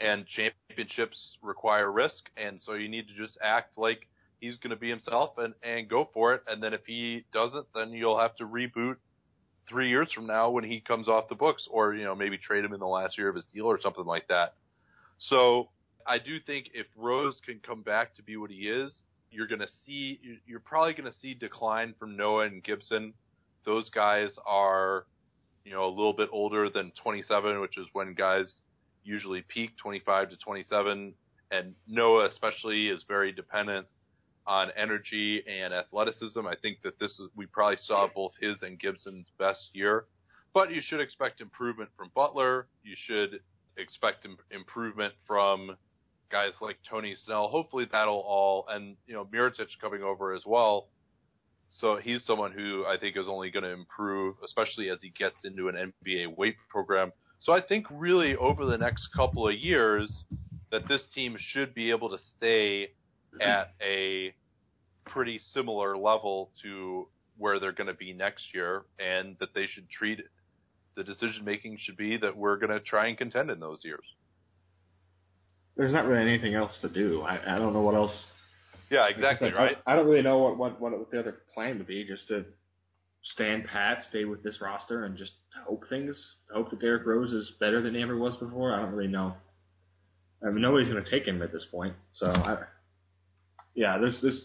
And 0.00 0.26
championships 0.26 1.38
require 1.40 1.90
risk, 1.90 2.24
and 2.36 2.60
so 2.60 2.74
you 2.74 2.88
need 2.88 3.06
to 3.08 3.14
just 3.14 3.38
act 3.40 3.78
like 3.78 4.08
he's 4.40 4.58
going 4.58 4.70
to 4.70 4.76
be 4.76 4.90
himself 4.90 5.38
and 5.38 5.54
and 5.62 5.88
go 5.88 6.08
for 6.12 6.34
it. 6.34 6.42
And 6.48 6.60
then 6.60 6.74
if 6.74 6.80
he 6.84 7.24
doesn't, 7.32 7.66
then 7.74 7.92
you'll 7.92 8.18
have 8.18 8.34
to 8.36 8.44
reboot 8.44 8.96
three 9.68 9.88
years 9.88 10.12
from 10.12 10.26
now 10.26 10.50
when 10.50 10.64
he 10.64 10.80
comes 10.80 11.08
off 11.08 11.28
the 11.28 11.36
books, 11.36 11.68
or 11.70 11.94
you 11.94 12.04
know 12.04 12.14
maybe 12.14 12.36
trade 12.36 12.64
him 12.64 12.74
in 12.74 12.80
the 12.80 12.86
last 12.86 13.16
year 13.16 13.28
of 13.28 13.36
his 13.36 13.44
deal 13.46 13.66
or 13.66 13.80
something 13.80 14.04
like 14.04 14.26
that. 14.28 14.54
So 15.18 15.68
I 16.06 16.18
do 16.18 16.40
think 16.40 16.70
if 16.74 16.86
Rose 16.96 17.40
can 17.46 17.60
come 17.64 17.82
back 17.82 18.14
to 18.16 18.22
be 18.22 18.36
what 18.36 18.50
he 18.50 18.68
is, 18.68 18.92
you're 19.30 19.46
going 19.46 19.60
to 19.60 19.68
see 19.86 20.18
you're 20.44 20.60
probably 20.60 20.92
going 20.92 21.10
to 21.10 21.18
see 21.18 21.34
decline 21.34 21.94
from 21.98 22.16
Noah 22.16 22.46
and 22.46 22.62
Gibson 22.62 23.14
those 23.64 23.90
guys 23.90 24.30
are, 24.46 25.06
you 25.64 25.72
know, 25.72 25.86
a 25.86 25.90
little 25.90 26.12
bit 26.12 26.28
older 26.32 26.68
than 26.70 26.92
27, 27.02 27.60
which 27.60 27.78
is 27.78 27.86
when 27.92 28.14
guys 28.14 28.60
usually 29.04 29.42
peak 29.48 29.76
25 29.76 30.30
to 30.30 30.36
27. 30.36 31.14
And 31.50 31.74
Noah 31.86 32.26
especially 32.26 32.88
is 32.88 33.04
very 33.06 33.32
dependent 33.32 33.86
on 34.46 34.68
energy 34.76 35.42
and 35.48 35.72
athleticism. 35.72 36.46
I 36.46 36.54
think 36.60 36.82
that 36.82 36.98
this 36.98 37.12
is 37.12 37.28
we 37.36 37.46
probably 37.46 37.78
saw 37.82 38.08
both 38.14 38.32
his 38.40 38.62
and 38.62 38.78
Gibson's 38.78 39.30
best 39.38 39.70
year, 39.72 40.04
but 40.52 40.70
you 40.70 40.80
should 40.82 41.00
expect 41.00 41.40
improvement 41.40 41.90
from 41.96 42.10
Butler. 42.14 42.66
You 42.82 42.94
should 43.06 43.40
expect 43.76 44.24
Im- 44.24 44.36
improvement 44.50 45.14
from 45.26 45.76
guys 46.30 46.52
like 46.60 46.76
Tony 46.88 47.14
Snell. 47.16 47.48
Hopefully 47.48 47.86
that'll 47.90 48.14
all 48.14 48.66
and 48.68 48.96
you 49.06 49.14
know 49.14 49.24
Mirotic 49.24 49.68
coming 49.80 50.02
over 50.02 50.34
as 50.34 50.42
well. 50.44 50.88
So 51.70 51.96
he's 51.96 52.24
someone 52.24 52.52
who 52.52 52.84
I 52.86 52.96
think 52.98 53.16
is 53.16 53.26
only 53.28 53.50
going 53.50 53.64
to 53.64 53.72
improve, 53.72 54.36
especially 54.44 54.90
as 54.90 55.00
he 55.02 55.10
gets 55.10 55.44
into 55.44 55.68
an 55.68 55.92
NBA 56.06 56.36
weight 56.36 56.56
program. 56.68 57.12
So 57.40 57.52
I 57.52 57.60
think 57.60 57.86
really 57.90 58.36
over 58.36 58.64
the 58.64 58.78
next 58.78 59.08
couple 59.14 59.48
of 59.48 59.54
years 59.54 60.24
that 60.70 60.88
this 60.88 61.06
team 61.14 61.36
should 61.38 61.74
be 61.74 61.90
able 61.90 62.08
to 62.10 62.18
stay 62.36 62.90
at 63.40 63.74
a 63.82 64.34
pretty 65.04 65.38
similar 65.52 65.96
level 65.96 66.50
to 66.62 67.08
where 67.36 67.58
they're 67.58 67.72
going 67.72 67.88
to 67.88 67.94
be 67.94 68.12
next 68.12 68.54
year, 68.54 68.84
and 68.98 69.36
that 69.40 69.48
they 69.54 69.66
should 69.66 69.90
treat 69.90 70.20
it. 70.20 70.30
the 70.96 71.02
decision 71.04 71.44
making 71.44 71.76
should 71.80 71.96
be 71.96 72.16
that 72.16 72.36
we're 72.36 72.56
going 72.56 72.70
to 72.70 72.80
try 72.80 73.08
and 73.08 73.18
contend 73.18 73.50
in 73.50 73.58
those 73.58 73.80
years. 73.84 74.04
There's 75.76 75.92
not 75.92 76.06
really 76.06 76.22
anything 76.22 76.54
else 76.54 76.72
to 76.82 76.88
do. 76.88 77.22
I, 77.22 77.56
I 77.56 77.58
don't 77.58 77.72
know 77.72 77.80
what 77.80 77.96
else. 77.96 78.14
Yeah, 78.90 79.08
exactly 79.08 79.50
I, 79.50 79.52
right. 79.52 79.76
I 79.86 79.96
don't 79.96 80.06
really 80.06 80.22
know 80.22 80.38
what, 80.38 80.58
what 80.58 80.80
what 80.80 81.10
the 81.10 81.18
other 81.18 81.42
plan 81.54 81.78
would 81.78 81.86
be. 81.86 82.04
Just 82.04 82.28
to 82.28 82.44
stand 83.34 83.64
pat, 83.66 84.04
stay 84.10 84.24
with 84.24 84.42
this 84.42 84.60
roster, 84.60 85.04
and 85.04 85.16
just 85.16 85.32
hope 85.66 85.84
things. 85.88 86.16
Hope 86.52 86.70
that 86.70 86.80
Derrick 86.80 87.06
Rose 87.06 87.32
is 87.32 87.50
better 87.60 87.82
than 87.82 87.94
he 87.94 88.02
ever 88.02 88.16
was 88.16 88.36
before. 88.36 88.74
I 88.74 88.82
don't 88.82 88.92
really 88.92 89.10
know. 89.10 89.34
I 90.46 90.50
mean, 90.50 90.62
nobody's 90.62 90.88
going 90.88 91.02
to 91.02 91.10
take 91.10 91.26
him 91.26 91.40
at 91.42 91.52
this 91.52 91.64
point. 91.70 91.94
So, 92.18 92.26
I, 92.26 92.58
yeah, 93.74 93.98
there's 93.98 94.18
there's 94.20 94.42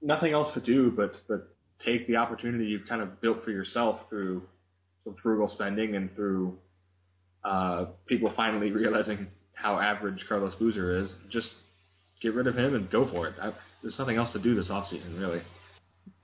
nothing 0.00 0.32
else 0.32 0.54
to 0.54 0.60
do 0.60 0.92
but 0.96 1.14
but 1.26 1.54
take 1.84 2.06
the 2.06 2.16
opportunity 2.16 2.66
you've 2.66 2.88
kind 2.88 3.02
of 3.02 3.20
built 3.20 3.44
for 3.44 3.50
yourself 3.50 4.00
through 4.08 4.42
some 5.04 5.16
frugal 5.22 5.48
spending 5.48 5.96
and 5.96 6.14
through 6.14 6.56
uh, 7.44 7.86
people 8.06 8.32
finally 8.36 8.70
realizing 8.72 9.28
how 9.54 9.78
average 9.78 10.24
Carlos 10.28 10.54
Boozer 10.56 11.04
is. 11.04 11.10
Just 11.30 11.48
get 12.20 12.34
rid 12.34 12.46
of 12.46 12.56
him 12.56 12.74
and 12.74 12.90
go 12.90 13.08
for 13.10 13.28
it. 13.28 13.34
I, 13.40 13.52
there's 13.82 13.98
nothing 13.98 14.16
else 14.16 14.32
to 14.32 14.38
do 14.38 14.54
this 14.54 14.68
offseason, 14.68 15.18
really. 15.18 15.42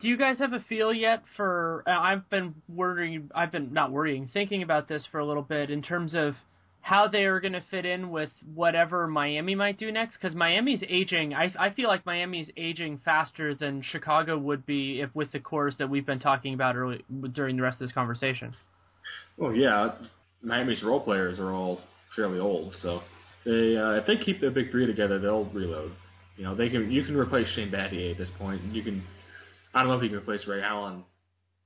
Do 0.00 0.08
you 0.08 0.16
guys 0.16 0.38
have 0.38 0.52
a 0.52 0.60
feel 0.60 0.92
yet 0.92 1.22
for? 1.36 1.82
Uh, 1.86 1.90
I've 1.90 2.28
been 2.30 2.54
worrying. 2.68 3.30
I've 3.34 3.52
been 3.52 3.72
not 3.72 3.92
worrying, 3.92 4.28
thinking 4.32 4.62
about 4.62 4.88
this 4.88 5.06
for 5.10 5.18
a 5.18 5.26
little 5.26 5.42
bit 5.42 5.70
in 5.70 5.82
terms 5.82 6.14
of 6.14 6.34
how 6.80 7.08
they 7.08 7.24
are 7.24 7.40
going 7.40 7.52
to 7.52 7.64
fit 7.70 7.86
in 7.86 8.10
with 8.10 8.30
whatever 8.54 9.06
Miami 9.06 9.54
might 9.54 9.78
do 9.78 9.90
next. 9.92 10.16
Because 10.16 10.34
Miami's 10.34 10.82
aging. 10.88 11.34
I 11.34 11.52
I 11.58 11.70
feel 11.70 11.88
like 11.88 12.04
Miami's 12.04 12.48
aging 12.56 13.00
faster 13.04 13.54
than 13.54 13.82
Chicago 13.82 14.36
would 14.36 14.66
be 14.66 15.00
if 15.00 15.14
with 15.14 15.32
the 15.32 15.40
cores 15.40 15.74
that 15.78 15.88
we've 15.88 16.06
been 16.06 16.20
talking 16.20 16.54
about 16.54 16.76
early 16.76 17.04
during 17.32 17.56
the 17.56 17.62
rest 17.62 17.76
of 17.76 17.86
this 17.86 17.92
conversation. 17.92 18.54
Well, 19.36 19.54
yeah, 19.54 19.94
Miami's 20.42 20.82
role 20.82 21.00
players 21.00 21.38
are 21.38 21.52
all 21.52 21.80
fairly 22.14 22.38
old, 22.38 22.74
so 22.82 23.02
they 23.44 23.76
uh, 23.76 23.92
if 24.00 24.06
they 24.06 24.16
keep 24.24 24.40
their 24.40 24.50
big 24.50 24.70
three 24.70 24.86
together, 24.86 25.18
they'll 25.18 25.44
reload. 25.44 25.92
You 26.36 26.44
know, 26.44 26.54
they 26.54 26.68
can 26.68 26.90
you 26.90 27.04
can 27.04 27.16
replace 27.16 27.46
Shane 27.54 27.70
Battier 27.70 28.12
at 28.12 28.18
this 28.18 28.28
point. 28.38 28.62
You 28.72 28.82
can 28.82 29.02
I 29.74 29.80
don't 29.80 29.88
know 29.88 29.96
if 29.96 30.02
you 30.02 30.08
can 30.08 30.18
replace 30.18 30.46
Ray 30.46 30.62
Allen 30.62 31.04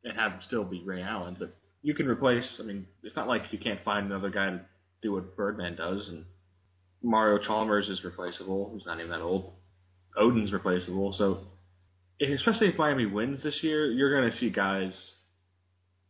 and 0.05 0.18
have 0.18 0.33
him 0.33 0.41
still 0.47 0.64
be 0.64 0.83
Ray 0.85 1.03
Allen, 1.03 1.37
but 1.39 1.55
you 1.83 1.95
can 1.95 2.07
replace. 2.07 2.45
I 2.59 2.62
mean, 2.62 2.87
it's 3.03 3.16
not 3.16 3.29
like 3.29 3.43
you 3.51 3.59
can't 3.59 3.83
find 3.85 4.07
another 4.07 4.31
guy 4.31 4.51
to 4.51 4.61
do 5.03 5.12
what 5.12 5.37
Birdman 5.37 5.76
does, 5.76 6.09
and 6.09 6.24
Mario 7.03 7.43
Chalmers 7.45 7.89
is 7.89 8.03
replaceable. 8.05 8.72
He's 8.74 8.87
not 8.87 8.99
even 8.99 9.11
that 9.11 9.20
old. 9.20 9.53
Oden's 10.16 10.53
replaceable, 10.53 11.14
so 11.16 11.41
especially 12.20 12.68
if 12.68 12.79
Miami 12.79 13.07
wins 13.07 13.43
this 13.43 13.59
year, 13.62 13.91
you're 13.91 14.20
going 14.20 14.31
to 14.31 14.37
see 14.39 14.51
guys. 14.51 14.93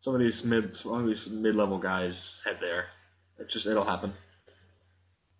Some 0.03 0.15
of 0.15 0.21
these 0.21 0.41
mid, 0.45 0.71
some 0.83 1.03
of 1.03 1.07
these 1.07 1.27
mid-level 1.29 1.79
guys 1.79 2.15
head 2.45 2.59
there. 2.61 2.87
It's 3.39 3.53
just 3.53 3.67
it'll 3.67 3.85
happen. 3.85 4.15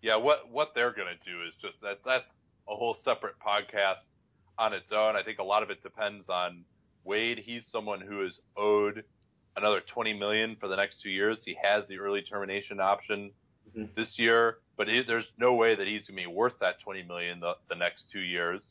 Yeah, 0.01 0.15
what 0.15 0.49
what 0.49 0.71
they're 0.73 0.93
going 0.93 1.07
to 1.07 1.29
do 1.29 1.43
is 1.43 1.53
just 1.61 1.81
that 1.81 1.99
that's 2.05 2.29
a 2.69 2.75
whole 2.75 2.95
separate 3.03 3.35
podcast 3.45 4.05
on 4.57 4.73
its 4.73 4.91
own. 4.91 5.15
I 5.15 5.23
think 5.23 5.39
a 5.39 5.43
lot 5.43 5.63
of 5.63 5.69
it 5.69 5.81
depends 5.81 6.29
on 6.29 6.63
Wade. 7.03 7.39
He's 7.39 7.63
someone 7.71 8.01
who 8.01 8.25
is 8.25 8.39
owed 8.57 9.03
another 9.57 9.81
20 9.93 10.13
million 10.13 10.55
for 10.59 10.67
the 10.67 10.75
next 10.75 11.01
two 11.01 11.09
years. 11.09 11.39
He 11.43 11.57
has 11.61 11.83
the 11.87 11.97
early 11.97 12.21
termination 12.21 12.79
option 12.79 13.31
mm-hmm. 13.69 13.85
this 13.95 14.13
year, 14.17 14.57
but 14.77 14.87
he, 14.87 15.01
there's 15.05 15.27
no 15.37 15.53
way 15.53 15.75
that 15.75 15.87
he's 15.87 16.07
going 16.07 16.17
to 16.17 16.29
be 16.29 16.33
worth 16.33 16.53
that 16.61 16.79
20 16.83 17.03
million 17.03 17.39
the, 17.39 17.53
the 17.69 17.75
next 17.75 18.05
two 18.11 18.19
years. 18.19 18.63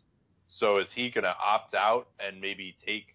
So 0.49 0.79
is 0.79 0.89
he 0.95 1.11
going 1.11 1.24
to 1.24 1.35
opt 1.45 1.74
out 1.74 2.09
and 2.18 2.41
maybe 2.41 2.76
take 2.87 3.14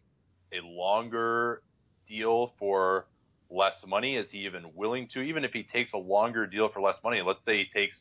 a 0.52 0.64
longer 0.64 1.62
deal 2.08 2.54
for 2.60 3.06
less 3.50 3.76
money? 3.88 4.16
Is 4.16 4.30
he 4.32 4.40
even 4.40 4.66
willing 4.76 5.08
to? 5.14 5.22
Even 5.22 5.44
if 5.44 5.52
he 5.52 5.64
takes 5.64 5.94
a 5.94 5.98
longer 5.98 6.46
deal 6.48 6.70
for 6.70 6.82
less 6.82 6.98
money, 7.04 7.22
let's 7.26 7.44
say 7.46 7.58
he 7.58 7.66
takes, 7.74 7.98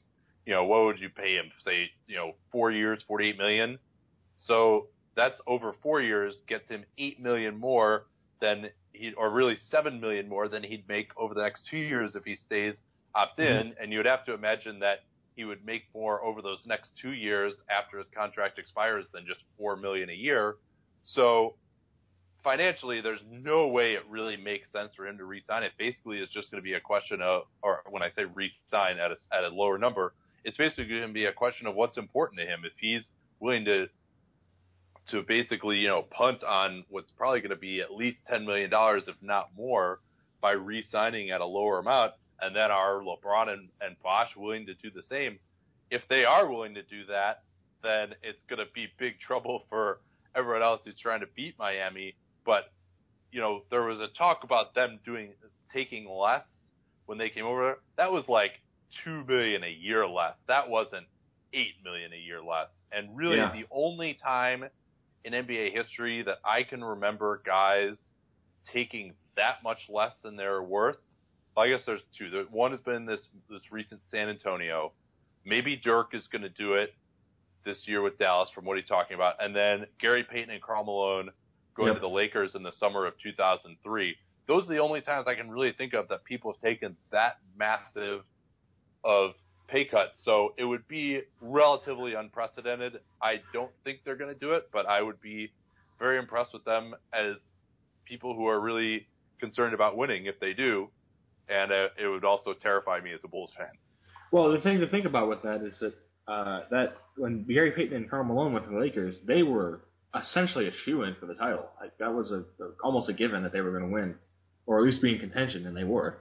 you 0.47 0.55
know, 0.55 0.65
what 0.65 0.85
would 0.85 0.99
you 0.99 1.09
pay 1.09 1.35
him? 1.35 1.51
Say, 1.65 1.91
you 2.07 2.17
know, 2.17 2.33
four 2.51 2.71
years, 2.71 3.03
48 3.07 3.39
million. 3.39 3.79
So 4.37 4.89
that's 5.15 5.41
over 5.47 5.75
four 5.83 6.01
years 6.01 6.37
gets 6.49 6.71
him 6.71 6.85
eight 6.99 7.21
million 7.21 7.59
more 7.59 8.07
than 8.41 8.71
he, 8.93 9.13
or 9.15 9.31
really 9.31 9.57
seven 9.71 10.01
million 10.01 10.29
more 10.29 10.49
than 10.49 10.63
he'd 10.63 10.89
make 10.89 11.09
over 11.17 11.35
the 11.35 11.43
next 11.43 11.67
two 11.71 11.79
years 11.79 12.15
if 12.15 12.25
he 12.25 12.37
stays 12.37 12.77
opt 13.15 13.39
in. 13.39 13.47
Mm-hmm. 13.47 13.83
And 13.83 13.93
you 13.93 13.99
would 13.99 14.07
have 14.07 14.25
to 14.27 14.35
imagine 14.35 14.79
that 14.81 15.05
he 15.37 15.45
would 15.45 15.65
make 15.65 15.85
more 15.95 16.23
over 16.23 16.43
those 16.43 16.59
next 16.67 16.91
two 17.01 17.13
years 17.13 17.55
after 17.71 17.99
his 17.99 18.07
contract 18.15 18.59
expires 18.59 19.07
than 19.13 19.25
just 19.27 19.41
four 19.57 19.77
million 19.77 20.11
a 20.11 20.15
year. 20.15 20.57
So 21.05 21.55
financially, 22.43 23.01
there's 23.01 23.23
no 23.31 23.69
way 23.69 23.95
it 23.95 24.03
really 24.09 24.37
makes 24.37 24.71
sense 24.73 24.95
for 24.95 25.07
him 25.07 25.19
to 25.19 25.25
resign. 25.25 25.63
It 25.63 25.73
basically 25.79 26.19
is 26.19 26.29
just 26.31 26.51
going 26.51 26.61
to 26.61 26.65
be 26.65 26.75
a 26.75 26.81
question 26.81 27.21
of, 27.23 27.43
or 27.63 27.83
when 27.91 28.03
I 28.03 28.11
say 28.17 28.25
resign 28.25 28.99
at 28.99 29.11
a, 29.11 29.17
at 29.37 29.45
a 29.45 29.49
lower 29.49 29.79
number, 29.79 30.13
it's 30.45 30.57
basically 30.57 30.89
going 30.89 31.07
to 31.07 31.13
be 31.13 31.27
a 31.27 31.33
question 31.33 31.67
of 31.67 31.75
what's 31.75 31.97
important 31.97 32.41
to 32.41 32.47
him. 32.47 32.63
If 32.65 32.73
he's 32.79 33.05
willing 33.41 33.65
to 33.67 33.87
to 35.11 35.23
basically, 35.23 35.79
you 35.79 35.89
know, 35.89 36.03
punt 36.03 36.45
on 36.45 36.85
what's 36.89 37.11
probably 37.13 37.41
going 37.41 37.51
to 37.51 37.57
be 37.57 37.81
at 37.81 37.93
least 37.93 38.19
$10 38.31 38.47
million, 38.47 38.71
if 38.73 39.17
not 39.21 39.49
more, 39.57 39.99
by 40.41 40.53
re 40.53 40.81
signing 40.91 41.31
at 41.31 41.41
a 41.41 41.47
lower 41.47 41.79
amount. 41.81 42.13
And 42.41 42.55
then 42.55 42.71
are 42.71 43.01
LeBron 43.01 43.49
and, 43.49 43.69
and 43.81 43.97
Bosh 44.03 44.31
willing 44.37 44.67
to 44.67 44.75
do 44.75 44.91
the 44.95 45.03
same? 45.03 45.39
If 45.91 46.03
they 46.09 46.25
are 46.25 46.49
willing 46.49 46.75
to 46.75 46.83
do 46.83 47.05
that, 47.09 47.43
then 47.83 48.15
it's 48.23 48.43
going 48.49 48.59
to 48.59 48.73
be 48.73 48.87
big 48.99 49.19
trouble 49.21 49.65
for 49.69 49.99
everyone 50.35 50.63
else 50.63 50.81
who's 50.85 50.99
trying 51.01 51.21
to 51.21 51.27
beat 51.35 51.59
Miami. 51.59 52.15
But, 52.45 52.65
you 53.31 53.41
know, 53.41 53.63
there 53.71 53.83
was 53.83 54.01
a 54.01 54.09
talk 54.17 54.45
about 54.45 54.75
them 54.75 54.99
doing, 55.05 55.33
taking 55.73 56.09
less 56.09 56.45
when 57.07 57.19
they 57.19 57.31
came 57.31 57.47
over. 57.47 57.79
That 57.97 58.13
was 58.13 58.25
like 58.29 58.53
two 59.05 59.25
million 59.25 59.63
a 59.65 59.71
year 59.71 60.07
less. 60.07 60.35
That 60.49 60.69
wasn't 60.69 61.07
eight 61.53 61.75
million 61.85 62.13
a 62.13 62.17
year 62.17 62.43
less. 62.43 62.69
And 62.91 63.17
really, 63.17 63.37
yeah. 63.37 63.53
the 63.53 63.67
only 63.71 64.19
time 64.23 64.65
in 65.25 65.33
NBA 65.33 65.73
history 65.73 66.23
that 66.23 66.39
I 66.45 66.65
can 66.65 66.83
remember 66.83 67.43
guys 67.45 67.97
taking 68.73 69.15
that 69.37 69.63
much 69.63 69.79
less 69.89 70.13
than 70.23 70.37
they're 70.37 70.63
worth. 70.63 70.97
I 71.57 71.69
guess 71.69 71.83
there's 71.85 72.03
two. 72.17 72.47
One 72.51 72.71
has 72.71 72.81
been 72.81 73.05
this 73.05 73.21
this 73.51 73.61
recent 73.71 74.01
San 74.11 74.29
Antonio. 74.29 74.93
Maybe 75.45 75.77
Dirk 75.77 76.15
is 76.15 76.27
going 76.29 76.43
to 76.43 76.49
do 76.49 76.75
it 76.75 76.95
this 77.65 77.79
year 77.87 78.01
with 78.03 78.19
Dallas, 78.19 78.49
from 78.55 78.65
what 78.65 78.77
he's 78.77 78.89
talking 78.89 79.15
about, 79.15 79.35
and 79.41 79.55
then 79.55 79.87
Gary 80.01 80.25
Payton 80.25 80.51
and 80.51 80.63
Karl 80.63 80.85
Malone 80.85 81.31
going 81.75 81.89
yep. 81.89 81.97
to 81.97 82.01
the 82.01 82.09
Lakers 82.09 82.55
in 82.55 82.63
the 82.63 82.73
summer 82.73 83.07
of 83.07 83.19
2003. 83.19 84.17
Those 84.49 84.65
are 84.65 84.69
the 84.69 84.79
only 84.79 85.01
times 85.01 85.27
I 85.29 85.35
can 85.35 85.51
really 85.51 85.73
think 85.73 85.95
of 85.95 86.09
that 86.09 86.25
people 86.25 86.53
have 86.53 86.61
taken 86.61 86.97
that 87.11 87.39
massive 87.57 88.23
of 89.05 89.33
pay 89.69 89.85
cut. 89.85 90.13
So 90.23 90.55
it 90.59 90.65
would 90.65 90.87
be 90.89 91.23
relatively 91.41 92.15
unprecedented. 92.15 93.01
I 93.21 93.41
don't 93.53 93.71
think 93.85 94.01
they're 94.05 94.17
going 94.17 94.33
to 94.33 94.39
do 94.39 94.53
it, 94.53 94.69
but 94.73 94.87
I 94.87 95.01
would 95.01 95.21
be 95.21 95.51
very 95.99 96.19
impressed 96.19 96.53
with 96.53 96.65
them 96.65 96.95
as 97.13 97.37
people 98.05 98.35
who 98.35 98.47
are 98.49 98.61
really 98.61 99.07
concerned 99.41 99.75
about 99.75 99.97
winning 99.97 100.27
if 100.27 100.39
they 100.41 100.53
do. 100.53 100.89
And 101.49 101.73
uh, 101.73 101.89
it 102.01 102.07
would 102.07 102.25
also 102.25 102.53
terrify 102.53 103.01
me 103.01 103.13
as 103.13 103.21
a 103.25 103.29
Bulls 103.29 103.53
fan. 103.57 103.69
Well, 104.31 104.51
the 104.53 104.61
thing 104.61 104.81
to 104.81 104.89
think 104.89 105.05
about 105.05 105.29
with 105.29 105.43
that 105.43 105.63
is 105.63 105.75
that 105.81 105.95
uh, 106.29 106.61
that 106.71 106.97
when 107.17 107.45
Gary 107.45 107.73
Payton 107.73 107.97
and 107.97 108.09
Karl 108.09 108.25
Malone 108.25 108.53
went 108.53 108.65
to 108.67 108.71
the 108.71 108.79
Lakers, 108.79 109.17
they 109.27 109.43
were 109.43 109.81
essentially 110.15 110.69
a 110.69 110.73
shoe 110.85 111.03
in 111.03 111.17
for 111.19 111.27
the 111.27 111.35
title. 111.35 111.67
Like 111.81 111.97
that 111.99 112.13
was 112.13 112.31
a, 112.31 112.45
a 112.63 112.71
almost 112.83 113.09
a 113.09 113.13
given 113.13 113.43
that 113.43 113.53
they 113.53 113.61
were 113.61 113.71
going 113.71 113.91
to 113.91 113.95
win, 113.95 114.15
or 114.67 114.79
at 114.79 114.85
least 114.85 115.03
be 115.03 115.15
in 115.15 115.21
contention, 115.21 115.67
and 115.67 115.77
they 115.77 115.85
were. 115.85 116.19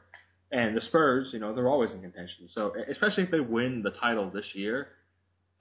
And 0.52 0.76
the 0.76 0.82
Spurs, 0.82 1.30
you 1.32 1.40
know, 1.40 1.54
they're 1.56 1.70
always 1.70 1.92
in 1.92 2.02
contention. 2.02 2.50
So 2.54 2.74
especially 2.90 3.24
if 3.24 3.32
they 3.32 3.40
win 3.40 3.84
the 3.84 3.92
title 3.92 4.30
this 4.30 4.46
year, 4.54 4.90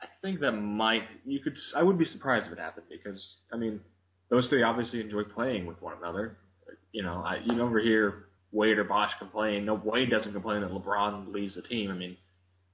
I 0.02 0.06
think 0.22 0.40
that 0.40 0.52
might 0.52 1.02
you 1.24 1.40
could 1.40 1.56
I 1.76 1.82
would 1.82 1.98
be 1.98 2.06
surprised 2.06 2.46
if 2.46 2.52
it 2.52 2.58
happened 2.58 2.86
because 2.90 3.20
I 3.52 3.56
mean 3.56 3.80
those 4.30 4.48
three 4.48 4.62
obviously 4.62 5.00
enjoy 5.00 5.24
playing 5.24 5.66
with 5.66 5.80
one 5.82 5.94
another. 5.98 6.38
You 6.92 7.02
know, 7.02 7.22
I, 7.24 7.38
you 7.44 7.52
never 7.54 7.80
hear 7.80 8.26
Wade 8.52 8.78
or 8.78 8.84
Bosh 8.84 9.12
complain. 9.18 9.64
No, 9.64 9.74
Wade 9.74 10.10
doesn't 10.10 10.32
complain 10.32 10.62
that 10.62 10.70
LeBron 10.70 11.32
leaves 11.32 11.54
the 11.54 11.62
team. 11.62 11.90
I 11.90 11.94
mean, 11.94 12.16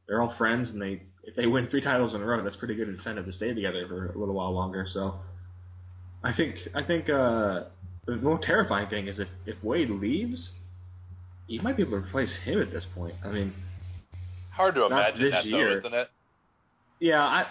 they're 0.06 0.22
all 0.22 0.34
friends, 0.36 0.70
and 0.70 0.80
they 0.80 1.02
if 1.24 1.34
they 1.34 1.46
win 1.46 1.68
three 1.68 1.80
titles 1.80 2.14
in 2.14 2.22
a 2.22 2.24
row, 2.24 2.42
that's 2.42 2.56
pretty 2.56 2.76
good 2.76 2.88
incentive 2.88 3.26
to 3.26 3.32
stay 3.32 3.52
together 3.52 3.86
for 3.88 4.12
a 4.12 4.18
little 4.18 4.34
while 4.34 4.54
longer. 4.54 4.86
So, 4.92 5.16
I 6.26 6.32
think 6.36 6.56
I 6.74 6.82
think 6.82 7.08
uh, 7.08 7.64
the 8.06 8.16
more 8.16 8.38
terrifying 8.42 8.88
thing 8.88 9.06
is 9.06 9.20
if 9.20 9.28
if 9.46 9.62
Wade 9.62 9.90
leaves, 9.90 10.48
you 11.46 11.62
might 11.62 11.76
be 11.76 11.82
able 11.84 11.92
to 11.92 11.96
replace 11.98 12.34
him 12.44 12.60
at 12.60 12.72
this 12.72 12.84
point. 12.96 13.14
I 13.24 13.28
mean, 13.28 13.54
hard 14.52 14.74
to 14.74 14.86
imagine 14.86 15.22
this 15.22 15.32
that 15.32 15.44
year. 15.44 15.70
though, 15.70 15.78
isn't 15.78 15.94
it? 15.94 16.08
yeah, 16.98 17.22
I. 17.22 17.46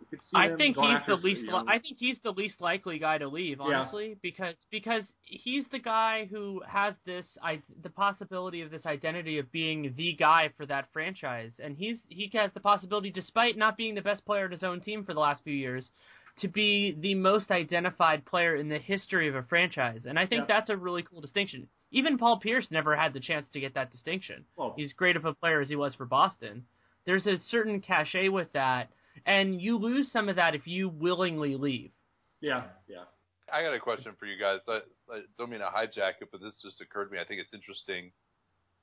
you 0.00 0.06
could 0.08 0.20
see 0.22 0.36
I 0.36 0.56
think 0.56 0.74
he's 0.76 1.00
the 1.06 1.16
least. 1.16 1.42
Li- 1.42 1.64
I 1.68 1.78
think 1.78 1.98
he's 1.98 2.16
the 2.24 2.30
least 2.30 2.62
likely 2.62 2.98
guy 2.98 3.18
to 3.18 3.28
leave, 3.28 3.58
Yeah. 3.58 3.66
honestly, 3.80 4.16
because 4.22 4.56
because 4.70 5.04
he's 5.22 5.66
the 5.70 5.78
guy 5.78 6.26
who 6.30 6.62
has 6.66 6.94
this 7.04 7.26
I, 7.42 7.60
the 7.82 7.90
possibility 7.90 8.62
of 8.62 8.70
this 8.70 8.86
identity 8.86 9.38
of 9.38 9.52
being 9.52 9.92
the 9.98 10.14
guy 10.14 10.48
for 10.56 10.64
that 10.64 10.86
franchise, 10.94 11.52
and 11.62 11.76
he's 11.76 11.98
he 12.08 12.30
has 12.32 12.50
the 12.54 12.60
possibility, 12.60 13.10
despite 13.10 13.58
not 13.58 13.76
being 13.76 13.94
the 13.94 14.00
best 14.02 14.24
player 14.24 14.46
in 14.46 14.50
his 14.50 14.62
own 14.62 14.80
team 14.80 15.04
for 15.04 15.12
the 15.12 15.20
last 15.20 15.44
few 15.44 15.52
years, 15.54 15.90
to 16.38 16.48
be 16.48 16.92
the 17.00 17.14
most 17.14 17.50
identified 17.50 18.24
player 18.24 18.56
in 18.56 18.68
the 18.68 18.78
history 18.78 19.28
of 19.28 19.34
a 19.36 19.42
franchise, 19.44 20.04
and 20.06 20.18
I 20.18 20.26
think 20.26 20.40
Yeah. 20.48 20.56
that's 20.56 20.70
a 20.70 20.76
really 20.76 21.02
cool 21.02 21.20
distinction. 21.20 21.68
Even 21.90 22.18
Paul 22.18 22.40
Pierce 22.40 22.70
never 22.70 22.96
had 22.96 23.12
the 23.12 23.20
chance 23.20 23.48
to 23.52 23.60
get 23.60 23.74
that 23.74 23.90
distinction. 23.92 24.44
Well, 24.56 24.74
He's 24.76 24.92
great 24.92 25.16
of 25.16 25.24
a 25.24 25.34
player 25.34 25.60
as 25.60 25.68
he 25.68 25.76
was 25.76 25.94
for 25.94 26.06
Boston. 26.06 26.66
There's 27.04 27.26
a 27.26 27.38
certain 27.38 27.80
cachet 27.80 28.30
with 28.30 28.52
that, 28.52 28.90
and 29.26 29.60
you 29.60 29.76
lose 29.76 30.10
some 30.10 30.28
of 30.28 30.36
that 30.36 30.54
if 30.56 30.66
you 30.66 30.88
willingly 30.88 31.56
leave. 31.56 31.92
yeah, 32.40 32.64
yeah. 32.88 33.04
I 33.52 33.62
got 33.62 33.74
a 33.74 33.78
question 33.78 34.14
for 34.18 34.24
you 34.26 34.38
guys. 34.40 34.60
I, 34.66 34.80
I 35.12 35.20
don't 35.36 35.50
mean 35.50 35.60
to 35.60 35.66
hijack 35.66 36.14
it, 36.22 36.30
but 36.32 36.40
this 36.40 36.60
just 36.62 36.80
occurred 36.80 37.06
to 37.06 37.12
me. 37.12 37.20
I 37.20 37.24
think 37.24 37.40
it's 37.42 37.52
interesting. 37.54 38.10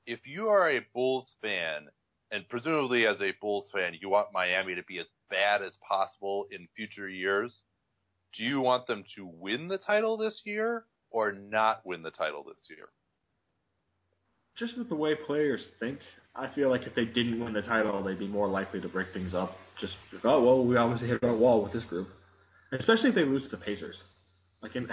If 0.06 0.26
you 0.26 0.48
are 0.48 0.70
a 0.70 0.80
Bulls 0.94 1.34
fan, 1.42 1.88
and 2.30 2.48
presumably 2.48 3.04
as 3.06 3.20
a 3.20 3.32
Bulls 3.40 3.68
fan, 3.72 3.94
you 4.00 4.08
want 4.08 4.32
Miami 4.32 4.74
to 4.76 4.82
be 4.84 4.98
as 5.00 5.08
bad 5.32 5.62
as 5.62 5.76
possible 5.88 6.46
in 6.52 6.68
future 6.76 7.08
years, 7.08 7.62
do 8.36 8.44
you 8.44 8.60
want 8.60 8.86
them 8.86 9.04
to 9.16 9.26
win 9.26 9.68
the 9.68 9.78
title 9.78 10.16
this 10.16 10.42
year 10.44 10.84
or 11.10 11.32
not 11.32 11.84
win 11.84 12.02
the 12.02 12.10
title 12.10 12.44
this 12.44 12.66
year? 12.70 12.88
just 14.58 14.76
with 14.76 14.88
the 14.88 14.94
way 14.94 15.14
players 15.26 15.60
think, 15.80 15.98
I 16.34 16.48
feel 16.54 16.70
like 16.70 16.82
if 16.82 16.94
they 16.94 17.04
didn't 17.04 17.42
win 17.42 17.52
the 17.52 17.62
title, 17.62 18.02
they'd 18.02 18.18
be 18.18 18.28
more 18.28 18.48
likely 18.48 18.80
to 18.80 18.88
break 18.88 19.12
things 19.12 19.34
up. 19.34 19.56
Just 19.80 19.94
oh 20.24 20.42
well, 20.42 20.64
we 20.64 20.76
obviously 20.76 21.08
hit 21.08 21.22
our 21.22 21.34
wall 21.34 21.62
with 21.62 21.72
this 21.72 21.84
group, 21.84 22.08
especially 22.72 23.10
if 23.10 23.14
they 23.14 23.24
lose 23.24 23.44
to 23.44 23.50
the 23.50 23.56
Pacers. 23.56 23.96
Like, 24.62 24.76
in, 24.76 24.88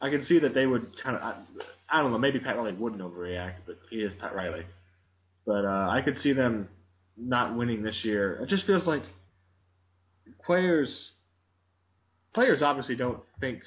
I 0.00 0.10
can 0.10 0.24
see 0.26 0.38
that 0.40 0.54
they 0.54 0.66
would 0.66 0.92
kind 1.02 1.16
of. 1.16 1.22
I, 1.22 1.42
I 1.88 2.02
don't 2.02 2.12
know. 2.12 2.18
Maybe 2.18 2.38
Pat 2.38 2.56
Riley 2.56 2.72
wouldn't 2.72 3.02
overreact, 3.02 3.56
but 3.66 3.78
he 3.90 3.96
is 3.96 4.12
Pat 4.20 4.34
Riley. 4.34 4.64
But 5.46 5.64
uh, 5.64 5.88
I 5.90 6.00
could 6.04 6.16
see 6.22 6.32
them 6.32 6.68
not 7.16 7.56
winning 7.56 7.82
this 7.82 7.96
year. 8.02 8.40
It 8.42 8.48
just 8.48 8.64
feels 8.66 8.86
like 8.86 9.02
players. 10.44 10.88
Players 12.34 12.62
obviously 12.62 12.96
don't 12.96 13.20
think 13.40 13.60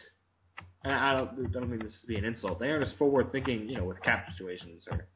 and 0.86 0.93
I 0.93 1.16
don't, 1.16 1.30
I 1.47 1.51
don't 1.51 1.70
mean 1.70 1.80
this 1.80 1.93
to 2.01 2.08
be 2.08 2.16
an 2.16 2.26
insult. 2.26 2.60
They 2.60 2.70
aren't 2.70 2.88
as 2.88 2.93
forward 2.97 3.32
thinking, 3.32 3.68
you 3.68 3.76
know, 3.76 3.86
with 3.86 4.01
cap 4.03 4.28
situations 4.32 4.84
or 4.91 5.08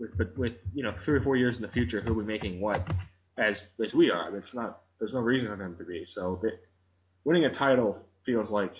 with, 0.00 0.10
with, 0.18 0.36
with 0.36 0.52
you 0.74 0.82
know, 0.82 0.92
three 1.04 1.16
or 1.16 1.22
four 1.22 1.36
years 1.36 1.54
in 1.54 1.62
the 1.62 1.68
future, 1.68 2.00
who'll 2.00 2.18
be 2.18 2.24
making 2.24 2.60
what, 2.60 2.84
as 3.38 3.54
as 3.84 3.94
we 3.94 4.10
are. 4.10 4.36
It's 4.36 4.52
not. 4.52 4.82
There's 4.98 5.12
no 5.12 5.20
reason 5.20 5.48
for 5.48 5.56
them 5.56 5.76
to 5.78 5.84
be. 5.84 6.04
So 6.14 6.40
they, 6.42 6.48
winning 7.24 7.44
a 7.44 7.54
title 7.54 7.98
feels 8.26 8.50
like, 8.50 8.72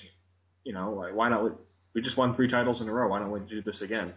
you 0.64 0.72
know, 0.72 0.92
like 0.92 1.14
why 1.14 1.28
not? 1.28 1.52
We 1.94 2.02
just 2.02 2.16
won 2.16 2.34
three 2.34 2.50
titles 2.50 2.80
in 2.80 2.88
a 2.88 2.92
row. 2.92 3.08
Why 3.08 3.20
don't 3.20 3.30
we 3.30 3.40
do 3.40 3.62
this 3.62 3.80
again? 3.80 4.12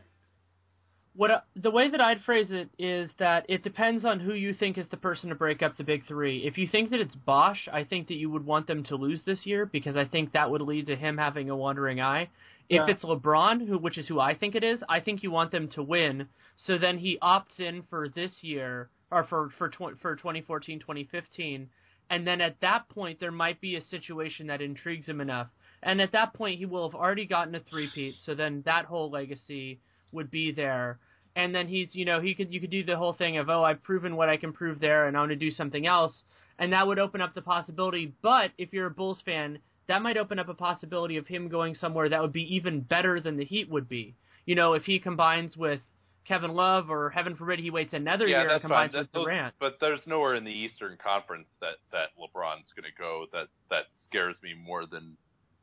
What 1.14 1.45
the 1.55 1.72
way 1.72 1.89
that 1.89 1.99
I'd 1.99 2.22
phrase 2.22 2.51
it 2.51 2.70
is 2.80 3.09
that 3.20 3.45
it 3.49 3.64
depends 3.64 4.05
on 4.05 4.20
who 4.22 4.34
you 4.34 4.53
think 4.53 4.78
is 4.78 4.88
the 4.89 4.97
person 4.97 5.30
to 5.30 5.36
break 5.36 5.62
up 5.62 5.76
the 5.76 5.84
big 5.84 6.05
three. 6.07 6.45
If 6.45 6.57
you 6.57 6.68
think 6.68 6.89
that 6.91 7.01
it's 7.01 7.16
Bosh, 7.16 7.68
I 7.72 7.84
think 7.84 8.07
that 8.07 8.16
you 8.16 8.30
would 8.30 8.45
want 8.45 8.66
them 8.68 8.84
to 8.86 8.95
lose 8.95 9.22
this 9.26 9.45
year 9.45 9.66
because 9.66 9.97
I 9.97 10.05
think 10.05 10.32
that 10.32 10.49
would 10.49 10.62
lead 10.62 10.88
to 10.88 10.95
him 10.95 11.18
having 11.18 11.49
a 11.49 11.55
wandering 11.55 11.99
eye. 11.99 12.30
If 12.70 12.88
Yeah. 12.88 12.88
it's 12.88 13.03
LeBron, 13.03 13.68
who 13.68 13.78
which 13.78 13.97
is 13.97 14.07
who 14.07 14.22
I 14.22 14.36
think 14.36 14.55
it 14.55 14.64
is, 14.64 14.82
I 14.88 15.01
think 15.01 15.22
you 15.22 15.32
want 15.32 15.51
them 15.51 15.68
to 15.70 15.84
win. 15.84 16.30
So 16.55 16.78
then 16.78 16.97
he 16.97 17.18
opts 17.22 17.59
in 17.59 17.84
for 17.84 18.07
this 18.07 18.41
year 18.41 18.89
or 19.12 19.26
for 19.26 19.49
for 19.49 19.68
tw- 19.68 19.99
for 19.99 20.16
2014 20.16 20.80
2015, 20.80 21.70
and 22.09 22.26
then 22.26 22.39
at 22.39 22.62
that 22.62 22.88
point 22.88 23.20
there 23.20 23.32
might 23.32 23.59
be 23.59 23.76
a 23.76 23.82
situation 23.82 24.47
that 24.47 24.62
intrigues 24.62 25.09
him 25.09 25.20
enough. 25.20 25.49
And 25.84 25.99
at 25.99 26.14
that 26.14 26.34
point 26.34 26.59
he 26.59 26.66
will 26.66 26.89
have 26.89 26.95
already 26.97 27.26
gotten 27.26 27.55
a 27.55 27.59
three-peat. 27.59 28.16
So 28.22 28.34
then 28.34 28.62
that 28.62 28.86
whole 28.86 29.09
legacy 29.09 29.82
would 30.12 30.32
be 30.32 30.51
there. 30.51 30.99
And 31.36 31.55
then 31.55 31.68
he's, 31.68 31.89
you 31.95 32.03
know, 32.05 32.20
he 32.20 32.36
could 32.36 32.53
you 32.53 32.59
could 32.59 32.70
do 32.72 32.84
the 32.84 32.97
whole 32.97 33.14
thing 33.14 33.38
of, 33.38 33.49
oh, 33.49 33.64
I've 33.64 33.82
proven 33.84 34.16
what 34.16 34.30
I 34.30 34.38
can 34.38 34.51
prove 34.51 34.80
there, 34.80 35.07
and 35.07 35.16
I 35.16 35.22
want 35.22 35.30
to 35.32 35.36
do 35.38 35.51
something 35.51 35.88
else, 35.88 36.24
and 36.59 36.74
that 36.74 36.86
would 36.86 36.99
open 36.99 37.22
up 37.22 37.34
the 37.34 37.41
possibility. 37.41 38.14
But 38.22 38.51
if 38.57 38.74
you're 38.74 38.88
a 38.88 38.91
Bulls 38.91 39.22
fan, 39.24 39.59
that 39.88 40.01
might 40.01 40.18
open 40.18 40.39
up 40.39 40.49
a 40.49 40.53
possibility 40.53 41.18
of 41.18 41.28
him 41.28 41.47
going 41.47 41.74
somewhere 41.76 42.09
that 42.09 42.22
would 42.22 42.34
be 42.34 42.55
even 42.55 42.82
better 42.82 43.20
than 43.22 43.38
the 43.38 43.45
Heat 43.45 43.70
would 43.70 43.88
be. 43.88 44.16
You 44.45 44.55
know, 44.55 44.74
if 44.74 44.84
he 44.84 44.99
combines 44.99 45.55
with 45.55 45.80
Kevin 46.28 46.51
Love, 46.51 46.89
or 46.91 47.09
heaven 47.09 47.36
forbid 47.38 47.59
he 47.59 47.72
waits 47.72 47.93
another 47.93 48.28
yeah, 48.28 48.41
year 48.41 48.41
and 48.41 48.49
that's 48.51 48.62
fine. 48.64 48.89
combines 48.89 48.93
with 48.93 49.12
That- 49.12 49.18
those- 49.18 49.26
Durant. 49.26 49.53
but 49.59 49.78
there's 49.80 50.05
nowhere 50.05 50.36
in 50.36 50.43
the 50.43 50.51
Eastern 50.51 50.97
Conference 50.97 51.47
that 51.62 51.78
that 51.93 52.09
LeBron's 52.20 52.72
going 52.76 52.91
to 52.91 52.97
go 52.99 53.26
that 53.32 53.47
that 53.70 53.86
scares 54.05 54.36
me 54.43 54.53
more 54.53 54.86
than 54.86 55.16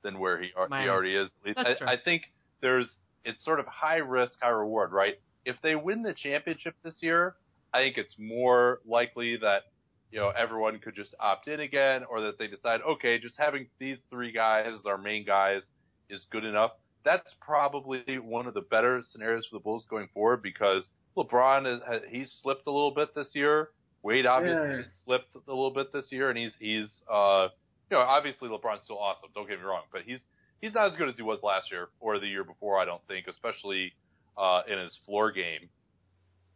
than 0.03 0.19
where 0.19 0.41
he, 0.41 0.49
he 0.49 0.89
already 0.89 1.15
is. 1.15 1.31
That's 1.45 1.83
I. 1.83 1.93
I 1.93 1.97
think 2.03 2.23
there's 2.61 2.89
it's 3.25 3.45
sort 3.45 3.61
of 3.61 3.67
high 3.67 3.97
risk, 3.97 4.33
high 4.41 4.49
reward, 4.49 4.93
right? 4.93 5.15
If 5.45 5.57
they 5.63 5.75
win 5.77 6.03
the 6.03 6.15
championship 6.15 6.75
this 6.83 6.97
year, 7.01 7.37
I 7.73 7.79
think 7.79 7.99
it's 7.99 8.15
more 8.19 8.81
likely 8.87 9.37
that 9.39 9.63
you 10.11 10.19
know 10.19 10.31
everyone 10.31 10.79
could 10.79 10.95
just 10.95 11.15
opt 11.21 11.49
in 11.49 11.61
again, 11.61 12.05
or 12.11 12.21
that 12.23 12.39
they 12.39 12.47
decide, 12.47 12.81
okay, 12.83 13.19
just 13.19 13.35
having 13.39 13.69
these 13.79 13.99
three 14.11 14.33
guys 14.33 14.67
as 14.79 14.87
our 14.87 14.99
main 14.99 15.25
guys 15.25 15.63
is 16.09 16.27
good 16.31 16.45
enough. 16.45 16.73
That's 17.05 17.35
probably 17.41 18.19
one 18.19 18.47
of 18.47 18.55
the 18.55 18.61
better 18.63 19.03
scenarios 19.03 19.47
for 19.47 19.57
the 19.57 19.63
Bulls 19.63 19.85
going 19.89 20.09
forward 20.13 20.43
because 20.43 20.89
LeBron 21.17 21.67
is, 21.67 21.81
he's 22.11 22.31
slipped 22.43 22.67
a 22.67 22.71
little 22.71 22.91
bit 22.95 23.15
this 23.15 23.29
year. 23.35 23.71
Wade 24.03 24.27
obviously 24.27 24.77
Yeah. 24.79 24.83
slipped 25.05 25.35
a 25.35 25.39
little 25.47 25.71
bit 25.73 25.93
this 25.93 26.11
year, 26.13 26.31
and 26.31 26.39
he's 26.39 26.53
he's 26.59 27.03
uh 27.11 27.49
you 27.91 27.97
know 27.97 28.03
obviously 28.03 28.49
LeBron's 28.49 28.85
still 28.85 28.99
awesome. 28.99 29.29
Don't 29.35 29.49
get 29.49 29.59
me 29.59 29.65
wrong, 29.65 29.83
but 29.93 30.03
he's 30.03 30.21
he's 30.61 30.75
not 30.75 30.91
as 30.91 30.97
good 30.97 31.09
as 31.09 31.17
he 31.17 31.23
was 31.23 31.39
last 31.43 31.71
year 31.71 31.89
or 32.01 32.19
the 32.19 32.27
year 32.27 32.45
before. 32.45 32.79
I 32.79 32.85
don't 32.85 33.03
think, 33.09 33.27
especially 33.29 33.93
uh, 34.37 34.63
in 34.69 34.79
his 34.79 34.97
floor 35.07 35.33
game. 35.33 35.69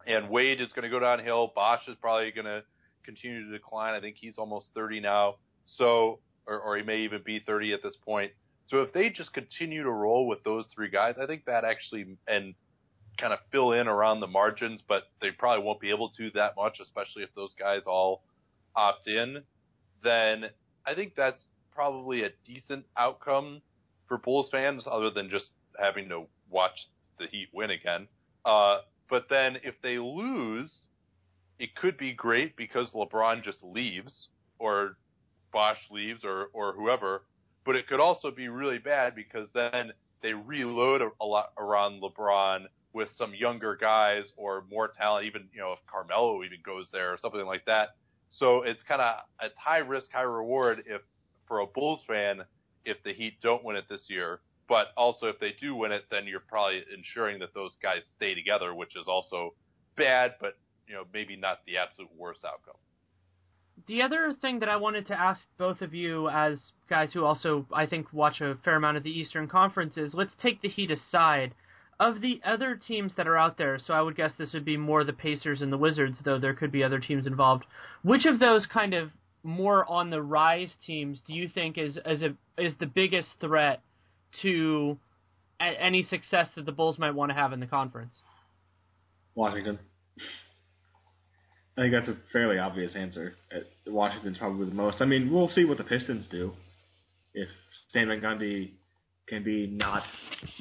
And 0.06 0.30
Wade 0.30 0.60
is 0.60 0.72
going 0.72 0.82
to 0.82 0.88
go 0.88 0.98
downhill. 0.98 1.52
Bosh 1.54 1.86
is 1.88 1.96
probably 2.00 2.32
going 2.32 2.46
to 2.46 2.62
continue 3.04 3.44
to 3.46 3.52
decline. 3.52 3.94
I 3.94 4.00
think 4.00 4.16
he's 4.18 4.38
almost 4.38 4.68
30 4.74 5.00
now, 5.00 5.36
so 5.66 6.18
or, 6.46 6.58
or 6.58 6.76
he 6.76 6.82
may 6.82 7.02
even 7.02 7.22
be 7.24 7.40
30 7.40 7.72
at 7.72 7.82
this 7.82 7.96
point. 8.04 8.32
So 8.66 8.82
if 8.82 8.92
they 8.92 9.10
just 9.10 9.32
continue 9.32 9.82
to 9.82 9.90
roll 9.90 10.26
with 10.26 10.42
those 10.44 10.66
three 10.74 10.88
guys, 10.88 11.16
I 11.20 11.26
think 11.26 11.44
that 11.44 11.64
actually 11.64 12.16
and 12.26 12.54
kind 13.18 13.32
of 13.32 13.38
fill 13.50 13.72
in 13.72 13.88
around 13.88 14.20
the 14.20 14.26
margins, 14.26 14.80
but 14.88 15.04
they 15.20 15.30
probably 15.30 15.64
won't 15.64 15.80
be 15.80 15.90
able 15.90 16.08
to 16.10 16.30
that 16.34 16.56
much, 16.56 16.78
especially 16.80 17.22
if 17.22 17.34
those 17.34 17.52
guys 17.58 17.82
all 17.86 18.22
opt 18.74 19.06
in. 19.06 19.42
Then 20.02 20.46
I 20.86 20.94
think 20.94 21.14
that's 21.14 21.40
probably 21.74 22.24
a 22.24 22.30
decent 22.46 22.86
outcome 22.96 23.60
for 24.12 24.18
Bulls 24.18 24.50
fans, 24.50 24.84
other 24.86 25.08
than 25.08 25.30
just 25.30 25.46
having 25.80 26.06
to 26.10 26.26
watch 26.50 26.86
the 27.18 27.26
Heat 27.28 27.48
win 27.54 27.70
again. 27.70 28.06
Uh, 28.44 28.80
but 29.08 29.24
then 29.30 29.56
if 29.64 29.74
they 29.82 29.96
lose, 29.96 30.70
it 31.58 31.74
could 31.74 31.96
be 31.96 32.12
great 32.12 32.54
because 32.54 32.92
LeBron 32.92 33.42
just 33.42 33.62
leaves, 33.62 34.28
or 34.58 34.98
Bosh 35.50 35.78
leaves, 35.90 36.24
or 36.24 36.50
or 36.52 36.74
whoever. 36.74 37.22
But 37.64 37.76
it 37.76 37.88
could 37.88 38.00
also 38.00 38.30
be 38.30 38.48
really 38.48 38.76
bad 38.76 39.14
because 39.14 39.48
then 39.54 39.92
they 40.20 40.34
reload 40.34 41.00
a, 41.00 41.08
a 41.18 41.24
lot 41.24 41.52
around 41.56 42.02
LeBron 42.02 42.66
with 42.92 43.08
some 43.16 43.34
younger 43.34 43.76
guys 43.76 44.24
or 44.36 44.64
more 44.70 44.88
talent. 44.88 45.24
Even 45.24 45.48
you 45.54 45.60
know 45.60 45.72
if 45.72 45.78
Carmelo 45.90 46.44
even 46.44 46.58
goes 46.62 46.86
there 46.92 47.14
or 47.14 47.18
something 47.18 47.46
like 47.46 47.64
that. 47.64 47.96
So 48.28 48.62
it's 48.62 48.82
kind 48.82 49.00
of 49.00 49.16
a 49.40 49.48
high 49.56 49.78
risk, 49.78 50.12
high 50.12 50.20
reward 50.20 50.82
if 50.86 51.00
for 51.46 51.60
a 51.60 51.66
Bulls 51.66 52.02
fan 52.06 52.42
if 52.84 53.02
the 53.02 53.12
Heat 53.12 53.34
don't 53.42 53.64
win 53.64 53.76
it 53.76 53.84
this 53.88 54.04
year. 54.08 54.40
But 54.68 54.88
also 54.96 55.26
if 55.26 55.38
they 55.38 55.54
do 55.60 55.74
win 55.74 55.92
it, 55.92 56.04
then 56.10 56.26
you're 56.26 56.40
probably 56.40 56.82
ensuring 56.96 57.40
that 57.40 57.52
those 57.52 57.76
guys 57.82 58.02
stay 58.16 58.34
together, 58.34 58.74
which 58.74 58.96
is 58.96 59.06
also 59.08 59.54
bad, 59.96 60.34
but 60.40 60.56
you 60.86 60.94
know 60.94 61.04
maybe 61.12 61.36
not 61.36 61.58
the 61.66 61.76
absolute 61.76 62.10
worst 62.16 62.44
outcome. 62.44 62.76
The 63.86 64.02
other 64.02 64.32
thing 64.40 64.60
that 64.60 64.68
I 64.68 64.76
wanted 64.76 65.06
to 65.08 65.18
ask 65.18 65.40
both 65.58 65.80
of 65.80 65.94
you, 65.94 66.28
as 66.28 66.72
guys 66.88 67.12
who 67.12 67.24
also 67.24 67.66
I 67.72 67.86
think 67.86 68.12
watch 68.12 68.40
a 68.40 68.56
fair 68.64 68.76
amount 68.76 68.96
of 68.96 69.02
the 69.02 69.10
Eastern 69.10 69.48
Conference, 69.48 69.96
is 69.96 70.14
let's 70.14 70.34
take 70.40 70.62
the 70.62 70.68
Heat 70.68 70.90
aside. 70.90 71.54
Of 72.00 72.20
the 72.20 72.40
other 72.44 72.74
teams 72.74 73.12
that 73.16 73.28
are 73.28 73.36
out 73.36 73.58
there, 73.58 73.78
so 73.78 73.94
I 73.94 74.02
would 74.02 74.16
guess 74.16 74.32
this 74.36 74.52
would 74.54 74.64
be 74.64 74.76
more 74.76 75.04
the 75.04 75.12
Pacers 75.12 75.62
and 75.62 75.72
the 75.72 75.78
Wizards, 75.78 76.18
though 76.24 76.38
there 76.38 76.54
could 76.54 76.72
be 76.72 76.82
other 76.82 76.98
teams 76.98 77.26
involved. 77.26 77.64
Which 78.02 78.24
of 78.24 78.40
those 78.40 78.66
kind 78.66 78.92
of 78.92 79.10
more 79.42 79.88
on 79.90 80.10
the 80.10 80.22
rise 80.22 80.72
teams 80.86 81.20
do 81.26 81.34
you 81.34 81.48
think 81.48 81.78
is 81.78 81.98
is 82.06 82.22
a 82.22 82.34
is 82.58 82.74
the 82.78 82.86
biggest 82.86 83.28
threat 83.40 83.80
to 84.42 84.98
a, 85.60 85.64
any 85.64 86.02
success 86.04 86.48
that 86.56 86.66
the 86.66 86.72
Bulls 86.72 86.98
might 86.98 87.12
want 87.12 87.30
to 87.30 87.34
have 87.34 87.52
in 87.52 87.60
the 87.60 87.66
conference? 87.66 88.14
Washington. 89.34 89.78
I 91.76 91.82
think 91.82 91.94
that's 91.94 92.08
a 92.08 92.16
fairly 92.32 92.58
obvious 92.58 92.94
answer. 92.94 93.34
Uh, 93.54 93.60
Washington's 93.90 94.38
probably 94.38 94.68
the 94.68 94.74
most. 94.74 94.98
I 95.00 95.06
mean, 95.06 95.32
we'll 95.32 95.48
see 95.50 95.64
what 95.64 95.78
the 95.78 95.84
Pistons 95.84 96.26
do. 96.30 96.52
If 97.34 97.48
Stan 97.88 98.08
Van 98.08 98.20
Gundy 98.20 98.72
can 99.26 99.42
be 99.42 99.66
not 99.66 100.02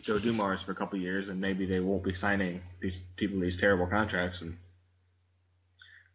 Joe 0.05 0.19
Dumars 0.19 0.61
for 0.65 0.71
a 0.71 0.75
couple 0.75 0.97
years, 0.97 1.27
and 1.27 1.41
maybe 1.41 1.65
they 1.65 1.81
won't 1.81 2.03
be 2.03 2.15
signing 2.15 2.61
these 2.81 2.97
people 3.17 3.41
these 3.41 3.59
terrible 3.59 3.87
contracts. 3.87 4.41
And 4.41 4.57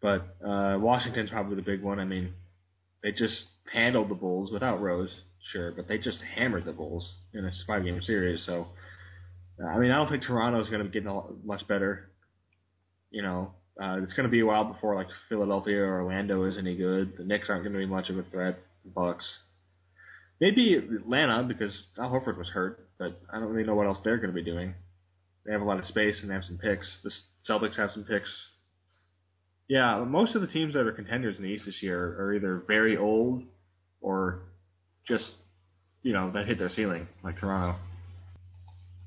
but 0.01 0.37
uh, 0.47 0.79
Washington's 0.79 1.31
probably 1.31 1.57
the 1.57 1.63
big 1.63 1.83
one. 1.83 2.01
I 2.01 2.05
mean, 2.05 2.33
they 3.07 3.13
just 3.13 3.45
handled 3.73 4.09
the 4.09 4.17
Bulls 4.17 4.51
without 4.51 4.83
Rose, 4.83 5.11
sure, 5.53 5.71
but 5.71 5.87
they 5.87 5.97
just 5.97 6.19
hammered 6.35 6.65
the 6.65 6.73
Bulls 6.73 7.09
in 7.33 7.45
a 7.45 7.53
five-game 7.65 8.03
series. 8.03 8.45
So, 8.45 8.67
uh, 9.63 9.69
I 9.69 9.79
mean, 9.79 9.93
I 9.93 9.97
don't 9.97 10.11
think 10.11 10.25
Toronto's 10.25 10.69
going 10.69 10.83
to 10.83 10.89
get 10.89 11.09
much 11.45 11.69
better. 11.69 12.11
You 13.13 13.23
know, 13.23 13.53
uh, 13.81 13.99
it's 14.03 14.13
going 14.15 14.25
to 14.25 14.31
be 14.31 14.41
a 14.41 14.47
while 14.47 14.65
before 14.65 14.97
like 14.97 15.07
Philadelphia 15.29 15.85
or 15.85 16.03
Orlando 16.03 16.43
is 16.47 16.59
any 16.59 16.77
good. 16.77 17.13
The 17.17 17.23
Knicks 17.23 17.49
aren't 17.49 17.63
going 17.63 17.75
to 17.75 17.79
be 17.79 17.87
much 17.87 18.11
of 18.11 18.19
a 18.19 18.25
threat. 18.25 18.59
The 18.85 18.91
Bucks, 18.91 19.25
maybe 20.41 20.75
Atlanta 20.75 21.45
because 21.45 21.73
Al 22.01 22.11
Horford 22.11 22.37
was 22.37 22.49
hurt, 22.49 22.89
but 22.99 23.21
I 23.33 23.39
don't 23.39 23.51
really 23.51 23.69
know 23.69 23.77
what 23.77 23.87
else 23.87 23.99
they're 24.03 24.19
going 24.19 24.35
to 24.35 24.35
be 24.35 24.43
doing. 24.43 24.75
They 25.45 25.53
have 25.53 25.63
a 25.63 25.65
lot 25.65 25.79
of 25.79 25.87
space 25.87 26.17
and 26.23 26.31
they 26.31 26.35
have 26.35 26.45
some 26.45 26.59
picks. 26.59 26.89
The 27.05 27.13
Celtics 27.49 27.77
have 27.77 27.91
some 27.95 28.03
picks. 28.03 28.29
Yeah, 29.69 30.05
most 30.05 30.35
of 30.35 30.41
the 30.43 30.47
teams 30.47 30.75
that 30.75 30.87
are 30.87 30.93
contenders 30.93 31.37
in 31.39 31.43
the 31.43 31.49
East 31.49 31.65
this 31.67 31.83
year 31.83 32.17
are 32.21 32.35
either 32.35 32.63
very 32.67 32.97
old 32.97 33.43
or 34.01 34.43
just 35.09 35.25
you 36.03 36.13
know 36.13 36.31
that 36.33 36.47
hit 36.47 36.59
their 36.59 36.71
ceiling, 36.71 37.09
like 37.25 37.39
Toronto. 37.39 37.79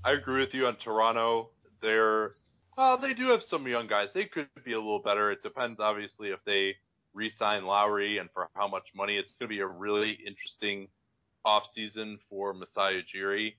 I 0.03 0.11
agree 0.11 0.41
with 0.41 0.53
you 0.53 0.67
on 0.67 0.75
Toronto. 0.83 1.49
They're 1.81 2.33
well, 2.79 2.97
they 2.97 3.13
do 3.13 3.29
have 3.29 3.41
some 3.49 3.67
young 3.67 3.87
guys. 3.87 4.07
They 4.13 4.25
could 4.25 4.47
be 4.63 4.71
a 4.71 4.77
little 4.77 5.01
better. 5.01 5.31
It 5.31 5.43
depends, 5.43 5.81
obviously, 5.81 6.29
if 6.29 6.39
they 6.45 6.75
re-sign 7.13 7.65
Lowry 7.65 8.19
and 8.19 8.29
for 8.33 8.47
how 8.53 8.69
much 8.69 8.87
money. 8.95 9.17
It's 9.17 9.31
going 9.39 9.49
to 9.49 9.53
be 9.53 9.59
a 9.59 9.67
really 9.67 10.17
interesting 10.25 10.87
offseason 11.45 12.19
for 12.29 12.53
Masai 12.53 13.03
Ujiri. 13.03 13.55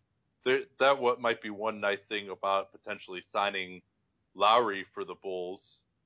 That 0.78 0.98
what 0.98 1.20
might 1.20 1.42
be 1.42 1.50
one 1.50 1.80
nice 1.80 1.98
thing 2.08 2.30
about 2.30 2.72
potentially 2.72 3.20
signing 3.30 3.82
Lowry 4.34 4.86
for 4.94 5.04
the 5.04 5.16
Bulls. 5.22 5.60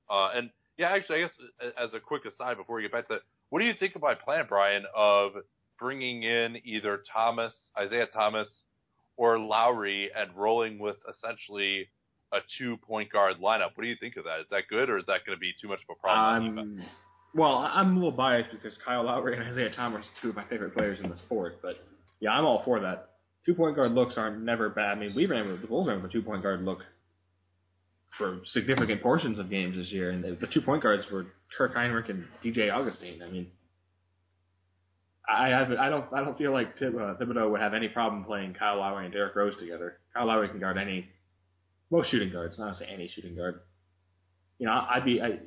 Uh, 0.09 0.31
and 0.35 0.49
yeah, 0.77 0.89
actually, 0.89 1.17
I 1.17 1.21
guess 1.21 1.37
as 1.81 1.93
a 1.93 1.99
quick 1.99 2.25
aside 2.25 2.57
before 2.57 2.75
we 2.75 2.81
get 2.81 2.91
back 2.91 3.07
to 3.07 3.15
that, 3.15 3.21
what 3.49 3.59
do 3.59 3.65
you 3.65 3.73
think 3.73 3.95
of 3.95 4.01
my 4.01 4.15
plan, 4.15 4.45
Brian, 4.47 4.83
of 4.95 5.33
bringing 5.79 6.23
in 6.23 6.57
either 6.63 7.03
Thomas, 7.11 7.53
Isaiah 7.77 8.07
Thomas, 8.07 8.47
or 9.17 9.39
Lowry 9.39 10.09
and 10.15 10.35
rolling 10.35 10.79
with 10.79 10.97
essentially 11.09 11.87
a 12.33 12.39
two 12.57 12.77
point 12.77 13.11
guard 13.11 13.37
lineup. 13.37 13.71
What 13.75 13.83
do 13.83 13.87
you 13.87 13.95
think 13.99 14.17
of 14.17 14.25
that? 14.25 14.41
Is 14.41 14.45
that 14.51 14.63
good 14.69 14.89
or 14.89 14.97
is 14.97 15.05
that 15.07 15.25
going 15.25 15.35
to 15.35 15.39
be 15.39 15.53
too 15.61 15.67
much 15.67 15.79
of 15.87 15.95
a 15.97 15.99
problem? 15.99 16.59
Um, 16.59 16.83
well, 17.33 17.57
I'm 17.57 17.91
a 17.91 17.95
little 17.95 18.11
biased 18.11 18.49
because 18.51 18.77
Kyle 18.85 19.03
Lowry 19.03 19.37
and 19.37 19.43
Isaiah 19.43 19.71
Thomas 19.75 20.05
are 20.05 20.21
two 20.21 20.29
of 20.29 20.35
my 20.35 20.45
favorite 20.45 20.73
players 20.73 20.99
in 21.03 21.09
the 21.09 21.17
sport, 21.17 21.59
but 21.61 21.85
yeah, 22.19 22.31
I'm 22.31 22.45
all 22.45 22.61
for 22.63 22.79
that. 22.79 23.11
Two 23.45 23.53
point 23.53 23.75
guard 23.75 23.91
looks 23.91 24.15
are 24.17 24.35
never 24.35 24.69
bad. 24.69 24.97
I 24.97 24.99
mean, 24.99 25.13
we 25.15 25.25
ran 25.25 25.47
with 25.47 25.61
the 25.61 25.67
Bulls 25.67 25.87
ran 25.87 26.01
with 26.01 26.11
a 26.11 26.13
two 26.13 26.21
point 26.21 26.43
guard 26.43 26.63
look 26.63 26.79
for 28.17 28.41
significant 28.53 29.01
portions 29.01 29.39
of 29.39 29.49
games 29.49 29.75
this 29.75 29.91
year, 29.91 30.11
and 30.11 30.23
the, 30.23 30.37
the 30.39 30.47
two 30.47 30.61
point 30.61 30.83
guards 30.83 31.03
were 31.11 31.27
Kirk 31.57 31.75
Hinrich 31.75 32.09
and 32.09 32.25
DJ 32.43 32.71
Augustin. 32.71 33.21
I 33.21 33.29
mean, 33.29 33.47
I 35.27 35.49
have, 35.49 35.71
I 35.71 35.89
don't 35.89 36.05
I 36.13 36.23
don't 36.23 36.37
feel 36.37 36.51
like 36.51 36.77
Thib, 36.77 36.95
uh, 36.95 37.15
Thibodeau 37.15 37.51
would 37.51 37.61
have 37.61 37.73
any 37.73 37.87
problem 37.87 38.23
playing 38.25 38.53
Kyle 38.53 38.77
Lowry 38.77 39.05
and 39.05 39.13
Derrick 39.13 39.35
Rose 39.35 39.55
together. 39.59 39.97
Kyle 40.13 40.27
Lowry 40.27 40.49
can 40.49 40.59
guard 40.59 40.77
any 40.77 41.07
most 41.91 42.11
shooting 42.11 42.31
guards, 42.31 42.57
not 42.57 42.77
say 42.77 42.85
any 42.85 43.09
shooting 43.13 43.35
guard. 43.35 43.61
You 44.59 44.67
know, 44.67 44.73
I'd 44.73 45.05
be 45.05 45.21
I 45.21 45.39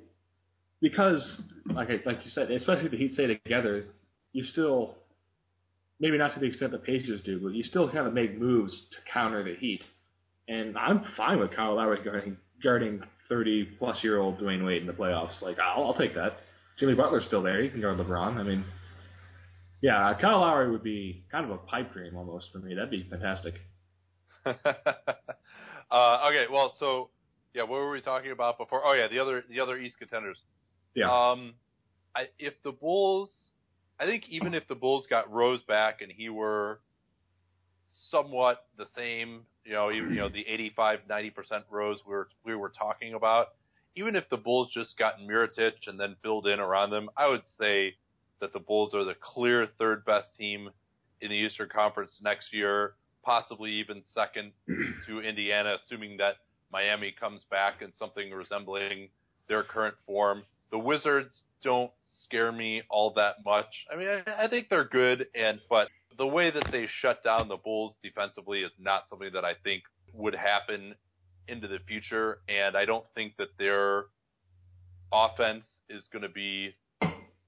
because 0.81 1.23
like 1.73 1.89
I, 1.91 2.01
like 2.05 2.19
you 2.25 2.31
said, 2.31 2.51
especially 2.51 2.87
if 2.87 2.91
the 2.91 2.99
Heat 2.99 3.15
stay 3.15 3.27
together, 3.27 3.87
you 4.33 4.45
still 4.45 4.97
maybe 6.01 6.19
not 6.19 6.35
to 6.35 6.41
the 6.41 6.47
extent 6.47 6.73
the 6.73 6.79
Pacers 6.79 7.21
do, 7.25 7.41
but 7.41 7.55
you 7.55 7.65
still 7.65 7.91
kind 7.91 8.07
of 8.07 8.15
make 8.15 8.39
moves 8.39 8.73
to 8.73 9.13
counter 9.13 9.45
the 9.45 9.55
Heat. 9.59 9.81
And 10.49 10.79
I'm 10.79 11.05
fine 11.17 11.39
with 11.39 11.55
Kyle 11.55 11.77
Lowry 11.77 12.03
guarding 12.03 12.37
guarding 12.63 13.03
30 13.29 13.77
plus 13.79 14.03
year 14.03 14.19
old 14.19 14.39
Dwyane 14.39 14.65
Wade 14.65 14.81
in 14.83 14.87
the 14.87 14.93
playoffs. 14.93 15.41
Like 15.41 15.59
I'll, 15.59 15.85
I'll 15.85 15.95
take 15.95 16.15
that. 16.15 16.39
Jimmy 16.79 16.95
Butler's 16.95 17.25
still 17.27 17.43
there. 17.43 17.63
He 17.63 17.69
can 17.69 17.81
guard 17.81 17.99
LeBron. 17.99 18.37
I 18.37 18.43
mean, 18.43 18.65
yeah, 19.81 20.15
Kyle 20.21 20.41
Lowry 20.41 20.71
would 20.71 20.83
be 20.83 21.25
kind 21.31 21.45
of 21.45 21.51
a 21.51 21.59
pipe 21.59 21.93
dream 21.93 22.17
almost 22.17 22.47
for 22.53 22.59
me. 22.59 22.75
That'd 22.75 22.91
be 22.91 23.07
fantastic. 23.09 23.55
Uh, 25.91 26.29
okay, 26.29 26.45
well, 26.53 26.75
so 26.79 27.09
yeah, 27.55 27.63
what 27.63 27.79
were 27.79 27.91
we 27.91 28.01
talking 28.01 28.31
about 28.31 28.59
before? 28.59 28.83
Oh 28.85 28.93
yeah, 28.93 29.09
the 29.09 29.19
other 29.19 29.43
the 29.49 29.61
other 29.61 29.79
East 29.79 29.99
contenders. 29.99 30.39
Yeah. 30.95 31.11
Um, 31.11 31.55
I, 32.15 32.29
if 32.39 32.55
the 32.63 32.73
Bulls, 32.73 33.31
I 33.99 34.05
think 34.05 34.29
even 34.29 34.55
if 34.55 34.67
the 34.69 34.75
Bulls 34.75 35.07
got 35.09 35.33
Rose 35.33 35.63
back 35.63 36.03
and 36.03 36.11
he 36.11 36.29
were 36.29 36.81
somewhat 38.11 38.67
the 38.77 38.87
same, 38.97 39.43
you 39.69 39.75
know, 39.75 39.93
even, 39.93 40.11
you 40.11 40.21
know, 40.21 40.29
the 40.29 40.47
85, 40.49 41.01
90 41.09 41.31
percent 41.31 41.65
Rose 41.71 41.99
we 42.07 42.15
were 42.15 42.29
we 42.45 42.57
were 42.57 42.71
talking 42.71 43.15
about, 43.15 43.49
even 43.95 44.17
if 44.17 44.29
the 44.31 44.37
Bulls 44.37 44.71
just 44.73 44.99
got 44.99 45.21
Mirotic 45.21 45.87
and 45.87 46.01
then 46.01 46.17
filled 46.23 46.47
in 46.47 46.59
around 46.59 46.91
them, 46.91 47.11
I 47.17 47.29
would 47.29 47.43
say 47.59 47.95
that 48.41 48.53
the 48.53 48.61
Bulls 48.61 48.95
are 48.95 49.05
the 49.05 49.17
clear 49.21 49.67
third 49.79 50.05
best 50.05 50.37
team 50.37 50.71
in 51.21 51.31
the 51.31 51.37
Eastern 51.37 51.69
Conference 51.69 52.19
next 52.23 52.53
year 52.53 52.95
possibly 53.29 53.73
even 53.73 54.03
second 54.15 54.53
to 55.07 55.21
Indiana, 55.21 55.77
assuming 55.77 56.17
that 56.17 56.37
Miami 56.73 57.15
comes 57.19 57.43
back 57.51 57.83
in 57.83 57.93
something 57.93 58.31
resembling 58.31 59.11
their 59.49 59.63
current 59.63 59.95
form. 60.07 60.43
The 60.71 60.79
Wizards 60.79 61.43
don't 61.63 61.91
scare 62.07 62.51
me 62.51 62.83
all 62.89 63.13
that 63.17 63.45
much. 63.45 63.87
I 63.93 63.97
mean, 63.97 64.09
I, 64.09 64.45
I 64.45 64.49
think 64.49 64.71
they're 64.71 64.89
good, 64.89 65.27
and 65.35 65.61
but 65.69 65.89
the 66.19 66.27
way 66.27 66.51
that 66.51 66.69
they 66.73 66.87
shut 67.01 67.23
down 67.23 67.49
the 67.49 67.57
Bulls 67.57 67.97
defensively 68.03 68.61
is 68.61 68.73
not 68.79 69.09
something 69.09 69.31
that 69.33 69.45
I 69.45 69.55
think 69.63 69.85
would 70.13 70.35
happen 70.35 70.95
into 71.47 71.69
the 71.69 71.79
future, 71.87 72.41
and 72.49 72.77
I 72.77 72.85
don't 72.85 73.07
think 73.15 73.37
that 73.37 73.57
their 73.59 74.07
offense 75.13 75.65
is 75.89 76.07
going 76.13 76.23
to 76.23 76.29
be 76.29 76.73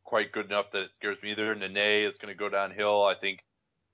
quite 0.05 0.33
good 0.33 0.47
enough 0.47 0.67
that 0.73 0.83
it 0.83 0.91
scares 0.95 1.19
me 1.23 1.33
either. 1.33 1.55
Nene 1.55 2.09
is 2.09 2.17
going 2.19 2.33
to 2.33 2.39
go 2.39 2.49
downhill. 2.49 3.05
I 3.05 3.15
think 3.21 3.41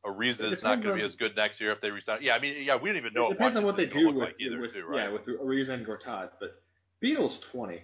Ariza 0.05 0.53
is 0.53 0.63
not 0.63 0.83
going 0.83 0.95
to 0.95 1.03
be 1.03 1.07
as 1.07 1.15
good 1.17 1.35
next 1.37 1.61
year 1.61 1.73
if 1.73 1.81
they 1.81 1.91
resign. 1.91 2.19
Yeah, 2.23 2.35
I 2.35 2.41
mean, 2.41 2.63
yeah, 2.65 2.77
we 2.81 2.91
don't 2.91 2.99
even 2.99 3.15
know. 3.15 3.31
It 3.31 3.35
depends 3.35 3.57
on 3.57 3.65
what 3.65 3.77
they 3.77 3.87
do 3.87 4.09
with, 4.09 4.17
like 4.17 4.37
either, 4.39 4.61
with 4.61 4.73
too, 4.73 4.85
right? 4.87 5.05
yeah, 5.05 5.13
with 5.13 5.23
Ariza 5.27 5.71
and 5.71 5.87
Gortat. 5.87 6.31
But 6.39 6.63
Beal's 7.01 7.39
twenty, 7.51 7.83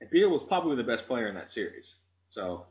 and 0.00 0.10
Beal 0.10 0.30
was 0.30 0.42
probably 0.48 0.76
the 0.76 0.82
best 0.82 1.06
player 1.06 1.28
in 1.28 1.34
that 1.34 1.52
series. 1.52 1.84
So. 2.32 2.66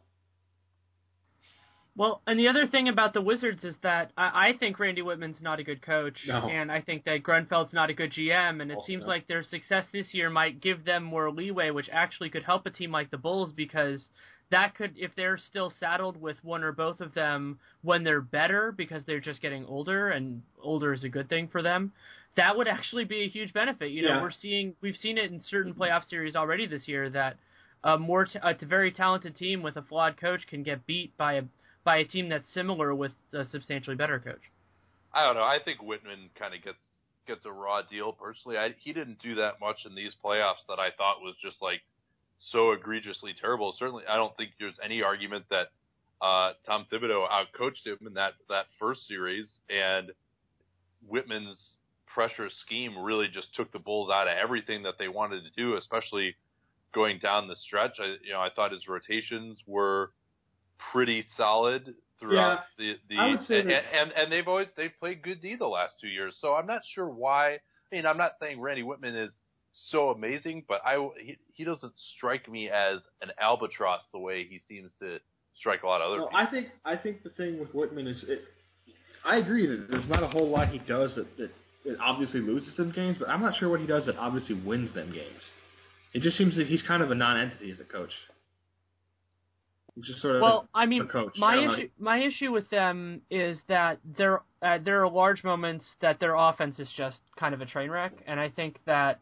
Well, 1.96 2.22
and 2.26 2.40
the 2.40 2.48
other 2.48 2.66
thing 2.66 2.88
about 2.88 3.14
the 3.14 3.22
Wizards 3.22 3.64
is 3.64 3.76
that 3.84 4.12
I, 4.16 4.50
I 4.50 4.58
think 4.58 4.80
Randy 4.80 5.02
Wittman's 5.02 5.42
not 5.42 5.60
a 5.60 5.64
good 5.64 5.82
coach, 5.82 6.18
no. 6.28 6.48
and 6.48 6.72
I 6.72 6.82
think 6.82 7.04
that 7.06 7.24
Grunfeld's 7.24 7.74
not 7.74 7.90
a 7.90 7.94
good 7.94 8.12
GM, 8.14 8.62
and 8.62 8.72
it 8.72 8.76
Also 8.76 8.88
seems 8.88 9.02
not. 9.02 9.10
like 9.10 9.28
their 9.28 9.44
success 9.44 9.86
this 9.92 10.14
year 10.14 10.30
might 10.30 10.62
give 10.62 10.86
them 10.86 11.04
more 11.04 11.30
leeway, 11.32 11.72
which 11.72 11.90
actually 11.92 12.30
could 12.30 12.44
help 12.44 12.66
a 12.66 12.70
team 12.70 12.92
like 12.92 13.12
the 13.12 13.18
Bulls 13.18 13.52
because 13.52 14.08
that 14.52 14.76
could, 14.76 14.94
if 14.96 15.12
they're 15.16 15.38
still 15.38 15.74
saddled 15.80 16.20
with 16.20 16.38
one 16.44 16.64
or 16.64 16.72
both 16.72 17.02
of 17.02 17.14
them 17.14 17.60
when 17.82 18.04
they're 18.04 18.22
better 18.22 18.72
because 18.72 19.04
they're 19.06 19.20
just 19.20 19.42
getting 19.42 19.66
older, 19.66 20.10
and 20.10 20.42
older 20.62 20.94
is 20.94 21.04
a 21.04 21.10
good 21.10 21.28
thing 21.28 21.50
for 21.50 21.62
them. 21.62 21.92
That 22.38 22.56
would 22.56 22.68
actually 22.68 23.06
be 23.06 23.24
a 23.24 23.28
huge 23.28 23.52
benefit. 23.52 23.92
You 23.92 24.04
know, 24.04 24.10
Yeah. 24.16 24.22
we're 24.22 24.32
seeing 24.32 24.76
we've 24.82 24.96
seen 24.96 25.18
it 25.18 25.32
in 25.32 25.42
certain 25.42 25.74
mm-hmm. 25.74 25.82
playoff 25.82 26.06
series 26.08 26.36
already 26.36 26.66
this 26.66 26.88
year 26.88 27.10
that 27.10 27.36
a 27.84 27.98
more 27.98 28.26
t- 28.26 28.40
a 28.42 28.56
very 28.66 28.92
talented 28.92 29.36
team 29.36 29.62
with 29.62 29.76
a 29.76 29.82
flawed 29.82 30.16
coach 30.18 30.48
can 30.48 30.64
get 30.64 30.86
beat 30.86 31.16
by 31.18 31.34
a 31.34 31.44
by 31.84 31.98
a 31.98 32.06
team 32.06 32.30
that's 32.30 32.52
similar 32.54 32.94
with 32.94 33.14
a 33.34 33.46
substantially 33.46 33.96
better 33.96 34.20
coach. 34.20 34.42
I 35.14 35.26
don't 35.26 35.36
know. 35.36 35.44
I 35.44 35.60
think 35.64 35.80
Wittman 35.80 36.30
kind 36.38 36.54
of 36.54 36.64
gets 36.64 36.78
gets 37.28 37.46
a 37.46 37.52
raw 37.52 37.82
deal 37.82 38.12
personally. 38.12 38.58
I, 38.58 38.74
he 38.80 38.92
didn't 38.92 39.20
do 39.20 39.36
that 39.36 39.60
much 39.60 39.86
in 39.86 39.96
these 39.96 40.14
playoffs 40.24 40.66
that 40.68 40.80
I 40.80 40.90
thought 40.98 41.22
was 41.22 41.36
just 41.42 41.62
like 41.62 41.82
so 42.40 42.72
egregiously 42.72 43.34
terrible. 43.40 43.74
Certainly, 43.78 44.04
I 44.10 44.16
don't 44.16 44.36
think 44.36 44.52
there's 44.60 44.80
any 44.84 45.02
argument 45.04 45.46
that 45.50 45.68
uh, 46.22 46.54
Tom 46.66 46.86
Thibodeau 46.92 47.28
outcoached 47.30 47.86
him 47.86 48.00
in 48.06 48.14
that 48.16 48.34
that 48.50 48.66
first 48.80 49.08
series, 49.08 49.60
and 49.70 50.12
Wittman's 51.12 51.78
pressure 52.08 52.50
scheme 52.50 52.98
really 52.98 53.28
just 53.28 53.54
took 53.56 53.72
the 53.72 53.80
Bulls 53.80 54.10
out 54.10 54.28
of 54.28 54.36
everything 54.38 54.84
that 54.84 54.96
they 54.98 55.08
wanted 55.08 55.44
to 55.44 55.52
do, 55.52 55.76
especially 55.76 56.36
going 56.94 57.20
down 57.20 57.48
the 57.48 57.56
stretch. 57.56 57.98
I, 58.00 58.16
you 58.24 58.34
know, 58.34 58.42
I 58.42 58.50
thought 58.50 58.72
his 58.72 58.88
rotations 58.88 59.60
were 59.68 60.12
pretty 60.92 61.24
solid 61.38 61.94
throughout 62.20 62.62
the 62.78 62.96
the 63.10 63.18
I 63.18 63.30
would 63.30 63.48
say 63.48 63.60
and, 63.60 63.70
that- 63.70 63.84
and 63.94 64.12
and 64.12 64.32
they've 64.32 64.48
always 64.48 64.68
they've 64.76 64.92
played 65.00 65.22
good 65.22 65.42
D 65.42 65.56
the 65.56 65.68
last 65.68 65.94
two 66.02 66.08
years. 66.08 66.38
So 66.42 66.54
I'm 66.54 66.68
not 66.68 66.82
sure 66.94 67.08
why. 67.08 67.54
I 67.54 67.60
mean, 67.96 68.06
I'm 68.06 68.18
not 68.18 68.34
saying 68.40 68.60
Randy 68.60 68.84
Wittman 68.84 69.16
is 69.22 69.32
so 69.92 70.10
amazing, 70.10 70.64
but 70.68 70.82
I 70.86 70.96
he, 71.24 71.38
he 71.54 71.64
doesn't 71.64 71.94
strike 72.18 72.50
me 72.50 72.70
as 72.70 73.02
an 73.22 73.30
albatross 73.42 74.02
the 74.12 74.20
way 74.20 74.46
he 74.50 74.60
seems 74.68 74.92
to 75.00 75.20
strike 75.56 75.84
a 75.84 75.88
lot 75.88 76.02
of 76.02 76.12
other 76.12 76.22
Well, 76.22 76.30
people. 76.30 76.40
I 76.40 76.52
think 76.52 76.68
I 76.86 76.96
think 76.98 77.24
the 77.24 77.30
thing 77.32 77.60
with 77.60 77.74
Wittman 77.74 78.08
is 78.08 78.24
it. 78.28 78.42
I 79.26 79.38
agree 79.38 79.66
that 79.68 79.88
there's 79.90 80.08
not 80.10 80.24
a 80.24 80.28
whole 80.28 80.50
lot 80.50 80.70
he 80.70 80.80
does 80.80 81.14
that, 81.16 81.28
that, 81.38 81.52
that 81.86 81.98
obviously 82.00 82.40
loses 82.40 82.76
them 82.78 82.92
games, 82.92 83.18
but 83.20 83.28
I'm 83.30 83.42
not 83.42 83.58
sure 83.58 83.70
what 83.70 83.82
he 83.82 83.86
does 83.86 84.06
that 84.06 84.16
obviously 84.18 84.56
wins 84.56 84.94
them 84.96 85.12
games. 85.12 85.42
It 86.14 86.22
just 86.22 86.38
seems 86.38 86.56
that 86.56 86.68
he's 86.68 86.82
kind 86.84 87.04
of 87.04 87.12
a 87.12 87.16
non-entity 87.16 87.70
as 87.70 87.80
a 87.80 87.84
coach. 87.84 88.12
Sort 90.18 90.38
of 90.38 90.42
well, 90.42 90.68
a, 90.74 90.78
I 90.78 90.86
mean, 90.86 91.08
coach. 91.08 91.34
My 91.38 91.56
don't 91.56 91.66
know. 91.66 91.74
issue 91.74 91.90
my 92.00 92.20
issue 92.20 92.52
with 92.52 92.70
them 92.70 93.22
is 93.30 93.58
that 93.68 94.00
there 94.18 94.42
uh, 94.62 94.80
there 94.84 95.04
are 95.04 95.10
large 95.10 95.44
moments 95.44 95.86
that 96.02 96.20
their 96.20 96.36
offense 96.36 96.80
is 96.80 96.90
just 96.96 97.20
kind 97.38 97.54
of 97.54 97.62
a 97.62 97.66
train 97.66 97.90
wreck, 97.90 98.14
and 98.28 98.40
I 98.40 98.50
think 98.50 98.80
that 98.86 99.20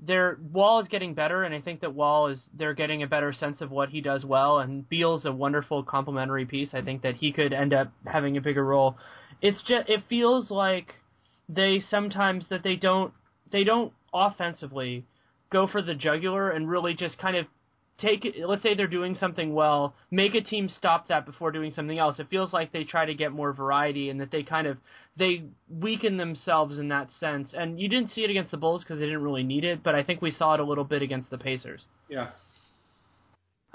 their 0.00 0.38
Wall 0.52 0.80
is 0.80 0.88
getting 0.88 1.14
better, 1.14 1.42
and 1.42 1.54
I 1.54 1.60
think 1.60 1.80
that 1.80 1.94
Wall 1.94 2.28
is 2.28 2.40
they're 2.56 2.74
getting 2.74 3.02
a 3.02 3.06
better 3.06 3.32
sense 3.32 3.60
of 3.60 3.70
what 3.70 3.88
he 3.88 4.00
does 4.00 4.24
well, 4.24 4.58
and 4.58 4.88
Beal's 4.88 5.24
a 5.26 5.32
wonderful 5.32 5.82
complementary 5.82 6.46
piece. 6.46 6.70
I 6.72 6.82
think 6.82 7.02
that 7.02 7.16
he 7.16 7.32
could 7.32 7.52
end 7.52 7.74
up 7.74 7.92
having 8.06 8.36
a 8.36 8.40
bigger 8.40 8.64
role. 8.64 8.96
It's 9.40 9.62
just 9.62 9.88
it 9.88 10.04
feels 10.08 10.50
like 10.50 10.94
they 11.48 11.80
sometimes 11.90 12.46
that 12.50 12.62
they 12.62 12.76
don't 12.76 13.12
they 13.50 13.64
don't 13.64 13.92
offensively 14.12 15.04
go 15.50 15.66
for 15.66 15.82
the 15.82 15.94
jugular 15.94 16.50
and 16.50 16.68
really 16.68 16.94
just 16.94 17.18
kind 17.18 17.36
of 17.36 17.46
take 18.00 18.24
it 18.24 18.46
let's 18.48 18.62
say 18.62 18.74
they're 18.74 18.86
doing 18.86 19.14
something 19.14 19.52
well 19.54 19.94
make 20.10 20.34
a 20.34 20.40
team 20.40 20.68
stop 20.68 21.08
that 21.08 21.26
before 21.26 21.50
doing 21.50 21.72
something 21.72 21.98
else 21.98 22.18
it 22.18 22.28
feels 22.30 22.52
like 22.52 22.72
they 22.72 22.84
try 22.84 23.04
to 23.04 23.14
get 23.14 23.32
more 23.32 23.52
variety 23.52 24.08
and 24.10 24.20
that 24.20 24.30
they 24.30 24.42
kind 24.42 24.66
of 24.66 24.76
they 25.16 25.42
weaken 25.68 26.16
themselves 26.16 26.78
in 26.78 26.88
that 26.88 27.08
sense 27.18 27.52
and 27.56 27.80
you 27.80 27.88
didn't 27.88 28.10
see 28.12 28.22
it 28.22 28.30
against 28.30 28.50
the 28.50 28.56
bulls 28.56 28.82
because 28.84 28.98
they 28.98 29.06
didn't 29.06 29.22
really 29.22 29.42
need 29.42 29.64
it 29.64 29.82
but 29.82 29.94
i 29.94 30.02
think 30.02 30.22
we 30.22 30.30
saw 30.30 30.54
it 30.54 30.60
a 30.60 30.64
little 30.64 30.84
bit 30.84 31.02
against 31.02 31.28
the 31.30 31.38
pacers 31.38 31.86
Yeah. 32.08 32.28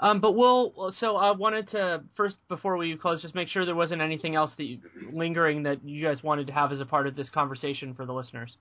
um, 0.00 0.20
but 0.20 0.32
we'll. 0.32 0.92
So 0.98 1.16
I 1.16 1.30
wanted 1.32 1.68
to 1.70 2.02
first, 2.16 2.36
before 2.48 2.76
we 2.76 2.96
close, 2.96 3.22
just 3.22 3.34
make 3.34 3.48
sure 3.48 3.64
there 3.64 3.74
wasn't 3.76 4.02
anything 4.02 4.34
else 4.34 4.50
that 4.56 4.64
you, 4.64 4.78
lingering 5.12 5.62
that 5.64 5.84
you 5.84 6.02
guys 6.02 6.22
wanted 6.22 6.46
to 6.48 6.52
have 6.52 6.72
as 6.72 6.80
a 6.80 6.84
part 6.86 7.06
of 7.06 7.14
this 7.14 7.30
conversation 7.30 7.94
for 7.94 8.04
the 8.04 8.12
listeners. 8.12 8.56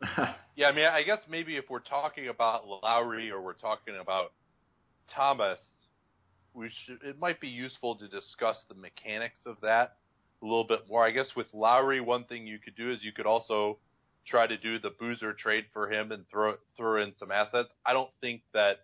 Yeah, 0.56 0.66
I 0.70 0.72
mean, 0.74 0.86
I 0.86 1.04
guess 1.04 1.18
maybe 1.30 1.56
if 1.56 1.70
we're 1.70 1.78
talking 1.78 2.26
about 2.28 2.66
Lowry 2.66 3.30
or 3.30 3.40
we're 3.40 3.52
talking 3.52 3.94
about 4.00 4.32
Thomas, 5.14 5.58
we 6.54 6.70
should. 6.84 6.98
It 7.02 7.18
might 7.18 7.40
be 7.40 7.48
useful 7.48 7.96
to 7.96 8.08
discuss 8.08 8.64
the 8.68 8.74
mechanics 8.74 9.40
of 9.46 9.56
that 9.62 9.96
a 10.42 10.44
little 10.44 10.64
bit 10.64 10.88
more. 10.88 11.04
I 11.04 11.10
guess 11.10 11.34
with 11.36 11.46
Lowry, 11.52 12.00
one 12.00 12.24
thing 12.24 12.46
you 12.46 12.58
could 12.58 12.76
do 12.76 12.90
is 12.90 13.02
you 13.02 13.12
could 13.12 13.26
also 13.26 13.78
try 14.26 14.46
to 14.46 14.56
do 14.56 14.78
the 14.78 14.90
Boozer 14.90 15.32
trade 15.32 15.64
for 15.72 15.90
him 15.90 16.12
and 16.12 16.28
throw 16.28 16.54
throw 16.76 17.02
in 17.02 17.14
some 17.16 17.30
assets. 17.30 17.68
I 17.84 17.92
don't 17.92 18.10
think 18.20 18.42
that 18.52 18.80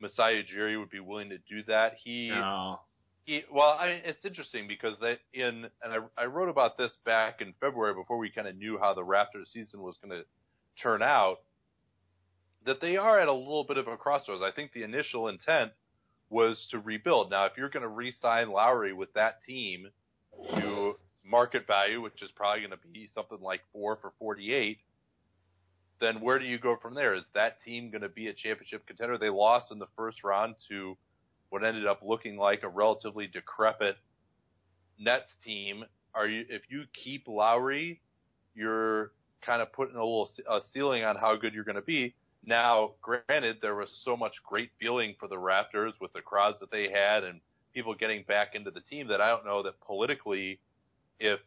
Masai 0.00 0.42
Ujiri 0.42 0.78
would 0.78 0.90
be 0.90 1.00
willing 1.00 1.30
to 1.30 1.38
do 1.38 1.62
that. 1.68 1.94
He 2.02 2.30
no. 2.30 2.80
he, 3.24 3.42
well, 3.52 3.76
I, 3.78 4.00
it's 4.04 4.24
interesting 4.24 4.66
because 4.66 4.96
they 5.00 5.18
in 5.32 5.66
and 5.82 6.08
I, 6.16 6.22
I 6.22 6.24
wrote 6.26 6.48
about 6.48 6.76
this 6.76 6.92
back 7.04 7.40
in 7.40 7.54
February 7.60 7.94
before 7.94 8.18
we 8.18 8.30
kind 8.30 8.48
of 8.48 8.56
knew 8.56 8.78
how 8.78 8.94
the 8.94 9.02
Raptors 9.02 9.52
season 9.52 9.82
was 9.82 9.96
going 10.02 10.18
to 10.18 10.24
turn 10.82 11.02
out. 11.02 11.40
That 12.64 12.80
they 12.80 12.96
are 12.96 13.18
at 13.18 13.28
a 13.28 13.32
little 13.32 13.64
bit 13.64 13.76
of 13.76 13.88
a 13.88 13.96
crossroads. 13.96 14.42
I 14.42 14.54
think 14.54 14.72
the 14.72 14.82
initial 14.82 15.28
intent 15.28 15.72
was 16.30 16.66
to 16.70 16.78
rebuild. 16.78 17.30
Now, 17.30 17.44
if 17.46 17.52
you're 17.56 17.68
going 17.68 17.82
to 17.82 17.88
re-sign 17.88 18.50
Lowry 18.50 18.92
with 18.92 19.12
that 19.14 19.42
team 19.44 19.88
to 20.54 20.94
market 21.24 21.66
value, 21.66 22.00
which 22.00 22.22
is 22.22 22.30
probably 22.34 22.60
going 22.60 22.70
to 22.70 22.88
be 22.92 23.08
something 23.14 23.40
like 23.40 23.60
four 23.72 23.98
for 24.00 24.12
48, 24.18 24.78
then 26.00 26.20
where 26.20 26.38
do 26.38 26.44
you 26.44 26.58
go 26.58 26.76
from 26.80 26.94
there? 26.94 27.14
Is 27.14 27.24
that 27.34 27.62
team 27.62 27.90
going 27.90 28.02
to 28.02 28.08
be 28.08 28.28
a 28.28 28.32
championship 28.32 28.86
contender? 28.86 29.18
They 29.18 29.30
lost 29.30 29.70
in 29.70 29.78
the 29.78 29.86
first 29.96 30.24
round 30.24 30.56
to 30.68 30.96
what 31.50 31.62
ended 31.62 31.86
up 31.86 32.00
looking 32.02 32.36
like 32.36 32.62
a 32.62 32.68
relatively 32.68 33.26
decrepit 33.26 33.96
Nets 34.98 35.30
team. 35.44 35.84
Are 36.14 36.26
you 36.26 36.44
if 36.48 36.62
you 36.68 36.84
keep 36.92 37.28
Lowry, 37.28 38.00
you're 38.54 39.12
kind 39.42 39.62
of 39.62 39.72
putting 39.72 39.96
a 39.96 39.98
little 39.98 40.28
a 40.48 40.60
ceiling 40.72 41.04
on 41.04 41.16
how 41.16 41.36
good 41.36 41.54
you're 41.54 41.64
going 41.64 41.76
to 41.76 41.82
be. 41.82 42.14
Now, 42.44 42.92
granted, 43.00 43.58
there 43.62 43.76
was 43.76 43.90
so 44.04 44.16
much 44.16 44.34
great 44.44 44.70
feeling 44.80 45.14
for 45.18 45.28
the 45.28 45.36
Raptors 45.36 45.92
with 46.00 46.12
the 46.12 46.20
crowds 46.20 46.58
that 46.60 46.70
they 46.70 46.88
had 46.90 47.22
and 47.22 47.40
people 47.72 47.94
getting 47.94 48.24
back 48.26 48.54
into 48.54 48.70
the 48.70 48.80
team 48.80 49.08
that 49.08 49.20
I 49.20 49.28
don't 49.28 49.46
know 49.46 49.62
that 49.62 49.80
politically, 49.80 50.58
if 51.20 51.40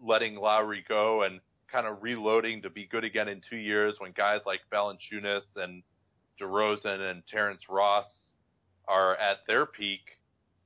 letting 0.00 0.36
Lowry 0.36 0.84
go 0.88 1.22
and 1.22 1.40
kind 1.70 1.86
of 1.86 2.02
reloading 2.02 2.62
to 2.62 2.70
be 2.70 2.86
good 2.86 3.04
again 3.04 3.28
in 3.28 3.40
two 3.48 3.56
years 3.56 3.96
when 3.98 4.12
guys 4.12 4.40
like 4.46 4.60
Valanciunas 4.72 5.42
and 5.56 5.82
DeRozan 6.40 7.10
and 7.10 7.22
Terrence 7.26 7.62
Ross 7.68 8.06
are 8.86 9.16
at 9.16 9.38
their 9.48 9.66
peak, 9.66 10.00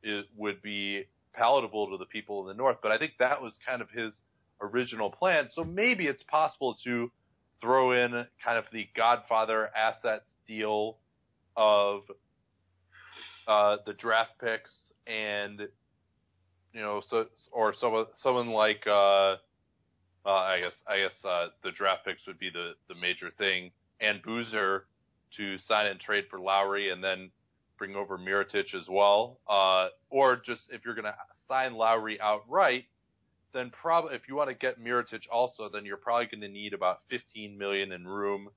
it 0.02 0.26
would 0.36 0.60
be 0.62 1.04
palatable 1.32 1.90
to 1.90 1.96
the 1.96 2.04
people 2.06 2.42
in 2.42 2.48
the 2.48 2.54
North. 2.54 2.78
But 2.82 2.92
I 2.92 2.98
think 2.98 3.12
that 3.18 3.40
was 3.40 3.54
kind 3.66 3.80
of 3.80 3.88
his 3.90 4.20
original 4.60 5.10
plan. 5.10 5.48
So 5.52 5.64
maybe 5.64 6.06
it's 6.06 6.22
possible 6.24 6.76
to 6.84 7.10
throw 7.60 7.92
in 7.92 8.26
kind 8.44 8.58
of 8.58 8.64
the 8.72 8.88
Godfather 8.96 9.70
assets 9.76 10.28
deal 10.46 10.96
of 11.56 12.02
uh, 13.46 13.76
the 13.86 13.92
draft 13.94 14.32
picks 14.40 14.70
and 15.06 15.60
you 16.72 16.80
know 16.80 17.02
so 17.08 17.26
or 17.52 17.74
someone 17.74 18.06
someone 18.22 18.48
like 18.48 18.86
uh, 18.86 19.36
uh, 20.24 20.28
I 20.28 20.60
guess 20.60 20.74
I 20.86 20.96
guess 20.98 21.24
uh, 21.24 21.46
the 21.62 21.72
draft 21.72 22.04
picks 22.04 22.26
would 22.26 22.38
be 22.38 22.50
the 22.50 22.72
the 22.88 22.94
major 22.94 23.30
thing 23.36 23.70
and 24.00 24.22
Boozer 24.22 24.84
to 25.36 25.58
sign 25.58 25.86
and 25.86 26.00
trade 26.00 26.24
for 26.30 26.40
Lowry 26.40 26.90
and 26.90 27.02
then 27.02 27.30
bring 27.78 27.96
over 27.96 28.18
Mirotic 28.18 28.74
as 28.74 28.88
well. 28.88 29.38
Uh, 29.48 29.88
or 30.10 30.36
just 30.36 30.62
if 30.70 30.84
you're 30.84 30.94
going 30.94 31.04
to 31.04 31.14
sign 31.48 31.74
Lowry 31.74 32.20
outright 32.20 32.84
then 33.52 33.70
probably 33.70 34.14
if 34.14 34.22
you 34.28 34.34
want 34.34 34.48
to 34.48 34.54
get 34.54 34.82
Mirotic 34.82 35.22
also, 35.30 35.68
then 35.68 35.84
you're 35.84 35.96
probably 35.96 36.26
going 36.26 36.40
to 36.40 36.48
need 36.48 36.72
about 36.72 36.98
15 37.10 37.56
million 37.58 37.92
in 37.92 38.06
room. 38.06 38.48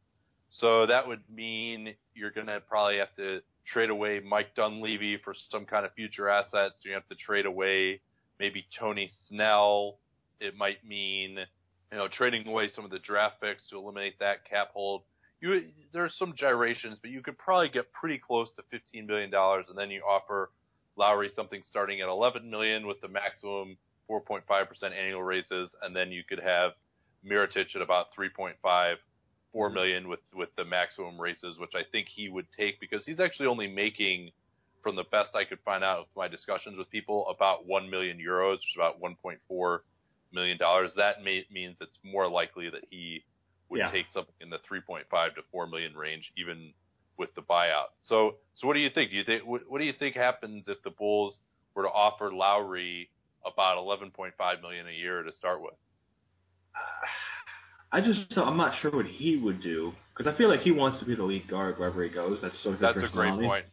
So 0.49 0.85
that 0.85 1.07
would 1.07 1.21
mean 1.33 1.95
you're 2.13 2.31
going 2.31 2.47
to 2.47 2.59
probably 2.61 2.97
have 2.97 3.13
to 3.15 3.41
trade 3.65 3.89
away 3.89 4.19
Mike 4.19 4.55
Dunleavy 4.55 5.17
for 5.23 5.33
some 5.49 5.65
kind 5.65 5.85
of 5.85 5.93
future 5.93 6.29
assets. 6.29 6.75
You 6.83 6.93
have 6.93 7.07
to 7.07 7.15
trade 7.15 7.45
away 7.45 8.01
maybe 8.39 8.65
Tony 8.77 9.09
Snell. 9.27 9.97
It 10.39 10.55
might 10.55 10.85
mean 10.85 11.39
you 11.91 11.97
know 11.97 12.07
trading 12.07 12.47
away 12.47 12.69
some 12.69 12.85
of 12.85 12.91
the 12.91 12.99
draft 12.99 13.39
picks 13.41 13.67
to 13.69 13.77
eliminate 13.77 14.19
that 14.19 14.47
cap 14.49 14.69
hold. 14.73 15.03
You 15.39 15.69
there's 15.93 16.15
some 16.17 16.33
gyrations, 16.35 16.97
but 17.01 17.11
you 17.11 17.21
could 17.21 17.37
probably 17.37 17.69
get 17.69 17.91
pretty 17.91 18.17
close 18.17 18.51
to 18.55 18.63
15 18.71 19.05
million 19.05 19.29
dollars, 19.29 19.65
and 19.69 19.77
then 19.77 19.89
you 19.89 20.01
offer 20.01 20.51
Lowry 20.95 21.31
something 21.35 21.61
starting 21.69 22.01
at 22.01 22.09
11 22.09 22.49
million 22.49 22.85
with 22.85 23.01
the 23.01 23.07
maximum 23.07 23.77
4.5% 24.21 24.43
annual 24.91 25.23
raises, 25.23 25.69
and 25.81 25.95
then 25.95 26.11
you 26.11 26.23
could 26.27 26.39
have 26.39 26.71
Mirotic 27.25 27.75
at 27.75 27.81
about 27.81 28.07
3.5, 28.17 28.53
4 28.61 29.67
mm-hmm. 29.67 29.73
million 29.73 30.09
with 30.09 30.19
with 30.33 30.49
the 30.57 30.65
maximum 30.65 31.19
raises, 31.19 31.57
which 31.57 31.71
I 31.75 31.83
think 31.91 32.07
he 32.13 32.29
would 32.29 32.47
take 32.57 32.79
because 32.79 33.05
he's 33.05 33.19
actually 33.19 33.47
only 33.47 33.67
making, 33.67 34.31
from 34.81 34.95
the 34.95 35.05
best 35.11 35.35
I 35.35 35.45
could 35.45 35.59
find 35.63 35.83
out 35.83 35.99
with 35.99 36.15
my 36.15 36.27
discussions 36.27 36.77
with 36.77 36.89
people, 36.89 37.27
about 37.29 37.65
1 37.65 37.89
million 37.89 38.17
euros, 38.17 38.53
which 38.55 38.71
is 38.71 38.75
about 38.75 39.01
1.4 39.01 39.79
million 40.33 40.57
dollars. 40.57 40.91
That 40.97 41.23
may, 41.23 41.45
means 41.51 41.77
it's 41.79 41.97
more 42.03 42.27
likely 42.29 42.69
that 42.69 42.85
he 42.89 43.23
would 43.69 43.79
Yeah. 43.79 43.91
take 43.91 44.07
something 44.13 44.35
in 44.41 44.49
the 44.49 44.59
3.5 44.59 45.35
to 45.35 45.41
4 45.51 45.67
million 45.67 45.95
range, 45.95 46.31
even 46.35 46.73
with 47.17 47.33
the 47.35 47.41
buyout. 47.41 47.89
So, 48.01 48.37
so 48.55 48.67
what 48.67 48.73
do 48.73 48.79
you 48.79 48.89
think? 48.89 49.11
Do 49.11 49.17
you 49.17 49.23
think 49.23 49.45
what, 49.45 49.61
what 49.69 49.79
do 49.79 49.85
you 49.85 49.93
think 49.93 50.15
happens 50.15 50.67
if 50.67 50.81
the 50.83 50.89
Bulls 50.89 51.39
were 51.75 51.83
to 51.83 51.89
offer 51.89 52.33
Lowry 52.33 53.09
about 53.45 53.77
11.5 53.77 54.61
million 54.61 54.87
a 54.87 54.91
year 54.91 55.23
to 55.23 55.31
start 55.33 55.61
with? 55.61 55.73
I 57.91 58.01
just 58.01 58.35
I'm 58.37 58.57
not 58.57 58.73
sure 58.81 58.91
what 58.91 59.05
he 59.05 59.37
would 59.37 59.61
do 59.61 59.93
because 60.17 60.31
I 60.31 60.35
feel 60.37 60.49
like 60.49 60.61
he 60.61 60.71
wants 60.71 60.99
to 60.99 61.05
be 61.05 61.15
the 61.15 61.23
lead 61.23 61.47
guard 61.47 61.77
wherever 61.77 62.03
he 62.03 62.09
goes. 62.09 62.39
That's 62.41 62.55
sort 62.63 62.75
of 62.75 62.81
his 62.81 62.89
That's 62.95 63.11
a 63.11 63.15
great 63.15 63.33
point. 63.33 63.65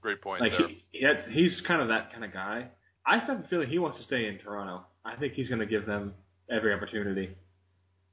Great 0.00 0.22
point 0.22 0.42
Like 0.42 0.52
there. 0.52 0.68
he, 0.68 0.84
he 0.92 1.06
he's 1.32 1.60
kind 1.66 1.82
of 1.82 1.88
that 1.88 2.12
kind 2.12 2.24
of 2.24 2.32
guy. 2.32 2.68
I 3.04 3.18
have 3.18 3.28
a 3.40 3.48
feeling 3.48 3.68
he 3.68 3.78
wants 3.78 3.98
to 3.98 4.04
stay 4.04 4.26
in 4.26 4.38
Toronto. 4.38 4.84
I 5.04 5.16
think 5.16 5.32
he's 5.32 5.48
going 5.48 5.60
to 5.60 5.66
give 5.66 5.86
them 5.86 6.14
every 6.50 6.72
opportunity. 6.72 7.30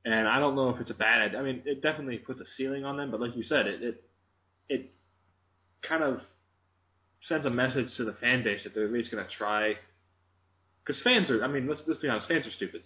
And 0.05 0.27
I 0.27 0.39
don't 0.39 0.55
know 0.55 0.69
if 0.69 0.79
it's 0.81 0.89
a 0.89 0.95
bad. 0.95 1.35
I 1.35 1.41
mean, 1.41 1.61
it 1.65 1.81
definitely 1.81 2.17
puts 2.17 2.39
a 2.39 2.45
ceiling 2.57 2.85
on 2.85 2.97
them, 2.97 3.11
but 3.11 3.19
like 3.19 3.35
you 3.35 3.43
said, 3.43 3.67
it 3.67 3.83
it, 3.83 4.03
it 4.69 4.91
kind 5.87 6.03
of 6.03 6.21
sends 7.27 7.45
a 7.45 7.49
message 7.49 7.87
to 7.97 8.05
the 8.05 8.13
fan 8.13 8.43
base 8.43 8.61
that 8.63 8.73
they're 8.73 8.85
at 8.85 8.91
least 8.93 9.11
going 9.11 9.23
to 9.23 9.31
try. 9.37 9.73
Because 10.85 11.01
fans 11.03 11.29
are, 11.29 11.43
I 11.43 11.47
mean, 11.47 11.67
let's 11.67 11.81
let's 11.87 12.01
be 12.01 12.07
honest, 12.07 12.27
fans 12.27 12.45
are 12.45 12.51
stupid. 12.51 12.83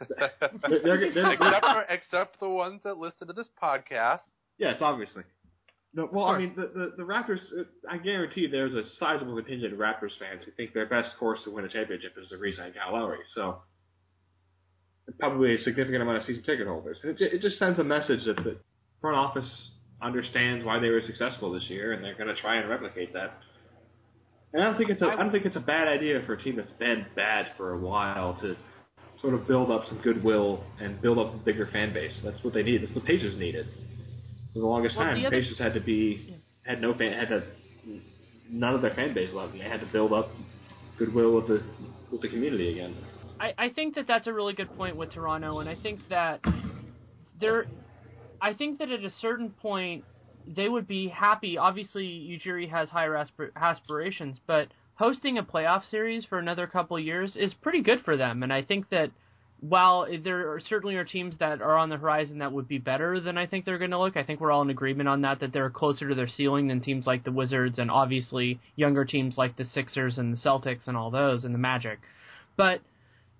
they're- 0.08 0.82
they're- 0.82 1.12
they're- 1.12 1.32
except 1.32 1.64
for 1.64 1.82
except 1.88 2.40
the 2.40 2.48
ones 2.48 2.80
that 2.84 2.98
listen 2.98 3.26
to 3.28 3.32
this 3.32 3.48
podcast. 3.62 4.20
Yes, 4.58 4.76
obviously. 4.80 5.22
No, 5.94 6.08
well, 6.10 6.24
I 6.24 6.38
mean, 6.38 6.54
the, 6.56 6.62
the, 6.74 6.92
the 6.96 7.02
Raptors, 7.02 7.40
uh, 7.58 7.64
I 7.88 7.98
guarantee 7.98 8.46
there's 8.50 8.72
a 8.72 8.88
sizable 8.98 9.36
contingent 9.36 9.74
of 9.74 9.78
Raptors 9.78 10.16
fans 10.18 10.40
who 10.42 10.50
think 10.52 10.72
their 10.72 10.86
best 10.86 11.10
course 11.18 11.40
to 11.44 11.50
win 11.50 11.66
a 11.66 11.68
championship 11.68 12.14
is 12.22 12.30
to 12.30 12.38
re-sign 12.38 12.72
Kyle 12.72 12.94
Lowry. 12.94 13.18
So, 13.34 13.58
probably 15.20 15.54
a 15.56 15.60
significant 15.60 16.00
amount 16.02 16.18
of 16.18 16.24
season 16.24 16.42
ticket 16.44 16.66
holders. 16.66 16.96
And 17.02 17.12
it, 17.20 17.34
it 17.34 17.42
just 17.42 17.58
sends 17.58 17.78
a 17.78 17.84
message 17.84 18.24
that 18.24 18.36
the 18.36 18.56
front 19.02 19.16
office 19.18 19.48
understands 20.00 20.64
why 20.64 20.78
they 20.78 20.88
were 20.88 21.02
successful 21.06 21.52
this 21.52 21.64
year, 21.68 21.92
and 21.92 22.02
they're 22.02 22.16
going 22.16 22.34
to 22.34 22.40
try 22.40 22.56
and 22.56 22.70
replicate 22.70 23.12
that. 23.12 23.38
And 24.52 24.62
I 24.62 24.66
don't 24.66 24.76
think 24.76 24.90
it's 24.90 25.02
a 25.02 25.06
I 25.06 25.16
don't 25.16 25.32
think 25.32 25.46
it's 25.46 25.56
a 25.56 25.60
bad 25.60 25.88
idea 25.88 26.22
for 26.26 26.34
a 26.34 26.42
team 26.42 26.56
that's 26.56 26.72
been 26.78 27.06
bad 27.16 27.46
for 27.56 27.72
a 27.72 27.78
while 27.78 28.38
to 28.40 28.56
sort 29.20 29.34
of 29.34 29.46
build 29.46 29.70
up 29.70 29.84
some 29.88 29.98
goodwill 30.02 30.62
and 30.80 31.00
build 31.00 31.18
up 31.18 31.34
a 31.34 31.38
bigger 31.38 31.68
fan 31.72 31.92
base. 31.92 32.12
That's 32.24 32.42
what 32.44 32.52
they 32.54 32.62
need. 32.62 32.82
That's 32.82 32.94
what 32.94 33.04
Pacers 33.04 33.38
needed. 33.38 33.66
For 34.52 34.58
the 34.58 34.66
longest 34.66 34.96
Well, 34.96 35.06
time, 35.06 35.20
the 35.20 35.26
other- 35.26 35.40
Pacers 35.40 35.58
had 35.58 35.74
to 35.74 35.80
be 35.80 36.36
had 36.66 36.80
no 36.82 36.92
fan 36.94 37.12
had 37.12 37.28
to 37.28 37.42
none 38.50 38.74
of 38.74 38.82
their 38.82 38.94
fan 38.94 39.14
base 39.14 39.32
loved 39.32 39.52
them. 39.52 39.60
They 39.60 39.68
had 39.68 39.80
to 39.80 39.86
build 39.86 40.12
up 40.12 40.30
goodwill 40.98 41.34
with 41.36 41.48
the 41.48 41.62
with 42.10 42.20
the 42.20 42.28
community 42.28 42.72
again. 42.72 42.94
I, 43.40 43.54
I 43.58 43.68
think 43.70 43.94
that 43.94 44.06
that's 44.06 44.26
a 44.26 44.32
really 44.32 44.52
good 44.52 44.72
point 44.76 44.96
with 44.96 45.10
Toronto, 45.10 45.60
and 45.60 45.68
I 45.68 45.74
think 45.74 46.00
that 46.10 46.40
there, 47.40 47.66
I 48.40 48.52
think 48.54 48.78
that 48.78 48.90
at 48.90 49.02
a 49.02 49.10
certain 49.20 49.50
point 49.50 50.04
they 50.46 50.68
would 50.68 50.86
be 50.86 51.08
happy. 51.08 51.58
Obviously, 51.58 52.06
Ujiri 52.06 52.68
has 52.70 52.88
higher 52.88 53.12
aspir- 53.12 53.54
aspirations, 53.56 54.38
but 54.46 54.68
hosting 54.94 55.38
a 55.38 55.42
playoff 55.42 55.88
series 55.90 56.24
for 56.24 56.38
another 56.38 56.66
couple 56.66 56.96
of 56.96 57.04
years 57.04 57.34
is 57.36 57.54
pretty 57.54 57.82
good 57.82 58.00
for 58.04 58.16
them, 58.16 58.42
and 58.42 58.52
I 58.52 58.62
think 58.62 58.88
that 58.90 59.10
while 59.62 60.08
there 60.24 60.52
are, 60.52 60.60
certainly 60.60 60.96
are 60.96 61.04
teams 61.04 61.36
that 61.38 61.62
are 61.62 61.78
on 61.78 61.88
the 61.88 61.96
horizon 61.96 62.38
that 62.38 62.52
would 62.52 62.66
be 62.66 62.78
better 62.78 63.20
than 63.20 63.38
I 63.38 63.46
think 63.46 63.64
they're 63.64 63.78
going 63.78 63.92
to 63.92 63.98
look, 63.98 64.16
I 64.16 64.24
think 64.24 64.40
we're 64.40 64.50
all 64.50 64.62
in 64.62 64.70
agreement 64.70 65.08
on 65.08 65.22
that, 65.22 65.38
that 65.38 65.52
they're 65.52 65.70
closer 65.70 66.08
to 66.08 66.16
their 66.16 66.26
ceiling 66.26 66.66
than 66.66 66.80
teams 66.80 67.06
like 67.06 67.22
the 67.22 67.30
Wizards 67.30 67.78
and 67.78 67.88
obviously 67.88 68.58
younger 68.74 69.04
teams 69.04 69.38
like 69.38 69.56
the 69.56 69.64
Sixers 69.64 70.18
and 70.18 70.32
the 70.32 70.40
Celtics 70.40 70.88
and 70.88 70.96
all 70.96 71.12
those 71.12 71.44
and 71.44 71.54
the 71.54 71.60
Magic. 71.60 72.00
But 72.56 72.80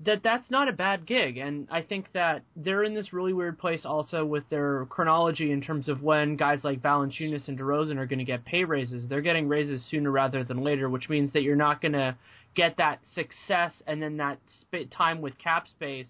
that 0.05 0.23
that's 0.23 0.51
not 0.51 0.69
a 0.69 0.73
bad 0.73 1.07
gig, 1.07 1.37
and 1.39 1.69
I 1.71 1.83
think 1.83 2.07
that 2.13 2.43
they're 2.57 2.83
in 2.85 2.95
this 2.95 3.13
really 3.13 3.33
weird 3.33 3.59
place 3.59 3.85
also 3.85 4.25
with 4.25 4.49
their 4.49 4.87
chronology 4.87 5.53
in 5.53 5.61
terms 5.61 5.89
of 5.89 6.03
when 6.03 6.37
guys 6.37 6.61
like 6.65 6.81
Valanciunas 6.83 7.47
and 7.49 7.59
DeRozan 7.59 7.97
are 7.99 8.07
going 8.07 8.19
to 8.19 8.25
get 8.25 8.45
pay 8.45 8.65
raises. 8.65 9.07
They're 9.09 9.21
getting 9.21 9.49
raises 9.49 9.85
sooner 9.91 10.11
rather 10.11 10.45
than 10.45 10.63
later, 10.63 10.89
which 10.91 11.09
means 11.09 11.33
that 11.35 11.43
you're 11.43 11.57
not 11.57 11.81
going 11.81 11.93
to 11.93 12.17
get 12.55 12.77
that 12.79 13.01
success 13.15 13.73
and 13.87 14.03
then 14.03 14.17
that 14.19 14.39
sp- 14.53 14.91
time 14.91 15.21
with 15.21 15.39
cap 15.39 15.67
space 15.69 16.09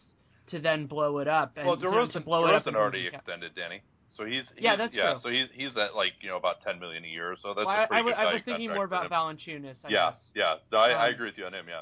to 0.48 0.58
then 0.58 0.86
blow 0.86 1.18
it 1.18 1.28
up. 1.28 1.52
And 1.56 1.66
Well, 1.66 1.76
to- 1.76 1.82
to 1.82 1.88
DeRozan, 1.88 2.24
blow 2.24 2.46
it 2.48 2.54
up 2.54 2.64
DeRozan 2.64 2.74
already 2.76 3.06
extended, 3.12 3.52
Danny. 3.54 3.82
So 4.16 4.24
he's, 4.26 4.42
he's 4.54 4.64
Yeah, 4.64 4.76
that's 4.76 4.94
yeah. 4.94 5.12
true. 5.12 5.20
So 5.22 5.28
he's 5.30 5.46
he's 5.54 5.74
at 5.76 5.94
like 5.94 6.12
you 6.20 6.28
know 6.28 6.36
about 6.36 6.60
ten 6.60 6.78
million 6.78 7.02
a 7.02 7.06
year. 7.08 7.34
So 7.40 7.54
that's 7.54 7.64
Well, 7.66 7.74
a 7.74 7.82
I, 7.84 7.86
pretty 7.86 7.94
I, 7.94 8.02
good 8.02 8.06
was- 8.06 8.14
I 8.18 8.32
was 8.34 8.42
thinking 8.44 8.68
more 8.74 8.84
about. 8.84 9.10
Valanciunas. 9.10 9.76
I 9.84 9.88
Yeah, 9.88 10.10
guess. 10.10 10.20
yeah. 10.70 10.78
I, 10.78 10.90
I 10.90 11.08
Um, 11.08 11.14
agree 11.14 11.26
with 11.28 11.38
you 11.38 11.46
on 11.46 11.54
him. 11.54 11.64
Yeah. 11.68 11.80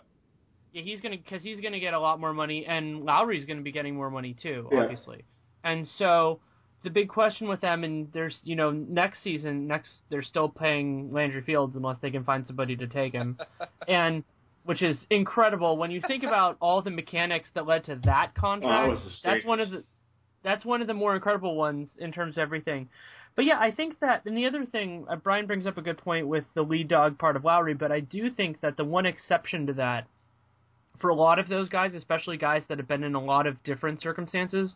Yeah, 0.73 0.83
he's 0.83 1.01
gonna 1.01 1.17
because 1.17 1.43
he's 1.43 1.61
gonna 1.61 1.81
get 1.81 1.95
a 1.95 1.99
lot 2.01 2.21
more 2.21 2.33
money, 2.33 2.67
and 2.67 3.05
Lowry's 3.05 3.45
gonna 3.45 3.63
be 3.63 3.73
getting 3.73 3.95
more 3.95 4.11
money 4.11 4.35
too, 4.35 4.69
Yeah. 4.71 4.83
obviously. 4.83 5.25
And 5.65 5.87
so 5.99 6.41
the 6.83 6.91
big 6.91 7.09
question 7.09 7.49
with 7.49 7.61
them, 7.61 7.85
and 7.85 8.11
there's 8.13 8.41
you 8.45 8.57
know 8.57 8.71
next 8.71 9.23
season, 9.23 9.67
next 9.67 9.91
they're 10.09 10.23
still 10.23 10.49
paying 10.49 11.13
Landry 11.13 11.43
Fields 11.43 11.77
unless 11.77 11.99
they 11.99 12.11
can 12.11 12.25
find 12.25 12.47
somebody 12.47 12.77
to 12.77 12.87
take 12.87 13.13
him, 13.13 13.39
and 13.89 14.25
which 14.65 14.83
is 14.83 14.97
incredible 15.11 15.77
when 15.77 15.91
you 15.91 16.01
think 16.07 16.23
about 16.23 16.57
all 16.61 16.83
the 16.83 16.91
mechanics 16.91 17.49
that 17.55 17.67
led 17.67 17.85
to 17.85 17.97
that 18.05 18.35
contract. 18.35 18.93
Oh, 19.05 19.09
a 19.09 19.11
that's 19.25 19.45
one 19.45 19.61
of 19.61 19.71
the 19.71 19.85
that's 20.43 20.65
one 20.65 20.81
of 20.81 20.87
the 20.87 20.95
more 20.95 21.15
incredible 21.15 21.57
ones 21.57 21.89
in 21.99 22.13
terms 22.13 22.37
of 22.37 22.39
everything. 22.39 22.89
But 23.37 23.45
yeah, 23.45 23.59
I 23.61 23.71
think 23.71 24.01
that, 24.01 24.25
and 24.27 24.37
the 24.37 24.47
other 24.47 24.67
thing, 24.67 25.07
uh, 25.09 25.17
Brian 25.17 25.47
brings 25.47 25.67
up 25.67 25.79
a 25.79 25.83
good 25.83 25.99
point 25.99 26.27
with 26.27 26.45
the 26.55 26.63
lead 26.63 26.89
dog 26.89 27.19
part 27.19 27.37
of 27.37 27.45
Lowry, 27.45 27.75
but 27.75 27.93
I 27.93 28.01
do 28.01 28.29
think 28.31 28.61
that 28.61 28.77
the 28.77 28.85
one 28.85 29.07
exception 29.07 29.67
to 29.69 29.73
that, 29.75 30.07
for 31.01 31.11
a 31.11 31.15
lot 31.15 31.39
of 31.39 31.49
those 31.49 31.69
guys, 31.69 31.95
especially 31.95 32.37
guys 32.37 32.63
that 32.69 32.79
have 32.79 32.89
been 32.89 33.03
in 33.05 33.15
a 33.15 33.23
lot 33.23 33.47
of 33.47 33.63
different 33.63 34.01
circumstances, 34.01 34.73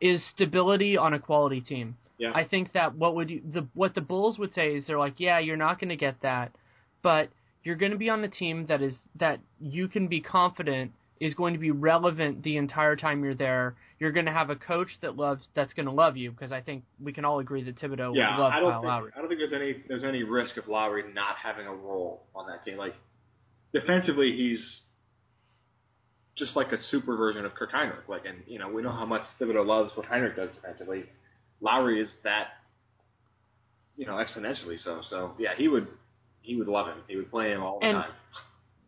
is 0.00 0.24
stability 0.34 0.96
on 0.96 1.14
a 1.14 1.18
quality 1.18 1.60
team. 1.60 1.96
Yeah. 2.18 2.32
I 2.34 2.44
think 2.44 2.72
that 2.72 2.94
what 2.94 3.14
would 3.16 3.30
you, 3.30 3.42
the 3.52 3.66
what 3.74 3.94
the 3.94 4.00
Bulls 4.00 4.38
would 4.38 4.54
say 4.54 4.76
is 4.76 4.86
they're 4.86 4.98
like, 4.98 5.14
yeah, 5.18 5.38
you're 5.40 5.56
not 5.56 5.80
going 5.80 5.88
to 5.88 5.96
get 5.96 6.22
that, 6.22 6.52
but 7.02 7.28
you're 7.64 7.76
going 7.76 7.92
to 7.92 7.98
be 7.98 8.08
on 8.10 8.22
the 8.22 8.28
team 8.28 8.66
that 8.66 8.82
is 8.82 8.94
that 9.18 9.40
you 9.60 9.88
can 9.88 10.06
be 10.06 10.20
confident 10.20 10.92
is 11.20 11.34
going 11.34 11.54
to 11.54 11.60
be 11.60 11.70
relevant 11.70 12.42
the 12.42 12.56
entire 12.56 12.96
time 12.96 13.24
you're 13.24 13.34
there. 13.34 13.74
You're 13.98 14.12
going 14.12 14.26
to 14.26 14.32
have 14.32 14.50
a 14.50 14.56
coach 14.56 14.88
that 15.00 15.16
loves 15.16 15.48
that's 15.54 15.72
going 15.72 15.86
to 15.86 15.92
love 15.92 16.16
you 16.16 16.30
because 16.30 16.52
I 16.52 16.60
think 16.60 16.84
we 17.02 17.12
can 17.12 17.24
all 17.24 17.38
agree 17.38 17.62
that 17.64 17.76
Thibodeau 17.76 18.14
Yeah, 18.14 18.36
would 18.36 18.42
love 18.42 18.52
I 18.52 18.60
don't 18.60 18.70
Kyle 18.70 18.80
think 18.80 18.88
Lowry. 18.88 19.10
I 19.16 19.20
don't 19.20 19.28
think 19.28 19.40
there's 19.40 19.52
any 19.52 19.82
there's 19.88 20.04
any 20.04 20.22
risk 20.22 20.56
of 20.56 20.68
Lowry 20.68 21.02
not 21.12 21.36
having 21.42 21.66
a 21.66 21.74
role 21.74 22.22
on 22.34 22.46
that 22.48 22.64
team. 22.64 22.76
Like 22.76 22.94
defensively, 23.72 24.36
he's 24.36 24.60
just 26.36 26.56
like 26.56 26.72
a 26.72 26.82
super 26.90 27.16
version 27.16 27.44
of 27.44 27.54
Kirk 27.54 27.72
Hinrich. 27.72 28.08
Like, 28.08 28.24
and 28.26 28.38
you 28.46 28.58
know 28.58 28.68
we 28.68 28.82
know 28.82 28.92
how 28.92 29.06
much 29.06 29.22
Thibodeau 29.40 29.64
loves 29.66 29.92
what 29.96 30.06
Hinrich 30.06 30.36
does 30.36 30.50
defensively. 30.54 31.04
Lowry 31.60 32.00
is 32.00 32.08
that, 32.24 32.48
you 33.96 34.06
know, 34.06 34.12
exponentially 34.14 34.82
so. 34.82 35.00
So 35.08 35.32
yeah, 35.38 35.50
he 35.56 35.68
would 35.68 35.86
he 36.42 36.56
would 36.56 36.68
love 36.68 36.86
him. 36.88 36.98
He 37.08 37.16
would 37.16 37.30
play 37.30 37.50
him 37.50 37.62
all 37.62 37.78
the 37.80 37.86
And- 37.86 37.96
time. 37.96 38.10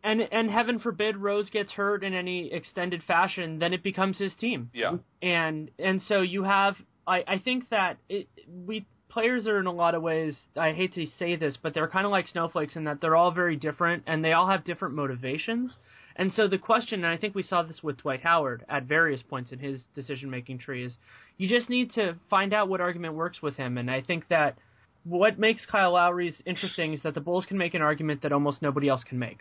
And 0.03 0.21
and 0.21 0.49
heaven 0.49 0.79
forbid 0.79 1.17
Rose 1.17 1.49
gets 1.49 1.71
hurt 1.71 2.03
in 2.03 2.13
any 2.13 2.53
extended 2.53 3.03
fashion, 3.03 3.59
then 3.59 3.73
it 3.73 3.83
becomes 3.83 4.17
his 4.17 4.33
team. 4.35 4.69
Yeah. 4.73 4.97
and 5.21 5.69
and 5.79 6.01
so 6.03 6.21
you 6.21 6.43
have 6.43 6.75
I 7.05 7.23
I 7.27 7.39
think 7.39 7.69
that 7.69 7.97
it 8.07 8.27
we 8.65 8.85
players 9.09 9.47
are 9.47 9.59
in 9.59 9.65
a 9.65 9.71
lot 9.71 9.95
of 9.95 10.01
ways 10.03 10.37
I 10.55 10.73
hate 10.73 10.93
to 10.93 11.07
say 11.17 11.35
this 11.35 11.57
but 11.61 11.73
they're 11.73 11.87
kind 11.87 12.05
of 12.05 12.11
like 12.11 12.27
snowflakes 12.27 12.75
in 12.75 12.83
that 12.85 13.01
they're 13.01 13.15
all 13.15 13.31
very 13.31 13.55
different 13.55 14.03
and 14.05 14.23
they 14.23 14.33
all 14.33 14.47
have 14.47 14.63
different 14.63 14.93
motivations. 14.95 15.75
And 16.17 16.33
so 16.33 16.47
the 16.47 16.57
question 16.57 17.05
and 17.05 17.13
I 17.13 17.17
think 17.17 17.35
we 17.35 17.43
saw 17.43 17.61
this 17.61 17.83
with 17.83 17.97
Dwight 17.97 18.21
Howard 18.21 18.65
at 18.67 18.83
various 18.83 19.21
points 19.21 19.51
in 19.51 19.59
his 19.59 19.85
decision 19.93 20.29
making 20.29 20.57
tree 20.59 20.83
is 20.83 20.97
you 21.37 21.47
just 21.47 21.69
need 21.69 21.91
to 21.93 22.15
find 22.29 22.53
out 22.53 22.69
what 22.69 22.81
argument 22.81 23.13
works 23.13 23.41
with 23.41 23.55
him 23.55 23.77
and 23.77 23.89
I 23.89 24.01
think 24.01 24.27
that 24.29 24.57
what 25.03 25.39
makes 25.39 25.65
Kyle 25.65 25.93
Lowry's 25.93 26.41
interesting 26.45 26.93
is 26.93 27.01
that 27.03 27.13
the 27.13 27.21
Bulls 27.21 27.45
can 27.45 27.57
make 27.57 27.73
an 27.73 27.81
argument 27.81 28.21
that 28.23 28.33
almost 28.33 28.61
nobody 28.61 28.89
else 28.89 29.03
can 29.03 29.17
make. 29.17 29.39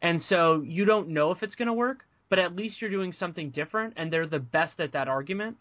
And 0.00 0.22
so 0.22 0.62
you 0.66 0.84
don't 0.84 1.08
know 1.08 1.32
if 1.32 1.42
it's 1.42 1.54
going 1.54 1.66
to 1.66 1.74
work, 1.74 2.04
but 2.30 2.38
at 2.38 2.56
least 2.56 2.80
you're 2.80 2.90
doing 2.90 3.12
something 3.12 3.50
different 3.50 3.94
and 3.96 4.10
they're 4.10 4.26
the 4.26 4.38
best 4.38 4.80
at 4.80 4.92
that 4.92 5.08
argument. 5.08 5.58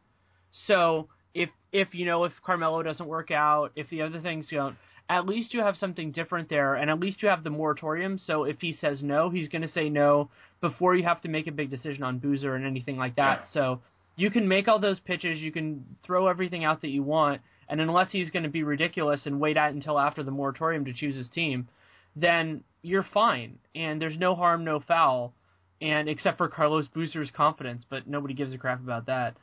So 0.68 1.10
if 1.34 1.50
if 1.72 1.94
you 1.94 2.06
know 2.06 2.24
if 2.24 2.34
Carmelo 2.46 2.82
doesn't 2.84 3.08
work 3.08 3.32
out, 3.32 3.72
if 3.76 3.90
the 3.90 4.02
other 4.04 4.22
things 4.22 4.48
don't, 4.50 4.76
at 5.10 5.26
least 5.26 5.54
you 5.54 5.62
have 5.62 5.76
something 5.78 6.12
different 6.12 6.50
there 6.50 6.76
and 6.76 6.90
at 6.90 7.00
least 7.00 7.22
you 7.22 7.30
have 7.30 7.44
the 7.44 7.50
moratorium 7.50 8.18
so 8.18 8.44
if 8.44 8.62
he 8.62 8.74
says 8.74 9.02
no, 9.04 9.30
he's 9.30 9.50
going 9.50 9.62
to 9.62 9.68
say 9.68 9.90
no 9.90 10.30
before 10.62 10.96
you 10.96 11.04
have 11.04 11.22
to 11.22 11.30
make 11.30 11.48
a 11.48 11.52
big 11.52 11.70
decision 11.70 12.04
on 12.04 12.20
Boozer 12.20 12.56
and 12.56 12.66
anything 12.66 12.98
like 12.98 13.16
that. 13.16 13.46
So 13.52 13.82
you 14.16 14.30
can 14.30 14.48
make 14.48 14.68
all 14.68 14.80
those 14.80 15.00
pitches, 15.00 15.40
you 15.40 15.52
can 15.52 15.86
throw 16.06 16.28
everything 16.28 16.64
out 16.64 16.82
that 16.82 16.90
you 16.90 17.04
want, 17.04 17.42
and 17.68 17.82
unless 17.82 18.12
he's 18.12 18.32
going 18.32 18.44
to 18.44 18.50
be 18.50 18.64
ridiculous 18.64 19.26
and 19.26 19.40
wait 19.40 19.58
out 19.58 19.74
until 19.74 20.00
after 20.00 20.24
the 20.24 20.32
moratorium 20.32 20.86
to 20.86 20.94
choose 20.94 21.16
his 21.16 21.30
team, 21.30 21.68
then 22.16 22.64
you're 22.82 23.06
fine 23.14 23.58
and 23.76 24.02
there's 24.02 24.18
no 24.18 24.36
harm, 24.36 24.64
no 24.64 24.80
foul, 24.80 25.34
and 25.82 26.08
except 26.08 26.38
for 26.38 26.48
Carlos 26.48 26.88
Boozer's 26.88 27.32
confidence, 27.32 27.84
but 27.90 28.08
nobody 28.08 28.34
gives 28.34 28.54
a 28.54 28.58
crap 28.58 28.80
about 28.80 29.08
that. 29.08 29.36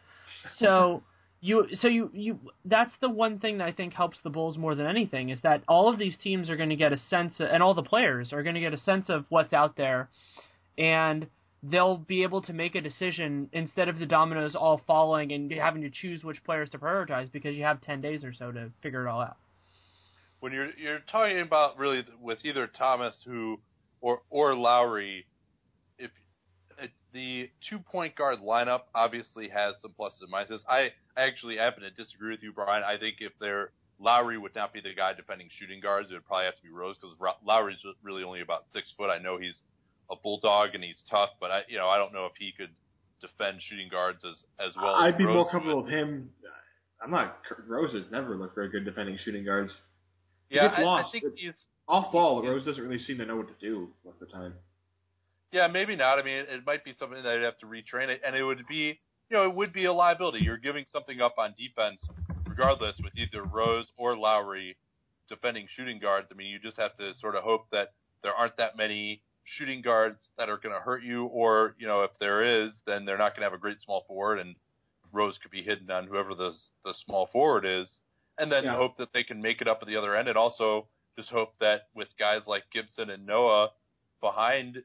So 0.59 1.03
you 1.41 1.67
so 1.81 1.89
you 1.89 2.11
you 2.13 2.39
that's 2.65 2.93
the 3.01 3.09
one 3.09 3.39
thing 3.39 3.59
that 3.59 3.69
I 3.69 3.73
think 3.73 3.95
helps 3.95 4.19
the 4.23 4.31
Bulls 4.31 4.59
more 4.59 4.75
than 4.75 4.87
anything 4.87 5.29
is 5.29 5.41
that 5.43 5.63
all 5.69 5.89
of 5.89 5.99
these 5.99 6.17
teams 6.23 6.51
are 6.51 6.57
going 6.57 6.71
to 6.71 6.77
get 6.77 6.93
a 6.93 6.99
sense 7.11 7.39
of, 7.39 7.49
and 7.49 7.63
all 7.63 7.75
the 7.75 7.83
players 7.83 8.33
are 8.33 8.43
going 8.43 8.57
to 8.57 8.61
get 8.61 8.75
a 8.75 8.79
sense 8.79 9.09
of 9.09 9.25
what's 9.29 9.53
out 9.53 9.77
there 9.77 10.09
and 10.77 11.29
they'll 11.63 11.97
be 11.97 12.23
able 12.23 12.41
to 12.43 12.53
make 12.53 12.75
a 12.75 12.81
decision 12.81 13.49
instead 13.53 13.89
of 13.89 13.99
the 13.99 14.07
dominoes 14.07 14.55
all 14.55 14.81
falling 14.87 15.33
and 15.33 15.51
having 15.53 15.83
to 15.83 15.91
choose 15.91 16.23
which 16.25 16.43
players 16.45 16.71
to 16.71 16.79
prioritize 16.79 17.31
because 17.31 17.55
you 17.55 17.65
have 17.65 17.81
10 17.81 18.01
days 18.01 18.25
or 18.25 18.33
so 18.33 18.53
to 18.53 18.71
figure 18.83 19.07
it 19.07 19.11
all 19.11 19.21
out. 19.21 19.37
when 20.41 20.53
you're 20.53 20.71
you're 20.77 21.01
talking 21.11 21.41
about 21.41 21.79
really 21.79 22.05
with 22.21 22.39
either 22.45 22.67
Thomas 22.67 23.15
who 23.25 23.59
or 24.01 24.23
or 24.31 24.55
Lowry, 24.55 25.27
if 25.99 26.11
the 27.13 27.51
two 27.69 27.79
point 27.79 28.15
guard 28.15 28.39
lineup 28.41 28.83
obviously 28.95 29.49
has 29.49 29.75
some 29.83 29.93
pluses 29.99 30.23
and 30.23 30.33
minuses. 30.33 30.61
I 30.69 30.93
actually 31.19 31.57
happen 31.59 31.83
to 31.83 31.91
disagree 31.91 32.31
with 32.31 32.43
you, 32.43 32.53
Brian. 32.53 32.83
I 32.85 32.97
think 32.99 33.17
if 33.21 33.33
they're 33.41 33.71
Lowry 34.01 34.39
would 34.39 34.55
not 34.55 34.73
be 34.73 34.81
the 34.81 34.95
guy 34.95 35.13
defending 35.13 35.49
shooting 35.59 35.81
guards. 35.81 36.11
It 36.11 36.15
would 36.15 36.25
probably 36.27 36.45
have 36.47 36.55
to 36.57 36.63
be 36.63 36.71
Rose 36.71 36.97
because 37.01 37.17
Lowry's 37.45 37.83
really 38.03 38.23
only 38.23 38.41
about 38.41 38.65
six 38.73 38.93
foot. 38.97 39.11
I 39.11 39.19
know 39.19 39.39
he's 39.39 39.61
a 40.11 40.15
bulldog 40.17 40.75
and 40.75 40.85
he's 40.85 41.03
tough, 41.11 41.31
but 41.41 41.51
I 41.51 41.63
you 41.69 41.79
know 41.79 41.89
I 41.89 41.99
don't 41.99 42.13
know 42.13 42.27
if 42.27 42.33
he 42.39 42.53
could 42.57 42.71
defend 43.21 43.61
shooting 43.69 43.89
guards 43.91 44.21
as 44.25 44.45
as 44.65 44.77
well. 44.77 44.95
I'd 44.95 45.19
be 45.19 45.25
Rose 45.25 45.35
more 45.35 45.45
would. 45.45 45.51
comfortable 45.51 45.83
with 45.83 45.93
him. 45.93 46.31
I'm 47.03 47.11
not. 47.11 47.39
Rose 47.67 47.93
has 47.93 48.05
never 48.11 48.37
looked 48.37 48.55
very 48.55 48.71
good 48.71 48.85
defending 48.85 49.19
shooting 49.25 49.45
guards. 49.45 49.73
Yeah, 50.51 50.69
gets 50.69 50.79
I, 50.81 50.83
I 50.85 51.05
think 51.13 51.25
It- 51.25 51.33
he's 51.37 51.55
Off 51.89 52.13
ball, 52.13 52.43
Rose 52.43 52.65
doesn't 52.65 52.83
really 52.85 52.99
seem 53.03 53.19
to 53.19 53.25
know 53.27 53.37
what 53.37 53.49
to 53.49 53.55
do 53.61 53.89
most 54.05 54.21
of 54.21 54.29
the 54.29 54.33
time. 54.33 54.55
Yeah, 55.53 55.67
maybe 55.69 55.97
not. 55.97 56.19
I 56.19 56.23
mean, 56.23 56.35
it, 56.37 56.49
it 56.51 56.67
might 56.67 56.85
be 56.85 56.93
something 56.93 57.23
that 57.23 57.33
I'd 57.37 57.43
have 57.43 57.57
to 57.59 57.67
retrain 57.67 58.09
it, 58.09 58.21
and 58.27 58.37
it 58.37 58.43
would 58.45 58.67
be, 58.69 59.01
you 59.31 59.37
know, 59.37 59.45
it 59.45 59.55
would 59.55 59.73
be 59.73 59.85
a 59.85 59.93
liability. 59.93 60.41
You're 60.41 60.57
giving 60.59 60.85
something 60.91 61.21
up 61.21 61.35
on 61.39 61.55
defense, 61.59 62.01
regardless, 62.47 62.97
with 63.03 63.13
either 63.17 63.45
Rose 63.45 63.93
or 63.97 64.17
Lowry 64.17 64.77
defending 65.29 65.67
shooting 65.77 65.99
guards. 65.99 66.29
I 66.33 66.35
mean, 66.37 66.49
you 66.49 66.59
just 66.59 66.79
have 66.79 66.97
to 66.97 67.13
sort 67.15 67.37
of 67.37 67.43
hope 67.45 67.67
that 67.71 67.93
there 68.23 68.33
aren't 68.35 68.57
that 68.57 68.77
many 68.77 69.23
shooting 69.45 69.83
guards 69.83 70.29
that 70.39 70.49
are 70.49 70.59
going 70.59 70.75
to 70.75 70.81
hurt 70.81 71.03
you, 71.03 71.27
or 71.27 71.75
you 71.79 71.87
know, 71.87 72.03
if 72.03 72.11
there 72.21 72.65
is, 72.65 72.73
then 72.87 73.05
they're 73.05 73.19
not 73.19 73.33
going 73.33 73.41
to 73.41 73.45
have 73.47 73.53
a 73.55 73.59
great 73.59 73.81
small 73.81 74.05
forward, 74.07 74.39
and 74.39 74.55
Rose 75.13 75.39
could 75.39 75.51
be 75.51 75.63
hidden 75.63 75.91
on 75.91 76.07
whoever 76.07 76.35
the 76.35 76.53
the 76.85 76.95
small 77.07 77.27
forward 77.27 77.65
is, 77.67 78.01
and 78.39 78.51
then 78.51 78.65
Yeah. 78.65 78.77
hope 78.77 78.97
that 78.99 79.13
they 79.13 79.25
can 79.25 79.41
make 79.41 79.61
it 79.61 79.69
up 79.69 79.79
at 79.83 79.89
the 79.89 79.97
other 79.97 80.17
end, 80.17 80.29
and 80.29 80.37
also 80.37 80.87
just 81.17 81.31
hope 81.31 81.59
that 81.61 81.89
with 81.95 82.09
guys 82.19 82.47
like 82.47 82.65
Gibson 82.73 83.11
and 83.11 83.27
Noah 83.27 83.71
behind 84.21 84.83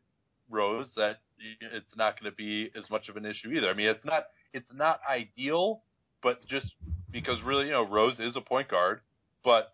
Rose 0.50 0.94
that 0.96 1.20
it's 1.60 1.96
not 1.96 2.20
going 2.20 2.32
to 2.32 2.36
be 2.36 2.70
as 2.78 2.90
much 2.90 3.10
of 3.10 3.18
an 3.18 3.26
issue 3.26 3.50
either. 3.50 3.70
I 3.70 3.74
mean, 3.74 3.88
it's 3.88 4.06
not 4.06 4.26
it's 4.54 4.72
not 4.74 5.00
ideal, 5.10 5.82
but 6.22 6.46
just 6.48 6.74
because 7.12 7.42
really, 7.44 7.66
you 7.66 7.72
know, 7.72 7.88
Rose 7.88 8.20
is 8.20 8.36
a 8.36 8.42
point 8.42 8.70
guard, 8.70 9.02
but 9.44 9.74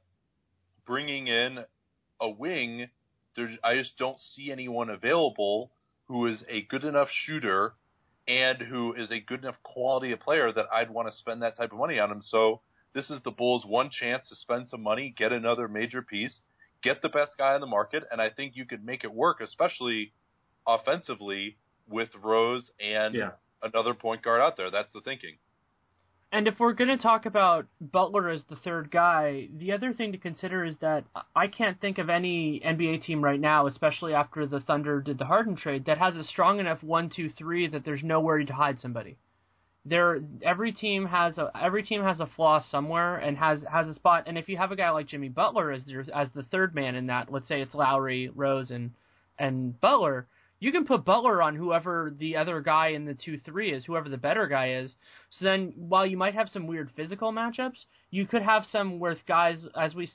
bringing 0.85 1.27
in 1.27 1.59
a 2.21 2.29
wing, 2.29 2.89
there, 3.35 3.49
I 3.63 3.75
just 3.75 3.97
don't 3.97 4.19
see 4.19 4.51
anyone 4.51 4.89
available 4.89 5.71
who 6.07 6.25
is 6.25 6.43
a 6.49 6.63
good 6.63 6.83
enough 6.83 7.09
shooter 7.25 7.73
and 8.27 8.61
who 8.61 8.93
is 8.93 9.11
a 9.11 9.19
good 9.19 9.41
enough 9.41 9.61
quality 9.63 10.11
of 10.11 10.19
player 10.19 10.51
that 10.51 10.67
I'd 10.73 10.91
want 10.91 11.09
to 11.09 11.17
spend 11.17 11.41
that 11.41 11.57
type 11.57 11.71
of 11.71 11.77
money 11.77 11.99
on 11.99 12.11
him. 12.11 12.21
So 12.21 12.61
this 12.93 13.09
is 13.09 13.21
the 13.23 13.31
Bulls' 13.31 13.65
one 13.65 13.89
chance 13.89 14.27
to 14.29 14.35
spend 14.35 14.69
some 14.69 14.81
money, 14.81 15.13
get 15.15 15.31
another 15.31 15.67
major 15.67 16.01
piece, 16.01 16.39
get 16.81 17.01
the 17.01 17.09
best 17.09 17.31
guy 17.37 17.53
on 17.53 17.61
the 17.61 17.67
market, 17.67 18.03
and 18.11 18.21
I 18.21 18.29
think 18.29 18.55
you 18.55 18.65
could 18.65 18.83
make 18.83 19.03
it 19.03 19.13
work, 19.13 19.41
especially 19.41 20.13
offensively 20.75 21.57
with 21.87 22.09
Rose 22.21 22.71
and 22.79 23.15
Yeah. 23.15 23.31
another 23.63 23.93
point 23.93 24.21
guard 24.21 24.41
out 24.41 24.57
there. 24.57 24.69
That's 24.71 24.93
the 24.93 25.01
thinking. 25.01 25.37
And 26.31 26.47
if 26.47 26.59
we're 26.59 26.73
going 26.73 26.95
to 26.95 27.01
talk 27.01 27.25
about 27.25 27.65
Butler 27.81 28.29
as 28.29 28.43
the 28.43 28.55
third 28.57 28.91
guy, 28.91 29.49
the 29.57 29.71
other 29.71 29.93
thing 29.93 30.11
to 30.11 30.19
consider 30.19 30.63
is 30.63 30.77
that 30.77 31.03
I 31.35 31.47
can't 31.47 31.81
think 31.81 31.97
of 31.97 32.07
any 32.07 32.61
NBA 32.63 33.03
team 33.03 33.23
right 33.23 33.39
now, 33.39 33.65
especially 33.65 34.13
after 34.13 34.45
the 34.45 34.59
Thunder 34.59 35.01
did 35.01 35.17
the 35.17 35.25
Harden 35.25 35.55
trade, 35.55 35.85
that 35.85 35.97
has 35.97 36.15
a 36.15 36.23
strong 36.23 36.59
enough 36.59 36.83
one, 36.83 37.09
two, 37.09 37.29
three 37.29 37.65
that 37.69 37.83
there's 37.83 38.03
nowhere 38.03 38.43
to 38.43 38.53
hide 38.53 38.79
somebody. 38.79 39.17
There, 39.85 40.19
every 40.43 40.71
team 40.71 41.07
has 41.07 41.39
a 41.39 41.49
every 41.59 41.81
team 41.81 42.03
has 42.03 42.19
a 42.19 42.27
flaw 42.27 42.59
somewhere 42.61 43.15
and 43.15 43.35
has 43.37 43.63
has 43.63 43.87
a 43.87 43.95
spot. 43.95 44.25
And 44.27 44.37
if 44.37 44.47
you 44.49 44.57
have 44.57 44.71
a 44.71 44.75
guy 44.75 44.91
like 44.91 45.07
Jimmy 45.07 45.29
Butler 45.29 45.71
as 45.71 45.87
your 45.87 46.05
as 46.13 46.27
the 46.35 46.43
third 46.43 46.75
man 46.75 46.93
in 46.93 47.07
that, 47.07 47.31
let's 47.31 47.47
say 47.47 47.61
it's 47.61 47.73
Lowry, 47.73 48.29
Rose, 48.35 48.69
and 48.69 48.91
and 49.39 49.79
Butler, 49.81 50.27
you 50.59 50.71
can 50.71 50.85
put 50.85 51.05
Butler 51.05 51.41
on 51.41 51.55
whoever 51.55 52.13
the 52.17 52.35
other 52.35 52.61
guy 52.61 52.89
in 52.89 53.05
the 53.05 53.13
two 53.13 53.37
three 53.37 53.71
is, 53.71 53.85
whoever 53.85 54.09
the 54.09 54.17
better 54.17 54.47
guy 54.47 54.73
is. 54.73 54.95
So 55.29 55.45
then, 55.45 55.73
while 55.75 56.05
you 56.05 56.17
might 56.17 56.33
have 56.33 56.49
some 56.49 56.67
weird 56.67 56.91
physical 56.95 57.31
matchups, 57.31 57.85
you 58.11 58.25
could 58.25 58.41
have 58.41 58.63
some 58.71 58.99
with 58.99 59.19
guys 59.27 59.67
as 59.79 59.95
we 59.95 60.09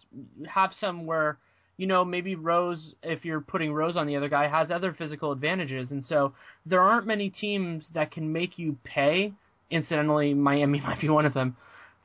have 0.47 0.73
some 0.79 1.07
where 1.07 1.39
you 1.77 1.87
know 1.87 2.05
maybe 2.05 2.35
Rose, 2.35 2.95
if 3.03 3.25
you're 3.25 3.41
putting 3.41 3.73
Rose 3.73 3.97
on 3.97 4.07
the 4.07 4.17
other 4.17 4.29
guy, 4.29 4.49
has 4.49 4.71
other 4.71 4.93
physical 4.93 5.33
advantages, 5.33 5.91
and 5.91 6.05
so 6.05 6.35
there 6.67 6.83
aren't 6.83 7.07
many 7.07 7.31
teams 7.31 7.87
that 7.95 8.11
can 8.11 8.33
make 8.33 8.59
you 8.59 8.77
pay. 8.85 9.33
Incidentally, 9.71 10.35
Miami 10.35 10.81
might 10.87 11.01
be 11.01 11.09
one 11.09 11.27
of 11.27 11.35
them 11.35 11.57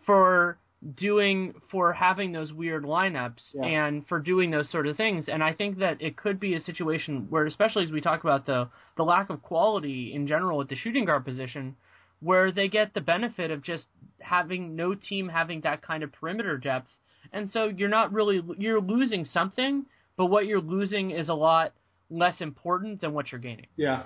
for 0.05 0.57
doing 0.95 1.53
for 1.71 1.91
having 1.91 2.31
those 2.31 2.53
weird 2.53 2.83
lineups 2.83 3.53
Yeah. 3.53 3.65
and 3.65 4.07
for 4.07 4.19
doing 4.19 4.49
those 4.49 4.69
sort 4.71 4.87
of 4.87 4.95
things 4.95 5.27
and 5.27 5.43
I 5.43 5.51
think 5.53 5.79
that 5.79 6.01
it 6.01 6.15
could 6.15 6.39
be 6.39 6.53
a 6.55 6.59
situation 6.61 7.27
where 7.29 7.45
especially 7.45 7.83
as 7.83 7.91
we 7.91 7.99
talk 7.99 8.23
about 8.23 8.45
the 8.45 8.69
the 8.95 9.03
lack 9.03 9.29
of 9.29 9.41
quality 9.41 10.13
in 10.13 10.25
general 10.25 10.61
at 10.61 10.69
the 10.69 10.75
shooting 10.77 11.03
guard 11.03 11.25
position 11.25 11.75
where 12.21 12.51
they 12.53 12.69
get 12.69 12.93
the 12.93 13.01
benefit 13.01 13.51
of 13.51 13.61
just 13.61 13.87
having 14.19 14.75
no 14.77 14.93
team 14.95 15.27
having 15.27 15.59
that 15.61 15.81
kind 15.81 16.01
of 16.01 16.13
perimeter 16.13 16.57
depth 16.57 16.87
and 17.33 17.49
so 17.51 17.65
you're 17.67 17.89
not 17.89 18.13
really 18.13 18.41
you're 18.57 18.79
losing 18.81 19.25
something 19.25 19.85
but 20.15 20.27
what 20.27 20.45
you're 20.45 20.61
losing 20.61 21.11
is 21.11 21.27
a 21.27 21.33
lot 21.33 21.73
less 22.09 22.39
important 22.39 23.01
than 23.01 23.13
what 23.13 23.31
you're 23.33 23.41
gaining 23.41 23.67
Yeah. 23.75 24.03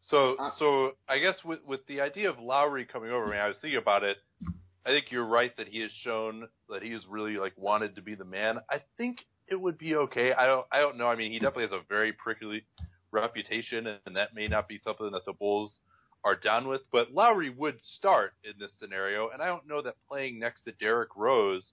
So, 0.00 0.36
Uh, 0.38 0.50
so 0.58 0.92
I 1.08 1.18
guess 1.18 1.44
with 1.44 1.58
with 1.66 1.84
the 1.86 2.00
idea 2.00 2.30
of 2.30 2.38
Lowry 2.38 2.84
coming 2.86 3.10
over, 3.10 3.26
I 3.26 3.30
mean, 3.30 3.40
I 3.40 3.48
was 3.48 3.58
thinking 3.58 3.78
about 3.78 4.04
it. 4.04 4.16
I 4.88 4.92
think 4.92 5.06
you're 5.10 5.26
right 5.26 5.54
that 5.58 5.68
he 5.68 5.80
has 5.82 5.90
shown 5.92 6.48
that 6.70 6.82
he 6.82 6.92
has 6.92 7.02
really 7.06 7.36
like 7.36 7.52
wanted 7.58 7.96
to 7.96 8.02
be 8.02 8.14
the 8.14 8.24
man. 8.24 8.58
I 8.70 8.80
think 8.96 9.18
it 9.46 9.60
would 9.60 9.76
be 9.76 9.96
okay. 9.96 10.32
I 10.32 10.46
don't, 10.46 10.64
I 10.72 10.78
don't 10.78 10.96
know. 10.96 11.06
I 11.08 11.14
mean, 11.16 11.30
he 11.30 11.38
definitely 11.38 11.64
has 11.64 11.72
a 11.72 11.80
very 11.90 12.12
prickly 12.12 12.64
reputation, 13.10 13.86
and 14.06 14.16
that 14.16 14.34
may 14.34 14.46
not 14.46 14.66
be 14.66 14.78
something 14.78 15.10
that 15.12 15.24
the 15.26 15.32
Bulls 15.34 15.80
are 16.24 16.34
down 16.34 16.68
with. 16.68 16.82
But 16.90 17.12
Lowry 17.12 17.50
would 17.50 17.76
start 17.96 18.32
in 18.44 18.52
this 18.58 18.70
scenario, 18.80 19.28
and 19.28 19.42
I 19.42 19.46
don't 19.46 19.66
know 19.68 19.82
that 19.82 19.94
playing 20.08 20.38
next 20.38 20.62
to 20.64 20.72
Derrick 20.72 21.10
Rose 21.16 21.64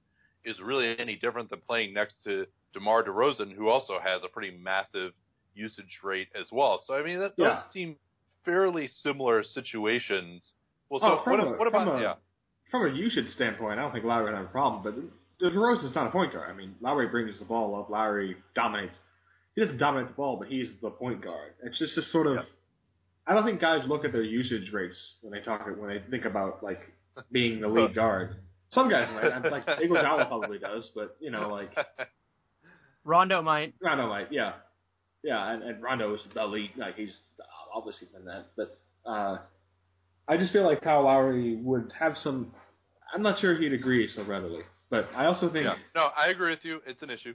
is 0.43 0.59
really 0.61 0.97
any 0.99 1.15
different 1.15 1.49
than 1.49 1.61
playing 1.67 1.93
next 1.93 2.21
to 2.25 2.45
DeMar 2.73 3.03
DeRozan, 3.03 3.53
who 3.55 3.69
also 3.69 3.97
has 4.03 4.23
a 4.23 4.27
pretty 4.27 4.57
massive 4.57 5.13
usage 5.55 5.99
rate 6.03 6.27
as 6.39 6.47
well. 6.51 6.81
So 6.85 6.93
I 6.95 7.03
mean, 7.03 7.19
that, 7.19 7.37
those 7.37 7.45
Yeah. 7.47 7.61
seem 7.71 7.97
fairly 8.43 8.87
similar 8.87 9.41
situations. 9.43 10.53
Well, 10.89 10.99
so 10.99 11.07
Oh, 11.25 11.31
what, 11.31 11.39
a- 11.39 11.51
what 11.57 11.67
about 11.67 11.97
a- 11.97 12.01
yeah? 12.01 12.15
From 12.75 12.93
a 12.93 12.93
usage 12.93 13.29
standpoint, 13.35 13.79
I 13.79 13.83
don't 13.83 13.93
think 13.93 14.03
Lowry 14.03 14.25
would 14.25 14.33
have 14.33 14.45
a 14.45 14.49
problem, 14.49 14.83
but 14.83 14.95
DeRozan's 15.41 15.95
not 15.95 16.07
a 16.07 16.11
point 16.11 16.33
guard. 16.33 16.49
I 16.49 16.53
mean, 16.53 16.75
Lowry 16.81 17.07
brings 17.07 17.39
the 17.39 17.45
ball 17.45 17.79
up. 17.79 17.89
Lowry 17.89 18.35
dominates. 18.53 18.97
He 19.55 19.61
doesn't 19.61 19.77
dominate 19.77 20.09
the 20.09 20.13
ball, 20.15 20.35
but 20.37 20.49
he's 20.49 20.67
the 20.81 20.89
point 20.89 21.23
guard. 21.23 21.53
It's 21.63 21.79
just 21.79 21.95
this 21.95 22.11
sort 22.11 22.27
of. 22.27 22.35
Yeah. 22.35 22.41
I 23.27 23.33
don't 23.33 23.45
think 23.45 23.61
guys 23.61 23.87
look 23.87 24.03
at 24.03 24.11
their 24.11 24.23
usage 24.23 24.73
rates 24.73 24.97
when 25.21 25.31
they 25.31 25.39
talk 25.39 25.65
when 25.77 25.89
they 25.89 26.01
think 26.11 26.25
about 26.25 26.63
like 26.63 26.81
being 27.31 27.61
the 27.61 27.69
lead 27.69 27.95
guard. 27.95 28.35
Some 28.71 28.89
guys 28.89 29.07
might. 29.13 29.31
I'm 29.31 29.43
like 29.43 29.65
Iguodala 29.67 30.27
probably 30.27 30.59
does, 30.59 30.89
but 30.93 31.15
you 31.21 31.31
know, 31.31 31.47
like 31.47 31.71
Rondo 33.05 33.41
might 33.41 33.73
Rondo 33.81 34.09
might, 34.09 34.33
yeah, 34.33 34.53
yeah, 35.23 35.53
and, 35.53 35.63
and 35.63 35.81
Rondo 35.81 36.13
is 36.13 36.21
the 36.33 36.45
lead. 36.45 36.71
Like 36.75 36.97
he's 36.97 37.17
obviously 37.73 38.09
been 38.13 38.25
that, 38.25 38.47
but 38.57 38.77
uh, 39.09 39.37
I 40.27 40.37
just 40.37 40.51
feel 40.51 40.65
like 40.65 40.81
Kyle 40.81 41.05
Lowry 41.05 41.55
would 41.55 41.93
have 41.97 42.15
some. 42.21 42.51
I'm 43.15 43.23
not 43.23 43.39
sure 43.39 43.57
he'd 43.57 43.71
agree 43.71 44.09
so 44.13 44.25
readily, 44.25 44.61
but 44.89 45.07
I 45.15 45.25
also 45.25 45.49
think 45.49 45.65
yeah. 45.65 45.75
No, 45.95 46.09
I 46.17 46.27
agree 46.27 46.49
with 46.51 46.65
you. 46.65 46.81
It's 46.85 47.01
an 47.01 47.09
issue. 47.09 47.33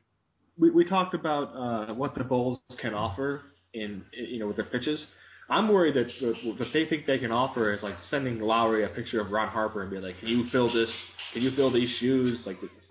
we, 0.59 0.71
we 0.71 0.85
talked 0.85 1.15
about 1.15 1.45
uh, 1.91 1.95
what 1.95 2.15
the 2.15 2.23
Bulls 2.23 2.61
can 2.79 2.93
offer 2.93 3.41
in 3.73 4.03
you 4.13 4.39
know 4.39 4.47
with 4.47 4.57
their 4.57 4.67
pitches. 4.67 5.05
I'm 5.49 5.69
worried 5.69 5.95
that 5.97 6.09
the, 6.21 6.35
what 6.45 6.69
they 6.73 6.85
think 6.85 7.07
they 7.07 7.19
can 7.19 7.33
offer 7.33 7.73
is 7.73 7.83
like 7.83 7.95
sending 8.11 8.41
Lowry 8.41 8.85
a 8.85 8.89
picture 8.89 9.21
of 9.21 9.31
Ron 9.31 9.49
Harper 9.49 9.83
and 9.83 9.91
be 9.91 9.97
like, 9.99 10.19
"Can 10.21 10.29
you 10.29 10.45
fill 10.53 10.73
this? 10.73 10.91
Can 11.33 11.43
you 11.43 11.51
fill 11.57 11.73
these 11.73 11.91
shoes?" 11.99 12.43
Like, 12.45 12.59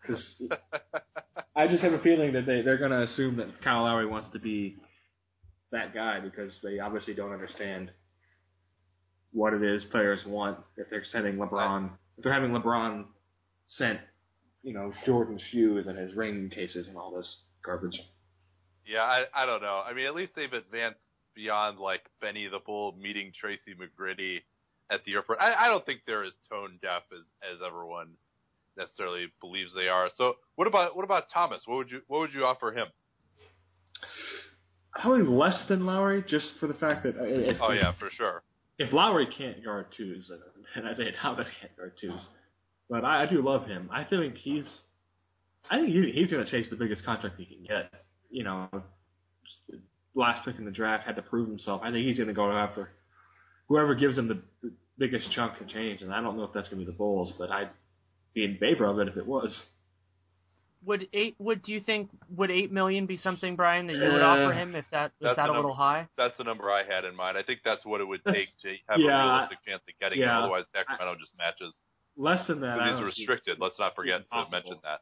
because 0.00 0.24
I 1.54 1.68
just 1.68 1.82
have 1.82 1.92
a 1.92 2.00
feeling 2.00 2.32
that 2.32 2.46
they 2.46 2.62
they're 2.62 2.78
going 2.78 2.92
to 2.92 3.02
assume 3.02 3.36
that 3.36 3.48
Kyle 3.62 3.82
Lowry 3.82 4.06
wants 4.06 4.30
to 4.32 4.38
be 4.40 4.76
that 5.70 5.92
guy 5.92 6.18
because 6.20 6.52
they 6.62 6.78
obviously 6.78 7.14
don't 7.14 7.32
understand 7.32 7.90
what 9.34 9.52
it 9.52 9.62
is 9.62 9.84
players 9.90 10.20
want 10.26 10.58
if 10.76 10.88
they're 10.88 11.04
sending 11.12 11.36
LeBron 11.36 11.90
if 12.16 12.24
they're 12.24 12.32
having 12.32 12.52
LeBron 12.52 13.04
sent 13.66 13.98
you 14.62 14.72
know 14.72 14.92
Jordan 15.04 15.38
shoes 15.50 15.86
and 15.86 15.98
his 15.98 16.14
ring 16.14 16.50
cases 16.54 16.88
and 16.88 16.96
all 16.96 17.14
this 17.14 17.38
garbage. 17.64 18.00
Yeah, 18.86 19.02
I 19.02 19.24
I 19.34 19.46
don't 19.46 19.62
know. 19.62 19.82
I 19.84 19.92
mean, 19.92 20.06
at 20.06 20.14
least 20.14 20.32
they've 20.34 20.52
advanced 20.52 21.00
beyond 21.34 21.78
like 21.78 22.02
Benny 22.20 22.48
the 22.48 22.60
Bull 22.64 22.96
meeting 23.00 23.32
Tracy 23.38 23.74
McGrady 23.74 24.38
at 24.90 25.04
the 25.04 25.14
airport. 25.14 25.38
I, 25.40 25.54
I 25.54 25.68
don't 25.68 25.84
think 25.84 26.00
they're 26.06 26.24
as 26.24 26.34
tone 26.48 26.78
deaf 26.82 27.02
as 27.12 27.26
as 27.42 27.60
everyone 27.64 28.10
necessarily 28.76 29.26
believes 29.40 29.72
they 29.74 29.88
are. 29.88 30.10
So 30.16 30.34
what 30.56 30.66
about 30.66 30.96
what 30.96 31.04
about 31.04 31.24
Thomas? 31.32 31.62
What 31.66 31.76
would 31.76 31.90
you 31.90 32.00
what 32.08 32.20
would 32.20 32.32
you 32.32 32.44
offer 32.44 32.72
him? 32.72 32.88
Probably 34.92 35.26
less 35.26 35.60
than 35.68 35.86
Lowry, 35.86 36.24
just 36.28 36.46
for 36.60 36.68
the 36.68 36.74
fact 36.74 37.02
that 37.02 37.16
uh, 37.16 37.24
if, 37.24 37.56
Oh 37.60 37.72
yeah, 37.72 37.92
for 37.98 38.10
sure. 38.10 38.42
If 38.78 38.92
Lowry 38.92 39.26
can't 39.26 39.64
guard 39.64 39.86
twos, 39.96 40.30
and, 40.74 40.86
Isaiah 40.86 41.12
Thomas 41.20 41.46
can't 41.60 41.76
guard 41.76 41.92
twos, 42.00 42.20
but 42.90 43.04
I, 43.04 43.24
I 43.24 43.26
do 43.26 43.42
love 43.42 43.66
him. 43.66 43.88
I 43.92 44.04
think 44.04 44.36
he's, 44.36 44.66
I 45.70 45.78
think 45.78 45.90
he, 45.90 46.12
he's 46.14 46.30
going 46.30 46.44
to 46.44 46.50
chase 46.50 46.66
the 46.70 46.76
biggest 46.76 47.04
contract 47.04 47.36
he 47.38 47.46
can 47.46 47.62
get. 47.62 47.90
You 48.30 48.44
know, 48.44 48.68
last 50.14 50.44
pick 50.44 50.58
in 50.58 50.64
the 50.64 50.70
draft 50.70 51.06
had 51.06 51.16
to 51.16 51.22
prove 51.22 51.48
himself. 51.48 51.82
I 51.84 51.90
think 51.90 52.06
he's 52.06 52.16
going 52.16 52.28
to 52.28 52.34
go 52.34 52.50
after 52.50 52.90
whoever 53.68 53.94
gives 53.94 54.18
him 54.18 54.28
the, 54.28 54.42
the 54.62 54.72
biggest 54.98 55.30
chunk 55.32 55.60
of 55.60 55.68
change, 55.68 56.02
and 56.02 56.12
I 56.12 56.20
don't 56.20 56.36
know 56.36 56.44
if 56.44 56.52
that's 56.52 56.68
going 56.68 56.80
to 56.80 56.86
be 56.86 56.90
the 56.90 56.96
Bulls, 56.96 57.32
but 57.38 57.50
I'd 57.50 57.70
be 58.34 58.44
in 58.44 58.58
favor 58.58 58.84
of 58.84 58.98
it 58.98 59.08
if 59.08 59.16
it 59.16 59.26
was. 59.26 59.56
Would 60.86 61.08
eight 61.12 61.34
would 61.38 61.62
do 61.62 61.72
you 61.72 61.80
think 61.80 62.10
would 62.28 62.50
eight 62.50 62.70
million 62.72 63.06
be 63.06 63.16
something 63.16 63.56
Brian 63.56 63.86
that 63.86 63.94
you 63.94 64.02
would 64.12 64.22
Uh, 64.22 64.26
offer 64.26 64.52
him 64.52 64.74
if 64.74 64.84
that 64.90 65.12
was 65.20 65.28
that's 65.28 65.36
that 65.36 65.46
the 65.46 65.52
a 65.52 65.56
little 65.56 65.74
high 65.74 66.08
That's 66.16 66.36
the 66.36 66.44
number 66.44 66.70
I 66.70 66.82
had 66.84 67.04
in 67.04 67.14
mind. 67.16 67.36
I 67.38 67.42
think 67.42 67.60
that's 67.64 67.84
what 67.84 68.00
it 68.00 68.04
would 68.04 68.24
take 68.24 68.48
to 68.62 68.68
have 68.88 69.00
Yeah, 69.00 69.20
a 69.20 69.32
realistic 69.32 69.58
chance 69.66 69.82
of 69.88 69.98
getting 70.00 70.20
him. 70.20 70.28
Otherwise, 70.28 70.64
Sacramento 70.72 71.16
just 71.20 71.32
matches. 71.38 71.74
Less 72.16 72.46
than 72.46 72.60
that, 72.60 72.74
Because 72.74 72.88
he's 72.90 72.96
don't 73.00 73.06
restricted. 73.06 73.58
Let's 73.60 73.78
not 73.78 73.94
forget 73.96 74.20
to 74.30 74.50
mention 74.50 74.78
that. 74.84 75.00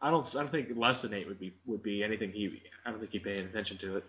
I 0.00 0.10
don't. 0.10 0.26
I 0.34 0.40
don't 0.40 0.50
think 0.50 0.68
less 0.76 1.00
than 1.02 1.14
eight 1.14 1.26
would 1.26 1.40
be 1.40 1.54
would 1.64 1.82
be 1.82 2.02
anything 2.04 2.30
he. 2.32 2.60
I 2.84 2.90
don't 2.90 3.00
think 3.00 3.12
he'd 3.12 3.24
pay 3.24 3.38
any 3.38 3.46
attention 3.48 3.78
to 3.78 3.96
it. 3.98 4.04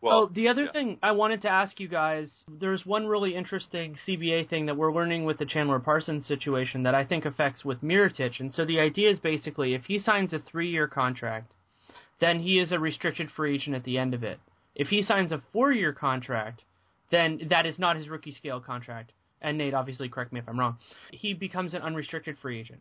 Well, 0.00 0.28
oh, 0.30 0.30
the 0.32 0.48
other 0.48 0.64
yeah. 0.64 0.72
thing 0.72 0.98
I 1.02 1.10
wanted 1.12 1.42
to 1.42 1.48
ask 1.48 1.80
you 1.80 1.88
guys, 1.88 2.30
there's 2.48 2.86
one 2.86 3.06
really 3.06 3.34
interesting 3.34 3.96
CBA 4.06 4.48
thing 4.48 4.66
that 4.66 4.76
we're 4.76 4.92
learning 4.92 5.24
with 5.24 5.38
the 5.38 5.46
Chandler 5.46 5.80
Parsons 5.80 6.24
situation 6.26 6.84
that 6.84 6.94
I 6.94 7.04
think 7.04 7.24
affects 7.24 7.64
with 7.64 7.82
Mirotic. 7.82 8.38
And 8.38 8.54
so 8.54 8.64
the 8.64 8.78
idea 8.78 9.10
is 9.10 9.18
basically 9.18 9.74
if 9.74 9.84
he 9.86 9.98
signs 9.98 10.32
a 10.32 10.38
three-year 10.38 10.86
contract, 10.86 11.52
then 12.20 12.38
he 12.40 12.60
is 12.60 12.70
a 12.70 12.78
restricted 12.78 13.30
free 13.30 13.56
agent 13.56 13.74
at 13.74 13.82
the 13.82 13.98
end 13.98 14.14
of 14.14 14.22
it. 14.22 14.38
If 14.76 14.88
he 14.88 15.02
signs 15.02 15.32
a 15.32 15.42
four-year 15.52 15.92
contract, 15.92 16.62
then 17.10 17.48
that 17.50 17.66
is 17.66 17.78
not 17.78 17.96
his 17.96 18.08
rookie 18.08 18.32
scale 18.32 18.60
contract. 18.60 19.12
And 19.40 19.58
Nate, 19.58 19.74
obviously, 19.74 20.08
correct 20.08 20.32
me 20.32 20.38
if 20.40 20.48
I'm 20.48 20.58
wrong. 20.58 20.78
He 21.10 21.34
becomes 21.34 21.74
an 21.74 21.82
unrestricted 21.82 22.36
free 22.40 22.60
agent. 22.60 22.80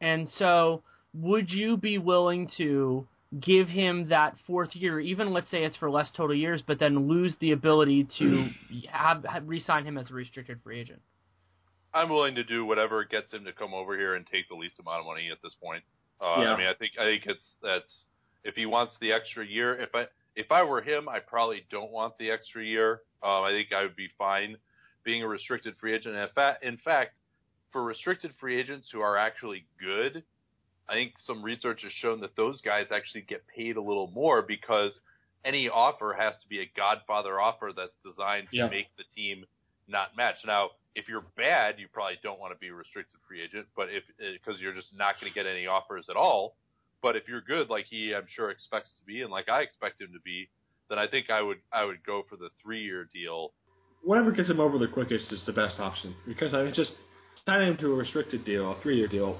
And 0.00 0.28
so, 0.38 0.82
would 1.12 1.50
you 1.50 1.76
be 1.76 1.98
willing 1.98 2.50
to 2.58 3.06
give 3.40 3.68
him 3.68 4.08
that 4.08 4.36
fourth 4.46 4.74
year, 4.74 5.00
even 5.00 5.32
let's 5.32 5.50
say 5.50 5.64
it's 5.64 5.76
for 5.76 5.90
less 5.90 6.10
total 6.16 6.34
years, 6.34 6.62
but 6.66 6.78
then 6.78 7.08
lose 7.08 7.34
the 7.40 7.52
ability 7.52 8.08
to 8.18 8.48
have, 8.90 9.24
have 9.24 9.48
re-sign 9.48 9.84
him 9.84 9.98
as 9.98 10.10
a 10.10 10.14
restricted 10.14 10.60
free 10.62 10.80
agent? 10.80 11.00
I'm 11.92 12.08
willing 12.08 12.34
to 12.34 12.44
do 12.44 12.64
whatever 12.64 13.04
gets 13.04 13.32
him 13.32 13.44
to 13.44 13.52
come 13.52 13.72
over 13.72 13.96
here 13.96 14.14
and 14.14 14.26
take 14.26 14.48
the 14.48 14.54
least 14.54 14.78
amount 14.78 15.00
of 15.00 15.06
money 15.06 15.30
at 15.30 15.38
this 15.42 15.54
point. 15.62 15.82
Uh, 16.20 16.42
Yeah. 16.42 16.54
I 16.54 16.58
mean, 16.58 16.66
I 16.66 16.74
think 16.74 16.92
I 17.00 17.04
think 17.04 17.24
it's 17.26 17.52
that's 17.62 18.04
if 18.44 18.54
he 18.54 18.66
wants 18.66 18.96
the 19.00 19.12
extra 19.12 19.46
year. 19.46 19.74
If 19.80 19.94
I 19.94 20.06
if 20.34 20.52
I 20.52 20.62
were 20.62 20.82
him, 20.82 21.08
I 21.08 21.20
probably 21.20 21.64
don't 21.70 21.90
want 21.90 22.18
the 22.18 22.30
extra 22.30 22.62
year. 22.62 23.00
Um, 23.22 23.44
I 23.44 23.50
think 23.50 23.72
I 23.72 23.82
would 23.82 23.96
be 23.96 24.08
fine 24.18 24.58
being 25.04 25.22
a 25.22 25.28
restricted 25.28 25.74
free 25.78 25.94
agent. 25.94 26.14
And 26.14 26.22
in 26.22 26.34
fact, 26.34 26.64
in 26.64 26.76
fact, 26.76 27.12
for 27.72 27.82
restricted 27.82 28.32
free 28.38 28.58
agents 28.60 28.88
who 28.92 29.00
are 29.00 29.16
actually 29.16 29.64
good, 29.80 30.22
I 30.88 30.94
think 30.94 31.14
some 31.18 31.42
research 31.42 31.82
has 31.82 31.92
shown 31.92 32.20
that 32.20 32.36
those 32.36 32.60
guys 32.60 32.86
actually 32.94 33.22
get 33.22 33.46
paid 33.48 33.76
a 33.76 33.80
little 33.80 34.10
more 34.14 34.42
because 34.42 34.98
any 35.44 35.68
offer 35.68 36.14
has 36.18 36.34
to 36.42 36.48
be 36.48 36.60
a 36.60 36.70
Godfather 36.76 37.40
offer 37.40 37.72
that's 37.76 37.96
designed 38.04 38.50
to 38.50 38.56
Yeah. 38.56 38.68
make 38.68 38.94
the 38.96 39.04
team 39.14 39.46
not 39.88 40.16
match. 40.16 40.44
Now, 40.44 40.70
if 40.94 41.08
you're 41.08 41.24
bad, 41.36 41.78
you 41.78 41.88
probably 41.88 42.18
don't 42.22 42.40
want 42.40 42.52
to 42.52 42.58
be 42.58 42.68
a 42.68 42.74
restricted 42.74 43.20
free 43.28 43.42
agent, 43.42 43.66
but 43.76 43.88
if 43.90 44.04
eh, 44.20 44.32
because 44.32 44.60
you're 44.60 44.72
just 44.72 44.94
not 44.94 45.20
going 45.20 45.30
to 45.30 45.34
get 45.34 45.46
any 45.46 45.66
offers 45.66 46.08
at 46.08 46.16
all. 46.16 46.56
But 47.02 47.14
if 47.14 47.28
you're 47.28 47.42
good, 47.42 47.68
like 47.68 47.86
he, 47.86 48.14
I'm 48.14 48.26
sure 48.26 48.50
expects 48.50 48.96
to 48.98 49.04
be, 49.04 49.22
and 49.22 49.30
like 49.30 49.48
I 49.48 49.60
expect 49.60 50.00
him 50.00 50.12
to 50.14 50.20
be, 50.20 50.48
then 50.88 50.98
I 50.98 51.06
think 51.06 51.30
I 51.30 51.42
would 51.42 51.60
I 51.72 51.84
would 51.84 52.02
go 52.04 52.22
for 52.28 52.36
the 52.36 52.48
three 52.62 52.82
year 52.82 53.04
deal. 53.12 53.52
Whatever 54.02 54.32
gets 54.32 54.48
him 54.48 54.60
over 54.60 54.78
the 54.78 54.88
quickest 54.88 55.30
is 55.32 55.44
the 55.46 55.52
best 55.52 55.78
option 55.78 56.14
because 56.26 56.54
I 56.54 56.68
just 56.70 56.94
signing 57.44 57.68
him 57.68 57.76
to 57.78 57.92
a 57.92 57.94
restricted 57.94 58.44
deal, 58.44 58.72
a 58.72 58.80
three-year 58.82 59.08
deal. 59.08 59.38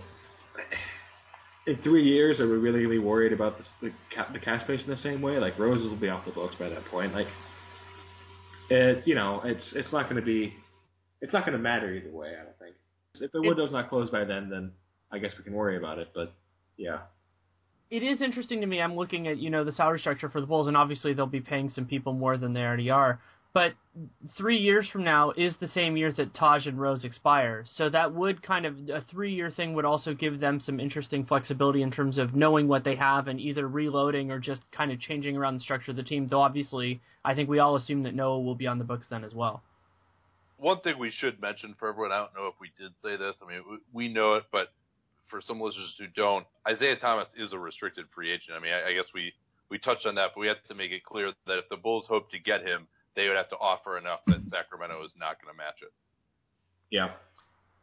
In 1.67 1.77
three 1.83 2.05
years, 2.09 2.39
are 2.39 2.49
we 2.49 2.57
really 2.59 2.83
to 2.83 2.89
be 2.89 2.99
worried 2.99 3.33
about 3.33 3.59
the 3.59 3.64
the, 3.89 3.93
ca- 4.14 4.33
the 4.33 4.39
cash 4.39 4.62
space 4.64 4.81
in 4.85 4.91
the 4.91 4.97
same 4.99 5.21
way? 5.21 5.39
Like 5.39 5.59
Roses 5.59 5.89
will 5.91 5.97
be 5.97 6.09
off 6.09 6.25
the 6.25 6.31
books 6.31 6.55
by 6.59 6.69
that 6.69 6.85
point. 6.87 7.12
Like, 7.12 7.27
it, 8.71 9.03
you 9.07 9.14
know, 9.14 9.41
it's 9.45 9.64
it's 9.75 9.93
not 9.93 10.05
going 10.09 10.17
to 10.17 10.25
be, 10.27 10.55
it's 11.21 11.33
not 11.33 11.45
going 11.45 11.57
to 11.57 11.62
matter 11.62 11.93
either 11.93 12.11
way. 12.11 12.29
I 12.41 12.45
don't 12.45 12.59
think. 12.59 12.77
If 13.21 13.33
the 13.33 13.39
It- 13.43 13.47
window's 13.49 13.73
not 13.73 13.89
closed 13.89 14.12
by 14.12 14.25
then, 14.25 14.49
then 14.49 14.73
I 15.11 15.19
guess 15.19 15.33
we 15.37 15.43
can 15.45 15.55
worry 15.55 15.77
about 15.77 15.99
it. 15.99 16.09
But 16.14 16.33
yeah, 16.77 16.99
it 17.91 18.03
is 18.05 18.21
interesting 18.23 18.61
to 18.61 18.67
me. 18.67 18.81
I'm 18.81 18.95
looking 18.95 19.27
at 19.27 19.39
you 19.39 19.51
know 19.51 19.64
the 19.64 19.73
salary 19.73 19.99
structure 19.99 20.29
for 20.29 20.41
the 20.41 20.47
Bulls, 20.47 20.69
and 20.69 20.77
obviously 20.77 21.14
they'll 21.14 21.27
be 21.27 21.41
paying 21.41 21.69
some 21.71 21.87
people 21.87 22.12
more 22.12 22.37
than 22.37 22.53
they 22.53 22.61
already 22.62 22.91
are. 22.91 23.21
But 23.57 23.73
three 24.37 24.59
years 24.59 24.87
from 24.93 25.03
now 25.03 25.31
is 25.31 25.55
the 25.61 25.69
same 25.69 25.97
year 25.97 26.13
that 26.13 26.35
Taj 26.35 26.67
and 26.67 26.79
Rose 26.79 27.07
expire, 27.07 27.65
so 27.75 27.89
that 27.89 28.13
would 28.13 28.43
kind 28.43 28.67
of 28.67 28.77
a 28.91 29.01
three-year 29.11 29.51
thing 29.51 29.73
would 29.73 29.87
also 29.87 30.13
give 30.13 30.41
them 30.41 30.61
some 30.61 30.79
interesting 30.79 31.25
flexibility 31.25 31.81
in 31.81 31.91
terms 31.91 32.19
of 32.19 32.35
knowing 32.35 32.69
what 32.69 32.85
they 32.85 32.97
have 32.97 33.29
and 33.29 33.41
either 33.41 33.67
reloading 33.67 34.31
or 34.31 34.41
just 34.41 34.61
kind 34.73 34.93
of 34.93 35.01
changing 35.01 35.39
around 35.39 35.55
the 35.55 35.61
structure 35.61 35.93
of 35.93 35.97
the 35.97 36.03
team. 36.03 36.29
Though 36.29 36.43
obviously, 36.43 37.01
I 37.25 37.35
think 37.35 37.49
we 37.49 37.59
all 37.59 37.77
assume 37.77 38.03
that 38.03 38.15
Noah 38.15 38.43
will 38.43 38.57
be 38.57 38.67
on 38.67 38.77
the 38.77 38.85
books 38.85 39.07
then 39.09 39.25
as 39.25 39.33
well. 39.33 39.63
One 40.59 40.81
thing 40.81 40.99
we 40.99 41.11
should 41.11 41.41
mention 41.41 41.75
for 41.79 41.89
everyone, 41.89 42.13
I 42.13 42.19
don't 42.19 42.35
know 42.35 42.49
if 42.49 42.61
we 42.61 42.71
did 42.77 42.93
say 43.03 43.17
this. 43.17 43.37
I 43.43 43.51
mean, 43.51 43.63
we- 43.67 43.79
we 43.91 44.09
know 44.13 44.35
it, 44.35 44.45
but 44.53 44.71
for 45.31 45.41
some 45.41 45.63
listeners 45.63 45.95
who 45.99 46.09
don't, 46.09 46.47
Isaiah 46.69 46.97
Thomas 46.97 47.29
is 47.35 47.55
a 47.55 47.59
restricted 47.59 48.05
free 48.15 48.33
agent. 48.33 48.55
I 48.55 48.61
mean, 48.61 48.75
I, 48.75 48.91
I 48.91 48.93
guess 48.93 49.07
we 49.15 49.33
we 49.71 49.79
touched 49.79 50.05
on 50.05 50.17
that, 50.17 50.33
but 50.35 50.41
we 50.41 50.47
have 50.47 50.63
to 50.69 50.75
make 50.75 50.93
it 50.93 51.05
clear 51.05 51.33
that 51.47 51.59
if 51.59 51.71
the 51.71 51.79
Bulls 51.79 52.05
hope 52.07 52.31
to 52.33 52.39
get 52.39 52.61
him, 52.61 52.87
they 53.17 53.27
would 53.27 53.37
have 53.37 53.49
to 53.49 53.57
offer 53.57 53.99
enough 53.99 54.21
that 54.27 54.43
Sacramento 54.49 55.05
is 55.05 55.12
not 55.19 55.43
going 55.43 55.53
to 55.53 55.57
match 55.57 55.83
it. 55.83 55.93
yeah. 56.91 57.09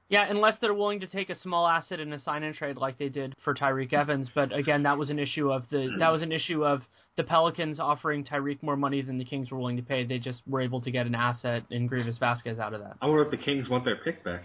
Yeah, 0.10 0.28
unless 0.30 0.56
they're 0.62 0.76
willing 0.76 1.00
to 1.00 1.08
take 1.08 1.32
a 1.32 1.40
small 1.40 1.66
asset 1.66 2.00
in 2.00 2.14
a 2.14 2.20
sign 2.20 2.44
and 2.44 2.54
trade 2.54 2.78
like 2.78 3.00
they 3.00 3.10
did 3.10 3.34
for 3.44 3.56
Tyreke 3.56 3.94
Evans, 3.94 4.30
but 4.36 4.54
again, 4.54 4.84
that 4.84 4.98
was 4.98 5.10
an 5.10 5.18
issue 5.18 5.52
of 5.52 5.64
the 5.72 5.90
that 5.98 6.12
was 6.12 6.22
an 6.22 6.32
issue 6.32 6.64
of 6.64 6.82
the 7.18 7.24
Pelicans 7.24 7.80
offering 7.80 8.24
Tyreke 8.24 8.62
more 8.62 8.76
money 8.76 9.02
than 9.02 9.18
the 9.18 9.26
Kings 9.26 9.50
were 9.50 9.58
willing 9.58 9.78
to 9.78 9.82
pay. 9.82 10.06
They 10.06 10.20
just 10.20 10.42
were 10.48 10.62
able 10.62 10.82
to 10.82 10.92
get 10.92 11.08
an 11.08 11.16
asset 11.16 11.64
in 11.72 11.90
Greivis 11.90 12.20
Vasquez 12.20 12.60
out 12.60 12.74
of 12.74 12.82
that. 12.82 12.98
I 13.02 13.08
wonder 13.08 13.24
if 13.24 13.32
the 13.32 13.38
Kings 13.38 13.70
want 13.70 13.86
their 13.86 13.96
pick 13.96 14.24
back. 14.24 14.44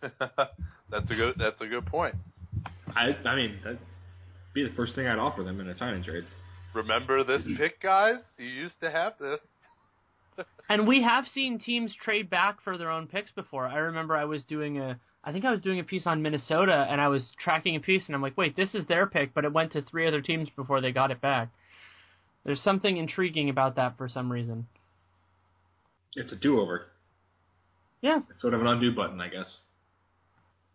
that's 0.90 1.10
a 1.10 1.14
good 1.14 1.34
that's 1.36 1.60
a 1.60 1.66
good 1.66 1.84
point. 1.84 2.14
I 2.94 3.28
I 3.28 3.36
mean 3.36 3.58
that'd 3.62 3.78
be 4.54 4.66
the 4.66 4.74
first 4.74 4.94
thing 4.94 5.06
I'd 5.06 5.18
offer 5.18 5.42
them 5.42 5.60
in 5.60 5.68
a 5.68 5.76
sign 5.76 5.94
and 5.94 6.04
trade. 6.04 6.24
Remember 6.72 7.24
this 7.24 7.46
pick, 7.56 7.82
guys? 7.82 8.20
You 8.38 8.46
used 8.46 8.80
to 8.80 8.90
have 8.90 9.14
this. 9.18 9.40
And 10.68 10.86
we 10.86 11.02
have 11.02 11.26
seen 11.32 11.58
teams 11.58 11.94
trade 12.02 12.28
back 12.28 12.60
for 12.62 12.76
their 12.76 12.90
own 12.90 13.06
picks 13.06 13.30
before. 13.30 13.66
I 13.66 13.76
remember 13.76 14.16
I 14.16 14.24
was 14.24 14.44
doing 14.44 14.78
a 14.78 14.98
I 15.22 15.32
think 15.32 15.44
I 15.44 15.50
was 15.50 15.62
doing 15.62 15.80
a 15.80 15.84
piece 15.84 16.06
on 16.06 16.22
Minnesota 16.22 16.86
and 16.88 17.00
I 17.00 17.08
was 17.08 17.32
tracking 17.42 17.74
a 17.74 17.80
piece 17.80 18.02
and 18.06 18.14
I'm 18.14 18.22
like, 18.22 18.36
"Wait, 18.36 18.54
this 18.54 18.74
is 18.74 18.86
their 18.86 19.06
pick, 19.06 19.34
but 19.34 19.44
it 19.44 19.52
went 19.52 19.72
to 19.72 19.82
three 19.82 20.06
other 20.06 20.20
teams 20.20 20.48
before 20.50 20.80
they 20.80 20.92
got 20.92 21.10
it 21.10 21.20
back." 21.20 21.48
There's 22.44 22.62
something 22.62 22.96
intriguing 22.96 23.50
about 23.50 23.74
that 23.74 23.98
for 23.98 24.08
some 24.08 24.30
reason. 24.30 24.68
It's 26.14 26.30
a 26.30 26.36
do-over. 26.36 26.86
Yeah. 28.02 28.20
It's 28.30 28.40
sort 28.40 28.54
of 28.54 28.60
an 28.60 28.68
undo 28.68 28.94
button, 28.94 29.20
I 29.20 29.28
guess. 29.28 29.58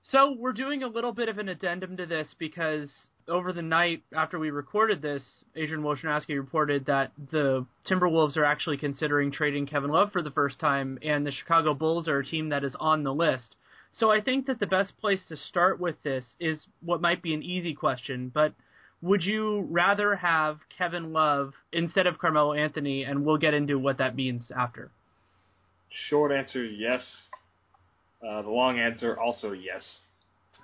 So 0.03 0.35
we're 0.37 0.51
doing 0.51 0.83
a 0.83 0.87
little 0.87 1.13
bit 1.13 1.29
of 1.29 1.37
an 1.37 1.47
addendum 1.47 1.95
to 1.97 2.05
this 2.05 2.35
because 2.37 2.89
over 3.31 3.53
the 3.53 3.61
night 3.61 4.03
after 4.15 4.37
we 4.37 4.51
recorded 4.51 5.01
this, 5.01 5.23
Adrian 5.55 5.83
Wojnarowski 5.83 6.35
reported 6.35 6.85
that 6.85 7.11
the 7.31 7.65
Timberwolves 7.89 8.37
are 8.37 8.43
actually 8.43 8.77
considering 8.77 9.31
trading 9.31 9.65
Kevin 9.65 9.89
Love 9.89 10.11
for 10.11 10.21
the 10.21 10.31
first 10.31 10.59
time, 10.59 10.99
and 11.01 11.25
the 11.25 11.31
Chicago 11.31 11.73
Bulls 11.73 12.07
are 12.07 12.19
a 12.19 12.25
team 12.25 12.49
that 12.49 12.63
is 12.63 12.75
on 12.79 13.03
the 13.03 13.13
list. 13.13 13.55
So 13.93 14.11
I 14.11 14.21
think 14.21 14.45
that 14.45 14.59
the 14.59 14.67
best 14.67 14.97
place 14.97 15.21
to 15.29 15.35
start 15.35 15.79
with 15.79 15.95
this 16.03 16.35
is 16.39 16.67
what 16.83 17.01
might 17.01 17.21
be 17.21 17.33
an 17.33 17.43
easy 17.43 17.73
question, 17.73 18.31
but 18.33 18.53
would 19.01 19.23
you 19.23 19.67
rather 19.71 20.15
have 20.15 20.59
Kevin 20.77 21.11
Love 21.11 21.53
instead 21.71 22.05
of 22.05 22.19
Carmelo 22.19 22.53
Anthony? 22.53 23.03
And 23.03 23.25
we'll 23.25 23.37
get 23.37 23.53
into 23.53 23.79
what 23.79 23.97
that 23.97 24.15
means 24.15 24.51
after. 24.55 24.91
Short 26.09 26.31
answer, 26.31 26.63
yes. 26.63 27.01
Uh, 28.25 28.43
the 28.43 28.49
long 28.49 28.79
answer, 28.79 29.19
also 29.19 29.51
yes. 29.51 29.81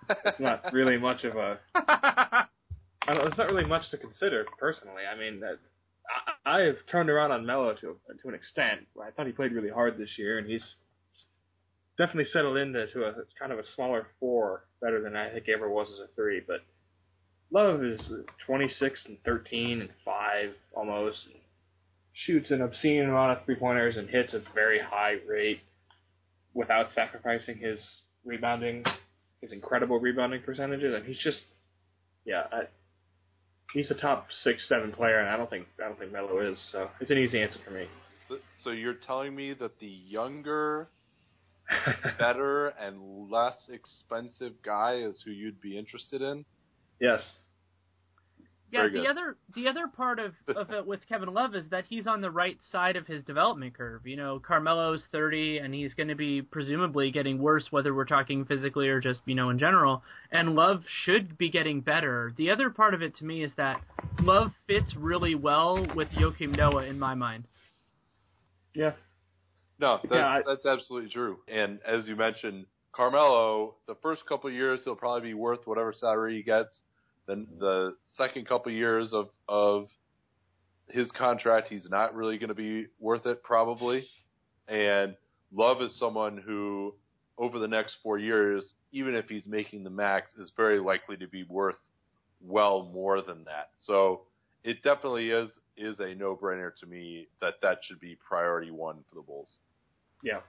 It's 0.09 0.39
not 0.39 0.71
really 0.71 0.97
much 0.97 1.23
of 1.23 1.35
a. 1.35 1.59
Don't, 3.13 3.27
it's 3.27 3.37
not 3.37 3.47
really 3.47 3.65
much 3.65 3.89
to 3.91 3.97
consider 3.97 4.45
personally. 4.59 5.03
I 5.11 5.17
mean, 5.17 5.41
I, 6.45 6.57
I 6.57 6.59
have 6.65 6.77
turned 6.91 7.09
around 7.09 7.31
on 7.31 7.45
Melo 7.45 7.73
to 7.73 7.79
to 8.21 8.27
an 8.27 8.35
extent. 8.35 8.87
I 9.01 9.11
thought 9.11 9.27
he 9.27 9.33
played 9.33 9.51
really 9.51 9.69
hard 9.69 9.97
this 9.97 10.17
year, 10.17 10.37
and 10.37 10.47
he's 10.47 10.63
definitely 11.97 12.29
settled 12.31 12.57
into 12.57 12.87
to 12.87 13.03
a 13.05 13.13
kind 13.39 13.51
of 13.51 13.59
a 13.59 13.63
smaller 13.75 14.07
four, 14.19 14.65
better 14.81 15.01
than 15.01 15.15
I 15.15 15.29
think 15.29 15.45
he 15.45 15.53
ever 15.53 15.69
was 15.69 15.89
as 15.91 15.99
a 15.99 16.07
three. 16.15 16.41
But 16.45 16.61
Love 17.51 17.83
is 17.83 18.01
26 18.45 19.05
and 19.05 19.17
13 19.23 19.81
and 19.81 19.89
five 20.03 20.51
almost. 20.75 21.19
And 21.25 21.35
shoots 22.13 22.51
an 22.51 22.61
obscene 22.61 23.03
amount 23.03 23.37
of 23.37 23.45
three 23.45 23.55
pointers 23.55 23.95
and 23.95 24.09
hits 24.09 24.33
at 24.33 24.41
a 24.41 24.53
very 24.53 24.79
high 24.79 25.15
rate 25.27 25.61
without 26.53 26.87
sacrificing 26.95 27.57
his 27.57 27.79
rebounding, 28.25 28.83
his 29.41 29.51
incredible 29.51 29.99
rebounding 29.99 30.41
percentages. 30.41 30.93
And 30.95 31.05
he's 31.05 31.19
just, 31.23 31.39
yeah, 32.25 32.43
I, 32.51 32.61
he's 33.73 33.89
a 33.91 33.95
top 33.95 34.27
six, 34.43 34.67
seven 34.67 34.91
player, 34.91 35.19
and 35.19 35.29
I 35.29 35.37
don't 35.37 35.49
think 35.49 35.67
I 35.83 35.87
don't 35.87 35.99
think 35.99 36.11
Melo 36.11 36.39
is. 36.39 36.57
So 36.71 36.89
it's 36.99 37.11
an 37.11 37.17
easy 37.17 37.41
answer 37.41 37.59
for 37.65 37.71
me. 37.71 37.87
So, 38.27 38.37
so 38.63 38.69
you're 38.71 38.93
telling 38.93 39.35
me 39.35 39.53
that 39.53 39.79
the 39.79 39.87
younger, 39.87 40.89
better, 42.19 42.67
and 42.67 43.29
less 43.31 43.69
expensive 43.69 44.53
guy 44.63 44.95
is 44.95 45.21
who 45.23 45.31
you'd 45.31 45.61
be 45.61 45.77
interested 45.77 46.21
in? 46.21 46.45
yes. 46.99 47.21
Yeah, 48.69 48.87
the 48.89 49.07
other 49.07 49.37
the 49.55 49.67
other 49.69 49.87
part 49.87 50.19
of, 50.19 50.33
of 50.55 50.71
it 50.71 50.85
with 50.85 50.99
Kevin 51.07 51.33
Love 51.33 51.55
is 51.55 51.69
that 51.69 51.85
he's 51.85 52.05
on 52.05 52.19
the 52.21 52.29
right 52.29 52.57
side 52.71 52.95
of 52.97 53.07
his 53.07 53.23
development 53.23 53.73
curve. 53.77 54.05
You 54.05 54.17
know, 54.17 54.39
Carmelo's 54.45 55.03
thirty 55.11 55.59
and 55.59 55.73
he's 55.73 55.93
gonna 55.93 56.15
be 56.15 56.41
presumably 56.41 57.09
getting 57.11 57.39
worse 57.39 57.67
whether 57.71 57.93
we're 57.95 58.05
talking 58.05 58.43
physically 58.45 58.89
or 58.89 58.99
just, 58.99 59.21
you 59.25 59.35
know, 59.35 59.49
in 59.49 59.57
general. 59.57 60.03
And 60.31 60.55
Love 60.55 60.83
should 61.05 61.37
be 61.37 61.49
getting 61.49 61.79
better. 61.81 62.33
The 62.37 62.49
other 62.49 62.69
part 62.69 62.93
of 62.93 63.01
it 63.01 63.15
to 63.17 63.25
me 63.25 63.41
is 63.43 63.51
that 63.55 63.81
Love 64.19 64.51
fits 64.67 64.95
really 64.97 65.35
well 65.35 65.85
with 65.95 66.09
Joakim 66.09 66.55
Noah 66.57 66.83
in 66.85 66.99
my 66.99 67.15
mind. 67.15 67.45
Yeah. 68.73 68.91
No, 69.79 69.99
that's, 70.03 70.13
Yeah, 70.13 70.27
I- 70.27 70.41
that's 70.45 70.65
absolutely 70.65 71.09
true. 71.09 71.39
And 71.47 71.79
as 71.85 72.07
you 72.07 72.15
mentioned, 72.15 72.65
Carmelo, 72.91 73.75
the 73.87 73.95
first 74.01 74.25
couple 74.25 74.49
of 74.49 74.55
years 74.55 74.81
he'll 74.83 74.95
probably 74.95 75.29
be 75.29 75.33
worth 75.35 75.65
whatever 75.65 75.93
salary 75.93 76.35
he 76.37 76.43
gets. 76.43 76.81
Then 77.27 77.47
the 77.59 77.95
second 78.15 78.47
couple 78.47 78.71
years 78.71 79.13
of 79.13 79.29
of 79.47 79.87
his 80.89 81.11
contract, 81.11 81.67
he's 81.67 81.87
not 81.89 82.15
really 82.15 82.37
going 82.37 82.49
to 82.49 82.55
be 82.55 82.87
worth 82.99 83.25
it 83.25 83.43
probably. 83.43 84.07
And 84.67 85.15
Love 85.53 85.81
is 85.81 85.97
someone 85.97 86.37
who, 86.37 86.93
over 87.37 87.59
the 87.59 87.67
next 87.67 87.97
four 88.03 88.17
years, 88.17 88.73
even 88.91 89.15
if 89.15 89.27
he's 89.29 89.45
making 89.45 89.83
the 89.83 89.89
max, 89.89 90.31
is 90.37 90.51
very 90.55 90.79
likely 90.79 91.17
to 91.17 91.27
be 91.27 91.43
worth 91.43 91.77
well 92.41 92.89
more 92.93 93.21
than 93.21 93.43
that. 93.45 93.71
So 93.77 94.21
it 94.63 94.81
definitely 94.83 95.29
is 95.31 95.49
is 95.77 95.99
a 95.99 96.15
no 96.15 96.35
brainer 96.35 96.75
to 96.79 96.85
me 96.85 97.27
that 97.41 97.55
that 97.61 97.79
should 97.83 97.99
be 97.99 98.17
priority 98.27 98.71
one 98.71 98.97
for 99.09 99.15
the 99.15 99.21
Bulls. 99.21 99.57
Yeah. 100.23 100.39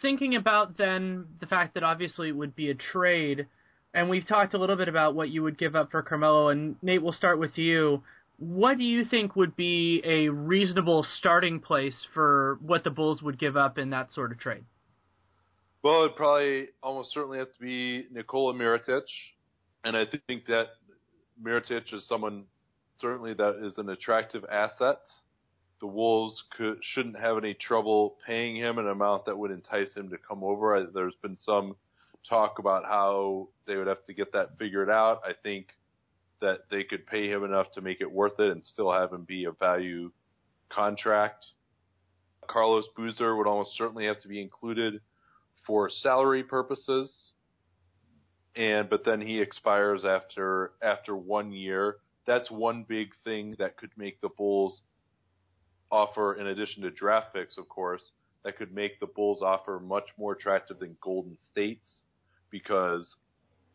thinking 0.00 0.34
about 0.36 0.76
then 0.76 1.26
the 1.40 1.46
fact 1.46 1.74
that 1.74 1.82
obviously 1.82 2.28
it 2.28 2.36
would 2.36 2.54
be 2.54 2.70
a 2.70 2.74
trade, 2.74 3.46
and 3.94 4.08
we've 4.08 4.26
talked 4.26 4.54
a 4.54 4.58
little 4.58 4.76
bit 4.76 4.88
about 4.88 5.14
what 5.14 5.30
you 5.30 5.42
would 5.42 5.58
give 5.58 5.76
up 5.76 5.90
for 5.90 6.02
Carmelo, 6.02 6.48
and 6.48 6.76
Nate, 6.82 7.02
we'll 7.02 7.12
start 7.12 7.38
with 7.38 7.58
you. 7.58 8.02
What 8.38 8.78
do 8.78 8.84
you 8.84 9.04
think 9.04 9.36
would 9.36 9.54
be 9.54 10.02
a 10.04 10.28
reasonable 10.28 11.04
starting 11.18 11.60
place 11.60 12.06
for 12.14 12.58
what 12.62 12.84
the 12.84 12.90
Bulls 12.90 13.22
would 13.22 13.38
give 13.38 13.56
up 13.56 13.78
in 13.78 13.90
that 13.90 14.10
sort 14.12 14.32
of 14.32 14.38
trade? 14.38 14.64
Well, 15.82 16.04
it'd 16.04 16.16
probably 16.16 16.68
almost 16.82 17.12
certainly 17.12 17.38
have 17.38 17.52
to 17.52 17.60
be 17.60 18.06
Nikola 18.12 18.54
Mirotic, 18.54 19.02
and 19.84 19.96
I 19.96 20.06
think 20.26 20.46
that 20.46 20.68
Mirotic 21.42 21.92
is 21.92 22.06
someone 22.08 22.44
certainly 23.00 23.34
that 23.34 23.64
is 23.64 23.78
an 23.78 23.90
attractive 23.90 24.44
asset. 24.50 25.00
The 25.80 25.86
Wolves 25.88 26.42
could, 26.56 26.78
shouldn't 26.80 27.18
have 27.18 27.36
any 27.36 27.54
trouble 27.54 28.16
paying 28.24 28.54
him 28.54 28.78
an 28.78 28.88
amount 28.88 29.26
that 29.26 29.36
would 29.36 29.50
entice 29.50 29.92
him 29.94 30.10
to 30.10 30.16
come 30.16 30.44
over. 30.44 30.88
There's 30.94 31.16
been 31.20 31.36
some 31.36 31.74
talk 32.28 32.58
about 32.58 32.84
how 32.84 33.48
they 33.66 33.76
would 33.76 33.86
have 33.86 34.04
to 34.04 34.14
get 34.14 34.32
that 34.32 34.58
figured 34.58 34.90
out. 34.90 35.22
I 35.24 35.32
think 35.42 35.68
that 36.40 36.68
they 36.70 36.84
could 36.84 37.06
pay 37.06 37.28
him 37.28 37.44
enough 37.44 37.70
to 37.72 37.80
make 37.80 38.00
it 38.00 38.10
worth 38.10 38.38
it 38.40 38.50
and 38.50 38.64
still 38.64 38.92
have 38.92 39.12
him 39.12 39.24
be 39.24 39.44
a 39.44 39.52
value 39.52 40.10
contract. 40.68 41.46
Carlos 42.46 42.86
Boozer 42.96 43.36
would 43.36 43.46
almost 43.46 43.76
certainly 43.76 44.06
have 44.06 44.20
to 44.20 44.28
be 44.28 44.40
included 44.40 45.00
for 45.66 45.88
salary 45.88 46.42
purposes. 46.42 47.32
And 48.54 48.90
but 48.90 49.04
then 49.04 49.20
he 49.20 49.40
expires 49.40 50.04
after 50.04 50.72
after 50.82 51.16
one 51.16 51.52
year. 51.52 51.96
That's 52.26 52.50
one 52.50 52.84
big 52.86 53.12
thing 53.24 53.56
that 53.58 53.76
could 53.76 53.90
make 53.96 54.20
the 54.20 54.28
Bulls 54.28 54.82
offer, 55.90 56.34
in 56.34 56.46
addition 56.46 56.82
to 56.82 56.90
draft 56.90 57.34
picks, 57.34 57.58
of 57.58 57.68
course, 57.68 58.02
that 58.44 58.56
could 58.56 58.72
make 58.72 59.00
the 59.00 59.06
Bulls 59.06 59.42
offer 59.42 59.80
much 59.80 60.08
more 60.16 60.32
attractive 60.32 60.78
than 60.78 60.96
Golden 61.00 61.36
State's 61.50 62.02
because 62.52 63.16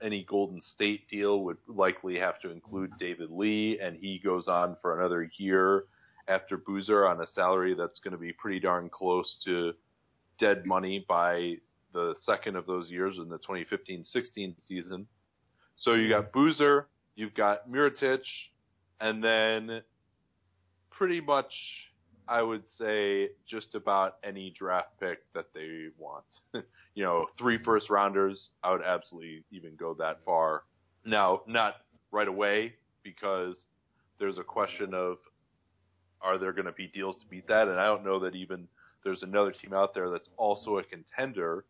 any 0.01 0.23
Golden 0.23 0.61
State 0.61 1.09
deal 1.09 1.43
would 1.43 1.57
likely 1.67 2.17
have 2.19 2.39
to 2.41 2.51
include 2.51 2.91
David 2.97 3.31
Lee, 3.31 3.79
and 3.81 3.97
he 3.97 4.21
goes 4.23 4.47
on 4.47 4.77
for 4.81 4.97
another 4.97 5.29
year 5.37 5.83
after 6.29 6.55
Boozer 6.57 7.05
on 7.05 7.19
a 7.19 7.27
salary 7.27 7.73
that's 7.73 7.99
going 7.99 8.11
to 8.11 8.17
be 8.17 8.31
pretty 8.31 8.59
darn 8.59 8.89
close 8.89 9.41
to 9.45 9.73
dead 10.39 10.65
money 10.65 11.03
by 11.09 11.55
the 11.93 12.13
second 12.19 12.55
of 12.55 12.65
those 12.67 12.91
years 12.91 13.17
in 13.17 13.27
the 13.27 13.39
2015-16 13.39 14.55
season. 14.61 15.07
So 15.77 15.93
you 15.93 16.09
got 16.09 16.31
Boozer, 16.31 16.87
you've 17.15 17.33
got 17.33 17.69
Mirotic, 17.69 18.21
and 18.99 19.23
then 19.23 19.81
pretty 20.91 21.21
much 21.21 21.53
I 22.27 22.41
would 22.41 22.63
say 22.77 23.29
just 23.47 23.75
about 23.75 24.17
any 24.23 24.49
draft 24.57 24.99
pick 24.99 25.19
that 25.33 25.47
they 25.53 25.87
want. 25.97 26.25
you 26.95 27.03
know, 27.03 27.27
three 27.37 27.57
first 27.63 27.89
rounders, 27.89 28.49
I 28.63 28.71
would 28.71 28.83
absolutely 28.83 29.43
even 29.51 29.75
go 29.75 29.93
that 29.95 30.23
far. 30.25 30.63
Now, 31.05 31.41
not 31.47 31.75
right 32.11 32.27
away 32.27 32.73
because 33.03 33.65
there's 34.19 34.37
a 34.37 34.43
question 34.43 34.93
of 34.93 35.17
are 36.21 36.37
there 36.37 36.51
going 36.51 36.65
to 36.65 36.71
be 36.71 36.87
deals 36.87 37.17
to 37.21 37.27
beat 37.27 37.47
that? 37.47 37.67
And 37.67 37.79
I 37.79 37.85
don't 37.85 38.03
know 38.03 38.19
that 38.19 38.35
even 38.35 38.67
there's 39.03 39.23
another 39.23 39.51
team 39.51 39.73
out 39.73 39.93
there 39.93 40.09
that's 40.09 40.29
also 40.37 40.77
a 40.77 40.83
contender. 40.83 41.65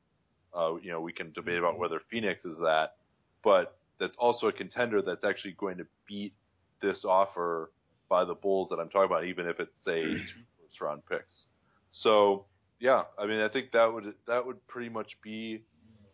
Uh, 0.58 0.76
you 0.82 0.92
know, 0.92 1.02
we 1.02 1.12
can 1.12 1.32
debate 1.34 1.60
about 1.60 1.78
whether 1.78 2.00
Phoenix 2.10 2.46
is 2.46 2.58
that, 2.60 2.96
but 3.44 3.78
that's 4.00 4.16
also 4.18 4.48
a 4.48 4.54
contender 4.54 5.02
that's 5.02 5.24
actually 5.24 5.52
going 5.54 5.78
to 5.78 5.86
beat 6.08 6.34
this 6.82 7.04
offer 7.06 7.72
by 8.10 8.26
the 8.26 8.34
Bulls 8.34 8.70
that 8.70 8.78
I'm 8.78 8.90
talking 8.90 9.06
about, 9.06 9.26
even 9.26 9.48
if 9.48 9.60
it's 9.60 9.84
say 9.84 10.02
two 10.04 10.44
first 10.62 10.82
round 10.82 11.02
picks. 11.10 11.46
So 11.92 12.46
yeah, 12.80 13.04
I 13.18 13.26
mean, 13.26 13.40
I 13.40 13.50
think 13.50 13.72
that 13.72 13.92
would 13.92 14.14
that 14.28 14.46
would 14.46 14.66
pretty 14.68 14.90
much 14.90 15.18
be 15.24 15.62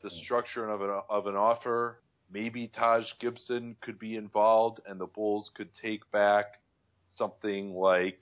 the 0.02 0.10
structure 0.24 0.70
of 0.70 0.82
an 0.82 1.02
of 1.10 1.28
an 1.28 1.36
offer. 1.36 2.00
Maybe 2.32 2.68
Taj 2.68 3.06
Gibson 3.20 3.76
could 3.82 4.00
be 4.00 4.16
involved, 4.16 4.80
and 4.88 5.00
the 5.00 5.06
Bulls 5.06 5.52
could 5.56 5.70
take 5.82 6.10
back 6.12 6.60
something 7.10 7.76
like 7.76 8.20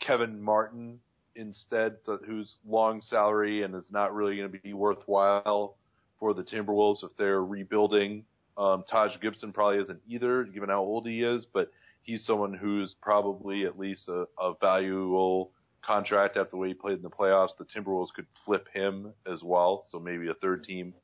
Kevin 0.00 0.42
Martin 0.42 0.98
instead, 1.36 1.96
so, 2.02 2.18
who's 2.26 2.56
long 2.66 3.00
salary 3.02 3.62
and 3.62 3.74
is 3.74 3.90
not 3.92 4.14
really 4.14 4.36
going 4.36 4.50
to 4.50 4.58
be 4.58 4.72
worthwhile 4.72 5.76
for 6.18 6.34
the 6.34 6.42
Timberwolves 6.42 7.04
if 7.04 7.10
they're 7.16 7.44
rebuilding. 7.44 8.24
Um, 8.56 8.84
Taj 8.90 9.12
Gibson 9.20 9.52
probably 9.52 9.78
isn't 9.78 10.00
either, 10.08 10.44
given 10.44 10.70
how 10.70 10.80
old 10.80 11.06
he 11.06 11.22
is, 11.22 11.46
but 11.52 11.70
he's 12.06 12.24
someone 12.24 12.54
who's 12.54 12.94
probably 13.02 13.66
at 13.66 13.78
least 13.78 14.08
a, 14.08 14.24
a 14.40 14.54
valuable 14.60 15.50
contract 15.84 16.36
after 16.36 16.52
the 16.52 16.56
way 16.56 16.68
he 16.68 16.74
played 16.74 16.96
in 16.96 17.02
the 17.02 17.10
playoffs. 17.10 17.50
The 17.58 17.64
Timberwolves 17.64 18.12
could 18.14 18.26
flip 18.44 18.66
him 18.72 19.12
as 19.30 19.42
well, 19.42 19.84
so 19.90 19.98
maybe 19.98 20.28
a 20.28 20.34
third 20.34 20.64
team 20.64 20.94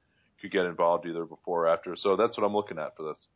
could 0.41 0.51
get 0.51 0.65
involved 0.65 1.07
either 1.07 1.25
before 1.25 1.67
or 1.67 1.69
after. 1.69 1.95
So 1.97 2.17
that's 2.17 2.37
what 2.37 2.45
I'm 2.45 2.55
looking 2.55 2.79
at 2.79 2.97
for 2.97 3.03
this. 3.03 3.27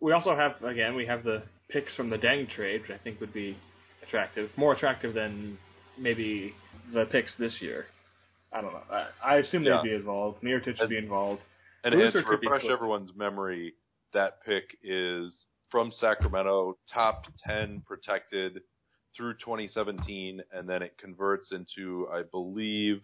We 0.00 0.12
also 0.12 0.34
have 0.34 0.62
again 0.64 0.96
we 0.96 1.06
have 1.06 1.22
the 1.22 1.44
picks 1.68 1.94
from 1.94 2.10
the 2.10 2.18
Deng 2.18 2.50
trade, 2.50 2.82
which 2.82 2.90
I 2.90 2.98
think 2.98 3.20
would 3.20 3.32
be 3.32 3.56
attractive, 4.02 4.50
more 4.56 4.72
attractive 4.72 5.14
than 5.14 5.56
maybe 5.98 6.54
the 6.92 7.04
picks 7.06 7.32
this 7.38 7.54
year. 7.60 7.86
I 8.52 8.60
don't 8.60 8.72
know. 8.72 8.82
I, 8.90 9.06
I 9.24 9.36
assume 9.36 9.62
yeah. 9.62 9.80
they'd 9.82 9.90
be 9.90 9.94
involved. 9.94 10.42
Mirotic 10.42 10.78
would 10.80 10.90
be 10.90 10.98
involved. 10.98 11.40
And, 11.84 11.94
and 11.94 12.12
to 12.12 12.18
refresh 12.18 12.64
everyone's 12.70 13.12
memory, 13.16 13.74
that 14.12 14.44
pick 14.44 14.76
is 14.84 15.46
from 15.72 15.90
Sacramento, 15.90 16.76
top 16.92 17.24
10 17.46 17.82
protected 17.86 18.60
through 19.16 19.32
2017, 19.34 20.42
and 20.52 20.68
then 20.68 20.82
it 20.82 20.96
converts 20.98 21.50
into, 21.50 22.06
I 22.12 22.22
believe, 22.30 23.00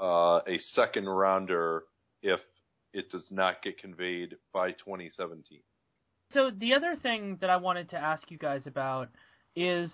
uh, 0.00 0.40
a 0.46 0.58
second 0.58 1.06
rounder 1.06 1.82
if 2.22 2.40
it 2.94 3.10
does 3.10 3.28
not 3.32 3.62
get 3.62 3.78
conveyed 3.78 4.36
by 4.54 4.70
2017. 4.70 5.60
So 6.30 6.50
the 6.56 6.72
other 6.74 6.94
thing 6.94 7.38
that 7.40 7.50
I 7.50 7.56
wanted 7.56 7.90
to 7.90 7.98
ask 7.98 8.30
you 8.30 8.38
guys 8.38 8.66
about 8.66 9.08
is 9.56 9.90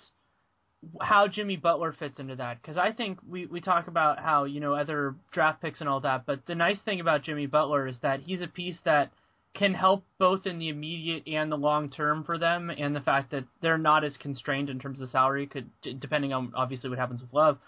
how 1.00 1.26
Jimmy 1.26 1.56
Butler 1.56 1.94
fits 1.98 2.18
into 2.18 2.36
that 2.36 2.60
because 2.60 2.76
I 2.76 2.92
think 2.92 3.18
we 3.28 3.46
we 3.46 3.60
talk 3.60 3.86
about 3.86 4.18
how 4.18 4.44
you 4.44 4.58
know 4.58 4.74
other 4.74 5.14
draft 5.30 5.62
picks 5.62 5.80
and 5.80 5.88
all 5.88 6.00
that, 6.00 6.26
but 6.26 6.44
the 6.46 6.54
nice 6.56 6.80
thing 6.84 7.00
about 7.00 7.22
Jimmy 7.22 7.46
Butler 7.46 7.86
is 7.86 7.96
that 8.02 8.20
he's 8.20 8.42
a 8.42 8.48
piece 8.48 8.78
that 8.84 9.12
can 9.54 9.74
help 9.74 10.04
both 10.18 10.46
in 10.46 10.58
the 10.58 10.68
immediate 10.68 11.22
and 11.26 11.52
the 11.52 11.56
long 11.56 11.90
term 11.90 12.24
for 12.24 12.38
them, 12.38 12.70
and 12.70 12.96
the 12.96 13.00
fact 13.00 13.30
that 13.32 13.44
they're 13.60 13.78
not 13.78 14.04
as 14.04 14.16
constrained 14.16 14.70
in 14.70 14.78
terms 14.78 15.00
of 15.00 15.10
salary, 15.10 15.46
could 15.46 15.68
depending 16.00 16.32
on 16.32 16.52
obviously 16.54 16.88
what 16.88 16.98
happens 16.98 17.20
with 17.20 17.32
Love. 17.32 17.58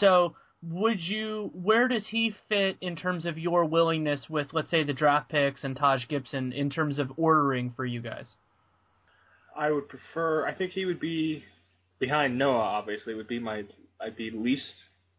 So 0.00 0.34
would 0.62 1.00
you 1.00 1.50
where 1.54 1.86
does 1.86 2.06
he 2.08 2.34
fit 2.48 2.76
in 2.80 2.96
terms 2.96 3.24
of 3.26 3.38
your 3.38 3.64
willingness 3.64 4.28
with 4.28 4.48
let's 4.52 4.70
say 4.70 4.82
the 4.82 4.92
draft 4.92 5.28
picks 5.28 5.62
and 5.62 5.76
Taj 5.76 6.08
Gibson 6.08 6.52
in 6.52 6.68
terms 6.70 6.98
of 6.98 7.12
ordering 7.16 7.72
for 7.76 7.84
you 7.84 8.00
guys? 8.00 8.26
I 9.56 9.70
would 9.70 9.88
prefer 9.88 10.46
I 10.46 10.54
think 10.54 10.72
he 10.72 10.84
would 10.84 11.00
be 11.00 11.44
behind 12.00 12.36
Noah 12.36 12.58
obviously 12.58 13.14
would 13.14 13.28
be 13.28 13.38
my 13.38 13.62
I'd 14.00 14.16
be 14.16 14.30
least 14.32 14.64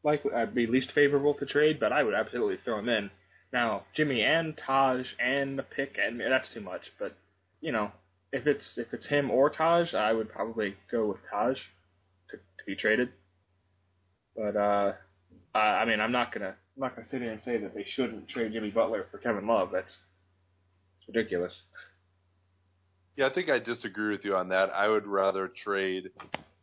likely 0.04 0.32
I'd 0.34 0.54
be 0.54 0.68
least 0.68 0.92
favorable 0.94 1.34
to 1.36 1.46
trade, 1.46 1.80
but 1.80 1.94
I 1.94 2.04
would 2.04 2.14
absolutely 2.14 2.58
throw 2.66 2.80
him 2.80 2.90
in. 2.90 3.10
Now, 3.52 3.84
Jimmy 3.96 4.22
and 4.22 4.60
Taj 4.66 5.06
and 5.20 5.58
the 5.58 5.64
pick 5.64 5.98
and 6.02 6.20
that's 6.20 6.50
too 6.54 6.62
much, 6.62 6.82
but 7.00 7.16
you 7.62 7.72
know, 7.72 7.92
if 8.32 8.46
it's 8.46 8.78
if 8.78 8.94
it's 8.94 9.08
him 9.08 9.32
or 9.32 9.50
Taj, 9.50 9.94
I 9.94 10.14
would 10.14 10.30
probably 10.30 10.76
go 10.92 11.08
with 11.08 11.18
Taj 11.32 11.58
to, 12.30 12.38
to 12.38 12.66
be 12.66 12.76
traded. 12.76 13.10
But 14.36 14.56
uh 14.56 14.94
I 15.56 15.86
mean, 15.86 16.00
I'm 16.00 16.12
not 16.12 16.34
gonna 16.34 16.56
I'm 16.76 16.82
not 16.82 16.96
gonna 16.96 17.08
sit 17.10 17.22
here 17.22 17.32
and 17.32 17.42
say 17.44 17.58
that 17.58 17.74
they 17.74 17.86
shouldn't 17.96 18.30
trade 18.30 18.54
Jimmy 18.54 18.70
Butler 18.70 19.08
for 19.12 19.18
Kevin 19.18 19.48
Love. 19.48 19.70
That's 19.72 19.98
ridiculous. 21.08 21.54
Yeah, 23.16 23.28
I 23.28 23.34
think 23.34 23.50
I 23.50 23.60
disagree 23.60 24.12
with 24.12 24.24
you 24.24 24.36
on 24.36 24.50
that. 24.50 24.70
I 24.70 24.88
would 24.88 25.06
rather 25.06 25.52
trade 25.64 26.12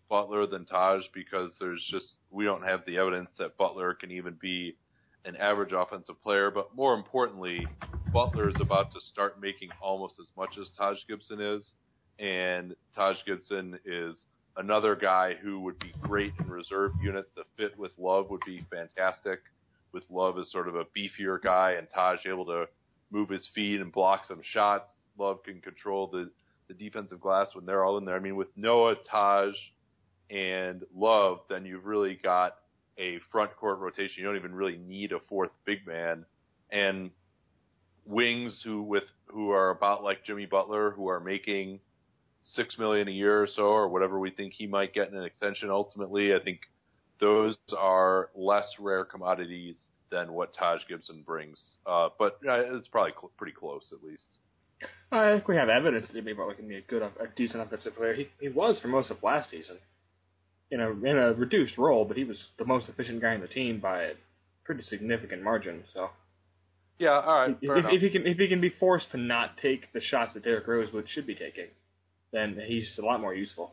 Butler 0.09 0.47
than 0.47 0.65
Taj 0.65 1.03
because 1.13 1.53
there's 1.61 1.85
just 1.91 2.07
we 2.31 2.45
don't 2.45 2.63
have 2.63 2.85
the 2.87 2.97
evidence 2.99 3.31
that 3.39 3.57
Butler 3.57 3.95
can 3.95 4.11
even 4.11 4.39
be 4.41 4.77
an 5.27 5.37
average 5.37 5.73
offensive 5.73 6.21
player. 6.23 6.51
But 6.51 6.75
more 6.75 6.95
importantly, 6.95 7.67
Butler 8.13 8.49
is 8.49 8.61
about 8.61 8.93
to 8.93 9.01
start 9.01 9.41
making 9.41 9.71
almost 9.83 10.19
as 10.21 10.31
much 10.37 10.57
as 10.59 10.71
Taj 10.79 10.99
Gibson 11.09 11.41
is, 11.41 11.73
and 12.19 12.75
Taj 12.95 13.17
Gibson 13.27 13.79
is 13.85 14.27
another 14.57 14.97
guy 14.97 15.35
who 15.35 15.61
would 15.61 15.79
be 15.79 15.93
great 16.01 16.33
in 16.41 16.49
reserve 16.49 16.93
units. 17.03 17.29
The 17.37 17.45
fit 17.57 17.79
with 17.79 17.93
Love 17.99 18.31
would 18.31 18.41
be 18.47 18.65
fantastic. 18.71 19.41
With 19.93 20.05
Love 20.11 20.39
as 20.39 20.51
sort 20.51 20.69
of 20.69 20.77
a 20.77 20.85
beefier 20.97 21.43
guy 21.43 21.73
and 21.73 21.87
Taj 21.95 22.27
able 22.27 22.47
to 22.47 22.67
move 23.11 23.29
his 23.29 23.49
feet 23.55 23.81
and 23.81 23.93
block 23.93 24.25
some 24.27 24.41
shots. 24.43 24.91
Love 25.19 25.43
can 25.43 25.61
control 25.61 26.07
the, 26.07 26.31
the 26.69 26.75
defensive 26.75 27.21
glass 27.21 27.49
when 27.55 27.67
they're 27.67 27.85
all 27.85 27.99
in 27.99 28.05
there. 28.05 28.17
I 28.17 28.21
mean, 28.21 28.37
with 28.37 28.49
Noah, 28.57 28.97
Taj, 29.11 29.55
and 30.31 30.83
Love, 30.95 31.41
then 31.49 31.65
you've 31.65 31.87
really 31.87 32.19
got 32.23 32.57
a 32.99 33.19
front 33.31 33.55
court 33.57 33.79
rotation. 33.79 34.15
You 34.19 34.25
don't 34.25 34.37
even 34.37 34.55
really 34.55 34.79
need 34.79 35.13
a 35.13 35.21
fourth 35.29 35.51
big 35.65 35.87
man. 35.87 36.25
And 36.71 37.11
wings 38.05 38.61
who 38.65 38.83
with 38.83 39.05
who 39.27 39.51
are 39.51 39.71
about 39.71 40.03
like 40.03 40.25
Jimmy 40.25 40.47
Butler, 40.47 40.93
who 40.93 41.09
are 41.09 41.21
making 41.21 41.81
six 42.43 42.79
million 42.79 43.09
a 43.09 43.13
year 43.13 43.43
or 43.43 43.47
so, 43.47 43.65
or 43.65 43.89
whatever 43.89 44.19
we 44.19 44.31
think 44.31 44.53
he 44.53 44.67
might 44.67 44.95
get 44.95 45.09
in 45.09 45.17
an 45.17 45.25
extension. 45.25 45.71
Ultimately, 45.71 46.35
I 46.35 46.39
think 46.43 46.61
those 47.21 47.57
are 47.77 48.31
less 48.35 48.67
rare 48.79 49.05
commodities 49.05 49.77
than 50.11 50.33
what 50.33 50.55
Taj 50.55 50.81
Gibson 50.89 51.23
brings. 51.27 51.59
Uh, 51.85 52.11
but 52.19 52.39
uh, 52.49 52.77
it's 52.77 52.89
probably 52.89 53.13
cl- 53.13 53.33
pretty 53.37 53.53
close, 53.53 53.93
at 53.93 54.07
least. 54.09 54.39
I 55.11 55.33
think 55.33 55.49
we 55.49 55.57
have 55.57 55.69
evidence 55.69 56.07
that 56.09 56.15
Jimmy 56.15 56.33
Butler 56.33 56.55
can 56.55 56.69
be 56.69 56.77
a 56.77 56.83
good, 56.83 57.03
a 57.03 57.11
decent 57.37 57.63
offensive 57.63 57.97
player. 57.97 58.15
He 58.15 58.29
he 58.41 58.49
was 58.49 58.79
for 58.81 58.89
most 58.89 59.11
of 59.11 59.23
last 59.23 59.51
season, 59.51 59.79
in 60.71 60.81
a 60.81 60.91
in 60.91 61.17
a 61.19 61.33
reduced 61.35 61.79
role, 61.79 62.05
but 62.05 62.17
he 62.17 62.25
was 62.25 62.39
the 62.59 62.65
most 62.65 62.89
efficient 62.89 63.21
guy 63.21 63.35
on 63.35 63.41
the 63.41 63.49
team 63.49 63.81
by 63.81 64.03
a 64.03 64.13
pretty 64.65 64.83
significant 64.83 65.43
margin. 65.43 65.85
So 65.95 66.11
Yeah, 66.99 67.21
all 67.21 67.41
right. 67.41 67.57
if, 67.61 67.67
fair 67.67 67.79
if, 67.79 67.87
if 67.87 68.01
he 68.03 68.11
can 68.11 68.27
if 68.27 68.39
he 68.39 68.49
can 68.49 68.61
be 68.61 68.73
forced 68.81 69.11
to 69.13 69.19
not 69.19 69.57
take 69.59 69.93
the 69.93 70.01
shots 70.01 70.35
that 70.35 70.45
Derrick 70.45 70.67
Rose 70.67 70.93
would 70.93 71.09
should 71.09 71.27
be 71.27 71.35
taking, 71.35 71.69
then 72.33 72.59
he's 72.67 72.89
a 72.99 73.03
lot 73.03 73.21
more 73.21 73.35
useful. 73.35 73.73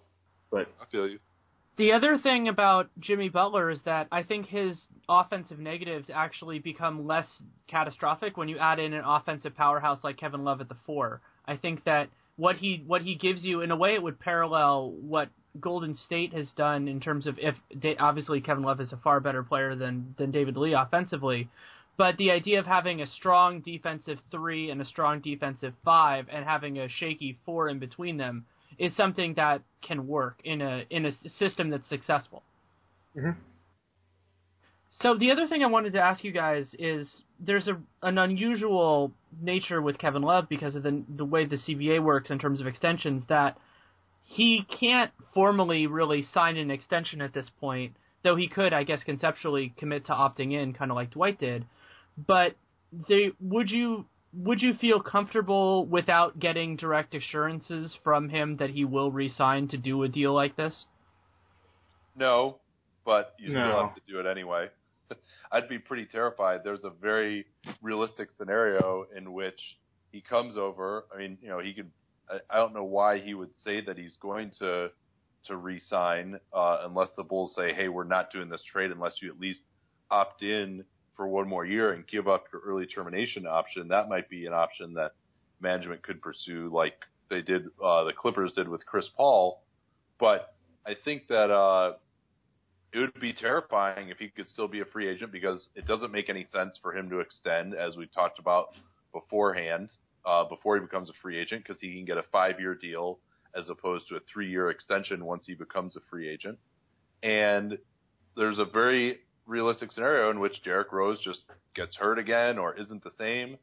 But 0.51 0.67
I 0.81 0.85
feel 0.91 1.07
you. 1.07 1.19
The 1.75 1.93
other 1.93 2.19
thing 2.19 2.47
about 2.47 2.91
Jimmy 2.99 3.29
Butler 3.29 3.71
is 3.71 3.79
that 3.85 4.07
I 4.11 4.21
think 4.21 4.45
his 4.45 4.79
offensive 5.09 5.57
negatives 5.57 6.11
actually 6.13 6.59
become 6.59 7.07
less 7.07 7.25
catastrophic 7.67 8.37
when 8.37 8.47
you 8.47 8.59
add 8.59 8.77
in 8.77 8.93
an 8.93 9.03
offensive 9.03 9.55
powerhouse 9.55 10.03
like 10.03 10.17
Kevin 10.17 10.43
Love 10.43 10.61
at 10.61 10.69
the 10.69 10.77
four. 10.85 11.21
I 11.47 11.57
think 11.57 11.83
that 11.85 12.09
what 12.35 12.57
he 12.57 12.83
what 12.85 13.01
he 13.01 13.15
gives 13.15 13.43
you 13.43 13.61
in 13.61 13.71
a 13.71 13.75
way 13.75 13.95
it 13.95 14.03
would 14.03 14.19
parallel 14.19 14.91
what 14.91 15.29
Golden 15.59 15.95
State 15.95 16.33
has 16.33 16.47
done 16.55 16.87
in 16.87 16.99
terms 16.99 17.27
of 17.27 17.37
if 17.39 17.55
obviously 17.99 18.41
Kevin 18.41 18.63
Love 18.63 18.81
is 18.81 18.91
a 18.91 18.97
far 18.97 19.19
better 19.19 19.43
player 19.43 19.75
than 19.75 20.15
than 20.17 20.31
David 20.31 20.57
Lee 20.57 20.73
offensively, 20.73 21.49
but 21.97 22.17
the 22.17 22.31
idea 22.31 22.59
of 22.59 22.65
having 22.65 23.01
a 23.01 23.07
strong 23.07 23.61
defensive 23.61 24.19
three 24.31 24.71
and 24.71 24.81
a 24.81 24.85
strong 24.85 25.19
defensive 25.19 25.73
five 25.85 26.27
and 26.31 26.43
having 26.43 26.79
a 26.79 26.89
shaky 26.89 27.37
four 27.45 27.69
in 27.69 27.79
between 27.79 28.17
them 28.17 28.45
is 28.79 28.95
something 28.95 29.35
that 29.35 29.61
can 29.81 30.07
work 30.07 30.39
in 30.43 30.61
a 30.61 30.85
in 30.89 31.05
a 31.05 31.11
system 31.37 31.69
that's 31.69 31.87
successful. 31.87 32.41
Mhm. 33.15 33.35
So 35.01 35.15
the 35.15 35.31
other 35.31 35.47
thing 35.47 35.63
I 35.63 35.67
wanted 35.67 35.93
to 35.93 36.01
ask 36.01 36.23
you 36.23 36.31
guys 36.31 36.73
is 36.79 37.23
there's 37.39 37.67
a 37.67 37.79
an 38.01 38.17
unusual 38.17 39.11
nature 39.41 39.81
with 39.81 39.97
Kevin 39.97 40.23
Love 40.23 40.49
because 40.49 40.75
of 40.75 40.83
the 40.83 41.03
the 41.15 41.25
way 41.25 41.45
the 41.45 41.57
CBA 41.57 42.01
works 42.01 42.29
in 42.31 42.39
terms 42.39 42.59
of 42.59 42.67
extensions 42.67 43.23
that 43.27 43.57
he 44.27 44.65
can't 44.79 45.11
formally 45.33 45.87
really 45.87 46.23
sign 46.33 46.57
an 46.57 46.71
extension 46.71 47.21
at 47.21 47.33
this 47.33 47.49
point, 47.59 47.95
though 48.23 48.35
he 48.35 48.47
could, 48.47 48.73
I 48.73 48.83
guess, 48.83 49.03
conceptually 49.03 49.73
commit 49.77 50.05
to 50.05 50.13
opting 50.13 50.53
in, 50.53 50.73
kind 50.73 50.91
of 50.91 50.95
like 50.95 51.11
Dwight 51.11 51.39
did. 51.39 51.65
But 52.17 52.55
they 53.09 53.31
would 53.39 53.69
you 53.69 54.05
would 54.33 54.61
you 54.61 54.73
feel 54.73 54.99
comfortable 54.99 55.85
without 55.85 56.39
getting 56.39 56.75
direct 56.75 57.13
assurances 57.13 57.95
from 58.03 58.29
him 58.29 58.57
that 58.57 58.71
he 58.71 58.85
will 58.85 59.11
resign 59.11 59.67
to 59.69 59.77
do 59.77 60.03
a 60.03 60.09
deal 60.09 60.33
like 60.33 60.55
this? 60.55 60.85
No, 62.15 62.59
but 63.05 63.35
you 63.39 63.49
still 63.49 63.81
have 63.81 63.95
to 63.95 64.01
do 64.07 64.19
it 64.19 64.25
anyway. 64.25 64.69
I'd 65.51 65.67
be 65.67 65.79
pretty 65.79 66.05
terrified. 66.05 66.61
There's 66.63 66.83
a 66.83 66.89
very 66.89 67.45
realistic 67.81 68.29
scenario 68.37 69.05
in 69.15 69.33
which 69.33 69.59
he 70.11 70.21
comes 70.21 70.57
over. 70.57 71.05
I 71.13 71.17
mean, 71.17 71.37
you 71.41 71.49
know, 71.49 71.59
he 71.59 71.73
could. 71.73 71.91
I, 72.33 72.55
I 72.55 72.57
don't 72.57 72.73
know 72.73 72.83
why 72.83 73.19
he 73.19 73.33
would 73.33 73.51
say 73.63 73.81
that 73.81 73.97
he's 73.97 74.15
going 74.17 74.51
to 74.59 74.89
to 75.45 75.57
re-sign 75.57 76.39
uh, 76.53 76.83
unless 76.85 77.09
the 77.17 77.23
Bulls 77.23 77.53
say, 77.55 77.73
"Hey, 77.73 77.89
we're 77.89 78.05
not 78.05 78.31
doing 78.31 78.49
this 78.49 78.63
trade 78.63 78.91
unless 78.91 79.21
you 79.21 79.29
at 79.29 79.39
least 79.39 79.61
opt 80.09 80.41
in 80.41 80.85
for 81.15 81.27
one 81.27 81.47
more 81.47 81.65
year 81.65 81.91
and 81.91 82.07
give 82.07 82.27
up 82.27 82.45
your 82.51 82.61
early 82.61 82.85
termination 82.85 83.45
option." 83.45 83.89
That 83.89 84.09
might 84.09 84.29
be 84.29 84.45
an 84.45 84.53
option 84.53 84.93
that 84.93 85.11
management 85.59 86.03
could 86.03 86.21
pursue, 86.21 86.69
like 86.73 86.93
they 87.29 87.41
did, 87.41 87.65
uh, 87.83 88.03
the 88.03 88.13
Clippers 88.13 88.53
did 88.53 88.67
with 88.67 88.85
Chris 88.85 89.09
Paul. 89.15 89.61
But 90.19 90.53
I 90.85 90.95
think 91.03 91.27
that 91.27 91.51
uh, 91.51 91.93
it 92.93 92.99
would 92.99 93.19
be 93.19 93.33
terrifying 93.33 94.09
if 94.09 94.19
he 94.19 94.29
could 94.29 94.47
still 94.47 94.67
be 94.67 94.81
a 94.81 94.85
free 94.85 95.09
agent 95.09 95.31
because 95.31 95.67
it 95.75 95.85
doesn't 95.85 96.11
make 96.11 96.29
any 96.29 96.45
sense 96.45 96.77
for 96.81 96.95
him 96.95 97.09
to 97.09 97.19
extend, 97.19 97.73
as 97.73 97.97
we 97.97 98.05
talked 98.07 98.39
about 98.39 98.69
beforehand, 99.11 99.89
uh, 100.25 100.43
before 100.45 100.75
he 100.75 100.81
becomes 100.81 101.09
a 101.09 101.13
free 101.21 101.39
agent, 101.39 101.63
because 101.65 101.81
he 101.81 101.93
can 101.93 102.05
get 102.05 102.17
a 102.17 102.23
five-year 102.31 102.75
deal 102.75 103.19
as 103.55 103.69
opposed 103.69 104.07
to 104.07 104.15
a 104.15 104.19
three-year 104.31 104.69
extension 104.69 105.25
once 105.25 105.45
he 105.45 105.53
becomes 105.53 105.95
a 105.95 105.99
free 106.09 106.27
agent. 106.27 106.57
And 107.21 107.77
there's 108.35 108.59
a 108.59 108.65
very 108.65 109.19
realistic 109.45 109.91
scenario 109.91 110.31
in 110.31 110.39
which 110.39 110.63
Derrick 110.63 110.91
Rose 110.91 111.19
just 111.23 111.43
gets 111.75 111.95
hurt 111.95 112.17
again 112.17 112.57
or 112.57 112.75
isn't 112.79 113.03
the 113.03 113.11
same, 113.17 113.57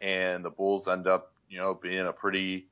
and 0.00 0.44
the 0.44 0.50
Bulls 0.50 0.86
end 0.88 1.06
up, 1.06 1.32
you 1.48 1.58
know, 1.58 1.78
being 1.80 2.06
a 2.06 2.12
pretty 2.12 2.66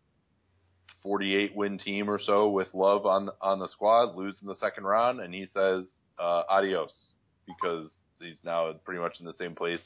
48 1.02 1.56
win 1.56 1.78
team 1.78 2.10
or 2.10 2.18
so 2.18 2.50
with 2.50 2.68
Love 2.74 3.06
on 3.06 3.30
on 3.40 3.58
the 3.58 3.68
squad, 3.68 4.16
lose 4.16 4.38
in 4.42 4.48
the 4.48 4.54
second 4.56 4.84
round, 4.84 5.20
and 5.20 5.34
he 5.34 5.46
says 5.46 5.86
uh, 6.18 6.42
adios 6.48 7.14
because 7.46 7.90
he's 8.20 8.40
now 8.44 8.72
pretty 8.84 9.00
much 9.00 9.18
in 9.20 9.26
the 9.26 9.32
same 9.34 9.54
place 9.54 9.80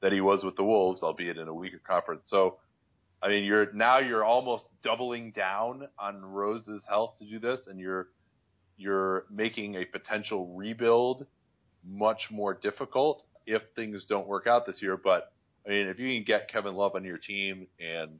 that 0.00 0.12
he 0.12 0.20
was 0.20 0.44
with 0.44 0.56
the 0.56 0.64
Wolves, 0.64 1.02
albeit 1.02 1.38
in 1.38 1.48
a 1.48 1.54
weaker 1.54 1.80
conference. 1.86 2.22
So, 2.26 2.58
I 3.22 3.28
mean, 3.28 3.44
you're 3.44 3.72
now 3.72 3.98
you're 3.98 4.24
almost 4.24 4.64
doubling 4.82 5.32
down 5.32 5.88
on 5.98 6.22
Rose's 6.22 6.82
health 6.88 7.16
to 7.18 7.24
do 7.24 7.38
this, 7.38 7.60
and 7.66 7.80
you're 7.80 8.08
you're 8.76 9.24
making 9.30 9.76
a 9.76 9.84
potential 9.84 10.54
rebuild 10.54 11.26
much 11.84 12.28
more 12.30 12.54
difficult 12.54 13.24
if 13.46 13.62
things 13.74 14.04
don't 14.08 14.26
work 14.26 14.46
out 14.46 14.66
this 14.66 14.82
year. 14.82 14.96
But 14.96 15.32
I 15.66 15.70
mean, 15.70 15.86
if 15.88 15.98
you 15.98 16.14
can 16.14 16.24
get 16.24 16.48
Kevin 16.50 16.74
Love 16.74 16.94
on 16.94 17.04
your 17.04 17.18
team 17.18 17.66
and 17.80 18.18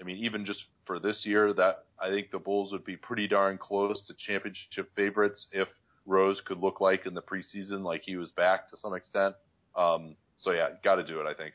I 0.00 0.04
mean, 0.04 0.18
even 0.18 0.44
just 0.44 0.64
for 0.86 0.98
this 0.98 1.22
year, 1.24 1.52
that 1.54 1.84
I 2.00 2.08
think 2.08 2.30
the 2.30 2.38
Bulls 2.38 2.72
would 2.72 2.84
be 2.84 2.96
pretty 2.96 3.26
darn 3.26 3.58
close 3.58 4.06
to 4.06 4.14
championship 4.14 4.94
favorites 4.94 5.46
if 5.52 5.68
Rose 6.06 6.40
could 6.44 6.58
look 6.58 6.80
like 6.80 7.04
in 7.04 7.14
the 7.14 7.22
preseason, 7.22 7.82
like 7.82 8.02
he 8.04 8.16
was 8.16 8.30
back 8.30 8.68
to 8.70 8.76
some 8.76 8.94
extent. 8.94 9.34
Um, 9.76 10.14
so 10.38 10.52
yeah, 10.52 10.68
got 10.84 10.96
to 10.96 11.04
do 11.04 11.20
it. 11.20 11.26
I 11.26 11.34
think. 11.34 11.54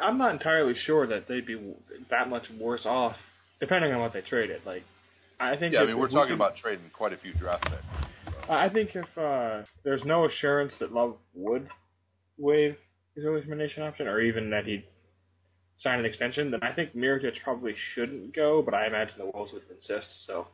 I'm 0.00 0.18
not 0.18 0.32
entirely 0.32 0.74
sure 0.86 1.06
that 1.06 1.28
they'd 1.28 1.46
be 1.46 1.74
that 2.10 2.28
much 2.28 2.44
worse 2.58 2.84
off, 2.84 3.16
depending 3.60 3.92
on 3.92 4.00
what 4.00 4.12
they 4.12 4.20
traded. 4.20 4.62
Like, 4.64 4.84
I 5.40 5.56
think. 5.56 5.74
Yeah, 5.74 5.80
I 5.80 5.86
mean, 5.86 5.98
we're 5.98 6.06
if 6.06 6.12
we 6.12 6.16
talking 6.16 6.34
about 6.34 6.56
trading 6.56 6.90
quite 6.92 7.12
a 7.12 7.18
few 7.18 7.32
draft 7.34 7.64
picks. 7.64 8.08
I 8.48 8.68
think 8.68 8.90
if 8.94 9.18
uh, 9.18 9.62
there's 9.84 10.04
no 10.04 10.26
assurance 10.26 10.72
that 10.80 10.92
Love 10.92 11.16
would 11.34 11.68
waive 12.38 12.76
his 13.14 13.24
early 13.24 13.42
termination 13.42 13.82
option, 13.82 14.06
or 14.06 14.20
even 14.20 14.50
that 14.50 14.64
he'd 14.64 14.84
sign 15.80 15.98
an 15.98 16.04
extension, 16.04 16.50
then 16.50 16.62
I 16.62 16.72
think 16.72 16.94
Mirotic 16.94 17.32
probably 17.42 17.74
shouldn't 17.94 18.34
go. 18.34 18.62
But 18.62 18.74
I 18.74 18.86
imagine 18.86 19.14
the 19.18 19.30
Wolves 19.32 19.52
would 19.52 19.62
insist. 19.70 20.08
So 20.26 20.46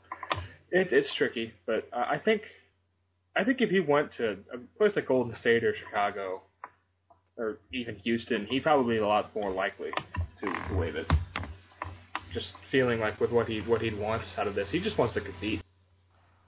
it, 0.71 0.93
it's 0.93 1.09
tricky. 1.17 1.53
But 1.67 1.89
uh, 1.93 2.05
I 2.09 2.19
think 2.19 2.43
I 3.37 3.45
think 3.45 3.61
if 3.61 3.71
he 3.71 3.81
went 3.81 4.11
to 4.17 4.37
a 4.53 4.59
place 4.77 4.93
like 4.97 5.07
Golden 5.07 5.35
State 5.41 5.65
or 5.65 5.75
Chicago, 5.77 6.43
or 7.39 7.59
even 7.73 7.97
Houston, 8.05 8.47
he'd 8.47 8.63
probably 8.63 8.99
a 8.99 9.07
lot 9.07 9.35
more 9.35 9.51
likely 9.51 9.91
to, 10.41 10.69
to 10.69 10.75
waive 10.75 10.97
it. 10.97 11.11
Just 12.35 12.49
feeling 12.71 13.01
like 13.01 13.21
with 13.21 13.31
what 13.31 13.49
he 13.49 13.61
what 13.61 13.81
he'd 13.81 13.99
want 13.99 14.23
out 14.37 14.47
of 14.47 14.55
this, 14.55 14.69
he 14.71 14.81
just 14.81 14.99
wants 14.99 15.15
to 15.15 15.21
compete. 15.21 15.63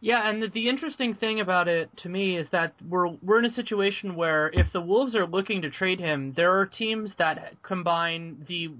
Yeah, 0.02 0.28
and 0.28 0.42
the, 0.42 0.48
the 0.48 0.68
interesting 0.68 1.14
thing 1.14 1.40
about 1.40 1.68
it 1.68 1.90
to 1.98 2.08
me 2.08 2.36
is 2.36 2.46
that 2.52 2.74
we're 2.86 3.08
we're 3.22 3.38
in 3.38 3.44
a 3.44 3.54
situation 3.54 4.14
where 4.14 4.50
if 4.52 4.66
the 4.72 4.80
Wolves 4.80 5.14
are 5.14 5.26
looking 5.26 5.62
to 5.62 5.70
trade 5.70 6.00
him, 6.00 6.32
there 6.36 6.58
are 6.58 6.66
teams 6.66 7.12
that 7.18 7.62
combine 7.62 8.44
the 8.48 8.70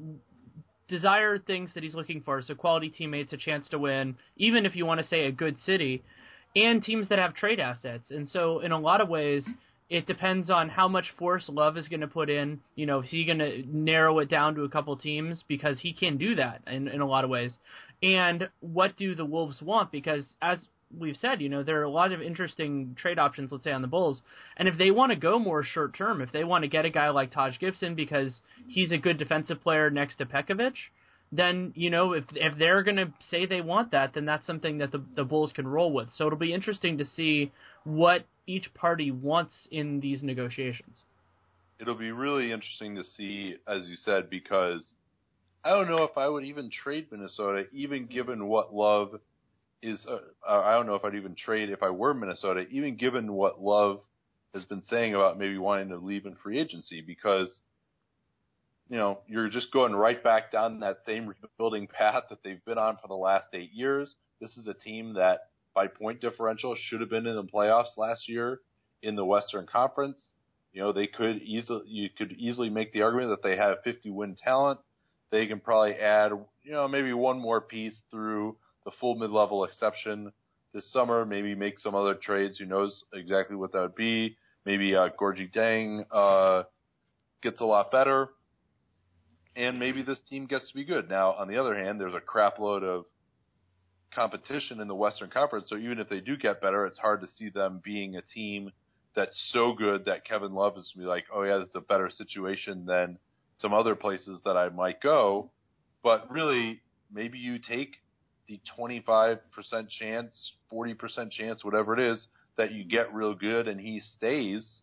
desired 0.89 1.47
things 1.47 1.71
that 1.75 1.83
he's 1.83 1.95
looking 1.95 2.21
for, 2.23 2.43
so 2.43 2.55
quality 2.55 2.91
teammates, 2.91 3.33
a 3.33 3.37
chance 3.37 3.69
to 3.69 3.79
win, 3.79 4.17
even 4.37 4.67
if 4.67 4.75
you 4.75 4.85
want 4.85 5.01
to 5.01 5.07
say 5.07 5.27
a 5.27 5.33
good 5.33 5.57
city, 5.65 6.03
and 6.57 6.83
teams 6.83 7.09
that 7.09 7.19
have 7.19 7.35
trade 7.35 7.61
assets. 7.61 8.11
And 8.11 8.29
so 8.29 8.59
in 8.59 8.73
a 8.73 8.79
lot 8.79 9.01
of 9.01 9.09
ways, 9.09 9.45
it 9.91 10.07
depends 10.07 10.49
on 10.49 10.69
how 10.69 10.87
much 10.87 11.11
force 11.19 11.49
Love 11.49 11.77
is 11.77 11.89
going 11.89 12.01
to 12.01 12.07
put 12.07 12.31
in. 12.31 12.61
You 12.77 12.87
know, 12.87 13.01
is 13.01 13.11
he 13.11 13.25
going 13.25 13.41
to 13.41 13.65
narrow 13.67 14.21
it 14.21 14.31
down 14.31 14.55
to 14.55 14.63
a 14.63 14.69
couple 14.69 14.97
teams 14.97 15.45
because 15.49 15.81
he 15.81 15.93
can 15.93 16.17
do 16.17 16.37
that 16.37 16.63
in 16.67 16.89
in 16.89 17.01
a 17.01 17.07
lot 17.07 17.25
of 17.25 17.31
ways. 17.31 17.59
And 18.03 18.49
what 18.61 18.97
do 18.97 19.15
the 19.15 19.25
Wolves 19.25 19.61
want? 19.61 19.93
Because 19.93 20.25
as 20.41 20.59
we've 20.97 21.17
said, 21.17 21.41
you 21.41 21.49
know, 21.49 21.63
there 21.63 21.81
are 21.81 21.85
a 21.85 21.91
lot 21.91 22.13
of 22.13 22.23
interesting 22.23 22.97
trade 23.01 23.19
options, 23.19 23.53
let's 23.53 23.65
say, 23.65 23.73
on 23.73 23.83
the 23.83 23.89
Bulls. 23.89 24.23
And 24.57 24.69
if 24.69 24.79
they 24.79 24.91
want 24.91 25.11
to 25.11 25.17
go 25.17 25.39
more 25.39 25.65
short 25.65 25.97
term, 25.97 26.21
if 26.21 26.33
they 26.33 26.45
want 26.45 26.63
to 26.63 26.69
get 26.69 26.85
a 26.85 26.91
guy 26.91 27.11
like 27.11 27.33
Taj 27.33 27.59
Gibson 27.59 27.95
because 27.95 28.41
he's 28.69 28.93
a 28.93 28.99
good 28.99 29.19
defensive 29.19 29.63
player 29.63 29.91
next 29.91 30.17
to 30.17 30.27
Pekovic, 30.27 30.75
then, 31.33 31.73
you 31.77 31.91
know, 31.91 32.13
if 32.13 32.25
if 32.33 32.59
they're 32.59 32.83
going 32.83 32.97
to 32.97 33.13
say 33.31 33.47
they 33.47 33.61
want 33.61 33.93
that, 33.93 34.15
then 34.15 34.25
that's 34.25 34.47
something 34.47 34.79
that 34.79 34.91
the, 34.91 35.03
the 35.15 35.25
Bulls 35.25 35.53
can 35.53 35.67
roll 35.67 35.93
with. 35.93 36.09
So 36.15 36.27
it'll 36.27 36.39
be 36.39 36.55
interesting 36.55 36.99
to 36.99 37.05
see 37.05 37.53
what 37.85 38.25
each 38.47 38.73
party 38.75 39.11
wants 39.11 39.53
in 39.71 40.01
these 40.01 40.23
negotiations. 40.23 41.05
It'll 41.79 41.95
be 41.95 42.13
really 42.13 42.53
interesting 42.53 42.97
to 42.97 43.05
see, 43.05 43.57
as 43.67 43.87
you 43.87 43.97
said, 43.97 44.29
because 44.29 44.95
I 45.65 45.71
don't 45.71 45.89
know 45.89 46.05
if 46.05 46.17
I 46.17 46.29
would 46.29 46.45
even 46.45 46.71
trade 46.71 47.09
Minnesota, 47.11 47.65
even 47.73 48.07
given 48.07 48.47
what 48.47 48.75
Love 48.75 49.21
is. 49.83 50.07
Uh, 50.09 50.19
I 50.47 50.73
don't 50.73 50.87
know 50.87 50.95
if 50.95 51.05
I'd 51.05 51.15
even 51.15 51.35
trade 51.35 51.71
if 51.71 51.83
I 51.83 51.91
were 51.91 52.15
Minnesota, 52.15 52.67
even 52.71 52.97
given 52.97 53.33
what 53.33 53.63
Love 53.63 54.01
has 54.55 54.65
been 54.65 54.83
saying 54.83 55.15
about 55.15 55.39
maybe 55.39 55.59
wanting 55.59 55.91
to 55.91 55.97
leave 55.97 56.27
in 56.27 56.35
free 56.37 56.59
agency, 56.59 57.03
because 57.03 57.61
you 58.89 58.97
know 58.97 59.21
you're 59.27 59.49
just 59.49 59.71
going 59.71 59.95
right 59.95 60.23
back 60.23 60.51
down 60.51 60.81
that 60.81 60.99
same 61.05 61.27
rebuilding 61.27 61.87
path 61.99 62.25
that 62.31 62.43
they've 62.43 62.65
been 62.65 62.79
on 62.79 62.97
for 62.97 63.09
the 63.09 63.15
last 63.15 63.49
eight 63.53 63.73
years. 63.73 64.15
This 64.41 64.57
is 64.57 64.67
a 64.67 64.75
team 64.75 65.15
that, 65.15 65.49
by 65.75 65.87
point 65.87 66.21
differential, 66.21 66.75
should 66.77 67.01
have 67.01 67.11
been 67.11 67.27
in 67.27 67.37
the 67.37 67.45
playoffs 67.45 67.97
last 67.97 68.29
year 68.29 68.61
in 69.03 69.17
the 69.17 69.25
Western 69.25 69.67
Conference. 69.67 70.33
You 70.73 70.83
know, 70.83 70.93
they 70.93 71.07
could 71.07 71.43
easily 71.43 71.83
you 71.87 72.09
could 72.17 72.33
easily 72.33 72.71
make 72.71 72.93
the 72.93 73.03
argument 73.03 73.31
that 73.31 73.43
they 73.43 73.57
have 73.57 73.79
50 73.83 74.11
win 74.11 74.37
talent. 74.43 74.81
They 75.31 75.47
can 75.47 75.61
probably 75.61 75.95
add, 75.95 76.33
you 76.63 76.73
know, 76.73 76.89
maybe 76.89 77.13
one 77.13 77.41
more 77.41 77.61
piece 77.61 78.03
through 78.11 78.57
the 78.85 78.91
full 79.01 79.15
mid-level 79.15 79.65
exception 79.65 80.33
this 80.75 80.91
summer. 80.93 81.25
Maybe 81.25 81.55
make 81.55 81.79
some 81.79 81.95
other 81.95 82.15
trades. 82.15 82.59
Who 82.59 82.67
knows 82.67 83.05
exactly 83.13 83.57
what 83.57 83.73
that 83.73 83.81
would 83.81 83.95
be? 83.95 84.37
maybe 84.65 84.95
uh, 84.95 85.09
Gorgui 85.19 85.53
Dieng 85.53 86.05
uh, 86.11 86.65
gets 87.43 87.61
a 87.61 87.65
lot 87.65 87.91
better, 87.91 88.31
and 89.57 89.79
maybe 89.79 90.03
this 90.03 90.21
team 90.29 90.47
gets 90.47 90.69
to 90.69 90.75
be 90.75 90.85
good. 90.85 91.09
Now, 91.09 91.33
on 91.33 91.49
the 91.49 91.57
other 91.57 91.75
hand, 91.75 92.01
there's 92.01 92.15
a 92.15 92.21
crapload 92.21 92.83
of 92.83 93.05
competition 94.15 94.81
in 94.81 94.89
the 94.89 94.95
Western 94.95 95.31
Conference, 95.31 95.69
so 95.69 95.77
even 95.77 95.99
if 95.99 96.09
they 96.09 96.21
do 96.21 96.37
get 96.37 96.61
better, 96.61 96.87
it's 96.87 96.99
hard 96.99 97.21
to 97.21 97.27
see 97.27 97.49
them 97.49 97.81
being 97.85 98.17
a 98.17 98.23
team 98.23 98.73
that's 99.15 99.51
so 99.53 99.73
good 99.73 100.05
that 100.05 100.25
Kevin 100.25 100.53
Love 100.53 100.79
is 100.79 100.91
to 100.93 100.99
be 100.99 101.05
like, 101.05 101.25
oh 101.35 101.43
yeah, 101.43 101.59
this 101.59 101.69
is 101.69 101.77
a 101.77 101.81
better 101.81 102.11
situation 102.11 102.87
than 102.87 103.19
some 103.59 103.75
other 103.75 103.95
places 103.95 104.41
that 104.45 104.57
I 104.57 104.69
might 104.69 105.01
go. 105.01 105.51
But 106.03 106.31
really, 106.31 106.81
maybe 107.13 107.39
you 107.39 107.59
take 107.59 107.97
the 108.47 108.61
25% 108.79 109.39
chance, 109.89 110.53
40% 110.73 111.31
chance, 111.31 111.65
whatever 111.65 111.95
it 111.95 112.01
is, 112.01 112.27
that 112.57 112.73
you 112.73 112.85
get 112.85 113.15
real 113.15 113.35
good 113.35 113.69
and 113.69 113.81
he 113.81 114.01
stays 114.01 114.83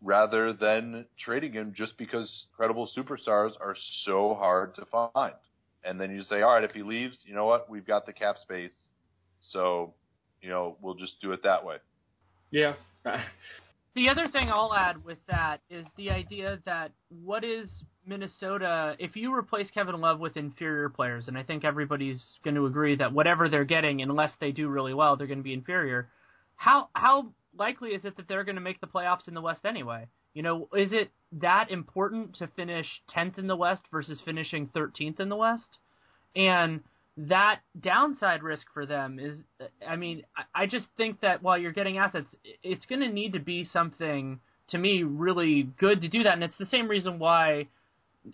rather 0.00 0.52
than 0.52 1.06
trading 1.18 1.52
him 1.52 1.72
just 1.76 1.96
because 1.96 2.46
credible 2.56 2.90
superstars 2.96 3.52
are 3.60 3.76
so 4.04 4.34
hard 4.34 4.74
to 4.74 4.84
find. 4.86 5.34
And 5.84 6.00
then 6.00 6.10
you 6.14 6.22
say, 6.22 6.42
all 6.42 6.54
right, 6.54 6.64
if 6.64 6.72
he 6.72 6.82
leaves, 6.82 7.18
you 7.26 7.34
know 7.34 7.46
what? 7.46 7.68
We've 7.68 7.86
got 7.86 8.06
the 8.06 8.12
cap 8.12 8.36
space. 8.38 8.74
So, 9.40 9.94
you 10.40 10.48
know, 10.48 10.76
we'll 10.80 10.94
just 10.94 11.20
do 11.20 11.32
it 11.32 11.42
that 11.42 11.64
way. 11.64 11.76
Yeah. 12.50 12.74
the 13.94 14.08
other 14.08 14.28
thing 14.28 14.48
I'll 14.48 14.74
add 14.74 15.04
with 15.04 15.18
that 15.28 15.60
is 15.70 15.84
the 15.96 16.10
idea 16.10 16.60
that 16.64 16.92
what 17.24 17.44
is 17.44 17.68
Minnesota, 18.06 18.96
if 18.98 19.16
you 19.16 19.34
replace 19.34 19.70
Kevin 19.70 20.00
Love 20.00 20.20
with 20.20 20.36
inferior 20.36 20.88
players, 20.88 21.28
and 21.28 21.38
I 21.38 21.42
think 21.42 21.64
everybody's 21.64 22.22
going 22.44 22.56
to 22.56 22.66
agree 22.66 22.96
that 22.96 23.12
whatever 23.12 23.48
they're 23.48 23.64
getting, 23.64 24.02
unless 24.02 24.32
they 24.40 24.52
do 24.52 24.68
really 24.68 24.94
well, 24.94 25.16
they're 25.16 25.26
going 25.26 25.38
to 25.38 25.44
be 25.44 25.52
inferior. 25.52 26.08
How 26.56 26.88
how 26.94 27.32
likely 27.56 27.90
is 27.90 28.04
it 28.04 28.16
that 28.16 28.28
they're 28.28 28.44
going 28.44 28.56
to 28.56 28.62
make 28.62 28.80
the 28.80 28.86
playoffs 28.86 29.28
in 29.28 29.34
the 29.34 29.40
West 29.40 29.64
anyway? 29.64 30.06
You 30.34 30.42
know, 30.42 30.68
is 30.74 30.92
it 30.92 31.10
that 31.40 31.70
important 31.70 32.36
to 32.36 32.46
finish 32.48 32.86
10th 33.14 33.38
in 33.38 33.46
the 33.46 33.56
West 33.56 33.82
versus 33.90 34.20
finishing 34.24 34.68
13th 34.68 35.20
in 35.20 35.28
the 35.28 35.36
West? 35.36 35.78
And 36.34 36.80
that 37.16 37.60
downside 37.78 38.42
risk 38.42 38.66
for 38.72 38.86
them 38.86 39.18
is, 39.18 39.42
I 39.86 39.96
mean, 39.96 40.24
I 40.54 40.66
just 40.66 40.86
think 40.96 41.20
that 41.20 41.42
while 41.42 41.58
you're 41.58 41.72
getting 41.72 41.98
assets, 41.98 42.34
it's 42.62 42.86
going 42.86 43.02
to 43.02 43.08
need 43.08 43.34
to 43.34 43.40
be 43.40 43.64
something 43.64 44.40
to 44.68 44.78
me 44.78 45.02
really 45.02 45.64
good 45.78 46.00
to 46.00 46.08
do 46.08 46.22
that. 46.22 46.34
And 46.34 46.44
it's 46.44 46.56
the 46.58 46.66
same 46.66 46.88
reason 46.88 47.18
why, 47.18 47.68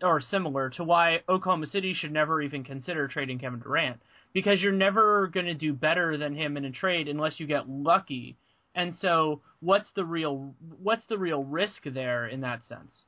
or 0.02 0.20
similar 0.20 0.70
to 0.70 0.84
why 0.84 1.22
Oklahoma 1.28 1.66
City 1.66 1.94
should 1.94 2.12
never 2.12 2.40
even 2.40 2.62
consider 2.62 3.08
trading 3.08 3.40
Kevin 3.40 3.58
Durant 3.58 4.00
because 4.32 4.60
you're 4.60 4.72
never 4.72 5.26
going 5.26 5.46
to 5.46 5.54
do 5.54 5.72
better 5.72 6.16
than 6.16 6.36
him 6.36 6.56
in 6.56 6.64
a 6.64 6.70
trade 6.70 7.08
unless 7.08 7.40
you 7.40 7.46
get 7.46 7.68
lucky 7.68 8.36
and 8.74 8.94
so, 9.00 9.40
what's 9.60 9.90
the 9.96 10.04
real 10.04 10.54
what's 10.82 11.06
the 11.06 11.18
real 11.18 11.44
risk 11.44 11.82
there 11.84 12.26
in 12.26 12.40
that 12.42 12.64
sense? 12.66 13.04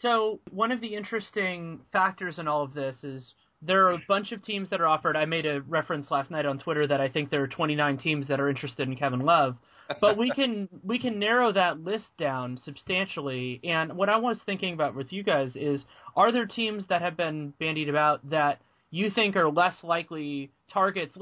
So, 0.00 0.40
one 0.50 0.72
of 0.72 0.80
the 0.80 0.94
interesting 0.94 1.80
factors 1.92 2.38
in 2.38 2.48
all 2.48 2.62
of 2.62 2.74
this 2.74 3.04
is 3.04 3.34
there 3.62 3.86
are 3.86 3.92
a 3.94 4.02
bunch 4.08 4.32
of 4.32 4.42
teams 4.42 4.70
that 4.70 4.80
are 4.80 4.86
offered. 4.86 5.16
I 5.16 5.24
made 5.24 5.46
a 5.46 5.60
reference 5.62 6.10
last 6.10 6.30
night 6.30 6.46
on 6.46 6.58
Twitter 6.58 6.86
that 6.86 7.00
I 7.00 7.08
think 7.08 7.30
there 7.30 7.42
are 7.42 7.48
29 7.48 7.98
teams 7.98 8.28
that 8.28 8.40
are 8.40 8.48
interested 8.48 8.88
in 8.88 8.96
Kevin 8.96 9.20
Love. 9.20 9.56
but 10.00 10.16
we 10.16 10.30
can 10.30 10.68
we 10.82 10.98
can 10.98 11.18
narrow 11.18 11.52
that 11.52 11.80
list 11.80 12.16
down 12.18 12.58
substantially. 12.64 13.60
And 13.64 13.94
what 13.94 14.08
I 14.08 14.16
was 14.16 14.38
thinking 14.46 14.74
about 14.74 14.94
with 14.94 15.12
you 15.12 15.22
guys 15.22 15.56
is, 15.56 15.84
are 16.16 16.32
there 16.32 16.46
teams 16.46 16.84
that 16.88 17.02
have 17.02 17.16
been 17.16 17.52
bandied 17.58 17.88
about 17.88 18.28
that 18.30 18.60
you 18.90 19.10
think 19.10 19.36
are 19.36 19.50
less 19.50 19.74
likely 19.82 20.50
targets 20.72 21.16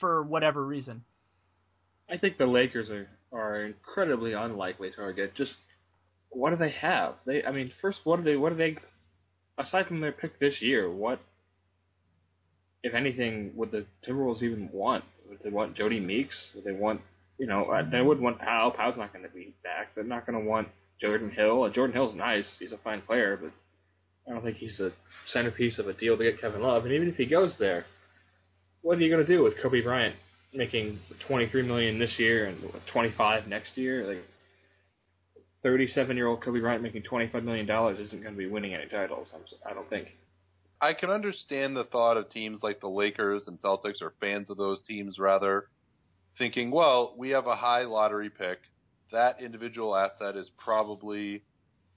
for 0.00 0.22
whatever 0.22 0.64
reason? 0.64 1.04
I 2.12 2.18
think 2.18 2.36
the 2.38 2.46
Lakers 2.46 2.90
are 2.90 3.08
are 3.32 3.64
incredibly 3.64 4.34
unlikely 4.34 4.90
target. 4.94 5.34
Just 5.34 5.52
what 6.30 6.50
do 6.50 6.56
they 6.56 6.74
have? 6.80 7.14
They, 7.26 7.42
I 7.44 7.52
mean, 7.52 7.72
first, 7.80 7.98
what 8.04 8.18
do 8.18 8.24
they? 8.24 8.36
What 8.36 8.50
do 8.50 8.56
they? 8.56 8.76
Aside 9.58 9.86
from 9.86 10.00
their 10.00 10.12
pick 10.12 10.38
this 10.38 10.60
year, 10.60 10.90
what, 10.90 11.20
if 12.82 12.94
anything, 12.94 13.52
would 13.54 13.70
the 13.70 13.86
Timberwolves 14.06 14.42
even 14.42 14.70
want? 14.72 15.04
Would 15.28 15.40
they 15.44 15.50
want 15.50 15.76
Jodie 15.76 16.04
Meeks? 16.04 16.34
Would 16.54 16.64
they 16.64 16.72
want, 16.72 17.02
you 17.38 17.46
know, 17.46 17.66
uh, 17.66 17.82
they 17.88 18.00
would 18.00 18.18
want 18.18 18.38
Powell. 18.38 18.70
Powell's 18.70 18.96
not 18.96 19.12
going 19.12 19.24
to 19.24 19.30
be 19.30 19.54
back. 19.62 19.94
They're 19.94 20.04
not 20.04 20.26
going 20.26 20.42
to 20.42 20.48
want 20.48 20.68
Jordan 21.00 21.30
Hill. 21.30 21.64
And 21.64 21.74
Jordan 21.74 21.94
Hill's 21.94 22.16
nice. 22.16 22.46
He's 22.58 22.72
a 22.72 22.78
fine 22.78 23.02
player, 23.02 23.38
but 23.40 23.52
I 24.26 24.34
don't 24.34 24.42
think 24.42 24.56
he's 24.56 24.80
a 24.80 24.92
centerpiece 25.32 25.78
of 25.78 25.86
a 25.86 25.92
deal 25.92 26.16
to 26.16 26.24
get 26.24 26.40
Kevin 26.40 26.62
Love. 26.62 26.84
And 26.84 26.94
even 26.94 27.08
if 27.08 27.16
he 27.16 27.26
goes 27.26 27.52
there, 27.58 27.84
what 28.80 28.96
are 28.96 29.02
you 29.02 29.14
going 29.14 29.24
to 29.24 29.36
do 29.36 29.44
with 29.44 29.54
Kobe 29.62 29.82
Bryant? 29.82 30.16
Making 30.54 31.00
23 31.26 31.62
million 31.62 31.98
this 31.98 32.18
year 32.18 32.46
and 32.46 32.58
25 32.92 33.48
next 33.48 33.76
year. 33.76 34.06
Like 34.06 34.24
37 35.62 36.16
year 36.16 36.26
old 36.26 36.42
Kobe 36.42 36.60
Bryant 36.60 36.82
making 36.82 37.02
25 37.02 37.44
million 37.44 37.66
dollars 37.66 37.98
isn't 37.98 38.22
going 38.22 38.34
to 38.34 38.38
be 38.38 38.46
winning 38.48 38.74
any 38.74 38.86
titles. 38.86 39.28
I'm, 39.34 39.42
I 39.68 39.74
don't 39.74 39.88
think. 39.88 40.08
I 40.80 40.94
can 40.94 41.10
understand 41.10 41.76
the 41.76 41.84
thought 41.84 42.16
of 42.16 42.28
teams 42.28 42.60
like 42.62 42.80
the 42.80 42.88
Lakers 42.88 43.46
and 43.46 43.60
Celtics 43.60 44.02
or 44.02 44.14
fans 44.20 44.50
of 44.50 44.56
those 44.56 44.80
teams 44.80 45.18
rather 45.18 45.68
thinking, 46.36 46.72
well, 46.72 47.14
we 47.16 47.30
have 47.30 47.46
a 47.46 47.54
high 47.54 47.84
lottery 47.84 48.30
pick. 48.30 48.58
That 49.12 49.40
individual 49.40 49.94
asset 49.94 50.36
is 50.36 50.50
probably 50.58 51.42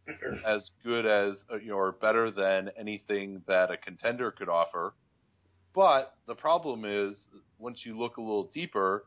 as 0.45 0.69
good 0.84 1.07
as 1.07 1.36
uh, 1.52 1.73
or 1.73 1.94
better 1.94 2.30
than 2.30 2.69
anything 2.77 3.41
that 3.48 3.72
a 3.72 3.77
contender 3.77 4.30
could 4.32 4.49
offer. 4.49 4.94
But 5.76 6.15
the 6.26 6.35
problem 6.35 6.85
is, 6.85 7.27
once 7.60 7.81
you 7.85 7.97
look 7.97 8.15
a 8.15 8.22
little 8.22 8.49
deeper, 8.53 9.06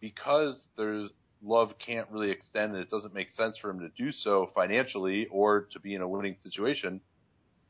because 0.00 0.62
there's 0.76 1.10
Love 1.42 1.70
can't 1.84 2.06
really 2.10 2.30
extend 2.30 2.74
and 2.74 2.82
it 2.82 2.90
doesn't 2.90 3.14
make 3.14 3.30
sense 3.30 3.56
for 3.56 3.70
him 3.70 3.80
to 3.80 3.88
do 3.96 4.12
so 4.12 4.50
financially 4.54 5.26
or 5.30 5.66
to 5.72 5.80
be 5.80 5.94
in 5.94 6.02
a 6.02 6.08
winning 6.08 6.36
situation, 6.42 7.00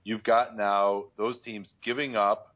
you've 0.03 0.25
got 0.25 0.57
now 0.57 1.05
those 1.17 1.39
teams 1.45 1.73
giving 1.85 2.17
up 2.17 2.53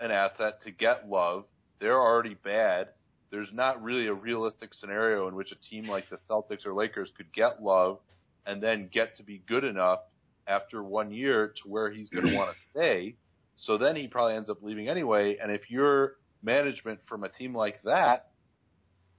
an 0.00 0.10
asset 0.10 0.62
to 0.62 0.70
get 0.70 1.06
Love. 1.06 1.44
They're 1.78 2.00
already 2.00 2.34
bad. 2.42 2.88
There's 3.30 3.50
not 3.52 3.82
really 3.82 4.06
a 4.06 4.14
realistic 4.14 4.72
scenario 4.72 5.28
in 5.28 5.34
which 5.34 5.52
a 5.52 5.68
team 5.68 5.86
like 5.86 6.08
the 6.08 6.18
Celtics 6.28 6.64
or 6.64 6.72
Lakers 6.72 7.10
could 7.14 7.30
get 7.34 7.62
Love 7.62 7.98
and 8.46 8.62
then 8.62 8.88
get 8.90 9.14
to 9.16 9.22
be 9.22 9.42
good 9.46 9.64
enough 9.64 10.00
after 10.46 10.82
one 10.82 11.12
year 11.12 11.48
to 11.62 11.68
where 11.68 11.90
he's 11.90 12.08
going 12.08 12.26
to 12.26 12.34
want 12.34 12.50
to 12.50 12.56
stay. 12.70 13.14
So 13.58 13.76
then 13.76 13.96
he 13.96 14.08
probably 14.08 14.36
ends 14.36 14.48
up 14.48 14.62
leaving 14.62 14.88
anyway. 14.88 15.36
And 15.42 15.50
if 15.50 15.70
you're 15.70 16.14
management 16.42 17.00
from 17.08 17.24
a 17.24 17.28
team 17.28 17.54
like 17.54 17.76
that, 17.84 18.30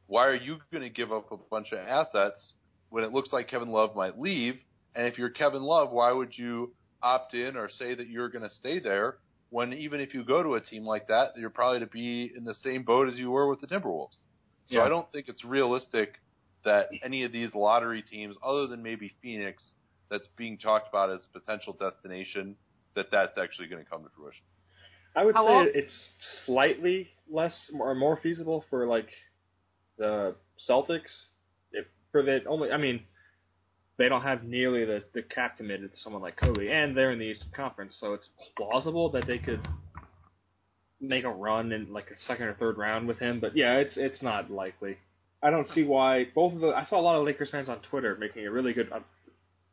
why 0.07 0.25
are 0.25 0.35
you 0.35 0.57
going 0.71 0.83
to 0.83 0.89
give 0.89 1.11
up 1.11 1.31
a 1.31 1.37
bunch 1.37 1.71
of 1.71 1.79
assets 1.79 2.53
when 2.89 3.03
it 3.03 3.11
looks 3.11 3.31
like 3.31 3.49
Kevin 3.49 3.69
Love 3.69 3.95
might 3.95 4.17
leave? 4.17 4.55
And 4.95 5.05
if 5.05 5.17
you're 5.17 5.29
Kevin 5.29 5.61
Love, 5.61 5.91
why 5.91 6.11
would 6.11 6.37
you 6.37 6.73
opt 7.01 7.33
in 7.33 7.55
or 7.55 7.69
say 7.69 7.93
that 7.93 8.07
you're 8.07 8.29
going 8.29 8.43
to 8.43 8.49
stay 8.49 8.79
there 8.79 9.17
when 9.51 9.73
even 9.73 9.99
if 9.99 10.13
you 10.13 10.23
go 10.23 10.41
to 10.41 10.55
a 10.55 10.61
team 10.61 10.85
like 10.85 11.07
that, 11.07 11.33
you're 11.35 11.49
probably 11.49 11.79
to 11.79 11.87
be 11.87 12.31
in 12.35 12.43
the 12.43 12.55
same 12.55 12.83
boat 12.83 13.07
as 13.07 13.17
you 13.17 13.31
were 13.31 13.47
with 13.47 13.61
the 13.61 13.67
Timberwolves? 13.67 14.17
So 14.65 14.77
yeah. 14.77 14.83
I 14.83 14.89
don't 14.89 15.11
think 15.11 15.27
it's 15.27 15.43
realistic 15.43 16.15
that 16.63 16.89
any 17.03 17.23
of 17.23 17.31
these 17.31 17.53
lottery 17.55 18.01
teams, 18.01 18.35
other 18.43 18.67
than 18.67 18.83
maybe 18.83 19.13
Phoenix, 19.21 19.71
that's 20.09 20.27
being 20.37 20.57
talked 20.57 20.89
about 20.89 21.11
as 21.11 21.25
a 21.29 21.39
potential 21.39 21.75
destination, 21.79 22.55
that 22.95 23.07
that's 23.11 23.37
actually 23.37 23.67
going 23.67 23.83
to 23.83 23.89
come 23.89 24.03
to 24.03 24.09
fruition. 24.15 24.43
I 25.15 25.25
would 25.25 25.35
How 25.35 25.45
say 25.45 25.53
long? 25.53 25.71
it's 25.73 25.93
slightly 26.45 27.09
less 27.31 27.53
or 27.77 27.95
more 27.95 28.19
feasible 28.21 28.65
for 28.69 28.85
like 28.85 29.09
the 29.97 30.35
Celtics. 30.67 31.11
If 31.71 31.85
for 32.11 32.23
the 32.23 32.43
only, 32.47 32.71
I 32.71 32.77
mean, 32.77 33.01
they 33.97 34.07
don't 34.09 34.21
have 34.21 34.43
nearly 34.43 34.85
the 34.85 35.03
the 35.13 35.21
cap 35.23 35.57
committed 35.57 35.91
to 35.93 35.99
someone 36.01 36.21
like 36.21 36.37
Kobe, 36.37 36.69
and 36.69 36.95
they're 36.95 37.11
in 37.11 37.19
the 37.19 37.25
Eastern 37.25 37.49
Conference, 37.55 37.95
so 37.99 38.13
it's 38.13 38.29
plausible 38.57 39.09
that 39.11 39.27
they 39.27 39.39
could 39.39 39.67
make 41.01 41.23
a 41.23 41.29
run 41.29 41.71
in 41.71 41.91
like 41.91 42.07
a 42.11 42.27
second 42.27 42.47
or 42.47 42.53
third 42.55 42.77
round 42.77 43.07
with 43.07 43.19
him. 43.19 43.39
But 43.39 43.55
yeah, 43.55 43.77
it's 43.77 43.97
it's 43.97 44.21
not 44.21 44.51
likely. 44.51 44.97
I 45.41 45.49
don't 45.49 45.67
see 45.73 45.83
why 45.83 46.25
both 46.35 46.53
of 46.53 46.59
the. 46.59 46.67
I 46.69 46.85
saw 46.89 46.99
a 46.99 47.01
lot 47.01 47.15
of 47.17 47.25
Lakers 47.25 47.49
fans 47.49 47.69
on 47.69 47.79
Twitter 47.89 48.17
making 48.19 48.45
a 48.45 48.51
really 48.51 48.73
good, 48.73 48.89
a 48.91 49.01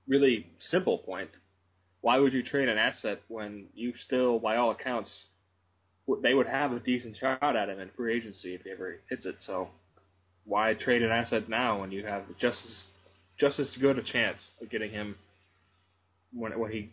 really 0.09 0.47
simple 0.71 0.99
point 0.99 1.31
why 2.07 2.19
would 2.19 2.33
you 2.33 2.45
trade 2.45 2.69
an 2.69 2.79
asset 2.79 3.21
when 3.27 3.67
you 3.75 3.93
still, 4.05 4.39
by 4.39 4.55
all 4.55 4.71
accounts, 4.71 5.11
they 6.23 6.35
would 6.35 6.47
have 6.47 6.71
a 6.71 6.79
decent 6.79 7.17
shot 7.17 7.57
at 7.57 7.69
him 7.69 7.81
in 7.81 7.91
free 7.97 8.17
agency 8.17 8.55
if 8.55 8.63
he 8.63 8.71
ever 8.71 9.01
hits 9.11 9.27
it. 9.27 9.35
So 9.45 9.71
why 10.45 10.75
trade 10.75 11.03
an 11.03 11.11
asset 11.11 11.49
now 11.49 11.81
when 11.81 11.91
you 11.91 12.07
have 12.07 12.23
just 12.41 12.59
as 12.65 12.77
just 13.41 13.59
as 13.59 13.67
good 13.81 13.99
a 13.99 14.05
chance 14.05 14.39
of 14.63 14.71
getting 14.71 14.93
him 14.93 15.17
when 16.33 16.57
when 16.57 16.71
he 16.71 16.93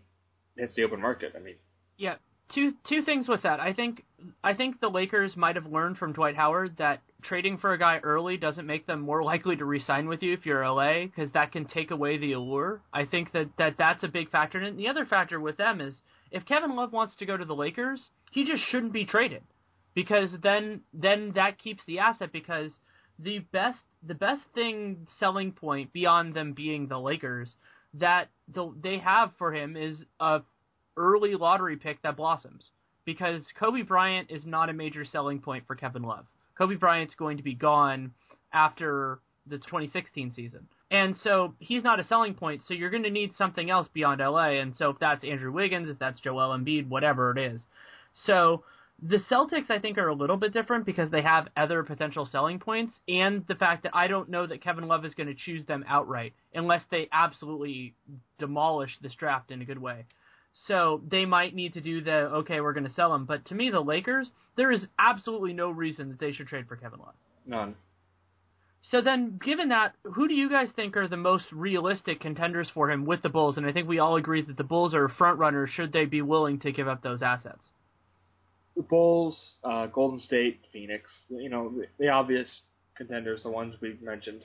hits 0.57 0.73
the 0.73 0.84
open 0.84 0.99
market? 0.99 1.34
I 1.35 1.40
mean, 1.44 1.57
yeah. 1.95 2.15
Two 2.56 2.72
two 2.90 3.03
things 3.03 3.27
with 3.27 3.44
that. 3.44 3.60
I 3.60 3.72
think 3.72 4.03
I 4.44 4.56
think 4.56 4.80
the 4.80 4.90
Lakers 4.90 5.38
might 5.38 5.57
have 5.57 5.68
learned 5.68 5.99
from 5.99 6.14
Dwight 6.14 6.35
Howard 6.35 6.77
that 6.77 7.03
trading 7.23 7.57
for 7.57 7.73
a 7.73 7.79
guy 7.79 7.99
early 8.03 8.37
doesn't 8.37 8.67
make 8.67 8.85
them 8.85 9.01
more 9.01 9.23
likely 9.31 9.55
to 9.55 9.65
re-sign 9.65 10.07
with 10.07 10.21
you 10.21 10.33
if 10.33 10.45
you're 10.45 10.67
LA 10.67 11.05
because 11.05 11.31
that 11.33 11.51
can 11.51 11.65
take 11.65 11.91
away 11.91 12.17
the 12.17 12.33
allure. 12.33 12.81
I 12.93 13.05
think 13.05 13.31
that, 13.33 13.49
that 13.57 13.75
that's 13.77 14.03
a 14.03 14.07
big 14.07 14.29
factor. 14.29 14.59
And 14.59 14.77
the 14.77 14.87
other 14.87 15.05
factor 15.05 15.39
with 15.39 15.57
them 15.57 15.81
is 15.81 15.95
if 16.31 16.45
Kevin 16.45 16.75
Love 16.75 16.91
wants 16.91 17.15
to 17.17 17.25
go 17.25 17.37
to 17.37 17.45
the 17.45 17.55
Lakers, 17.55 18.09
he 18.31 18.45
just 18.45 18.63
shouldn't 18.69 18.93
be 18.93 19.05
traded 19.05 19.43
because 19.93 20.29
then 20.41 20.81
then 20.93 21.33
that 21.35 21.59
keeps 21.59 21.83
the 21.85 21.99
asset 21.99 22.31
because 22.31 22.71
the 23.19 23.39
best 23.51 23.79
the 24.05 24.15
best 24.15 24.41
thing 24.53 25.07
selling 25.19 25.51
point 25.51 25.93
beyond 25.93 26.33
them 26.33 26.53
being 26.53 26.87
the 26.87 26.99
Lakers 26.99 27.55
that 27.93 28.29
the, 28.53 28.73
they 28.81 28.97
have 28.97 29.31
for 29.37 29.53
him 29.53 29.77
is 29.77 30.03
a 30.19 30.41
early 30.97 31.35
lottery 31.35 31.77
pick 31.77 32.01
that 32.01 32.17
blossoms 32.17 32.71
because 33.05 33.41
Kobe 33.59 33.83
Bryant 33.83 34.31
is 34.31 34.45
not 34.45 34.69
a 34.69 34.73
major 34.73 35.05
selling 35.05 35.39
point 35.39 35.65
for 35.67 35.75
Kevin 35.75 36.03
Love. 36.03 36.25
Kobe 36.57 36.75
Bryant's 36.75 37.15
going 37.15 37.38
to 37.38 37.43
be 37.43 37.55
gone 37.55 38.13
after 38.51 39.19
the 39.47 39.57
2016 39.57 40.34
season. 40.35 40.67
And 40.91 41.15
so 41.17 41.55
he's 41.59 41.84
not 41.84 41.99
a 41.99 42.03
selling 42.03 42.35
point, 42.35 42.61
so 42.67 42.73
you're 42.73 42.91
going 42.91 43.03
to 43.03 43.09
need 43.09 43.35
something 43.35 43.69
else 43.69 43.88
beyond 43.93 44.21
LA. 44.21 44.49
And 44.49 44.75
so 44.75 44.91
if 44.91 44.99
that's 44.99 45.23
Andrew 45.23 45.51
Wiggins, 45.51 45.89
if 45.89 45.97
that's 45.97 46.19
Joel 46.19 46.55
Embiid, 46.55 46.88
whatever 46.88 47.31
it 47.31 47.39
is. 47.39 47.65
So 48.25 48.63
the 49.01 49.17
Celtics, 49.30 49.71
I 49.71 49.80
think, 49.80 49.97
are 49.97 50.07
a 50.07 50.13
little 50.13 50.38
bit 50.38 50.53
different 50.53 50.85
because 50.85 51.09
they 51.09 51.23
have 51.23 51.49
other 51.57 51.84
potential 51.84 52.25
selling 52.25 52.59
points, 52.59 52.93
and 53.07 53.43
the 53.47 53.55
fact 53.55 53.84
that 53.84 53.95
I 53.95 54.07
don't 54.07 54.30
know 54.30 54.45
that 54.45 54.61
Kevin 54.61 54.88
Love 54.88 55.03
is 55.03 55.15
going 55.15 55.27
to 55.27 55.34
choose 55.34 55.65
them 55.65 55.84
outright 55.88 56.34
unless 56.53 56.84
they 56.89 57.09
absolutely 57.11 57.95
demolish 58.38 58.97
this 59.01 59.15
draft 59.15 59.51
in 59.51 59.61
a 59.61 59.65
good 59.65 59.81
way. 59.81 60.05
So 60.67 61.01
they 61.09 61.25
might 61.25 61.55
need 61.55 61.73
to 61.73 61.81
do 61.81 62.01
the 62.01 62.11
okay, 62.11 62.61
we're 62.61 62.73
going 62.73 62.88
to 62.88 62.93
sell 62.93 63.13
him. 63.13 63.25
But 63.25 63.45
to 63.45 63.55
me, 63.55 63.69
the 63.69 63.81
Lakers, 63.81 64.30
there 64.55 64.71
is 64.71 64.85
absolutely 64.99 65.53
no 65.53 65.69
reason 65.69 66.09
that 66.09 66.19
they 66.19 66.31
should 66.31 66.47
trade 66.47 66.67
for 66.67 66.75
Kevin 66.75 66.99
Love. 66.99 67.15
None. 67.45 67.75
So 68.91 69.01
then, 69.01 69.39
given 69.43 69.69
that, 69.69 69.95
who 70.03 70.27
do 70.27 70.34
you 70.34 70.49
guys 70.49 70.67
think 70.75 70.97
are 70.97 71.07
the 71.07 71.17
most 71.17 71.45
realistic 71.51 72.19
contenders 72.19 72.69
for 72.73 72.91
him 72.91 73.05
with 73.05 73.21
the 73.21 73.30
Bulls? 73.30 73.57
And 73.57 73.65
I 73.65 73.71
think 73.71 73.88
we 73.88 73.99
all 73.99 74.17
agree 74.17 74.41
that 74.41 74.57
the 74.57 74.63
Bulls 74.63 74.93
are 74.93 75.07
front 75.07 75.39
runners 75.39 75.69
should 75.69 75.93
they 75.93 76.05
be 76.05 76.21
willing 76.21 76.59
to 76.59 76.71
give 76.71 76.88
up 76.88 77.01
those 77.01 77.21
assets. 77.21 77.71
The 78.75 78.84
Bulls, 78.84 79.38
uh, 79.63 79.88
Golden 79.88 80.19
State, 80.19 80.59
Phoenix. 80.73 81.09
You 81.30 81.49
know, 81.49 81.69
the, 81.69 81.85
the 81.97 82.09
obvious 82.09 82.49
contenders, 82.97 83.43
the 83.43 83.49
ones 83.49 83.75
we've 83.81 84.01
mentioned. 84.01 84.41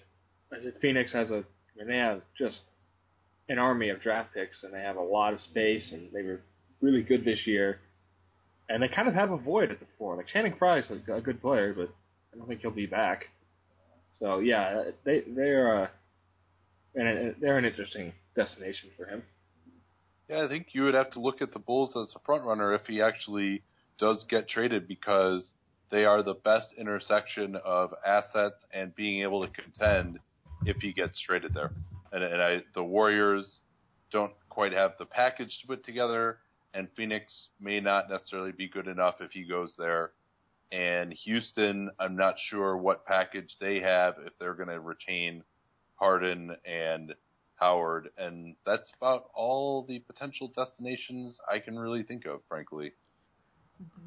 I 0.53 0.57
if 0.57 0.75
Phoenix 0.81 1.13
has 1.13 1.31
a, 1.31 1.45
I 1.75 1.79
mean, 1.79 1.89
they 1.89 1.97
have 1.97 2.23
just 2.39 2.61
an 3.49 3.59
army 3.59 3.89
of 3.89 4.03
draft 4.03 4.35
picks, 4.35 4.63
and 4.63 4.73
they 4.73 4.81
have 4.81 4.97
a 4.97 5.03
lot 5.03 5.33
of 5.33 5.41
space, 5.41 5.91
and 5.93 6.09
they 6.13 6.23
were 6.23 6.41
really 6.81 7.03
good 7.03 7.25
this 7.25 7.47
year. 7.47 7.81
And 8.69 8.83
they 8.83 8.89
kind 8.89 9.09
of 9.09 9.15
have 9.15 9.31
a 9.31 9.39
void 9.39 9.71
at 9.71 9.81
the 9.81 9.87
four. 9.97 10.17
Like 10.17 10.27
Channing 10.29 10.55
Frye 10.59 10.79
is 10.79 10.91
a, 10.91 11.15
a 11.15 11.21
good 11.21 11.41
player, 11.41 11.73
but 11.75 11.89
I 12.33 12.37
don't 12.37 12.47
think 12.47 12.61
he'll 12.61 12.71
be 12.71 12.87
back. 12.87 13.25
So 14.21 14.41
yeah, 14.41 14.91
they 15.05 15.23
they 15.27 15.51
are, 15.51 15.85
uh, 15.85 15.89
and 16.95 17.35
they're 17.41 17.57
an 17.57 17.65
interesting 17.65 18.13
destination 18.37 18.91
for 18.97 19.07
him. 19.07 19.23
Yeah, 20.29 20.45
I 20.45 20.49
think 20.49 20.69
you 20.73 20.83
would 20.83 20.95
have 20.95 21.11
to 21.13 21.21
look 21.21 21.41
at 21.41 21.53
the 21.53 21.59
Bulls 21.59 21.97
as 21.97 22.15
a 22.15 22.19
front 22.27 22.45
runner 22.45 22.75
if 22.75 22.83
he 22.87 23.01
actually 23.01 23.63
does 23.99 24.27
get 24.29 24.49
traded 24.49 24.87
because 24.87 25.53
they 25.91 26.05
are 26.05 26.23
the 26.23 26.35
best 26.35 26.75
intersection 26.77 27.57
of 27.65 27.95
assets 28.07 28.57
and 28.73 28.95
being 28.95 29.23
able 29.23 29.47
to 29.47 29.53
contend 29.53 30.19
if 30.67 30.77
he 30.79 30.93
gets 30.93 31.19
traded 31.21 31.55
there. 31.55 31.71
And, 32.13 32.23
and 32.25 32.43
I, 32.43 32.63
the 32.75 32.83
Warriors 32.83 33.61
don't 34.11 34.33
quite 34.49 34.73
have 34.73 34.93
the 34.99 35.07
package 35.07 35.59
to 35.61 35.67
put 35.67 35.85
together, 35.85 36.39
and 36.75 36.89
Phoenix 36.97 37.49
may 37.61 37.81
not 37.81 38.09
necessarily 38.11 38.53
be 38.53 38.69
good 38.69 38.89
enough 38.89 39.17
if 39.21 39.33
he 39.33 39.45
goes 39.45 39.75
there. 39.79 40.13
And 40.71 41.13
Houston, 41.13 41.91
I'm 41.99 42.17
not 42.17 42.35
sure 42.39 42.77
what 42.77 43.07
package 43.07 43.57
they 43.61 43.81
have 43.81 44.15
if 44.27 44.33
they're 44.39 44.55
going 44.55 44.69
to 44.69 44.81
retain 44.81 45.43
Harden 45.97 46.57
and 46.65 47.15
Howard, 47.57 48.11
and 48.17 48.55
that's 48.65 48.93
about 49.01 49.31
all 49.35 49.83
the 49.83 49.99
potential 50.01 50.53
destinations 50.55 51.39
I 51.51 51.59
can 51.59 51.79
really 51.79 52.05
think 52.05 52.25
of, 52.27 52.41
frankly. 52.49 52.93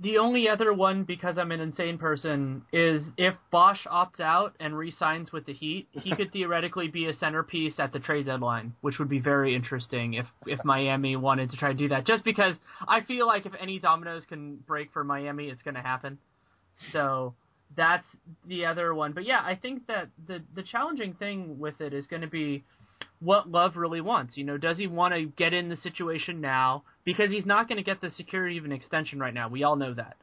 The 0.02 0.18
only 0.18 0.50
other 0.50 0.74
one, 0.74 1.04
because 1.04 1.38
I'm 1.38 1.52
an 1.52 1.60
insane 1.60 1.98
person, 1.98 2.64
is 2.74 3.04
if 3.18 3.36
Bosh 3.52 3.86
opts 3.86 4.20
out 4.20 4.56
and 4.60 4.76
re-signs 4.76 5.32
with 5.32 5.46
the 5.46 5.54
Heat, 5.54 5.88
he 5.92 6.16
could 6.16 6.32
theoretically 6.34 6.88
be 6.88 7.06
a 7.06 7.14
centerpiece 7.14 7.76
at 7.78 7.94
the 7.94 8.00
trade 8.00 8.26
deadline, 8.26 8.74
which 8.82 8.98
would 9.00 9.10
be 9.10 9.20
very 9.20 9.56
interesting 9.56 10.16
if 10.16 10.26
if 10.48 10.60
Miami 10.66 11.16
wanted 11.16 11.52
to 11.52 11.58
try 11.58 11.72
to 11.72 11.78
do 11.78 11.88
that. 11.90 12.06
Just 12.06 12.24
because 12.24 12.56
I 12.88 13.02
feel 13.02 13.28
like 13.28 13.46
if 13.46 13.54
any 13.60 13.80
dominoes 13.80 14.24
can 14.28 14.58
break 14.68 14.92
for 14.92 15.04
Miami, 15.04 15.50
it's 15.50 15.62
going 15.62 15.76
to 15.76 15.82
happen. 15.82 16.18
So 16.92 17.36
that's 17.76 18.06
the 18.48 18.66
other 18.66 18.94
one. 18.94 19.14
But 19.14 19.26
yeah, 19.26 19.42
I 19.44 19.56
think 19.56 19.88
that 19.88 20.10
the 20.28 20.42
the 20.56 20.64
challenging 20.64 21.14
thing 21.14 21.60
with 21.60 21.80
it 21.80 21.94
is 21.94 22.08
going 22.08 22.24
to 22.24 22.28
be 22.28 22.64
what 23.22 23.50
Love 23.50 23.76
really 23.76 24.02
wants. 24.02 24.36
You 24.36 24.44
know, 24.44 24.58
does 24.58 24.78
he 24.78 24.88
want 24.88 25.14
to 25.14 25.26
get 25.26 25.54
in 25.54 25.70
the 25.70 25.78
situation 25.78 26.42
now? 26.42 26.84
Because 27.06 27.32
he's 27.32 27.46
not 27.46 27.68
going 27.68 27.78
to 27.78 27.84
get 27.84 28.02
the 28.02 28.12
security 28.12 28.58
of 28.58 28.66
an 28.66 28.72
extension 28.72 29.20
right 29.20 29.34
now. 29.34 29.48
We 29.48 29.64
all 29.64 29.76
know 29.76 29.94
that. 29.94 30.18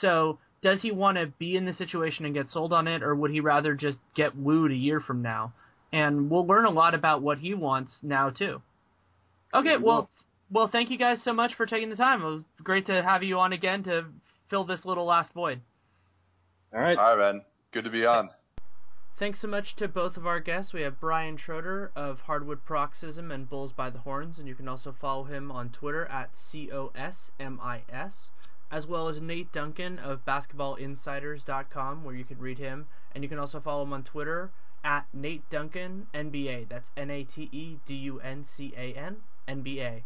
So 0.00 0.38
does 0.62 0.82
he 0.82 0.90
want 0.90 1.18
to 1.18 1.26
be 1.26 1.56
in 1.56 1.64
the 1.64 1.72
situation 1.72 2.24
and 2.24 2.34
get 2.34 2.48
sold 2.50 2.72
on 2.72 2.88
it, 2.88 3.02
or 3.02 3.14
would 3.14 3.30
he 3.30 3.40
rather 3.40 3.74
just 3.74 3.98
get 4.14 4.36
wooed 4.36 4.72
a 4.72 4.76
year 4.76 5.00
from 5.00 5.22
now? 5.22 5.52
And 5.92 6.30
we'll 6.30 6.46
learn 6.46 6.64
a 6.64 6.70
lot 6.70 6.94
about 6.94 7.22
what 7.22 7.38
he 7.38 7.54
wants 7.54 7.92
now 8.02 8.30
too. 8.30 8.60
Okay, 9.54 9.76
well, 9.80 10.10
well, 10.50 10.68
thank 10.70 10.90
you 10.90 10.98
guys 10.98 11.18
so 11.24 11.32
much 11.32 11.54
for 11.54 11.64
taking 11.64 11.88
the 11.88 11.96
time. 11.96 12.22
It 12.22 12.26
was 12.26 12.42
great 12.62 12.86
to 12.86 13.02
have 13.02 13.22
you 13.22 13.38
on 13.38 13.52
again 13.52 13.84
to 13.84 14.06
fill 14.50 14.64
this 14.64 14.84
little 14.84 15.06
last 15.06 15.32
void. 15.32 15.60
All 16.74 16.80
right. 16.80 16.98
All 16.98 17.16
right, 17.16 17.32
man. 17.32 17.42
Good 17.72 17.84
to 17.84 17.90
be 17.90 18.04
on. 18.04 18.28
Thanks 19.18 19.40
so 19.40 19.48
much 19.48 19.74
to 19.74 19.88
both 19.88 20.16
of 20.16 20.28
our 20.28 20.38
guests. 20.38 20.72
We 20.72 20.82
have 20.82 21.00
Brian 21.00 21.36
Schroeder 21.36 21.90
of 21.96 22.20
Hardwood 22.20 22.64
Paroxysm 22.64 23.32
and 23.32 23.50
Bulls 23.50 23.72
by 23.72 23.90
the 23.90 23.98
Horns, 23.98 24.38
and 24.38 24.46
you 24.46 24.54
can 24.54 24.68
also 24.68 24.92
follow 24.92 25.24
him 25.24 25.50
on 25.50 25.70
Twitter 25.70 26.06
at 26.06 26.34
COSMIS, 26.34 28.30
as 28.70 28.86
well 28.86 29.08
as 29.08 29.20
Nate 29.20 29.50
Duncan 29.50 29.98
of 29.98 30.24
BasketballInsiders.com, 30.24 32.04
where 32.04 32.14
you 32.14 32.22
can 32.22 32.38
read 32.38 32.60
him, 32.60 32.86
and 33.12 33.24
you 33.24 33.28
can 33.28 33.40
also 33.40 33.58
follow 33.58 33.82
him 33.82 33.92
on 33.92 34.04
Twitter 34.04 34.52
at 34.84 35.08
Nate 35.12 35.50
Duncan 35.50 36.06
NBA. 36.14 36.68
That's 36.68 36.92
N 36.96 37.10
A 37.10 37.24
T 37.24 37.48
E 37.50 37.80
D 37.84 37.96
U 37.96 38.20
N 38.20 38.44
C 38.44 38.72
A 38.76 38.94
N 38.94 39.16
NBA. 39.48 40.04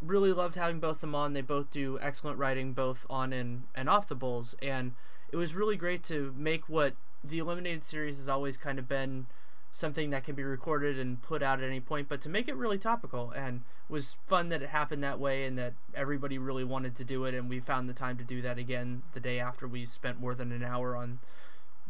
Really 0.00 0.32
loved 0.32 0.54
having 0.54 0.78
both 0.78 0.98
of 0.98 1.00
them 1.00 1.16
on. 1.16 1.32
They 1.32 1.40
both 1.40 1.72
do 1.72 1.98
excellent 2.00 2.38
writing, 2.38 2.74
both 2.74 3.06
on 3.10 3.32
and, 3.32 3.64
and 3.74 3.88
off 3.88 4.06
the 4.06 4.14
Bulls, 4.14 4.54
and 4.62 4.94
it 5.30 5.36
was 5.36 5.54
really 5.54 5.76
great 5.76 6.04
to 6.04 6.34
make 6.36 6.68
what 6.68 6.94
the 7.24 7.38
eliminated 7.38 7.84
series 7.84 8.18
has 8.18 8.28
always 8.28 8.56
kind 8.56 8.78
of 8.78 8.88
been 8.88 9.26
something 9.72 10.10
that 10.10 10.24
can 10.24 10.34
be 10.34 10.42
recorded 10.42 10.98
and 10.98 11.20
put 11.22 11.42
out 11.42 11.60
at 11.60 11.68
any 11.68 11.80
point, 11.80 12.08
but 12.08 12.22
to 12.22 12.28
make 12.28 12.48
it 12.48 12.56
really 12.56 12.78
topical 12.78 13.30
and 13.32 13.62
was 13.88 14.16
fun 14.26 14.48
that 14.48 14.62
it 14.62 14.70
happened 14.70 15.02
that 15.02 15.20
way 15.20 15.44
and 15.44 15.58
that 15.58 15.74
everybody 15.94 16.38
really 16.38 16.64
wanted 16.64 16.96
to 16.96 17.04
do 17.04 17.24
it 17.24 17.34
and 17.34 17.48
we 17.48 17.60
found 17.60 17.88
the 17.88 17.92
time 17.92 18.16
to 18.16 18.24
do 18.24 18.40
that 18.40 18.58
again 18.58 19.02
the 19.12 19.20
day 19.20 19.38
after 19.38 19.68
we 19.68 19.84
spent 19.84 20.18
more 20.18 20.34
than 20.34 20.50
an 20.50 20.64
hour 20.64 20.96
on 20.96 21.18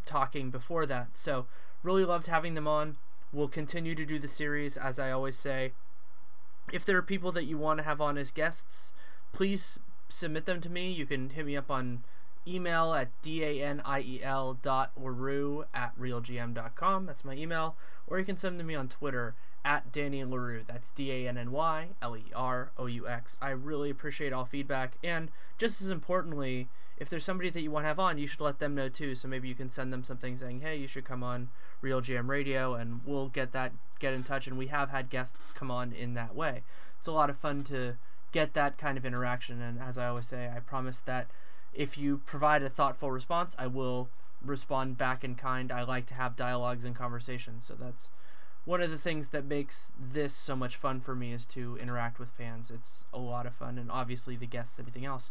talking 0.05 0.51
before 0.51 0.85
that. 0.87 1.09
So 1.15 1.47
really 1.83 2.05
loved 2.05 2.27
having 2.27 2.55
them 2.55 2.67
on. 2.67 2.97
We'll 3.33 3.49
continue 3.49 3.95
to 3.95 4.05
do 4.05 4.19
the 4.19 4.29
series 4.29 4.77
as 4.77 4.99
I 4.99 5.11
always 5.11 5.39
say. 5.39 5.73
If 6.73 6.85
there 6.85 6.97
are 6.97 7.03
people 7.03 7.31
that 7.33 7.45
you 7.45 7.57
want 7.57 7.79
to 7.79 7.85
have 7.85 8.01
on 8.01 8.19
as 8.19 8.33
guests, 8.33 8.93
please 9.33 9.79
submit 10.09 10.45
them 10.45 10.61
to 10.61 10.69
me. 10.69 10.91
You 10.91 11.07
can 11.07 11.31
hit 11.31 11.47
me 11.47 11.57
up 11.57 11.71
on 11.71 12.03
email 12.47 12.95
at 12.95 13.11
daniel 13.23 14.55
dot 14.63 14.93
at 14.97 15.99
realgm.com. 15.99 17.07
That's 17.07 17.25
my 17.25 17.35
email. 17.35 17.77
Or 18.07 18.19
you 18.19 18.25
can 18.25 18.37
send 18.37 18.59
to 18.59 18.65
me 18.65 18.75
on 18.75 18.89
Twitter 18.89 19.35
at 19.65 19.91
Danny 19.91 20.23
Leroux. 20.23 20.63
That's 20.67 20.93
D 20.93 21.11
A 21.11 21.29
N 21.29 21.37
N 21.37 21.51
Y 21.51 21.89
L 22.01 22.17
E 22.17 22.31
R 22.35 22.71
O 22.79 22.87
U 22.87 23.09
X. 23.09 23.37
I 23.43 23.51
really 23.51 23.91
appreciate 23.91 24.33
all 24.33 24.45
feedback. 24.45 24.97
And 25.03 25.31
just 25.59 25.83
as 25.83 25.91
importantly, 25.91 26.69
if 26.99 27.09
there's 27.09 27.25
somebody 27.25 27.51
that 27.51 27.61
you 27.61 27.71
want 27.71 27.83
to 27.85 27.89
have 27.89 27.99
on, 27.99 28.17
you 28.17 28.27
should 28.27 28.41
let 28.41 28.59
them 28.59 28.75
know 28.75 28.89
too. 28.89 29.15
So 29.15 29.29
maybe 29.29 29.49
you 29.49 29.55
can 29.55 29.69
send 29.69 29.93
them 29.93 30.05
something 30.05 30.37
saying, 30.37 30.61
hey, 30.61 30.77
you 30.77 30.87
should 30.87 31.05
come 31.05 31.23
on 31.23 31.49
Real 31.81 32.01
GM 32.01 32.29
Radio, 32.29 32.75
and 32.75 33.01
we'll 33.05 33.29
get 33.29 33.53
that, 33.53 33.73
get 33.99 34.15
in 34.15 34.23
touch. 34.23 34.47
And 34.47 34.57
we 34.57 34.69
have 34.69 34.91
had 34.91 35.11
guests 35.11 35.53
come 35.53 35.71
on 35.71 35.93
in 35.93 36.15
that 36.15 36.35
way. 36.35 36.63
It's 36.99 37.09
a 37.09 37.13
lot 37.13 37.29
of 37.29 37.37
fun 37.37 37.65
to 37.65 37.97
get 38.33 38.55
that 38.55 38.79
kind 38.79 38.97
of 38.97 39.05
interaction. 39.05 39.61
And 39.61 39.81
as 39.81 39.99
I 39.99 40.07
always 40.07 40.27
say, 40.27 40.51
I 40.55 40.61
promise 40.61 41.01
that 41.01 41.27
if 41.77 41.99
you 41.99 42.19
provide 42.25 42.63
a 42.63 42.71
thoughtful 42.71 43.11
response, 43.11 43.55
I 43.59 43.67
will 43.67 44.09
respond 44.43 44.97
back 44.97 45.23
in 45.23 45.35
kind. 45.35 45.71
I 45.71 45.83
like 45.83 46.07
to 46.07 46.15
have 46.15 46.35
dialogues 46.35 46.87
and 46.87 46.97
conversations, 46.97 47.67
so 47.67 47.75
that's 47.75 48.11
one 48.65 48.81
of 48.81 48.91
the 48.91 48.99
things 48.99 49.29
that 49.29 49.45
makes 49.45 49.93
this 49.99 50.35
so 50.35 50.57
much 50.57 50.77
fun 50.77 51.01
for 51.01 51.15
me 51.15 51.33
is 51.33 51.45
to 51.47 51.77
interact 51.77 52.19
with 52.19 52.31
fans. 52.31 52.71
It's 52.71 53.05
a 53.13 53.19
lot 53.19 53.47
of 53.47 53.55
fun, 53.55 53.77
and 53.79 53.91
obviously 53.91 54.37
the 54.37 54.47
guests, 54.47 54.79
everything 54.79 55.05
else. 55.05 55.31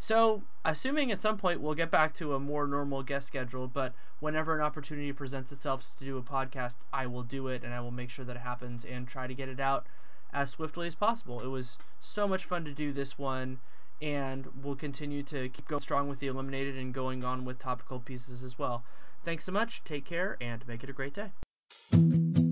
So, 0.00 0.42
assuming 0.64 1.12
at 1.12 1.20
some 1.20 1.36
point 1.36 1.60
we'll 1.60 1.74
get 1.74 1.90
back 1.90 2.12
to 2.14 2.34
a 2.34 2.40
more 2.40 2.66
normal 2.66 3.02
guest 3.02 3.26
schedule, 3.26 3.68
but 3.68 3.92
whenever 4.18 4.54
an 4.54 4.60
opportunity 4.60 5.12
presents 5.12 5.52
itself 5.52 5.86
to 5.98 6.04
do 6.04 6.16
a 6.16 6.22
podcast, 6.22 6.76
I 6.92 7.06
will 7.06 7.22
do 7.22 7.48
it 7.48 7.62
and 7.62 7.72
I 7.74 7.80
will 7.80 7.92
make 7.92 8.10
sure 8.10 8.24
that 8.24 8.36
it 8.36 8.42
happens 8.42 8.84
and 8.84 9.06
try 9.06 9.26
to 9.26 9.34
get 9.34 9.48
it 9.48 9.60
out 9.60 9.86
as 10.32 10.50
swiftly 10.50 10.86
as 10.86 10.94
possible. 10.94 11.40
It 11.40 11.48
was 11.48 11.78
so 12.00 12.26
much 12.26 12.46
fun 12.46 12.64
to 12.64 12.72
do 12.72 12.92
this 12.92 13.18
one 13.18 13.60
and 14.02 14.48
we'll 14.62 14.76
continue 14.76 15.22
to 15.22 15.48
keep 15.48 15.68
going 15.68 15.80
strong 15.80 16.08
with 16.08 16.18
the 16.18 16.26
eliminated 16.26 16.76
and 16.76 16.92
going 16.92 17.24
on 17.24 17.44
with 17.44 17.58
topical 17.58 18.00
pieces 18.00 18.42
as 18.42 18.58
well. 18.58 18.84
Thanks 19.24 19.44
so 19.44 19.52
much, 19.52 19.84
take 19.84 20.04
care, 20.04 20.36
and 20.40 20.66
make 20.66 20.82
it 20.82 20.90
a 20.90 20.92
great 20.92 21.14
day. 21.14 22.51